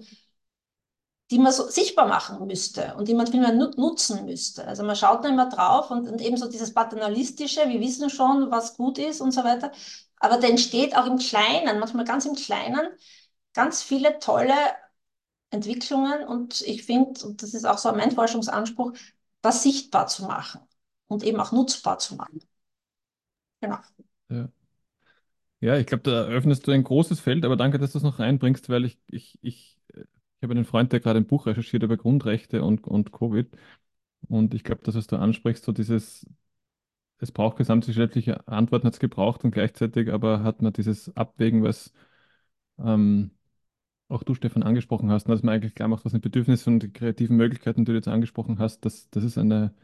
die 1.31 1.39
man 1.39 1.53
so 1.53 1.67
sichtbar 1.69 2.07
machen 2.09 2.47
müsste 2.47 2.95
und 2.97 3.09
die 3.09 3.15
man 3.15 3.27
viel 3.27 3.41
mehr 3.41 3.53
nutzen 3.55 4.27
müsste. 4.27 4.67
Also 4.67 4.83
man 4.85 4.97
schaut 4.97 5.25
dann 5.25 5.33
immer 5.35 5.49
drauf 5.49 5.91
und, 5.91 6.07
und 6.09 6.21
eben 6.21 6.37
so 6.37 6.49
dieses 6.49 6.75
Paternalistische, 6.75 7.69
wir 7.69 7.81
wissen 7.81 8.11
schon, 8.11 8.51
was 8.51 8.77
gut 8.77 8.99
ist 8.99 9.21
und 9.21 9.33
so 9.33 9.43
weiter. 9.43 9.73
Aber 10.21 10.37
da 10.39 10.47
entsteht 10.49 10.95
auch 10.97 11.07
im 11.07 11.19
Kleinen, 11.19 11.79
manchmal 11.81 12.05
ganz 12.05 12.27
im 12.27 12.35
Kleinen, 12.35 12.81
ganz 13.55 13.83
viele 13.83 14.19
tolle 14.19 14.55
Entwicklungen 15.51 16.25
und 16.27 16.63
ich 16.63 16.85
finde, 16.85 17.25
und 17.27 17.43
das 17.43 17.55
ist 17.55 17.65
auch 17.67 17.79
so 17.79 17.93
mein 17.93 18.13
Forschungsanspruch, 18.13 18.93
das 19.43 19.63
sichtbar 19.63 20.07
zu 20.07 20.25
machen 20.25 20.61
und 21.09 21.23
eben 21.25 21.41
auch 21.41 21.53
nutzbar 21.53 21.99
zu 21.99 22.17
machen. 22.17 22.41
Genau. 23.61 23.79
Ja. 24.29 24.49
Ja, 25.61 25.77
ich 25.79 25.87
glaube, 25.87 26.03
da 26.03 26.25
eröffnest 26.27 26.67
du 26.67 26.73
ein 26.73 26.83
großes 26.83 27.21
Feld, 27.21 27.45
aber 27.45 27.57
danke, 27.57 27.79
dass 27.79 27.93
du 27.93 27.99
es 27.99 28.05
noch 28.05 28.19
reinbringst, 28.19 28.69
weil 28.69 28.85
ich, 28.85 28.99
ich, 29.07 29.39
ich, 29.43 29.81
ich 29.95 30.43
habe 30.43 30.55
einen 30.55 30.65
Freund, 30.65 30.93
der 30.93 30.99
gerade 31.01 31.21
ein 31.21 31.27
Buch 31.27 31.47
recherchiert 31.47 31.85
über 31.85 31.97
Grundrechte 31.97 32.65
und, 32.65 32.87
und 32.89 33.13
Covid. 33.13 33.49
Und 34.29 34.55
ich 34.55 34.65
glaube, 34.65 34.83
das, 34.85 34.97
was 34.97 35.07
du 35.07 35.17
ansprichst, 35.17 35.65
so 35.65 35.73
dieses, 35.73 36.27
es 37.19 37.33
braucht 37.33 37.59
gesamtgesellschaftliche 37.59 38.49
Antworten, 38.49 38.87
hat 38.87 38.95
es 38.95 39.01
gebraucht 39.01 39.45
und 39.45 39.53
gleichzeitig 39.53 40.13
aber 40.13 40.43
hat 40.45 40.63
man 40.63 40.73
dieses 40.73 41.17
Abwägen, 41.17 41.63
was 41.65 41.93
ähm, 42.79 43.33
auch 44.13 44.23
du, 44.23 44.35
Stefan, 44.35 44.63
angesprochen 44.63 45.11
hast, 45.11 45.29
dass 45.29 45.43
man 45.43 45.55
eigentlich 45.55 45.75
klar 45.75 45.89
macht, 45.89 46.05
was 46.05 46.13
sind 46.13 46.23
Bedürfnisse 46.23 46.71
und 46.71 46.81
die 46.83 46.93
kreativen 46.93 47.37
Möglichkeiten, 47.37 47.85
die 47.85 47.93
du 47.93 47.97
jetzt 47.97 48.09
angesprochen 48.09 48.59
hast, 48.59 48.85
das, 48.85 49.11
das 49.11 49.25
ist 49.25 49.39
eine, 49.39 49.75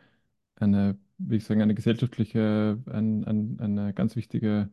eine, 0.57 0.99
wie 1.19 1.37
ich 1.37 1.45
sagen, 1.45 1.63
eine 1.63 1.75
gesellschaftliche, 1.75 2.79
ein, 2.87 3.25
ein, 3.25 3.61
eine 3.61 3.95
ganz 3.95 4.17
wichtige 4.17 4.71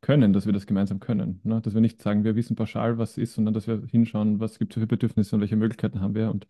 Können, 0.00 0.32
dass 0.32 0.46
wir 0.46 0.52
das 0.52 0.66
gemeinsam 0.66 1.00
können. 1.00 1.40
Ne? 1.44 1.60
Dass 1.62 1.74
wir 1.74 1.80
nicht 1.80 2.02
sagen, 2.02 2.24
wir 2.24 2.36
wissen 2.36 2.56
pauschal, 2.56 2.98
was 2.98 3.18
ist, 3.18 3.34
sondern 3.34 3.54
dass 3.54 3.66
wir 3.66 3.82
hinschauen, 3.90 4.40
was 4.40 4.58
gibt 4.58 4.76
es 4.76 4.80
für 4.82 4.86
Bedürfnisse 4.86 5.36
und 5.36 5.40
welche 5.42 5.56
Möglichkeiten 5.56 6.00
haben 6.00 6.14
wir 6.14 6.30
und, 6.30 6.48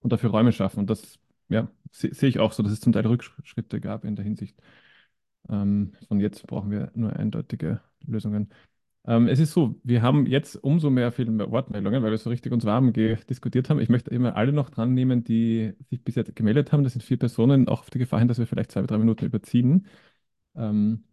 und 0.00 0.12
dafür 0.12 0.30
Räume 0.30 0.52
schaffen. 0.52 0.80
Und 0.80 0.90
das 0.90 1.18
ja, 1.48 1.68
sehe 1.90 2.14
seh 2.14 2.28
ich 2.28 2.40
auch 2.40 2.52
so, 2.52 2.62
dass 2.62 2.72
es 2.72 2.80
zum 2.80 2.92
Teil 2.92 3.06
Rückschritte 3.06 3.80
gab 3.80 4.04
in 4.04 4.16
der 4.16 4.24
Hinsicht. 4.24 4.56
Ähm, 5.48 5.92
von 6.08 6.20
jetzt 6.20 6.46
brauchen 6.46 6.70
wir 6.70 6.90
nur 6.94 7.14
eindeutige 7.14 7.80
Lösungen. 8.06 8.50
Ähm, 9.04 9.26
es 9.28 9.40
ist 9.40 9.52
so, 9.52 9.74
wir 9.82 10.02
haben 10.02 10.26
jetzt 10.26 10.56
umso 10.62 10.88
mehr 10.90 11.10
viel 11.10 11.26
mehr 11.30 11.50
Wortmeldungen, 11.50 12.02
weil 12.02 12.12
wir 12.12 12.18
so 12.18 12.30
richtig 12.30 12.52
uns 12.52 12.64
warm 12.64 12.92
diskutiert 12.92 13.68
haben. 13.68 13.80
Ich 13.80 13.88
möchte 13.88 14.10
immer 14.10 14.36
alle 14.36 14.52
noch 14.52 14.70
dran 14.70 14.94
nehmen, 14.94 15.24
die 15.24 15.74
sich 15.90 16.02
bisher 16.04 16.22
gemeldet 16.24 16.72
haben. 16.72 16.84
Das 16.84 16.92
sind 16.92 17.02
vier 17.02 17.18
Personen, 17.18 17.68
auch 17.68 17.80
auf 17.80 17.90
die 17.90 17.98
Gefahr 17.98 18.20
hin, 18.20 18.28
dass 18.28 18.38
wir 18.38 18.46
vielleicht 18.46 18.70
zwei, 18.72 18.82
drei 18.82 18.98
Minuten 18.98 19.24
überziehen. 19.26 19.86
Ähm, 20.56 21.04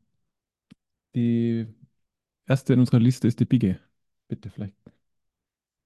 die 1.16 1.68
erste 2.48 2.74
in 2.74 2.80
unserer 2.82 3.00
Liste 3.00 3.28
ist 3.28 3.40
die 3.40 3.46
Bigge. 3.46 3.80
Bitte, 4.28 4.50
vielleicht. 4.50 4.76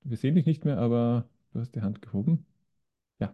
Wir 0.04 0.18
sehen 0.18 0.36
dich 0.36 0.46
nicht 0.46 0.66
mehr, 0.66 0.78
aber 0.78 1.28
du 1.54 1.60
hast 1.60 1.76
die 1.76 1.82
Hand 1.82 2.02
gehoben. 2.02 2.46
Ja. 3.20 3.34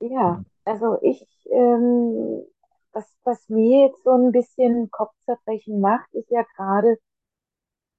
Ja, 0.00 0.42
also 0.64 0.98
ich, 1.02 1.26
ähm, 1.50 2.44
was, 2.92 3.06
was 3.24 3.48
mir 3.48 3.86
jetzt 3.88 4.02
so 4.04 4.10
ein 4.12 4.32
bisschen 4.32 4.90
Kopfzerbrechen 4.90 5.80
macht, 5.80 6.12
ist 6.14 6.30
ja 6.30 6.44
gerade 6.56 6.98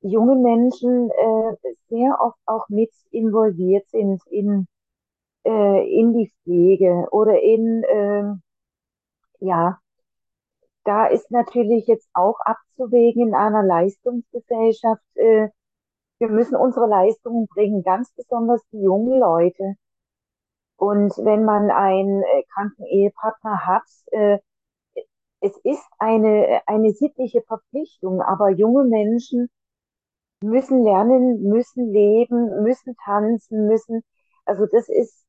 junge 0.06 0.36
Menschen 0.36 1.10
äh, 1.10 1.74
sehr 1.90 2.20
oft 2.22 2.38
auch 2.46 2.70
mit 2.70 2.92
involviert 3.12 3.88
sind 3.90 4.22
in, 4.30 4.68
äh, 5.46 6.00
in 6.00 6.14
die 6.14 6.32
Pflege 6.44 7.08
oder 7.12 7.42
in, 7.42 7.84
ähm, 7.90 8.42
ja, 9.40 9.80
da 10.84 11.08
ist 11.08 11.32
natürlich 11.32 11.88
jetzt 11.88 12.08
auch 12.14 12.40
abzuwägen 12.42 13.30
in 13.30 13.34
einer 13.34 13.64
Leistungsgesellschaft. 13.64 15.04
Äh, 15.16 15.50
wir 16.20 16.30
müssen 16.30 16.56
unsere 16.56 16.88
Leistungen 16.88 17.48
bringen, 17.48 17.84
ganz 17.84 18.12
besonders 18.14 18.62
die 18.72 18.82
jungen 18.82 19.20
Leute. 19.20 19.76
Und 20.78 21.14
wenn 21.18 21.46
man 21.46 21.72
einen 21.72 22.22
äh, 22.22 22.44
kranken 22.54 22.86
Ehepartner 22.86 23.66
hat, 23.66 23.84
äh, 24.12 24.38
es 25.40 25.58
ist 25.64 25.86
eine, 25.98 26.62
eine 26.68 26.92
sittliche 26.92 27.42
Verpflichtung, 27.42 28.22
aber 28.22 28.50
junge 28.50 28.84
Menschen 28.84 29.50
müssen 30.42 30.84
lernen, 30.84 31.44
müssen 31.44 31.92
leben, 31.92 32.64
müssen 32.64 32.96
tanzen, 33.04 33.68
müssen, 33.68 34.04
also 34.46 34.66
das 34.72 34.90
ist, 34.90 35.26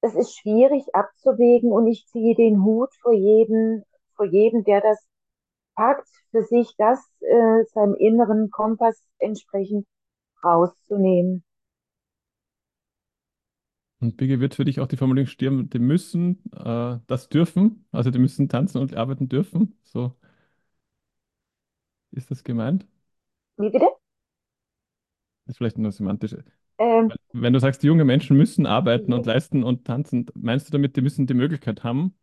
das 0.00 0.14
ist 0.14 0.36
schwierig 0.38 0.84
abzuwägen 0.94 1.72
und 1.72 1.86
ich 1.86 2.06
ziehe 2.06 2.34
den 2.34 2.62
Hut 2.62 2.90
vor 3.02 3.12
jedem, 3.12 3.84
vor 4.16 4.26
jedem, 4.26 4.64
der 4.64 4.80
das 4.80 4.98
packt, 5.74 6.08
für 6.30 6.42
sich 6.42 6.74
das 6.78 7.00
äh, 7.20 7.64
seinem 7.72 7.94
inneren 7.94 8.50
Kompass 8.50 9.02
entsprechend 9.18 9.86
rauszunehmen. 10.44 11.44
Und 14.00 14.18
Bigge, 14.18 14.40
wird 14.40 14.54
für 14.54 14.66
dich 14.66 14.80
auch 14.80 14.86
die 14.86 14.98
Formulierung 14.98 15.28
stimmen, 15.28 15.70
die 15.70 15.78
müssen 15.78 16.42
äh, 16.52 16.98
das 17.06 17.28
dürfen, 17.30 17.86
also 17.90 18.10
die 18.10 18.18
müssen 18.18 18.48
tanzen 18.50 18.78
und 18.82 18.94
arbeiten 18.94 19.28
dürfen? 19.28 19.78
So 19.84 20.14
ist 22.12 22.30
das 22.30 22.44
gemeint? 22.44 22.86
Wie 23.56 23.70
bitte? 23.70 23.88
Ist 25.46 25.58
vielleicht 25.58 25.78
nur 25.78 25.92
semantisch. 25.92 26.36
Ähm, 26.78 27.14
Wenn 27.32 27.52
du 27.52 27.60
sagst, 27.60 27.82
junge 27.84 28.04
Menschen 28.04 28.36
müssen 28.36 28.66
arbeiten 28.66 29.12
und 29.12 29.26
leisten 29.26 29.64
und 29.64 29.86
tanzen, 29.86 30.26
meinst 30.34 30.68
du 30.68 30.72
damit, 30.72 30.96
die 30.96 31.02
müssen 31.02 31.26
die 31.26 31.34
Möglichkeit 31.34 31.84
haben? 31.84 32.14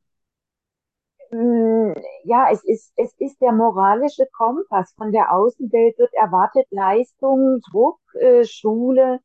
Mm, 1.31 1.93
Ja, 2.23 2.49
es 2.51 2.63
ist, 2.63 2.93
es 2.95 3.13
ist 3.17 3.41
der 3.41 3.51
moralische 3.51 4.25
Kompass. 4.33 4.93
Von 4.95 5.11
der 5.11 5.33
Außenwelt 5.33 5.97
wird 5.97 6.13
erwartet 6.13 6.67
Leistung, 6.71 7.59
Druck, 7.69 7.99
äh, 8.15 8.45
Schule, 8.45 9.19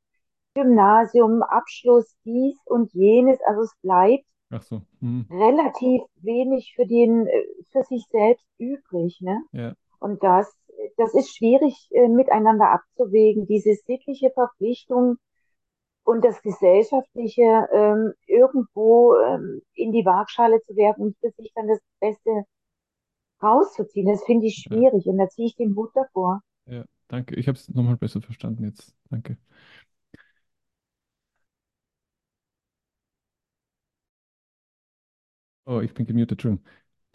Gymnasium, 0.54 1.42
Abschluss, 1.42 2.16
dies 2.24 2.58
und 2.66 2.92
jenes. 2.94 3.40
Also 3.46 3.62
es 3.62 3.74
bleibt 3.82 4.24
Ach 4.50 4.62
so. 4.62 4.82
Hm. 5.00 5.26
relativ 5.30 6.02
wenig 6.16 6.72
für 6.74 6.86
den, 6.86 7.26
äh, 7.26 7.44
für 7.72 7.82
sich 7.84 8.04
selbst 8.10 8.44
übrig, 8.58 9.20
ne? 9.20 9.42
Ja. 9.52 9.74
Und 10.00 10.22
das, 10.22 10.52
das 10.96 11.14
ist 11.14 11.36
schwierig, 11.36 11.88
äh, 11.92 12.08
miteinander 12.08 12.70
abzuwägen, 12.72 13.46
diese 13.46 13.74
sittliche 13.74 14.30
Verpflichtung 14.30 15.18
und 16.04 16.24
das 16.24 16.42
Gesellschaftliche 16.42 17.68
ähm, 17.72 18.14
irgendwo 18.26 19.14
ähm, 19.16 19.62
in 19.74 19.92
die 19.92 20.04
Waagschale 20.06 20.60
zu 20.62 20.76
werfen 20.76 21.02
und 21.02 21.18
für 21.20 21.30
sich 21.32 21.52
dann 21.54 21.68
das 21.68 21.80
Beste 22.00 22.44
rauszuziehen. 23.42 24.06
Das 24.08 24.24
finde 24.24 24.46
ich 24.46 24.56
Ja. 24.64 24.66
schwierig 24.68 25.06
und 25.06 25.16
da 25.18 25.28
ziehe 25.28 25.46
ich 25.48 25.56
den 25.56 25.74
Hut 25.76 25.90
davor. 25.94 26.42
Ja, 26.66 26.84
danke. 27.08 27.34
Ich 27.36 27.48
habe 27.48 27.56
es 27.58 27.68
nochmal 27.68 27.96
besser 27.96 28.20
verstanden 28.22 28.64
jetzt. 28.64 28.94
Danke. 29.10 29.36
Oh, 35.66 35.80
ich 35.80 35.94
bin 35.94 36.06
gemutet, 36.06 36.32
Entschuldigung. 36.32 36.64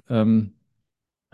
Ähm, 0.10 0.56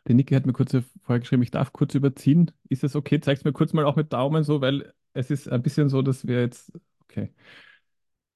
die 0.08 0.14
Niki 0.14 0.36
hat 0.36 0.46
mir 0.46 0.54
kurz 0.54 0.72
vorher 1.04 1.20
geschrieben, 1.20 1.44
ich 1.44 1.52
darf 1.52 1.74
kurz 1.74 1.96
überziehen. 1.96 2.52
Ist 2.70 2.84
das 2.84 2.96
okay? 2.96 3.20
Zeig's 3.20 3.44
mir 3.44 3.54
kurz 3.54 3.74
mal 3.74 3.86
auch 3.86 3.96
mit 3.96 4.14
Daumen 4.14 4.44
so, 4.44 4.62
weil 4.62 4.94
es 5.14 5.32
ist 5.32 5.50
ein 5.50 5.62
bisschen 5.62 5.90
so, 5.90 6.02
dass 6.02 6.28
wir 6.28 6.42
jetzt. 6.42 6.72
Okay. 7.04 7.34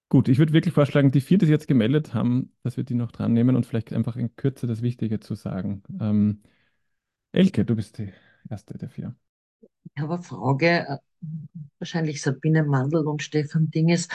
Gut, 0.10 0.28
ich 0.28 0.40
würde 0.40 0.52
wirklich 0.52 0.74
vorschlagen, 0.74 1.12
die 1.12 1.22
vier, 1.22 1.38
die 1.38 1.46
sich 1.46 1.54
jetzt 1.54 1.70
gemeldet 1.70 2.14
haben, 2.14 2.52
dass 2.64 2.76
wir 2.76 2.84
die 2.84 2.96
noch 2.96 3.14
dran 3.14 3.32
nehmen 3.32 3.56
und 3.56 3.66
vielleicht 3.66 3.94
einfach 3.94 4.18
in 4.18 4.36
Kürze 4.36 4.68
das 4.68 4.82
Wichtige 4.82 5.22
zu 5.22 5.36
sagen. 5.36 5.84
Ähm, 6.02 6.42
Elke, 7.32 7.64
du 7.64 7.76
bist 7.76 7.98
die 7.98 8.12
erste 8.50 8.78
der 8.78 8.90
vier. 8.90 9.16
Ich 9.62 10.02
habe 10.02 10.16
eine 10.16 10.24
Frage, 10.24 10.68
äh, 10.68 10.98
wahrscheinlich 11.80 12.22
Sabine 12.22 12.64
Mandl 12.64 13.08
und 13.08 13.24
Stefan 13.24 13.72
Dinges, 13.72 14.10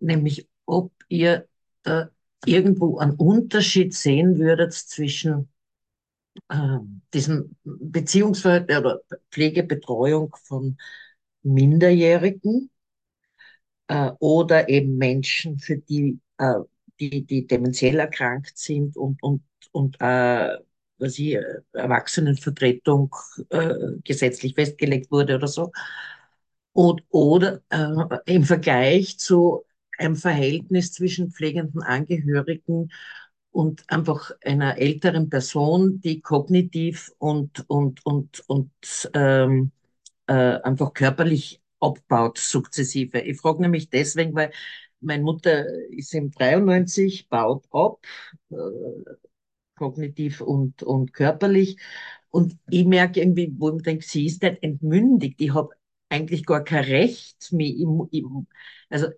nämlich 0.00 0.48
ob 0.64 0.92
ihr 1.08 1.46
da 1.82 2.08
irgendwo 2.46 2.98
einen 2.98 3.16
Unterschied 3.16 3.92
sehen 3.94 4.38
würdet 4.38 4.72
zwischen 4.72 5.48
äh, 6.48 6.78
diesem 7.12 7.56
Beziehungsverhältnis 7.64 8.78
oder 8.78 9.00
Pflegebetreuung 9.30 10.34
von 10.44 10.78
Minderjährigen 11.42 12.70
äh, 13.88 14.10
oder 14.18 14.68
eben 14.68 14.96
Menschen, 14.96 15.58
für 15.58 15.76
die, 15.78 16.18
äh, 16.38 16.54
die, 17.00 17.24
die 17.24 17.46
dementiell 17.46 17.98
erkrankt 17.98 18.56
sind 18.58 18.96
und, 18.96 19.22
und, 19.22 19.42
und 19.72 19.96
äh, 20.00 20.56
was 20.98 21.18
ich, 21.18 21.34
äh, 21.34 21.42
Erwachsenenvertretung 21.72 23.14
äh, 23.50 23.74
gesetzlich 24.04 24.54
festgelegt 24.54 25.10
wurde 25.10 25.36
oder 25.36 25.48
so. 25.48 25.72
Und, 26.72 27.02
oder 27.10 27.60
äh, 27.70 27.88
im 28.34 28.44
Vergleich 28.44 29.18
zu 29.18 29.64
einem 29.98 30.16
Verhältnis 30.16 30.92
zwischen 30.92 31.30
pflegenden 31.30 31.82
Angehörigen 31.82 32.90
und 33.54 33.84
einfach 33.88 34.32
einer 34.44 34.78
älteren 34.78 35.30
Person, 35.30 36.00
die 36.02 36.20
kognitiv 36.22 37.12
und, 37.18 37.64
und, 37.70 38.04
und, 38.06 38.42
und 38.48 38.72
ähm, 39.14 39.72
äh, 40.28 40.34
einfach 40.34 40.94
körperlich 40.94 41.62
abbaut, 41.80 42.38
sukzessive. 42.38 43.20
Ich 43.20 43.40
frage 43.40 43.62
nämlich 43.62 43.90
deswegen, 43.90 44.34
weil 44.34 44.52
meine 45.00 45.22
Mutter 45.24 45.66
ist 45.90 46.14
im 46.14 46.30
93, 46.32 47.28
baut 47.28 47.64
ab, 47.72 47.98
äh, 48.50 48.56
kognitiv 49.76 50.40
und, 50.40 50.82
und 50.82 51.12
körperlich. 51.12 51.78
Und 52.30 52.56
ich 52.70 52.84
merke 52.86 53.20
irgendwie, 53.20 53.52
wo 53.58 53.76
ich 53.76 53.82
denke, 53.82 54.04
sie 54.04 54.26
ist 54.26 54.42
nicht 54.42 54.62
entmündigt. 54.62 55.40
Ich 55.40 55.54
habe 55.54 55.70
eigentlich 56.08 56.46
gar 56.46 56.64
kein 56.64 56.84
Recht, 56.84 57.52
mich, 57.52 57.78
im- 57.80 58.08
im- 58.10 58.46
also, 58.90 59.08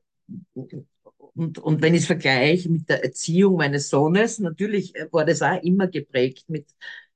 und, 1.36 1.58
und 1.58 1.82
wenn 1.82 1.94
ich 1.94 2.02
es 2.02 2.06
vergleiche 2.06 2.70
mit 2.70 2.88
der 2.88 3.04
Erziehung 3.04 3.56
meines 3.56 3.88
Sohnes, 3.90 4.38
natürlich 4.38 4.94
war 5.12 5.24
das 5.24 5.42
auch 5.42 5.62
immer 5.62 5.86
geprägt 5.88 6.48
mit, 6.48 6.66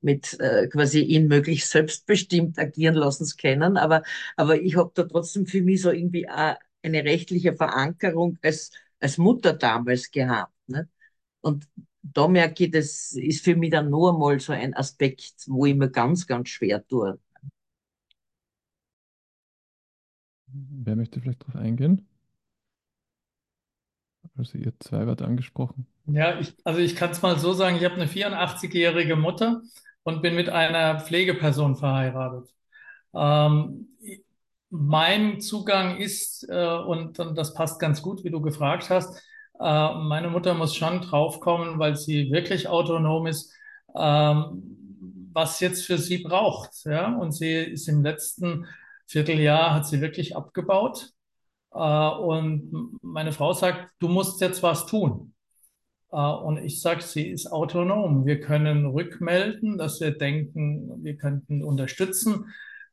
mit 0.00 0.38
äh, 0.40 0.68
quasi 0.68 1.00
ihn 1.00 1.26
möglichst 1.28 1.70
selbstbestimmt 1.70 2.58
agieren 2.58 2.94
lassen 2.94 3.24
zu 3.24 3.36
können, 3.36 3.76
aber, 3.76 4.02
aber 4.36 4.60
ich 4.60 4.76
habe 4.76 4.92
da 4.94 5.04
trotzdem 5.04 5.46
für 5.46 5.62
mich 5.62 5.82
so 5.82 5.90
irgendwie 5.90 6.28
auch 6.28 6.56
eine 6.82 7.04
rechtliche 7.04 7.54
Verankerung 7.56 8.38
als, 8.42 8.70
als 9.00 9.18
Mutter 9.18 9.52
damals 9.54 10.10
gehabt. 10.10 10.52
Ne? 10.66 10.88
Und 11.40 11.68
da 12.02 12.28
merke 12.28 12.64
ich, 12.64 12.70
das 12.72 13.12
ist 13.12 13.44
für 13.44 13.56
mich 13.56 13.70
dann 13.70 13.90
nur 13.90 14.12
einmal 14.14 14.40
so 14.40 14.52
ein 14.52 14.74
Aspekt, 14.74 15.34
wo 15.46 15.66
ich 15.66 15.74
mir 15.74 15.90
ganz, 15.90 16.26
ganz 16.26 16.48
schwer 16.50 16.86
tue. 16.86 17.18
Wer 20.52 20.96
möchte 20.96 21.20
vielleicht 21.20 21.40
darauf 21.42 21.56
eingehen? 21.56 22.06
Also 24.40 24.56
ihr 24.56 24.72
zwei 24.80 25.06
wart 25.06 25.20
angesprochen. 25.20 25.86
Ja, 26.06 26.40
ich, 26.40 26.54
also 26.64 26.80
ich 26.80 26.96
kann 26.96 27.10
es 27.10 27.20
mal 27.20 27.38
so 27.38 27.52
sagen, 27.52 27.76
ich 27.76 27.84
habe 27.84 27.96
eine 27.96 28.06
84-jährige 28.06 29.14
Mutter 29.14 29.60
und 30.02 30.22
bin 30.22 30.34
mit 30.34 30.48
einer 30.48 30.98
Pflegeperson 30.98 31.76
verheiratet. 31.76 32.48
Ähm, 33.14 33.88
mein 34.70 35.42
Zugang 35.42 35.98
ist, 35.98 36.48
äh, 36.48 36.78
und, 36.78 37.18
und 37.18 37.36
das 37.36 37.52
passt 37.52 37.78
ganz 37.80 38.00
gut, 38.00 38.24
wie 38.24 38.30
du 38.30 38.40
gefragt 38.40 38.88
hast, 38.88 39.22
äh, 39.60 39.94
meine 39.94 40.30
Mutter 40.30 40.54
muss 40.54 40.74
schon 40.74 41.02
draufkommen, 41.02 41.78
weil 41.78 41.96
sie 41.96 42.32
wirklich 42.32 42.66
autonom 42.66 43.26
ist, 43.26 43.52
ähm, 43.94 45.28
was 45.34 45.60
jetzt 45.60 45.84
für 45.84 45.98
sie 45.98 46.18
braucht. 46.18 46.86
Ja? 46.86 47.14
Und 47.14 47.32
sie 47.32 47.56
ist 47.56 47.88
im 47.88 48.02
letzten 48.02 48.66
Vierteljahr, 49.06 49.74
hat 49.74 49.86
sie 49.86 50.00
wirklich 50.00 50.34
abgebaut. 50.34 51.12
Äh, 51.72 51.78
und 51.78 52.98
meine 53.02 53.32
Frau 53.32 53.52
sagt, 53.52 53.90
du 54.00 54.08
musst 54.08 54.40
jetzt 54.40 54.62
was 54.62 54.86
tun. 54.86 55.34
Äh, 56.12 56.16
Und 56.16 56.58
ich 56.58 56.80
sage, 56.80 57.02
sie 57.02 57.28
ist 57.30 57.46
autonom. 57.52 58.26
Wir 58.26 58.40
können 58.40 58.86
rückmelden, 58.86 59.78
dass 59.78 60.00
wir 60.00 60.12
denken, 60.12 61.02
wir 61.04 61.16
könnten 61.16 61.62
unterstützen. 61.64 62.46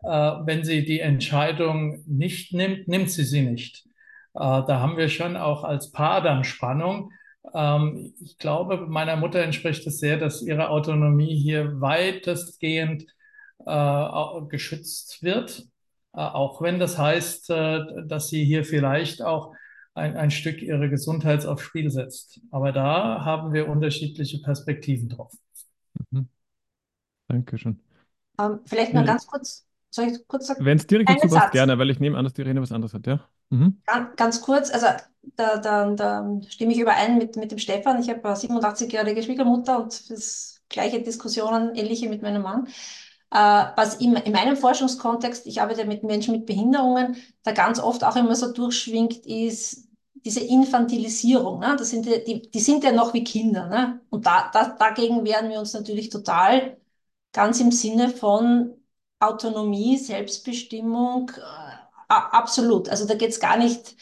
Äh, 0.03 0.07
Wenn 0.09 0.63
sie 0.63 0.85
die 0.85 0.99
Entscheidung 0.99 2.03
nicht 2.07 2.53
nimmt, 2.53 2.87
nimmt 2.87 3.11
sie 3.11 3.23
sie 3.23 3.41
nicht. 3.43 3.85
Da 4.33 4.81
haben 4.81 4.97
wir 4.97 5.09
schon 5.09 5.35
auch 5.35 5.63
als 5.63 5.91
Paar 5.91 6.21
dann 6.21 6.43
Spannung. 6.43 7.11
Ähm, 7.55 8.13
Ich 8.23 8.37
glaube, 8.37 8.85
meiner 8.87 9.15
Mutter 9.15 9.41
entspricht 9.41 9.87
es 9.87 9.97
sehr, 9.99 10.17
dass 10.17 10.43
ihre 10.43 10.69
Autonomie 10.69 11.35
hier 11.35 11.81
weitestgehend 11.81 13.07
geschützt 14.49 15.23
wird. 15.23 15.67
Äh, 16.17 16.21
auch 16.21 16.61
wenn 16.63 16.79
das 16.79 16.97
heißt, 16.97 17.51
äh, 17.51 17.79
dass 18.07 18.27
sie 18.27 18.43
hier 18.43 18.65
vielleicht 18.65 19.21
auch 19.21 19.53
ein, 19.93 20.17
ein 20.17 20.31
Stück 20.31 20.63
ihre 20.63 20.89
Gesundheit 20.89 21.45
aufs 21.45 21.61
Spiel 21.61 21.91
setzt. 21.91 22.41
Aber 22.49 22.71
da 22.71 23.23
haben 23.23 23.53
wir 23.53 23.69
unterschiedliche 23.69 24.39
Perspektiven 24.39 25.09
drauf. 25.09 25.31
Mhm. 26.09 26.27
Dankeschön. 27.27 27.79
Ähm, 28.39 28.59
vielleicht 28.65 28.95
noch 28.95 29.05
ganz 29.05 29.27
kurz, 29.27 29.67
soll 29.91 30.07
ich 30.07 30.27
kurz 30.27 30.47
sagen? 30.47 30.65
Wenn 30.65 30.79
es 30.79 30.87
direkt 30.87 31.09
dazu 31.09 31.27
passt, 31.27 31.51
gerne, 31.51 31.77
weil 31.77 31.91
ich 31.91 31.99
nehme 31.99 32.17
an, 32.17 32.23
dass 32.23 32.33
die 32.33 32.41
Irene 32.41 32.61
was 32.63 32.71
anderes 32.71 32.95
hat, 32.95 33.05
ja? 33.05 33.23
Mhm. 33.51 33.79
Ganz, 33.85 34.15
ganz 34.15 34.41
kurz, 34.41 34.71
also 34.71 34.87
da, 35.35 35.57
da, 35.57 35.91
da 35.91 36.41
stimme 36.49 36.73
ich 36.73 36.79
überein 36.79 37.19
mit, 37.19 37.35
mit 37.35 37.51
dem 37.51 37.59
Stefan. 37.59 38.01
Ich 38.01 38.09
habe 38.09 38.23
eine 38.23 38.35
87-jährige 38.35 39.21
Schwiegermutter 39.21 39.83
und 39.83 40.09
das 40.09 40.61
gleiche 40.67 41.01
Diskussionen, 41.03 41.75
ähnliche 41.75 42.09
mit 42.09 42.23
meinem 42.23 42.41
Mann. 42.41 42.67
Äh, 43.31 43.37
was 43.75 43.95
in, 43.95 44.15
in 44.15 44.31
meinem 44.33 44.55
Forschungskontext, 44.57 45.47
ich 45.47 45.61
arbeite 45.61 45.85
mit 45.85 46.03
Menschen 46.03 46.33
mit 46.33 46.45
Behinderungen, 46.45 47.17
da 47.43 47.51
ganz 47.51 47.79
oft 47.79 48.03
auch 48.03 48.15
immer 48.15 48.35
so 48.35 48.51
durchschwingt, 48.53 49.25
ist 49.25 49.87
diese 50.25 50.39
Infantilisierung. 50.41 51.59
Ne? 51.59 51.75
Das 51.77 51.89
sind 51.89 52.05
ja, 52.05 52.17
die, 52.19 52.49
die 52.49 52.59
sind 52.59 52.83
ja 52.83 52.91
noch 52.91 53.13
wie 53.13 53.23
Kinder. 53.23 53.67
Ne? 53.67 54.01
Und 54.09 54.25
da, 54.25 54.49
da, 54.53 54.69
dagegen 54.69 55.25
wehren 55.25 55.49
wir 55.49 55.59
uns 55.59 55.73
natürlich 55.73 56.09
total, 56.09 56.77
ganz 57.33 57.59
im 57.59 57.71
Sinne 57.71 58.09
von 58.09 58.73
Autonomie, 59.19 59.97
Selbstbestimmung, 59.97 61.31
äh, 61.37 61.77
absolut. 62.07 62.89
Also 62.89 63.05
da 63.05 63.15
geht 63.15 63.31
es 63.31 63.39
gar 63.39 63.57
nicht. 63.57 63.95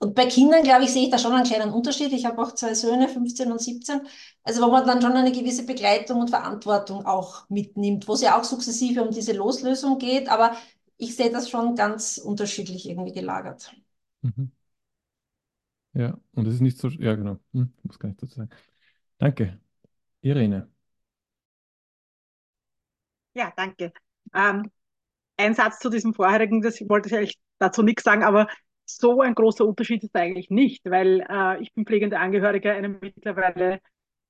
Und 0.00 0.14
bei 0.14 0.26
Kindern, 0.26 0.62
glaube 0.62 0.84
ich, 0.84 0.92
sehe 0.92 1.04
ich 1.04 1.10
da 1.10 1.18
schon 1.18 1.32
einen 1.32 1.44
kleinen 1.44 1.72
Unterschied. 1.72 2.12
Ich 2.12 2.24
habe 2.24 2.40
auch 2.40 2.52
zwei 2.54 2.74
Söhne, 2.74 3.08
15 3.08 3.50
und 3.50 3.60
17. 3.60 4.00
Also 4.44 4.62
wo 4.62 4.70
man 4.70 4.86
dann 4.86 5.02
schon 5.02 5.12
eine 5.12 5.32
gewisse 5.32 5.66
Begleitung 5.66 6.20
und 6.20 6.30
Verantwortung 6.30 7.04
auch 7.04 7.48
mitnimmt, 7.48 8.06
wo 8.06 8.12
es 8.12 8.20
ja 8.20 8.38
auch 8.38 8.44
sukzessive 8.44 9.02
um 9.02 9.10
diese 9.10 9.32
Loslösung 9.32 9.98
geht. 9.98 10.28
Aber 10.28 10.54
ich 10.98 11.16
sehe 11.16 11.30
das 11.32 11.50
schon 11.50 11.74
ganz 11.74 12.18
unterschiedlich 12.18 12.88
irgendwie 12.88 13.12
gelagert. 13.12 13.72
Mhm. 14.22 14.52
Ja, 15.94 16.16
und 16.32 16.46
es 16.46 16.54
ist 16.54 16.60
nicht 16.60 16.78
so, 16.78 16.88
ja, 16.88 17.14
genau. 17.16 17.38
Hm, 17.52 17.72
muss 17.82 17.98
gar 17.98 18.08
nicht 18.08 18.22
dazu 18.22 18.34
sagen. 18.36 18.50
Danke. 19.18 19.60
Irene. 20.20 20.68
Ja, 23.34 23.52
danke. 23.56 23.92
Ähm, 24.34 24.70
ein 25.36 25.54
Satz 25.54 25.80
zu 25.80 25.90
diesem 25.90 26.14
vorherigen, 26.14 26.62
das 26.62 26.80
wollte 26.88 27.08
ich 27.08 27.16
eigentlich 27.16 27.38
dazu 27.58 27.82
nichts 27.82 28.04
sagen, 28.04 28.24
aber 28.24 28.48
so 28.90 29.20
ein 29.20 29.34
großer 29.34 29.64
Unterschied 29.66 30.02
ist 30.02 30.16
eigentlich 30.16 30.50
nicht, 30.50 30.84
weil 30.84 31.20
äh, 31.28 31.62
ich 31.62 31.72
bin 31.74 31.84
pflegende 31.84 32.18
Angehörige 32.18 32.72
einer 32.72 32.88
mittlerweile 32.88 33.80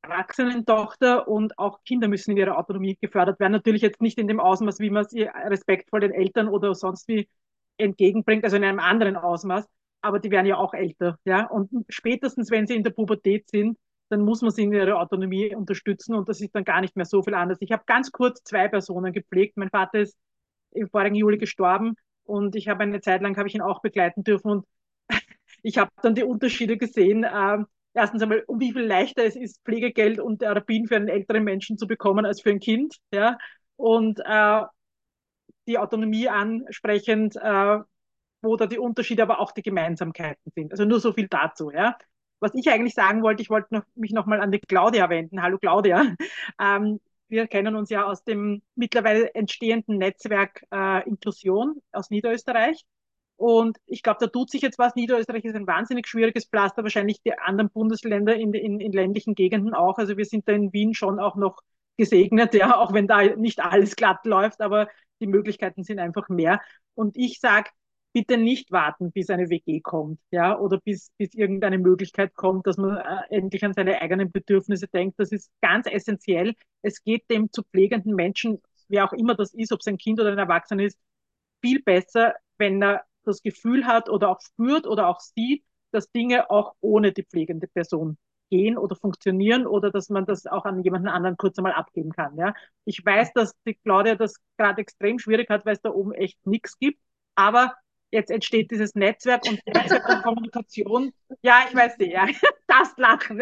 erwachsenen 0.03 0.65
Tochter 0.65 1.29
und 1.29 1.59
auch 1.59 1.83
Kinder 1.85 2.09
müssen 2.09 2.33
in 2.33 2.37
ihrer 2.37 2.59
Autonomie 2.59 2.97
gefördert 3.01 3.41
werden. 3.41 3.53
Natürlich 3.53 3.83
jetzt 3.83 4.01
nicht 4.01 4.19
in 4.19 4.29
dem 4.29 4.41
Ausmaß, 4.41 4.81
wie 4.81 4.91
man 4.91 5.05
es 5.05 5.13
respektvoll 5.15 6.01
den 6.01 6.13
Eltern 6.13 6.49
oder 6.49 6.75
sonst 6.75 7.09
wie 7.09 7.29
entgegenbringt, 7.77 8.45
also 8.45 8.57
in 8.57 8.65
einem 8.65 8.81
anderen 8.81 9.17
Ausmaß, 9.17 9.67
aber 10.01 10.19
die 10.19 10.31
werden 10.31 10.47
ja 10.47 10.57
auch 10.57 10.75
älter, 10.75 11.19
ja. 11.25 11.47
Und 11.47 11.71
spätestens, 11.89 12.51
wenn 12.51 12.67
sie 12.67 12.75
in 12.75 12.85
der 12.85 12.91
Pubertät 12.91 13.49
sind, 13.49 13.79
dann 14.09 14.23
muss 14.23 14.43
man 14.43 14.51
sie 14.51 14.63
in 14.65 14.73
ihrer 14.73 14.99
Autonomie 14.99 15.55
unterstützen 15.55 16.15
und 16.15 16.29
das 16.29 16.41
ist 16.41 16.55
dann 16.55 16.65
gar 16.65 16.81
nicht 16.81 16.97
mehr 16.97 17.05
so 17.05 17.23
viel 17.23 17.35
anders. 17.35 17.59
Ich 17.61 17.73
habe 17.73 17.83
ganz 17.87 18.11
kurz 18.11 18.43
zwei 18.43 18.69
Personen 18.69 19.13
gepflegt. 19.13 19.57
Mein 19.57 19.71
Vater 19.71 20.01
ist 20.01 20.17
im 20.73 20.89
vorigen 20.89 21.15
Juli 21.15 21.39
gestorben 21.39 21.95
und 22.29 22.55
ich 22.57 22.69
habe 22.69 22.83
eine 22.83 23.01
Zeit 23.01 23.23
lang 23.23 23.37
habe 23.37 23.49
ich 23.49 23.55
ihn 23.55 23.63
auch 23.63 23.81
begleiten 23.81 24.23
dürfen 24.23 24.51
und 24.51 24.67
ich 25.63 25.79
habe 25.79 25.91
dann 26.03 26.15
die 26.15 26.25
Unterschiede 26.25 26.77
gesehen. 26.77 27.25
Ähm, 27.25 27.67
erstens 27.95 28.23
einmal, 28.23 28.45
um 28.47 28.61
wie 28.61 28.73
viel 28.73 28.83
leichter 28.85 29.25
es 29.25 29.35
ist, 29.35 29.63
Pflegegeld 29.65 30.21
und 30.21 30.41
Therapien 30.41 30.87
für 30.87 30.97
einen 30.97 31.09
älteren 31.09 31.45
Menschen 31.45 31.79
zu 31.79 31.87
bekommen 31.87 32.27
als 32.27 32.43
für 32.43 32.51
ein 32.51 32.61
Kind, 32.61 32.97
ja. 33.13 33.39
Und 33.77 34.21
äh, 34.25 34.63
die 35.67 35.79
Autonomie 35.79 36.29
ansprechend, 36.29 37.37
äh, 37.37 37.79
wo 38.43 38.57
da 38.57 38.67
die 38.67 38.79
Unterschiede, 38.79 39.23
aber 39.23 39.41
auch 39.41 39.53
die 39.53 39.63
Gemeinsamkeiten 39.63 40.53
sind. 40.55 40.73
Also 40.73 40.85
nur 40.85 41.01
so 41.01 41.13
viel 41.13 41.29
dazu, 41.29 41.71
ja. 41.71 41.97
Was 42.41 42.55
ich 42.55 42.69
eigentlich 42.71 42.95
sagen 42.95 43.23
wollte, 43.23 43.43
ich 43.43 43.51
wollte 43.51 43.75
noch, 43.75 43.83
mich 43.95 44.13
nochmal 44.13 44.41
an 44.41 44.53
die 44.53 44.61
Claudia 44.61 45.09
wenden. 45.11 45.43
Hallo 45.43 45.59
Claudia. 45.59 46.15
Ähm, 46.61 47.01
wir 47.29 47.47
kennen 47.47 47.77
uns 47.77 47.91
ja 47.91 48.05
aus 48.05 48.25
dem 48.25 48.63
mittlerweile 48.75 49.35
entstehenden 49.35 49.99
Netzwerk 49.99 50.65
äh, 50.73 51.09
Inklusion 51.09 51.81
aus 51.93 52.11
Niederösterreich. 52.11 52.85
Und 53.37 53.79
ich 53.87 54.03
glaube, 54.03 54.19
da 54.21 54.27
tut 54.27 54.51
sich 54.51 54.63
jetzt 54.63 54.79
was. 54.79 54.97
Niederösterreich 54.97 55.45
ist 55.45 55.55
ein 55.55 55.67
wahnsinnig 55.67 56.09
schwieriges 56.09 56.47
Pflaster, 56.47 56.83
wahrscheinlich 56.83 57.23
die 57.23 57.39
anderen 57.39 57.71
Bundesländer 57.71 58.35
in, 58.35 58.53
in, 58.53 58.81
in 58.81 58.93
ländlichen 58.93 59.35
Gegenden 59.35 59.75
auch. 59.75 59.99
Also 59.99 60.17
wir 60.17 60.25
sind 60.25 60.49
da 60.49 60.53
in 60.53 60.73
Wien 60.73 60.93
schon 60.95 61.21
auch 61.21 61.37
noch 61.37 61.61
gesegnet, 61.97 62.55
ja, 62.55 62.77
auch 62.77 62.93
wenn 62.93 63.07
da 63.07 63.23
nicht 63.37 63.61
alles 63.61 63.95
glatt 63.97 64.25
läuft, 64.25 64.61
aber 64.61 64.89
die 65.21 65.27
Möglichkeiten 65.27 65.85
sind 65.85 65.99
einfach 65.99 66.29
mehr. 66.29 66.61
Und 66.95 67.17
ich 67.17 67.39
sage, 67.41 67.71
bitte 68.13 68.37
nicht 68.39 68.73
warten, 68.73 69.13
bis 69.13 69.31
eine 69.31 69.51
WG 69.51 69.81
kommt, 69.81 70.19
ja, 70.31 70.59
oder 70.59 70.79
bis, 70.81 71.11
bis 71.19 71.35
irgendeine 71.35 71.79
Möglichkeit 71.79 72.35
kommt, 72.35 72.67
dass 72.67 72.77
man 72.77 72.97
äh, 72.97 73.21
endlich 73.31 73.65
an 73.65 73.75
seine 73.75 74.01
eigenen 74.01 74.33
Bedürfnisse 74.33 74.89
denkt. 74.89 75.19
Das 75.19 75.33
ist 75.33 75.51
ganz 75.61 75.87
essentiell. 75.87 76.55
Es 76.83 77.03
geht 77.05 77.31
dem 77.31 77.53
zu 77.53 77.63
pflegenden 77.63 78.15
Menschen, 78.15 78.61
wer 78.89 79.05
auch 79.05 79.13
immer 79.13 79.35
das 79.35 79.55
ist, 79.55 79.73
ob 79.73 79.81
es 79.81 79.87
ein 79.87 79.99
Kind 79.99 80.21
oder 80.21 80.33
ein 80.33 80.39
Erwachsener 80.39 80.85
ist, 80.85 80.99
viel 81.61 81.83
besser, 81.83 82.35
wenn 82.59 82.83
er 82.83 83.05
das 83.25 83.43
Gefühl 83.43 83.87
hat 83.87 84.09
oder 84.09 84.31
auch 84.31 84.41
spürt 84.41 84.87
oder 84.87 85.09
auch 85.09 85.21
sieht, 85.21 85.65
dass 85.91 86.11
Dinge 86.11 86.51
auch 86.51 86.75
ohne 86.81 87.13
die 87.13 87.25
pflegende 87.25 87.67
Person 87.69 88.17
gehen 88.51 88.79
oder 88.79 88.97
funktionieren 88.97 89.67
oder 89.67 89.91
dass 89.91 90.09
man 90.09 90.25
das 90.27 90.47
auch 90.47 90.65
an 90.65 90.83
jemanden 90.83 91.09
anderen 91.09 91.37
kurz 91.37 91.59
einmal 91.59 91.75
abgeben 91.75 92.13
kann. 92.13 92.37
Ja. 92.37 92.55
Ich 92.85 93.05
weiß, 93.05 93.33
dass 93.35 93.55
die 93.67 93.75
Claudia 93.75 94.15
das 94.15 94.37
gerade 94.57 94.81
extrem 94.81 95.19
schwierig 95.19 95.51
hat, 95.51 95.67
weil 95.67 95.75
es 95.75 95.83
da 95.83 95.91
oben 95.91 96.13
echt 96.13 96.39
nichts 96.47 96.79
gibt, 96.79 97.01
aber 97.35 97.75
jetzt 98.11 98.31
entsteht 98.31 98.71
dieses 98.71 98.95
Netzwerk 98.95 99.45
und 99.45 99.61
Netzwerk 99.67 100.09
und 100.09 100.23
Kommunikation. 100.23 101.13
Ja, 101.43 101.65
ich 101.69 101.75
weiß 101.75 101.99
nicht, 101.99 102.13
ja, 102.13 102.27
das 102.67 102.97
Lachen. 102.97 103.41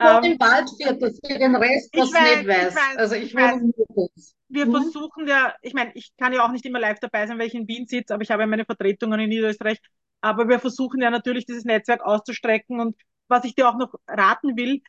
Nur 0.00 0.22
Ähm, 0.22 0.22
im 0.22 0.38
Waldviertel, 0.38 1.12
für 1.24 1.38
den 1.38 1.56
Rest, 1.56 1.90
was 1.96 2.12
weiß, 2.12 2.20
nicht 2.20 2.46
weiß. 2.46 2.74
ich 2.74 2.74
weiß, 2.74 2.98
Also 2.98 3.14
ich 3.16 3.34
ich 3.34 3.34
weiß. 3.34 3.56
nirgends. 3.60 4.34
wir 4.48 4.66
Mhm. 4.66 4.68
versuchen 4.68 5.26
ja, 5.26 5.54
ich 5.62 5.74
meine, 5.74 5.92
ich 5.94 6.12
kann 6.16 6.32
ja 6.32 6.44
auch 6.46 6.52
nicht 6.52 6.66
immer 6.66 6.80
live 6.80 7.00
dabei 7.00 7.26
sein, 7.26 7.38
weil 7.38 7.46
ich 7.48 7.54
in 7.54 7.68
Wien 7.68 7.86
sitze, 7.86 8.14
aber 8.14 8.22
ich 8.22 8.30
habe 8.30 8.42
ja 8.42 8.46
meine 8.46 8.64
Vertretungen 8.64 9.20
in 9.20 9.28
Niederösterreich. 9.30 9.80
Aber 10.20 10.48
wir 10.48 10.58
versuchen 10.60 11.00
ja 11.02 11.10
natürlich, 11.10 11.46
dieses 11.46 11.64
Netzwerk 11.64 12.02
auszustrecken. 12.02 12.80
Und 12.80 12.96
was 13.28 13.44
ich 13.44 13.54
dir 13.54 13.68
auch 13.68 13.76
noch 13.76 13.94
raten 14.06 14.56
will, 14.56 14.82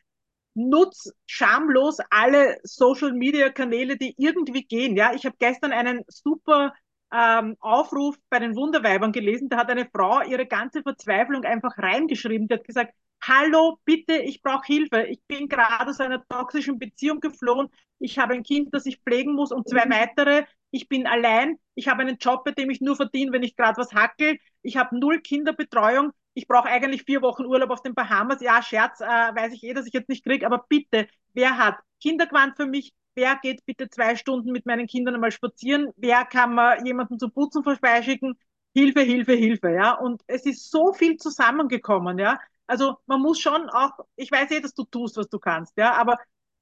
nutz 0.54 1.10
schamlos 1.26 1.98
alle 2.10 2.58
Social 2.64 3.12
Media 3.12 3.50
Kanäle, 3.50 3.96
die 3.98 4.14
irgendwie 4.18 4.64
gehen. 4.64 4.96
Ja, 4.96 5.14
ich 5.14 5.26
habe 5.26 5.36
gestern 5.38 5.72
einen 5.72 6.02
super 6.08 6.72
ähm, 7.16 7.56
Aufruf 7.60 8.16
bei 8.28 8.38
den 8.38 8.56
Wunderweibern 8.56 9.12
gelesen. 9.12 9.48
Da 9.48 9.56
hat 9.58 9.70
eine 9.70 9.86
Frau 9.86 10.22
ihre 10.22 10.46
ganze 10.46 10.82
Verzweiflung 10.82 11.44
einfach 11.44 11.78
reingeschrieben. 11.78 12.46
Die 12.48 12.54
hat 12.54 12.64
gesagt, 12.64 12.94
hallo, 13.22 13.78
bitte, 13.84 14.16
ich 14.16 14.42
brauche 14.42 14.66
Hilfe. 14.66 15.04
Ich 15.04 15.22
bin 15.26 15.48
gerade 15.48 15.88
aus 15.90 16.00
einer 16.00 16.22
toxischen 16.28 16.78
Beziehung 16.78 17.20
geflohen. 17.20 17.68
Ich 17.98 18.18
habe 18.18 18.34
ein 18.34 18.42
Kind, 18.42 18.74
das 18.74 18.84
ich 18.86 18.98
pflegen 18.98 19.32
muss 19.34 19.50
und 19.52 19.68
zwei 19.68 19.88
weitere. 19.88 20.44
Ich 20.70 20.88
bin 20.88 21.06
allein. 21.06 21.58
Ich 21.74 21.88
habe 21.88 22.02
einen 22.02 22.18
Job, 22.18 22.44
bei 22.44 22.50
dem 22.52 22.68
ich 22.70 22.80
nur 22.82 22.96
verdiene, 22.96 23.32
wenn 23.32 23.42
ich 23.42 23.56
gerade 23.56 23.78
was 23.78 23.94
hackel. 23.94 24.38
Ich 24.62 24.76
habe 24.76 24.98
null 24.98 25.20
Kinderbetreuung. 25.20 26.12
Ich 26.34 26.46
brauche 26.46 26.68
eigentlich 26.68 27.04
vier 27.04 27.22
Wochen 27.22 27.46
Urlaub 27.46 27.70
auf 27.70 27.82
den 27.82 27.94
Bahamas. 27.94 28.42
Ja, 28.42 28.62
Scherz, 28.62 29.00
äh, 29.00 29.06
weiß 29.06 29.54
ich 29.54 29.62
eh, 29.64 29.72
dass 29.72 29.86
ich 29.86 29.94
jetzt 29.94 30.10
nicht 30.10 30.24
kriege. 30.24 30.44
Aber 30.44 30.66
bitte, 30.68 31.08
wer 31.32 31.56
hat 31.56 31.78
Kinderquant 32.02 32.56
für 32.56 32.66
mich? 32.66 32.92
Wer 33.16 33.36
geht 33.42 33.64
bitte 33.66 33.88
zwei 33.90 34.16
Stunden 34.16 34.52
mit 34.52 34.66
meinen 34.66 34.86
Kindern 34.86 35.14
einmal 35.14 35.32
spazieren? 35.32 35.90
Wer 35.96 36.24
kann 36.26 36.54
mir 36.54 36.84
jemanden 36.84 37.18
zum 37.18 37.32
Putzen 37.32 37.64
vorbeischicken? 37.64 38.38
Hilfe, 38.74 39.00
Hilfe, 39.00 39.32
Hilfe, 39.32 39.70
ja. 39.70 39.94
Und 39.94 40.22
es 40.26 40.44
ist 40.46 40.70
so 40.70 40.92
viel 40.92 41.16
zusammengekommen, 41.16 42.18
ja. 42.18 42.38
Also 42.66 42.98
man 43.06 43.22
muss 43.22 43.40
schon 43.40 43.70
auch, 43.70 43.92
ich 44.16 44.30
weiß 44.30 44.50
eh, 44.50 44.60
dass 44.60 44.74
du 44.74 44.84
tust, 44.84 45.16
was 45.16 45.28
du 45.28 45.38
kannst, 45.38 45.76
ja, 45.78 45.94
aber 45.94 46.18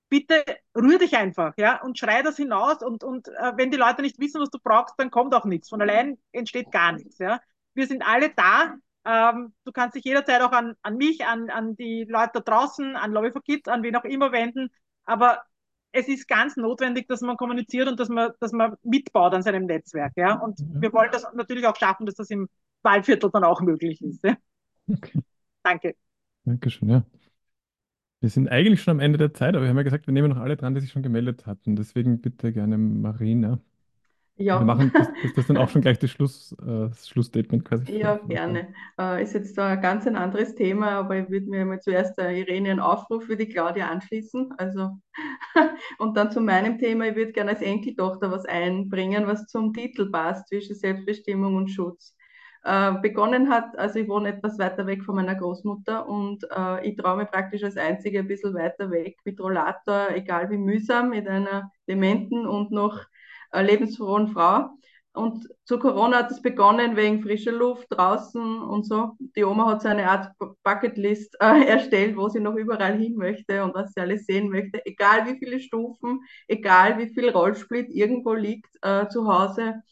bitte 0.08 0.44
rühr 0.76 0.98
dich 0.98 1.16
einfach, 1.16 1.54
ja, 1.56 1.82
und 1.82 1.98
schrei 1.98 2.22
das 2.22 2.36
hinaus 2.36 2.82
und, 2.82 3.02
und 3.04 3.28
äh, 3.28 3.52
wenn 3.56 3.70
die 3.70 3.76
Leute 3.78 4.02
nicht 4.02 4.20
wissen, 4.20 4.40
was 4.40 4.50
du 4.50 4.58
brauchst, 4.62 4.94
dann 4.98 5.10
kommt 5.10 5.34
auch 5.34 5.44
nichts. 5.46 5.68
Von 5.70 5.82
allein 5.82 6.18
entsteht 6.32 6.70
gar 6.70 6.92
nichts, 6.92 7.18
ja. 7.18 7.40
Wir 7.74 7.86
sind 7.86 8.02
alle 8.06 8.30
da. 8.30 8.76
Ähm, 9.06 9.54
du 9.64 9.72
kannst 9.72 9.96
dich 9.96 10.04
jederzeit 10.04 10.40
auch 10.42 10.52
an, 10.52 10.76
an 10.82 10.96
mich, 10.96 11.24
an, 11.26 11.50
an 11.50 11.76
die 11.76 12.04
Leute 12.08 12.32
da 12.34 12.40
draußen, 12.40 12.96
an 12.96 13.12
Lobby 13.12 13.32
for 13.32 13.42
Kids, 13.42 13.68
an 13.68 13.82
wen 13.82 13.96
auch 13.96 14.04
immer 14.04 14.32
wenden. 14.32 14.70
Aber 15.04 15.42
es 15.94 16.08
ist 16.08 16.26
ganz 16.28 16.56
notwendig, 16.56 17.06
dass 17.08 17.20
man 17.20 17.36
kommuniziert 17.36 17.88
und 17.88 17.98
dass 18.00 18.08
man, 18.08 18.32
dass 18.40 18.52
man 18.52 18.74
mitbaut 18.82 19.32
an 19.32 19.42
seinem 19.42 19.66
Netzwerk, 19.66 20.12
ja. 20.16 20.34
Und 20.34 20.58
wir 20.58 20.92
wollen 20.92 21.10
das 21.12 21.24
natürlich 21.34 21.66
auch 21.66 21.76
schaffen, 21.76 22.04
dass 22.04 22.16
das 22.16 22.30
im 22.30 22.48
Waldviertel 22.82 23.30
dann 23.30 23.44
auch 23.44 23.60
möglich 23.60 24.02
ist. 24.02 24.22
Ja? 24.24 24.36
Okay, 24.90 25.20
Danke. 25.62 25.94
Dankeschön, 26.44 26.90
ja. 26.90 27.04
Wir 28.20 28.28
sind 28.28 28.48
eigentlich 28.48 28.82
schon 28.82 28.92
am 28.92 29.00
Ende 29.00 29.18
der 29.18 29.34
Zeit, 29.34 29.54
aber 29.54 29.62
wir 29.62 29.70
haben 29.70 29.76
ja 29.76 29.82
gesagt, 29.82 30.06
wir 30.06 30.12
nehmen 30.12 30.30
noch 30.30 30.38
alle 30.38 30.56
dran, 30.56 30.74
die 30.74 30.80
sich 30.80 30.90
schon 30.90 31.02
gemeldet 31.02 31.46
hatten. 31.46 31.76
Deswegen 31.76 32.20
bitte 32.20 32.52
gerne 32.52 32.76
Marina. 32.76 33.60
Ja. 34.36 34.58
Wir 34.58 34.64
machen 34.64 34.90
das, 34.92 35.08
das, 35.22 35.32
das 35.34 35.46
dann 35.46 35.56
auch 35.56 35.68
schon 35.68 35.80
gleich 35.80 35.98
das, 36.00 36.10
Schluss, 36.10 36.52
äh, 36.60 36.88
das 36.88 37.08
Schlussstatement 37.08 37.64
quasi. 37.64 37.98
Ja, 37.98 38.16
gerne. 38.16 38.74
Äh, 38.98 39.22
ist 39.22 39.34
jetzt 39.34 39.56
da 39.56 39.68
ein 39.68 39.80
ganz 39.80 40.06
ein 40.08 40.16
anderes 40.16 40.56
Thema, 40.56 40.90
aber 40.90 41.18
ich 41.18 41.30
würde 41.30 41.46
mir 41.46 41.64
mal 41.64 41.80
zuerst 41.80 42.18
der 42.18 42.30
Irene 42.30 42.70
einen 42.70 42.80
Aufruf 42.80 43.24
für 43.24 43.36
die 43.36 43.48
Claudia 43.48 43.88
anschließen. 43.88 44.52
Also, 44.58 44.90
und 45.98 46.16
dann 46.16 46.32
zu 46.32 46.40
meinem 46.40 46.78
Thema, 46.78 47.06
ich 47.06 47.14
würde 47.14 47.32
gerne 47.32 47.52
als 47.52 47.62
Enkeltochter 47.62 48.32
was 48.32 48.44
einbringen, 48.44 49.28
was 49.28 49.46
zum 49.46 49.72
Titel 49.72 50.10
passt, 50.10 50.48
zwischen 50.48 50.74
Selbstbestimmung 50.74 51.54
und 51.54 51.68
Schutz. 51.68 52.16
Äh, 52.64 52.94
begonnen 53.02 53.50
hat, 53.50 53.78
also 53.78 54.00
ich 54.00 54.08
wohne 54.08 54.30
etwas 54.30 54.58
weiter 54.58 54.86
weg 54.86 55.04
von 55.04 55.14
meiner 55.14 55.34
Großmutter 55.34 56.08
und 56.08 56.44
äh, 56.50 56.88
ich 56.88 56.96
traue 56.96 57.18
mir 57.18 57.26
praktisch 57.26 57.62
als 57.62 57.76
Einzige 57.76 58.20
ein 58.20 58.26
bisschen 58.26 58.54
weiter 58.54 58.90
weg 58.90 59.16
mit 59.24 59.38
Rollator, 59.38 60.08
egal 60.14 60.50
wie 60.50 60.56
mühsam, 60.56 61.10
mit 61.10 61.28
einer 61.28 61.70
dementen 61.86 62.46
und 62.46 62.72
noch 62.72 62.98
äh, 63.00 63.04
lebensfrohen 63.62 64.28
Frau. 64.28 64.70
Und 65.14 65.48
zu 65.64 65.78
Corona 65.78 66.18
hat 66.18 66.32
es 66.32 66.42
begonnen 66.42 66.96
wegen 66.96 67.22
frischer 67.22 67.52
Luft 67.52 67.86
draußen 67.90 68.60
und 68.62 68.84
so. 68.84 69.12
Die 69.36 69.44
Oma 69.44 69.66
hat 69.70 69.82
so 69.82 69.88
eine 69.88 70.10
Art 70.10 70.32
Bucketlist 70.64 71.36
äh, 71.40 71.64
erstellt, 71.68 72.16
wo 72.16 72.28
sie 72.28 72.40
noch 72.40 72.56
überall 72.56 72.98
hin 72.98 73.14
möchte 73.14 73.62
und 73.62 73.74
was 73.74 73.92
sie 73.92 74.00
alles 74.00 74.26
sehen 74.26 74.50
möchte. 74.50 74.84
Egal 74.84 75.26
wie 75.26 75.38
viele 75.38 75.60
Stufen, 75.60 76.20
egal 76.48 76.98
wie 76.98 77.14
viel 77.14 77.28
Rollsplit 77.30 77.90
irgendwo 77.90 78.34
liegt 78.34 78.74
äh, 78.82 79.06
zu 79.08 79.28
Hause, 79.32 79.82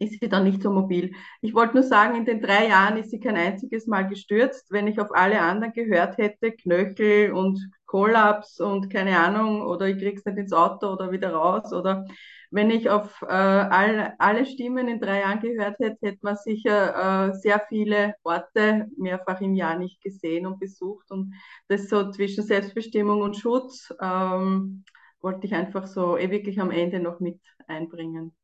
ist 0.00 0.20
sie 0.20 0.28
dann 0.28 0.44
nicht 0.44 0.62
so 0.62 0.70
mobil. 0.70 1.12
Ich 1.40 1.54
wollte 1.54 1.74
nur 1.74 1.82
sagen, 1.82 2.16
in 2.16 2.24
den 2.24 2.40
drei 2.40 2.68
Jahren 2.68 2.96
ist 2.96 3.10
sie 3.10 3.20
kein 3.20 3.36
einziges 3.36 3.86
Mal 3.86 4.08
gestürzt. 4.08 4.70
Wenn 4.70 4.86
ich 4.86 5.00
auf 5.00 5.14
alle 5.14 5.40
anderen 5.40 5.72
gehört 5.72 6.18
hätte, 6.18 6.52
Knöchel 6.52 7.32
und 7.32 7.60
Kollaps 7.86 8.60
und 8.60 8.90
keine 8.90 9.18
Ahnung, 9.18 9.62
oder 9.62 9.86
ich 9.86 9.98
krieg's 9.98 10.24
nicht 10.24 10.38
ins 10.38 10.52
Auto 10.52 10.92
oder 10.92 11.10
wieder 11.10 11.32
raus 11.32 11.72
oder 11.72 12.06
wenn 12.50 12.70
ich 12.70 12.88
auf 12.88 13.22
äh, 13.22 13.26
all, 13.26 14.14
alle 14.18 14.46
Stimmen 14.46 14.88
in 14.88 15.00
drei 15.00 15.20
Jahren 15.20 15.40
gehört 15.40 15.78
hätte, 15.78 16.06
hätte 16.06 16.18
man 16.22 16.36
sicher 16.36 17.28
äh, 17.28 17.34
sehr 17.34 17.60
viele 17.68 18.14
Orte 18.22 18.86
mehrfach 18.96 19.40
im 19.40 19.54
Jahr 19.54 19.78
nicht 19.78 20.00
gesehen 20.02 20.46
und 20.46 20.58
besucht. 20.58 21.10
Und 21.10 21.34
das 21.68 21.88
so 21.88 22.10
zwischen 22.10 22.44
Selbstbestimmung 22.44 23.20
und 23.20 23.36
Schutz 23.36 23.92
ähm, 24.00 24.84
wollte 25.20 25.46
ich 25.46 25.54
einfach 25.54 25.86
so 25.86 26.16
eh 26.16 26.30
wirklich 26.30 26.60
am 26.60 26.70
Ende 26.70 27.00
noch 27.00 27.20
mit 27.20 27.40
einbringen. 27.66 28.34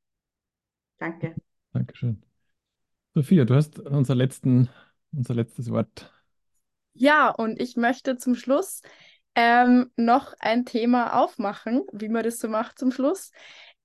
Danke. 0.99 1.35
Dankeschön. 1.73 2.23
Sophia, 3.15 3.45
du 3.45 3.55
hast 3.55 3.79
unser, 3.79 4.15
letzten, 4.15 4.69
unser 5.13 5.35
letztes 5.35 5.71
Wort. 5.71 6.13
Ja, 6.95 7.31
und 7.31 7.61
ich 7.61 7.77
möchte 7.77 8.17
zum 8.17 8.35
Schluss 8.35 8.83
ähm, 9.35 9.91
noch 9.97 10.35
ein 10.39 10.65
Thema 10.65 11.21
aufmachen, 11.21 11.83
wie 11.93 12.09
man 12.09 12.23
das 12.23 12.39
so 12.39 12.49
macht 12.49 12.79
zum 12.79 12.93
Schluss. 12.93 13.33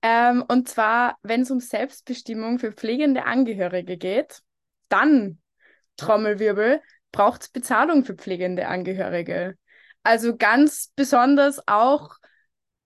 Ähm, 0.01 0.43
und 0.47 0.69
zwar, 0.69 1.17
wenn 1.23 1.41
es 1.41 1.51
um 1.51 1.59
Selbstbestimmung 1.59 2.59
für 2.59 2.71
pflegende 2.71 3.25
Angehörige 3.25 3.97
geht, 3.97 4.41
dann, 4.87 5.39
Trommelwirbel, 5.97 6.81
braucht 7.11 7.41
es 7.41 7.49
Bezahlung 7.49 8.05
für 8.05 8.15
pflegende 8.15 8.67
Angehörige. 8.67 9.57
Also 10.03 10.37
ganz 10.37 10.91
besonders 10.95 11.67
auch 11.67 12.15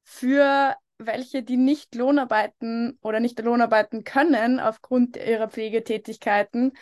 für 0.03 0.75
welche, 0.97 1.43
die 1.43 1.57
nicht 1.57 1.95
Lohnarbeiten 1.95 2.97
oder 3.01 3.19
nicht 3.19 3.39
Lohnarbeiten 3.39 4.03
können 4.03 4.59
aufgrund 4.59 5.17
ihrer 5.17 5.49
Pflegetätigkeiten. 5.49 6.73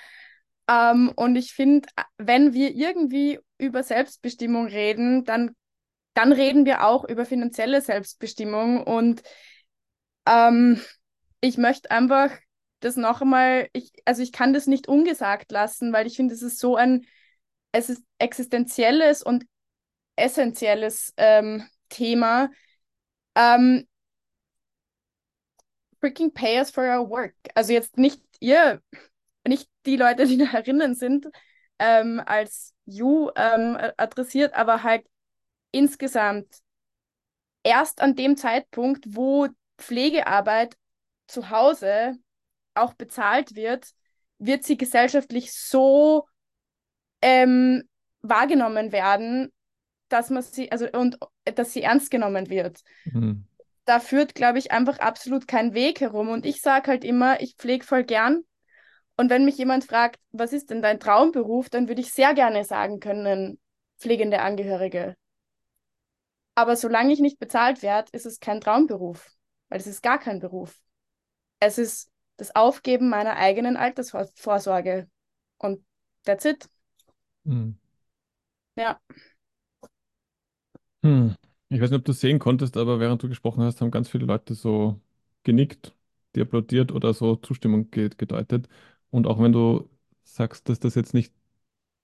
Ähm, 0.69 1.11
und 1.15 1.35
ich 1.35 1.53
finde, 1.53 1.89
wenn 2.17 2.53
wir 2.53 2.73
irgendwie 2.73 3.39
über 3.57 3.83
Selbstbestimmung 3.83 4.67
reden, 4.67 5.25
dann, 5.25 5.55
dann 6.13 6.31
reden 6.31 6.65
wir 6.65 6.85
auch 6.85 7.03
über 7.03 7.25
finanzielle 7.25 7.81
Selbstbestimmung. 7.81 8.83
Und 8.83 9.21
ähm, 10.25 10.81
ich 11.41 11.57
möchte 11.57 11.91
einfach 11.91 12.31
das 12.79 12.95
noch 12.95 13.21
einmal, 13.21 13.69
ich, 13.73 13.93
also 14.05 14.21
ich 14.23 14.31
kann 14.31 14.53
das 14.53 14.67
nicht 14.67 14.87
ungesagt 14.87 15.51
lassen, 15.51 15.93
weil 15.93 16.07
ich 16.07 16.15
finde, 16.15 16.33
es 16.33 16.41
ist 16.41 16.59
so 16.59 16.75
ein, 16.75 17.05
es 17.71 17.89
ist 17.89 18.03
existenzielles 18.19 19.21
und 19.23 19.45
essentielles 20.15 21.13
ähm, 21.17 21.67
Thema. 21.89 22.49
Ähm, 23.35 23.87
freaking 25.99 26.31
pay 26.31 26.57
us 26.57 26.71
for 26.71 26.83
our 26.83 27.09
work. 27.09 27.35
Also 27.55 27.73
jetzt 27.73 27.97
nicht 27.97 28.21
ihr, 28.39 28.81
nicht 29.47 29.69
die 29.85 29.97
Leute, 29.97 30.25
die 30.25 30.37
da 30.37 30.45
herinnen 30.45 30.95
sind, 30.95 31.27
ähm, 31.79 32.21
als 32.25 32.73
you 32.85 33.29
ähm, 33.35 33.77
adressiert, 33.97 34.53
aber 34.53 34.83
halt 34.83 35.05
insgesamt 35.71 36.47
erst 37.63 38.01
an 38.01 38.15
dem 38.15 38.37
Zeitpunkt, 38.37 39.05
wo 39.07 39.47
Pflegearbeit 39.81 40.75
zu 41.27 41.49
Hause 41.49 42.17
auch 42.73 42.93
bezahlt 42.93 43.55
wird, 43.55 43.91
wird 44.37 44.63
sie 44.63 44.77
gesellschaftlich 44.77 45.53
so 45.53 46.25
ähm, 47.21 47.83
wahrgenommen 48.21 48.91
werden, 48.91 49.51
dass 50.09 50.29
man 50.29 50.43
sie, 50.43 50.71
also 50.71 50.87
und 50.91 51.17
dass 51.45 51.73
sie 51.73 51.83
ernst 51.83 52.11
genommen 52.11 52.49
wird. 52.49 52.81
Mhm. 53.05 53.45
Da 53.85 53.99
führt, 53.99 54.35
glaube 54.35 54.59
ich, 54.59 54.71
einfach 54.71 54.99
absolut 54.99 55.47
kein 55.47 55.73
Weg 55.73 56.01
herum. 56.01 56.29
Und 56.29 56.45
ich 56.45 56.61
sage 56.61 56.91
halt 56.91 57.03
immer, 57.03 57.41
ich 57.41 57.55
pflege 57.55 57.85
voll 57.85 58.03
gern. 58.03 58.41
Und 59.17 59.29
wenn 59.29 59.45
mich 59.45 59.57
jemand 59.57 59.83
fragt, 59.83 60.19
was 60.31 60.53
ist 60.53 60.69
denn 60.69 60.81
dein 60.81 60.99
Traumberuf, 60.99 61.69
dann 61.69 61.87
würde 61.87 62.01
ich 62.01 62.11
sehr 62.11 62.33
gerne 62.33 62.63
sagen 62.63 62.99
können, 62.99 63.59
pflegende 63.99 64.41
Angehörige. 64.41 65.15
Aber 66.55 66.75
solange 66.75 67.13
ich 67.13 67.19
nicht 67.19 67.39
bezahlt 67.39 67.81
werde, 67.81 68.09
ist 68.13 68.25
es 68.25 68.39
kein 68.39 68.61
Traumberuf 68.61 69.27
weil 69.71 69.79
es 69.79 69.87
ist 69.87 70.03
gar 70.03 70.19
kein 70.19 70.39
Beruf. 70.39 70.77
Es 71.59 71.77
ist 71.77 72.11
das 72.37 72.53
Aufgeben 72.55 73.09
meiner 73.09 73.37
eigenen 73.37 73.77
Altersvorsorge. 73.77 75.09
Und 75.57 75.83
that's 76.25 76.45
it. 76.45 76.69
Hm. 77.45 77.71
Ja. 78.75 78.99
Hm. 81.03 81.35
Ich 81.69 81.79
weiß 81.81 81.89
nicht, 81.89 81.99
ob 81.99 82.05
du 82.05 82.11
sehen 82.13 82.39
konntest, 82.39 82.75
aber 82.77 82.99
während 82.99 83.23
du 83.23 83.29
gesprochen 83.29 83.63
hast, 83.63 83.79
haben 83.81 83.91
ganz 83.91 84.09
viele 84.09 84.25
Leute 84.25 84.53
so 84.55 84.99
genickt, 85.43 85.95
die 86.35 86.41
applaudiert 86.41 86.91
oder 86.91 87.13
so 87.13 87.37
Zustimmung 87.37 87.89
gedeutet. 87.91 88.67
Und 89.09 89.25
auch 89.25 89.39
wenn 89.41 89.53
du 89.53 89.89
sagst, 90.23 90.67
dass 90.69 90.79
das 90.79 90.95
jetzt 90.95 91.13
nicht 91.13 91.33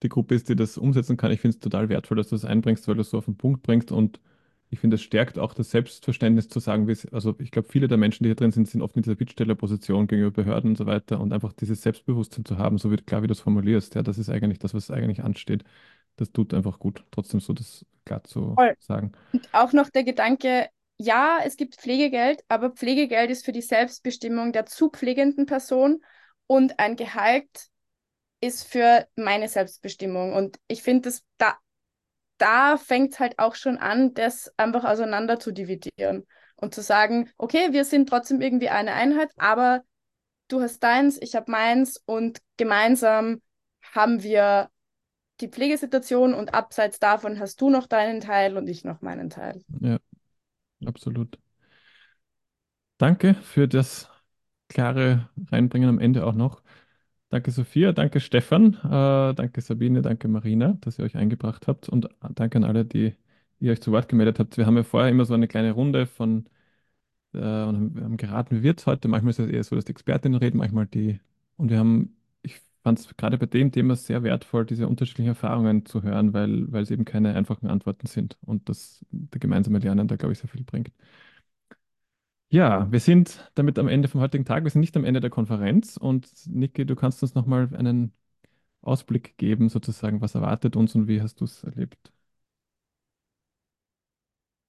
die 0.03 0.10
Gruppe 0.10 0.35
ist, 0.35 0.49
die 0.49 0.56
das 0.56 0.77
umsetzen 0.77 1.18
kann, 1.18 1.31
ich 1.31 1.41
finde 1.41 1.56
es 1.57 1.60
total 1.61 1.89
wertvoll, 1.89 2.18
dass 2.18 2.30
du 2.30 2.35
das 2.35 2.45
einbringst, 2.45 2.88
weil 2.88 2.95
du 2.95 3.02
es 3.02 3.10
so 3.11 3.18
auf 3.19 3.26
den 3.26 3.38
Punkt 3.38 3.64
bringst 3.64 3.91
und 3.91 4.19
ich 4.69 4.80
finde, 4.80 4.95
es 4.95 5.02
stärkt 5.02 5.39
auch 5.39 5.53
das 5.53 5.72
Selbstverständnis 5.72 6.49
zu 6.49 6.60
sagen, 6.60 6.94
also 7.11 7.35
ich 7.39 7.52
glaube, 7.52 7.69
viele 7.69 7.88
der 7.88 7.98
Menschen, 7.98 8.23
die 8.23 8.30
hier 8.30 8.35
drin 8.35 8.52
sind, 8.52 8.68
sind 8.68 8.81
oft 8.81 8.95
in 8.98 9.02
dieser 9.02 9.15
Bittstellerposition 9.15 10.07
gegenüber 10.07 10.31
Behörden 10.31 10.72
und 10.72 10.77
so 10.77 10.85
weiter 10.85 11.22
und 11.22 11.31
einfach 11.31 11.53
dieses 11.53 11.81
Selbstbewusstsein 11.81 12.44
zu 12.44 12.57
haben, 12.57 12.77
so 12.77 12.91
wie 12.91 12.98
klar, 12.98 13.23
wie 13.23 13.27
du 13.27 13.34
es 13.34 13.39
formulierst, 13.39 13.95
ja, 13.95 14.03
das 14.03 14.18
ist 14.18 14.30
eigentlich 14.30 14.60
das, 14.60 14.73
was 14.73 14.91
eigentlich 14.91 15.23
ansteht. 15.23 15.64
Das 16.18 16.31
tut 16.31 16.53
einfach 16.53 16.80
gut, 16.80 17.06
trotzdem 17.11 17.39
so 17.39 17.53
das 17.53 17.85
klar 18.03 18.23
zu 18.23 18.56
Voll. 18.56 18.76
sagen. 18.80 19.11
Und 19.31 19.48
auch 19.53 19.72
noch 19.72 19.89
der 19.89 20.03
Gedanke, 20.03 20.68
ja, 20.98 21.39
es 21.45 21.56
gibt 21.56 21.76
Pflegegeld, 21.76 22.44
aber 22.49 22.72
Pflegegeld 22.72 23.30
ist 23.30 23.45
für 23.45 23.52
die 23.52 23.61
Selbstbestimmung 23.61 24.52
der 24.52 24.65
zu 24.65 24.89
pflegenden 24.89 25.45
Person 25.45 26.03
und 26.48 26.80
ein 26.80 26.95
Gehalt 26.95 27.48
ist 28.41 28.68
für 28.68 29.07
meine 29.15 29.48
Selbstbestimmung. 29.48 30.34
Und 30.34 30.60
ich 30.68 30.84
finde, 30.84 31.11
da 31.38 31.57
da 32.38 32.77
fängt 32.77 33.14
es 33.14 33.19
halt 33.19 33.39
auch 33.39 33.55
schon 33.55 33.77
an, 33.77 34.14
das 34.14 34.51
einfach 34.57 34.84
auseinander 34.84 35.39
zu 35.39 35.51
dividieren 35.51 36.26
und 36.55 36.73
zu 36.73 36.81
sagen, 36.81 37.30
okay, 37.38 37.69
wir 37.72 37.85
sind 37.85 38.09
trotzdem 38.09 38.41
irgendwie 38.41 38.69
eine 38.69 38.93
Einheit, 38.93 39.31
aber 39.38 39.84
du 40.47 40.61
hast 40.61 40.80
deins, 40.80 41.22
ich 41.22 41.35
habe 41.35 41.51
meins 41.51 42.01
und 42.05 42.39
gemeinsam 42.57 43.41
haben 43.93 44.23
wir 44.23 44.69
die 45.39 45.49
Pflegesituation 45.49 46.34
und 46.34 46.53
abseits 46.53 46.99
davon 46.99 47.39
hast 47.39 47.61
du 47.61 47.69
noch 47.69 47.88
deinen 47.88 48.22
Teil 48.22 48.57
und 48.57 48.68
ich 48.68 48.84
noch 48.84 49.01
meinen 49.01 49.30
Teil. 49.30 49.61
Ja, 49.80 49.97
absolut. 50.85 51.38
Danke 52.97 53.35
für 53.35 53.68
das 53.68 54.09
klare 54.69 55.30
Reinbringen 55.51 55.89
am 55.89 55.99
Ende 55.99 56.26
auch 56.26 56.34
noch. 56.34 56.61
Danke 57.30 57.52
Sophia, 57.52 57.91
danke 57.91 58.22
Stefan, 58.22 58.76
äh, 58.86 59.34
danke 59.36 59.60
Sabine, 59.62 60.02
danke 60.02 60.30
Marina, 60.30 60.78
dass 60.80 60.98
ihr 60.98 61.04
euch 61.04 61.18
eingebracht 61.18 61.68
habt 61.68 61.90
und 61.90 62.08
danke 62.36 62.58
an 62.58 62.64
alle, 62.64 62.86
die 62.86 63.16
ihr 63.60 63.74
euch 63.74 63.82
zu 63.82 63.91
Wort 63.91 64.08
gemeldet 64.08 64.40
habt. 64.40 64.56
Wir 64.58 64.66
haben 64.66 64.78
ja 64.78 64.84
vorher 64.84 65.10
immer 65.12 65.26
so 65.26 65.34
eine 65.34 65.48
kleine 65.49 65.72
Runde 65.74 66.06
von 66.06 66.45
äh, 67.34 67.40
und 67.40 67.99
haben 68.02 68.18
geraten, 68.18 68.58
wie 68.58 68.64
wird 68.64 68.80
es 68.82 68.88
heute. 68.88 69.08
Manchmal 69.10 69.32
ist 69.32 69.40
es 69.40 69.49
eher 69.49 69.64
so, 69.64 69.76
dass 69.76 69.86
die 69.86 69.91
Expertinnen 69.91 70.40
reden, 70.40 70.58
manchmal 70.58 70.88
die. 70.88 71.20
Und 71.58 71.70
wir 71.72 71.80
haben, 71.80 72.18
ich 72.44 72.62
fand 72.84 72.99
es 72.99 73.18
gerade 73.18 73.38
bei 73.38 73.48
dem 73.48 73.72
Thema 73.72 73.95
sehr 73.95 74.24
wertvoll, 74.24 74.66
diese 74.66 74.88
unterschiedlichen 74.88 75.30
Erfahrungen 75.30 75.86
zu 75.86 76.04
hören, 76.04 76.34
weil, 76.34 76.72
weil 76.72 76.84
es 76.84 76.91
eben 76.91 77.06
keine 77.06 77.36
einfachen 77.36 77.68
Antworten 77.68 78.08
sind 78.08 78.38
und 78.41 78.70
das 78.70 79.06
der 79.12 79.40
gemeinsame 79.40 79.80
Lernen 79.80 80.08
da, 80.08 80.16
glaube 80.18 80.34
ich, 80.34 80.40
sehr 80.40 80.49
viel 80.49 80.64
bringt. 80.64 80.91
Ja, 82.49 82.90
wir 82.91 82.99
sind 83.02 83.52
damit 83.56 83.78
am 83.78 83.88
Ende 83.90 84.07
vom 84.07 84.22
heutigen 84.22 84.45
Tag. 84.45 84.64
Wir 84.64 84.72
sind 84.72 84.80
nicht 84.82 84.95
am 84.95 85.03
Ende 85.03 85.19
der 85.19 85.30
Konferenz. 85.30 85.98
Und 85.98 86.30
Niki, 86.48 86.86
du 86.86 86.95
kannst 86.95 87.22
uns 87.22 87.36
nochmal 87.36 87.69
einen 87.76 88.14
Ausblick 88.82 89.38
geben, 89.38 89.69
sozusagen, 89.69 90.22
was 90.22 90.36
erwartet 90.36 90.76
uns 90.78 90.95
und 90.95 91.07
wie 91.07 91.22
hast 91.22 91.41
du 91.41 91.45
es 91.45 91.64
erlebt? 91.64 92.11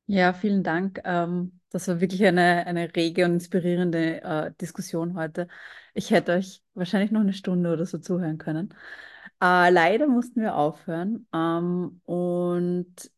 Ja, 0.06 0.32
vielen 0.32 0.62
Dank. 0.62 1.00
Ähm, 1.04 1.60
das 1.70 1.86
war 1.88 2.00
wirklich 2.00 2.24
eine, 2.24 2.66
eine 2.66 2.94
rege 2.96 3.26
und 3.26 3.32
inspirierende 3.34 4.22
äh, 4.22 4.52
Diskussion 4.60 5.14
heute. 5.16 5.48
Ich 5.92 6.10
hätte 6.10 6.32
euch 6.32 6.62
wahrscheinlich 6.74 7.10
noch 7.10 7.20
eine 7.20 7.34
Stunde 7.34 7.70
oder 7.72 7.84
so 7.84 7.98
zuhören 7.98 8.38
können. 8.38 8.70
Äh, 9.42 9.70
leider 9.70 10.06
mussten 10.08 10.40
wir 10.40 10.56
aufhören. 10.56 11.26
Ähm, 11.34 12.00
und 12.06 13.10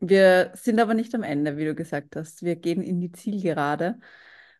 wir 0.00 0.52
sind 0.54 0.80
aber 0.80 0.94
nicht 0.94 1.14
am 1.14 1.22
Ende, 1.22 1.56
wie 1.56 1.64
du 1.64 1.74
gesagt 1.74 2.16
hast. 2.16 2.42
Wir 2.42 2.56
gehen 2.56 2.82
in 2.82 3.00
die 3.00 3.12
Zielgerade 3.12 3.98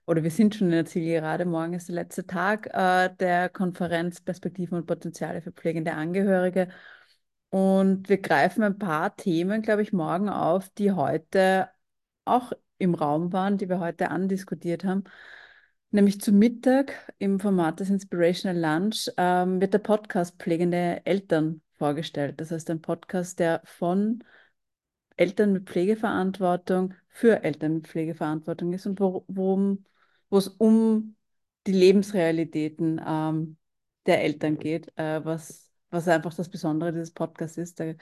oder 0.07 0.23
wir 0.23 0.31
sind 0.31 0.55
schon 0.55 0.69
in 0.69 0.73
der 0.73 0.87
Zielgerade. 0.87 1.45
Morgen 1.45 1.75
ist 1.75 1.89
der 1.89 1.95
letzte 1.97 2.27
Tag 2.27 2.69
äh, 2.75 3.11
der 3.21 3.49
Konferenz 3.49 4.21
Perspektiven 4.21 4.79
und 4.79 4.87
Potenziale 4.87 5.43
für 5.43 5.53
pflegende 5.53 5.95
Angehörige. 5.95 6.69
Und 7.51 8.09
wir 8.09 8.19
greifen 8.19 8.63
ein 8.63 8.79
paar 8.79 9.17
Themen, 9.17 9.63
glaube 9.63 9.83
ich, 9.83 9.93
morgen 9.93 10.29
auf, 10.29 10.69
die 10.71 10.93
heute 10.93 11.69
auch 12.25 12.53
im 12.79 12.95
Raum 12.95 13.33
waren, 13.33 13.59
die 13.59 13.69
wir 13.69 13.81
heute 13.81 14.11
andiskutiert 14.11 14.85
haben. 14.85 15.05
Nämlich 15.91 16.21
zu 16.21 16.33
Mittag 16.33 17.13
im 17.19 17.41
Format 17.41 17.81
des 17.81 17.91
Inspirational 17.91 18.61
Lunch 18.61 19.11
ähm, 19.17 19.61
wird 19.61 19.73
der 19.73 19.79
Podcast 19.79 20.37
Pflegende 20.39 21.01
Eltern 21.07 21.63
vorgestellt. 21.79 22.41
Das 22.41 22.51
heißt, 22.51 22.69
ein 22.71 22.83
Podcast, 22.83 23.39
der 23.39 23.63
von 23.65 24.23
Eltern 25.19 25.53
mit 25.53 25.69
Pflegeverantwortung 25.69 26.95
für 27.09 27.43
Eltern 27.45 27.75
mit 27.75 27.89
Pflegeverantwortung 27.89 28.73
ist 28.73 28.87
und 28.87 29.01
wo, 29.01 29.25
worum, 29.29 29.85
wo 30.31 30.39
es 30.39 30.49
um 30.49 31.17
die 31.67 31.73
Lebensrealitäten 31.73 33.01
ähm, 33.07 33.57
der 34.07 34.23
Eltern 34.23 34.59
geht, 34.59 34.93
äh, 34.97 35.25
was 35.25 35.69
was 35.91 36.09
einfach 36.09 36.35
das 36.35 36.49
Besondere 36.49 36.93
dieses 36.93 37.13
Podcasts 37.13 37.59
ist. 37.59 37.81
Da 37.81 37.95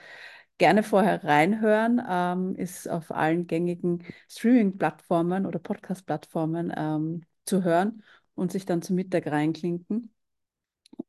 gerne 0.59 0.82
vorher 0.82 1.24
reinhören, 1.24 2.02
ähm, 2.09 2.55
ist 2.56 2.88
auf 2.88 3.10
allen 3.12 3.47
gängigen 3.47 4.05
Streaming-Plattformen 4.28 5.47
oder 5.47 5.59
Podcast-Plattformen 5.59 6.72
ähm, 6.76 7.22
zu 7.44 7.62
hören 7.62 8.02
und 8.34 8.52
sich 8.52 8.66
dann 8.66 8.82
zum 8.82 8.97
Mittag 8.97 9.26
reinklinken. 9.26 10.12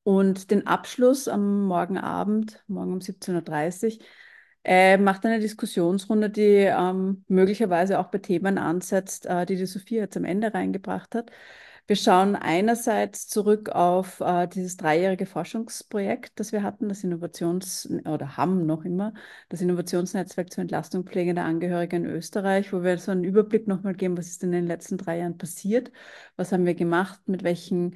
Und 0.03 0.51
den 0.51 0.67
Abschluss 0.67 1.27
am 1.27 1.65
morgen 1.65 1.97
Abend, 1.97 2.63
morgen 2.67 2.93
um 2.93 2.99
17.30 2.99 3.99
Uhr, 3.99 4.05
äh, 4.68 4.98
macht 4.98 5.26
eine 5.26 5.39
Diskussionsrunde, 5.39 6.30
die 6.30 6.44
ähm, 6.68 7.23
möglicherweise 7.30 7.99
auch 7.99 8.07
bei 8.10 8.18
Themen 8.19 8.57
ansetzt, 8.57 9.26
äh, 9.26 9.45
die 9.45 9.56
die 9.56 9.65
Sophia 9.65 10.02
jetzt 10.02 10.18
am 10.18 10.26
Ende 10.26 10.53
reingebracht 10.53 11.15
hat. 11.15 11.31
Wir 11.88 11.95
schauen 11.95 12.35
einerseits 12.35 13.30
zurück 13.30 13.69
auf 13.69 14.19
äh, 14.19 14.48
dieses 14.48 14.76
dreijährige 14.76 15.26
Forschungsprojekt, 15.26 16.38
das 16.38 16.52
wir 16.52 16.64
hatten, 16.64 16.89
das 16.89 17.02
Innovations- 17.06 17.89
oder 18.06 18.35
haben 18.35 18.65
noch 18.65 18.84
immer, 18.84 19.14
das 19.48 19.61
Innovationsnetzwerk 19.61 20.52
zur 20.52 20.64
Entlastung 20.64 21.06
pflegender 21.06 21.45
Angehöriger 21.45 21.95
in 21.95 22.06
Österreich, 22.06 22.73
wo 22.73 22.84
wir 22.84 22.98
so 22.98 23.11
einen 23.11 23.23
Überblick 23.23 23.68
nochmal 23.68 23.94
geben, 23.95 24.18
was 24.18 24.27
ist 24.27 24.44
in 24.44 24.52
den 24.52 24.68
letzten 24.68 24.98
drei 24.98 25.19
Jahren 25.19 25.38
passiert, 25.38 25.94
was 26.35 26.52
haben 26.52 26.65
wir 26.65 26.76
gemacht, 26.76 27.22
mit 27.27 27.44
welchen 27.44 27.95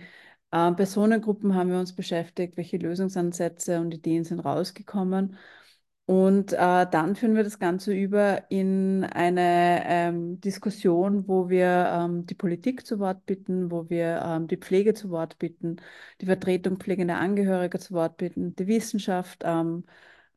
äh, 0.52 0.72
Personengruppen 0.72 1.54
haben 1.56 1.70
wir 1.72 1.80
uns 1.80 1.94
beschäftigt, 1.94 2.56
welche 2.56 2.78
Lösungsansätze 2.78 3.82
und 3.82 3.94
Ideen 3.94 4.24
sind 4.24 4.40
rausgekommen. 4.40 5.38
Und 6.12 6.52
äh, 6.52 6.58
dann 6.92 7.16
führen 7.16 7.36
wir 7.38 7.44
das 7.46 7.58
Ganze 7.58 7.94
über 7.94 8.44
in 8.52 9.06
eine 9.06 9.82
ähm, 9.86 10.42
Diskussion, 10.42 11.26
wo 11.30 11.48
wir 11.48 11.90
ähm, 11.90 12.26
die 12.26 12.36
Politik 12.36 12.86
zu 12.86 13.00
Wort 13.00 13.26
bitten, 13.26 13.72
wo 13.72 13.90
wir 13.90 14.22
ähm, 14.22 14.48
die 14.50 14.58
Pflege 14.58 14.94
zu 14.94 15.10
Wort 15.10 15.40
bitten, 15.40 15.78
die 16.20 16.26
Vertretung 16.26 16.78
pflegender 16.80 17.18
Angehörige 17.18 17.80
zu 17.80 17.94
Wort 17.94 18.18
bitten, 18.18 18.54
die 18.58 18.68
Wissenschaft 18.68 19.44
ähm, 19.46 19.86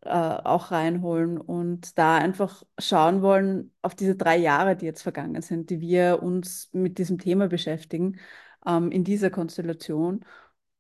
äh, 0.03 0.11
auch 0.11 0.71
reinholen 0.71 1.39
und 1.39 1.99
da 1.99 2.19
einfach 2.19 2.63
schauen 2.79 3.21
wollen 3.23 3.73
auf 3.83 3.97
diese 3.97 4.15
drei 4.17 4.37
Jahre, 4.37 4.77
die 4.77 4.87
jetzt 4.87 5.03
vergangen 5.03 5.43
sind, 5.43 5.71
die 5.71 5.81
wir 5.81 6.23
uns 6.23 6.71
mit 6.73 6.99
diesem 6.99 7.19
Thema 7.19 7.49
beschäftigen, 7.49 8.21
ähm, 8.65 8.93
in 8.93 9.03
dieser 9.03 9.31
Konstellation 9.31 10.25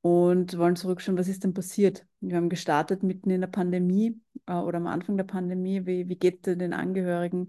und 0.04 0.58
wollen 0.58 0.76
zurückschauen, 0.76 1.16
was 1.16 1.28
ist 1.28 1.44
denn 1.44 1.54
passiert? 1.54 2.06
Wir 2.20 2.36
haben 2.36 2.50
gestartet 2.50 3.02
mitten 3.02 3.30
in 3.30 3.40
der 3.40 3.48
Pandemie 3.48 4.20
äh, 4.44 4.52
oder 4.52 4.76
am 4.76 4.86
Anfang 4.86 5.16
der 5.16 5.24
Pandemie. 5.24 5.86
Wie, 5.86 6.10
wie 6.10 6.16
geht 6.16 6.46
es 6.46 6.58
den 6.58 6.74
Angehörigen? 6.74 7.46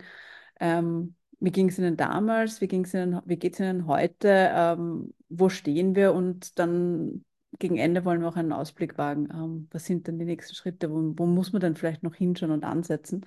Ähm, 0.62 1.16
wie 1.42 1.52
ging 1.52 1.68
es 1.68 1.78
ihnen 1.78 1.98
damals? 1.98 2.62
Wie, 2.62 2.72
wie 2.72 3.36
geht 3.36 3.56
es 3.56 3.60
ihnen 3.60 3.88
heute? 3.88 4.52
Ähm, 4.54 5.14
wo 5.28 5.50
stehen 5.50 5.96
wir? 5.96 6.14
Und 6.14 6.58
dann 6.58 7.26
gegen 7.60 7.76
Ende 7.76 8.06
wollen 8.06 8.22
wir 8.22 8.30
auch 8.30 8.38
einen 8.38 8.54
Ausblick 8.54 8.98
wagen. 8.98 9.28
Ähm, 9.34 9.68
was 9.72 9.84
sind 9.84 10.08
denn 10.08 10.18
die 10.18 10.24
nächsten 10.24 10.56
Schritte? 10.56 10.90
Wo, 10.90 11.14
wo, 11.18 11.26
muss 11.26 11.52
man 11.52 11.62
dann 11.62 11.76
vielleicht 11.76 12.04
noch 12.04 12.16
hinschauen 12.16 12.54
und 12.54 12.64
ansetzen? 12.64 13.26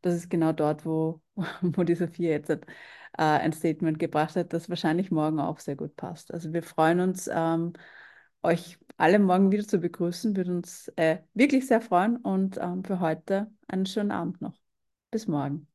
Das 0.00 0.14
ist 0.14 0.30
genau 0.30 0.52
dort, 0.52 0.86
wo, 0.86 1.20
wo 1.60 1.82
die 1.84 1.94
Sophia 1.94 2.30
jetzt 2.30 2.48
hat, 2.48 2.64
äh, 3.18 3.22
ein 3.22 3.52
Statement 3.52 3.98
gebracht 3.98 4.34
hat, 4.34 4.54
das 4.54 4.70
wahrscheinlich 4.70 5.10
morgen 5.10 5.40
auch 5.40 5.58
sehr 5.58 5.76
gut 5.76 5.94
passt. 5.94 6.32
Also 6.32 6.54
wir 6.54 6.62
freuen 6.62 7.00
uns, 7.00 7.28
ähm, 7.30 7.74
euch 8.42 8.78
alle 8.96 9.18
morgen 9.18 9.50
wieder 9.52 9.66
zu 9.66 9.78
begrüßen. 9.78 10.36
Würde 10.36 10.52
uns 10.52 10.88
äh, 10.96 11.18
wirklich 11.34 11.66
sehr 11.66 11.80
freuen 11.80 12.16
und 12.16 12.58
ähm, 12.60 12.84
für 12.84 13.00
heute 13.00 13.50
einen 13.68 13.86
schönen 13.86 14.10
Abend 14.12 14.40
noch. 14.42 14.54
Bis 15.10 15.26
morgen. 15.28 15.71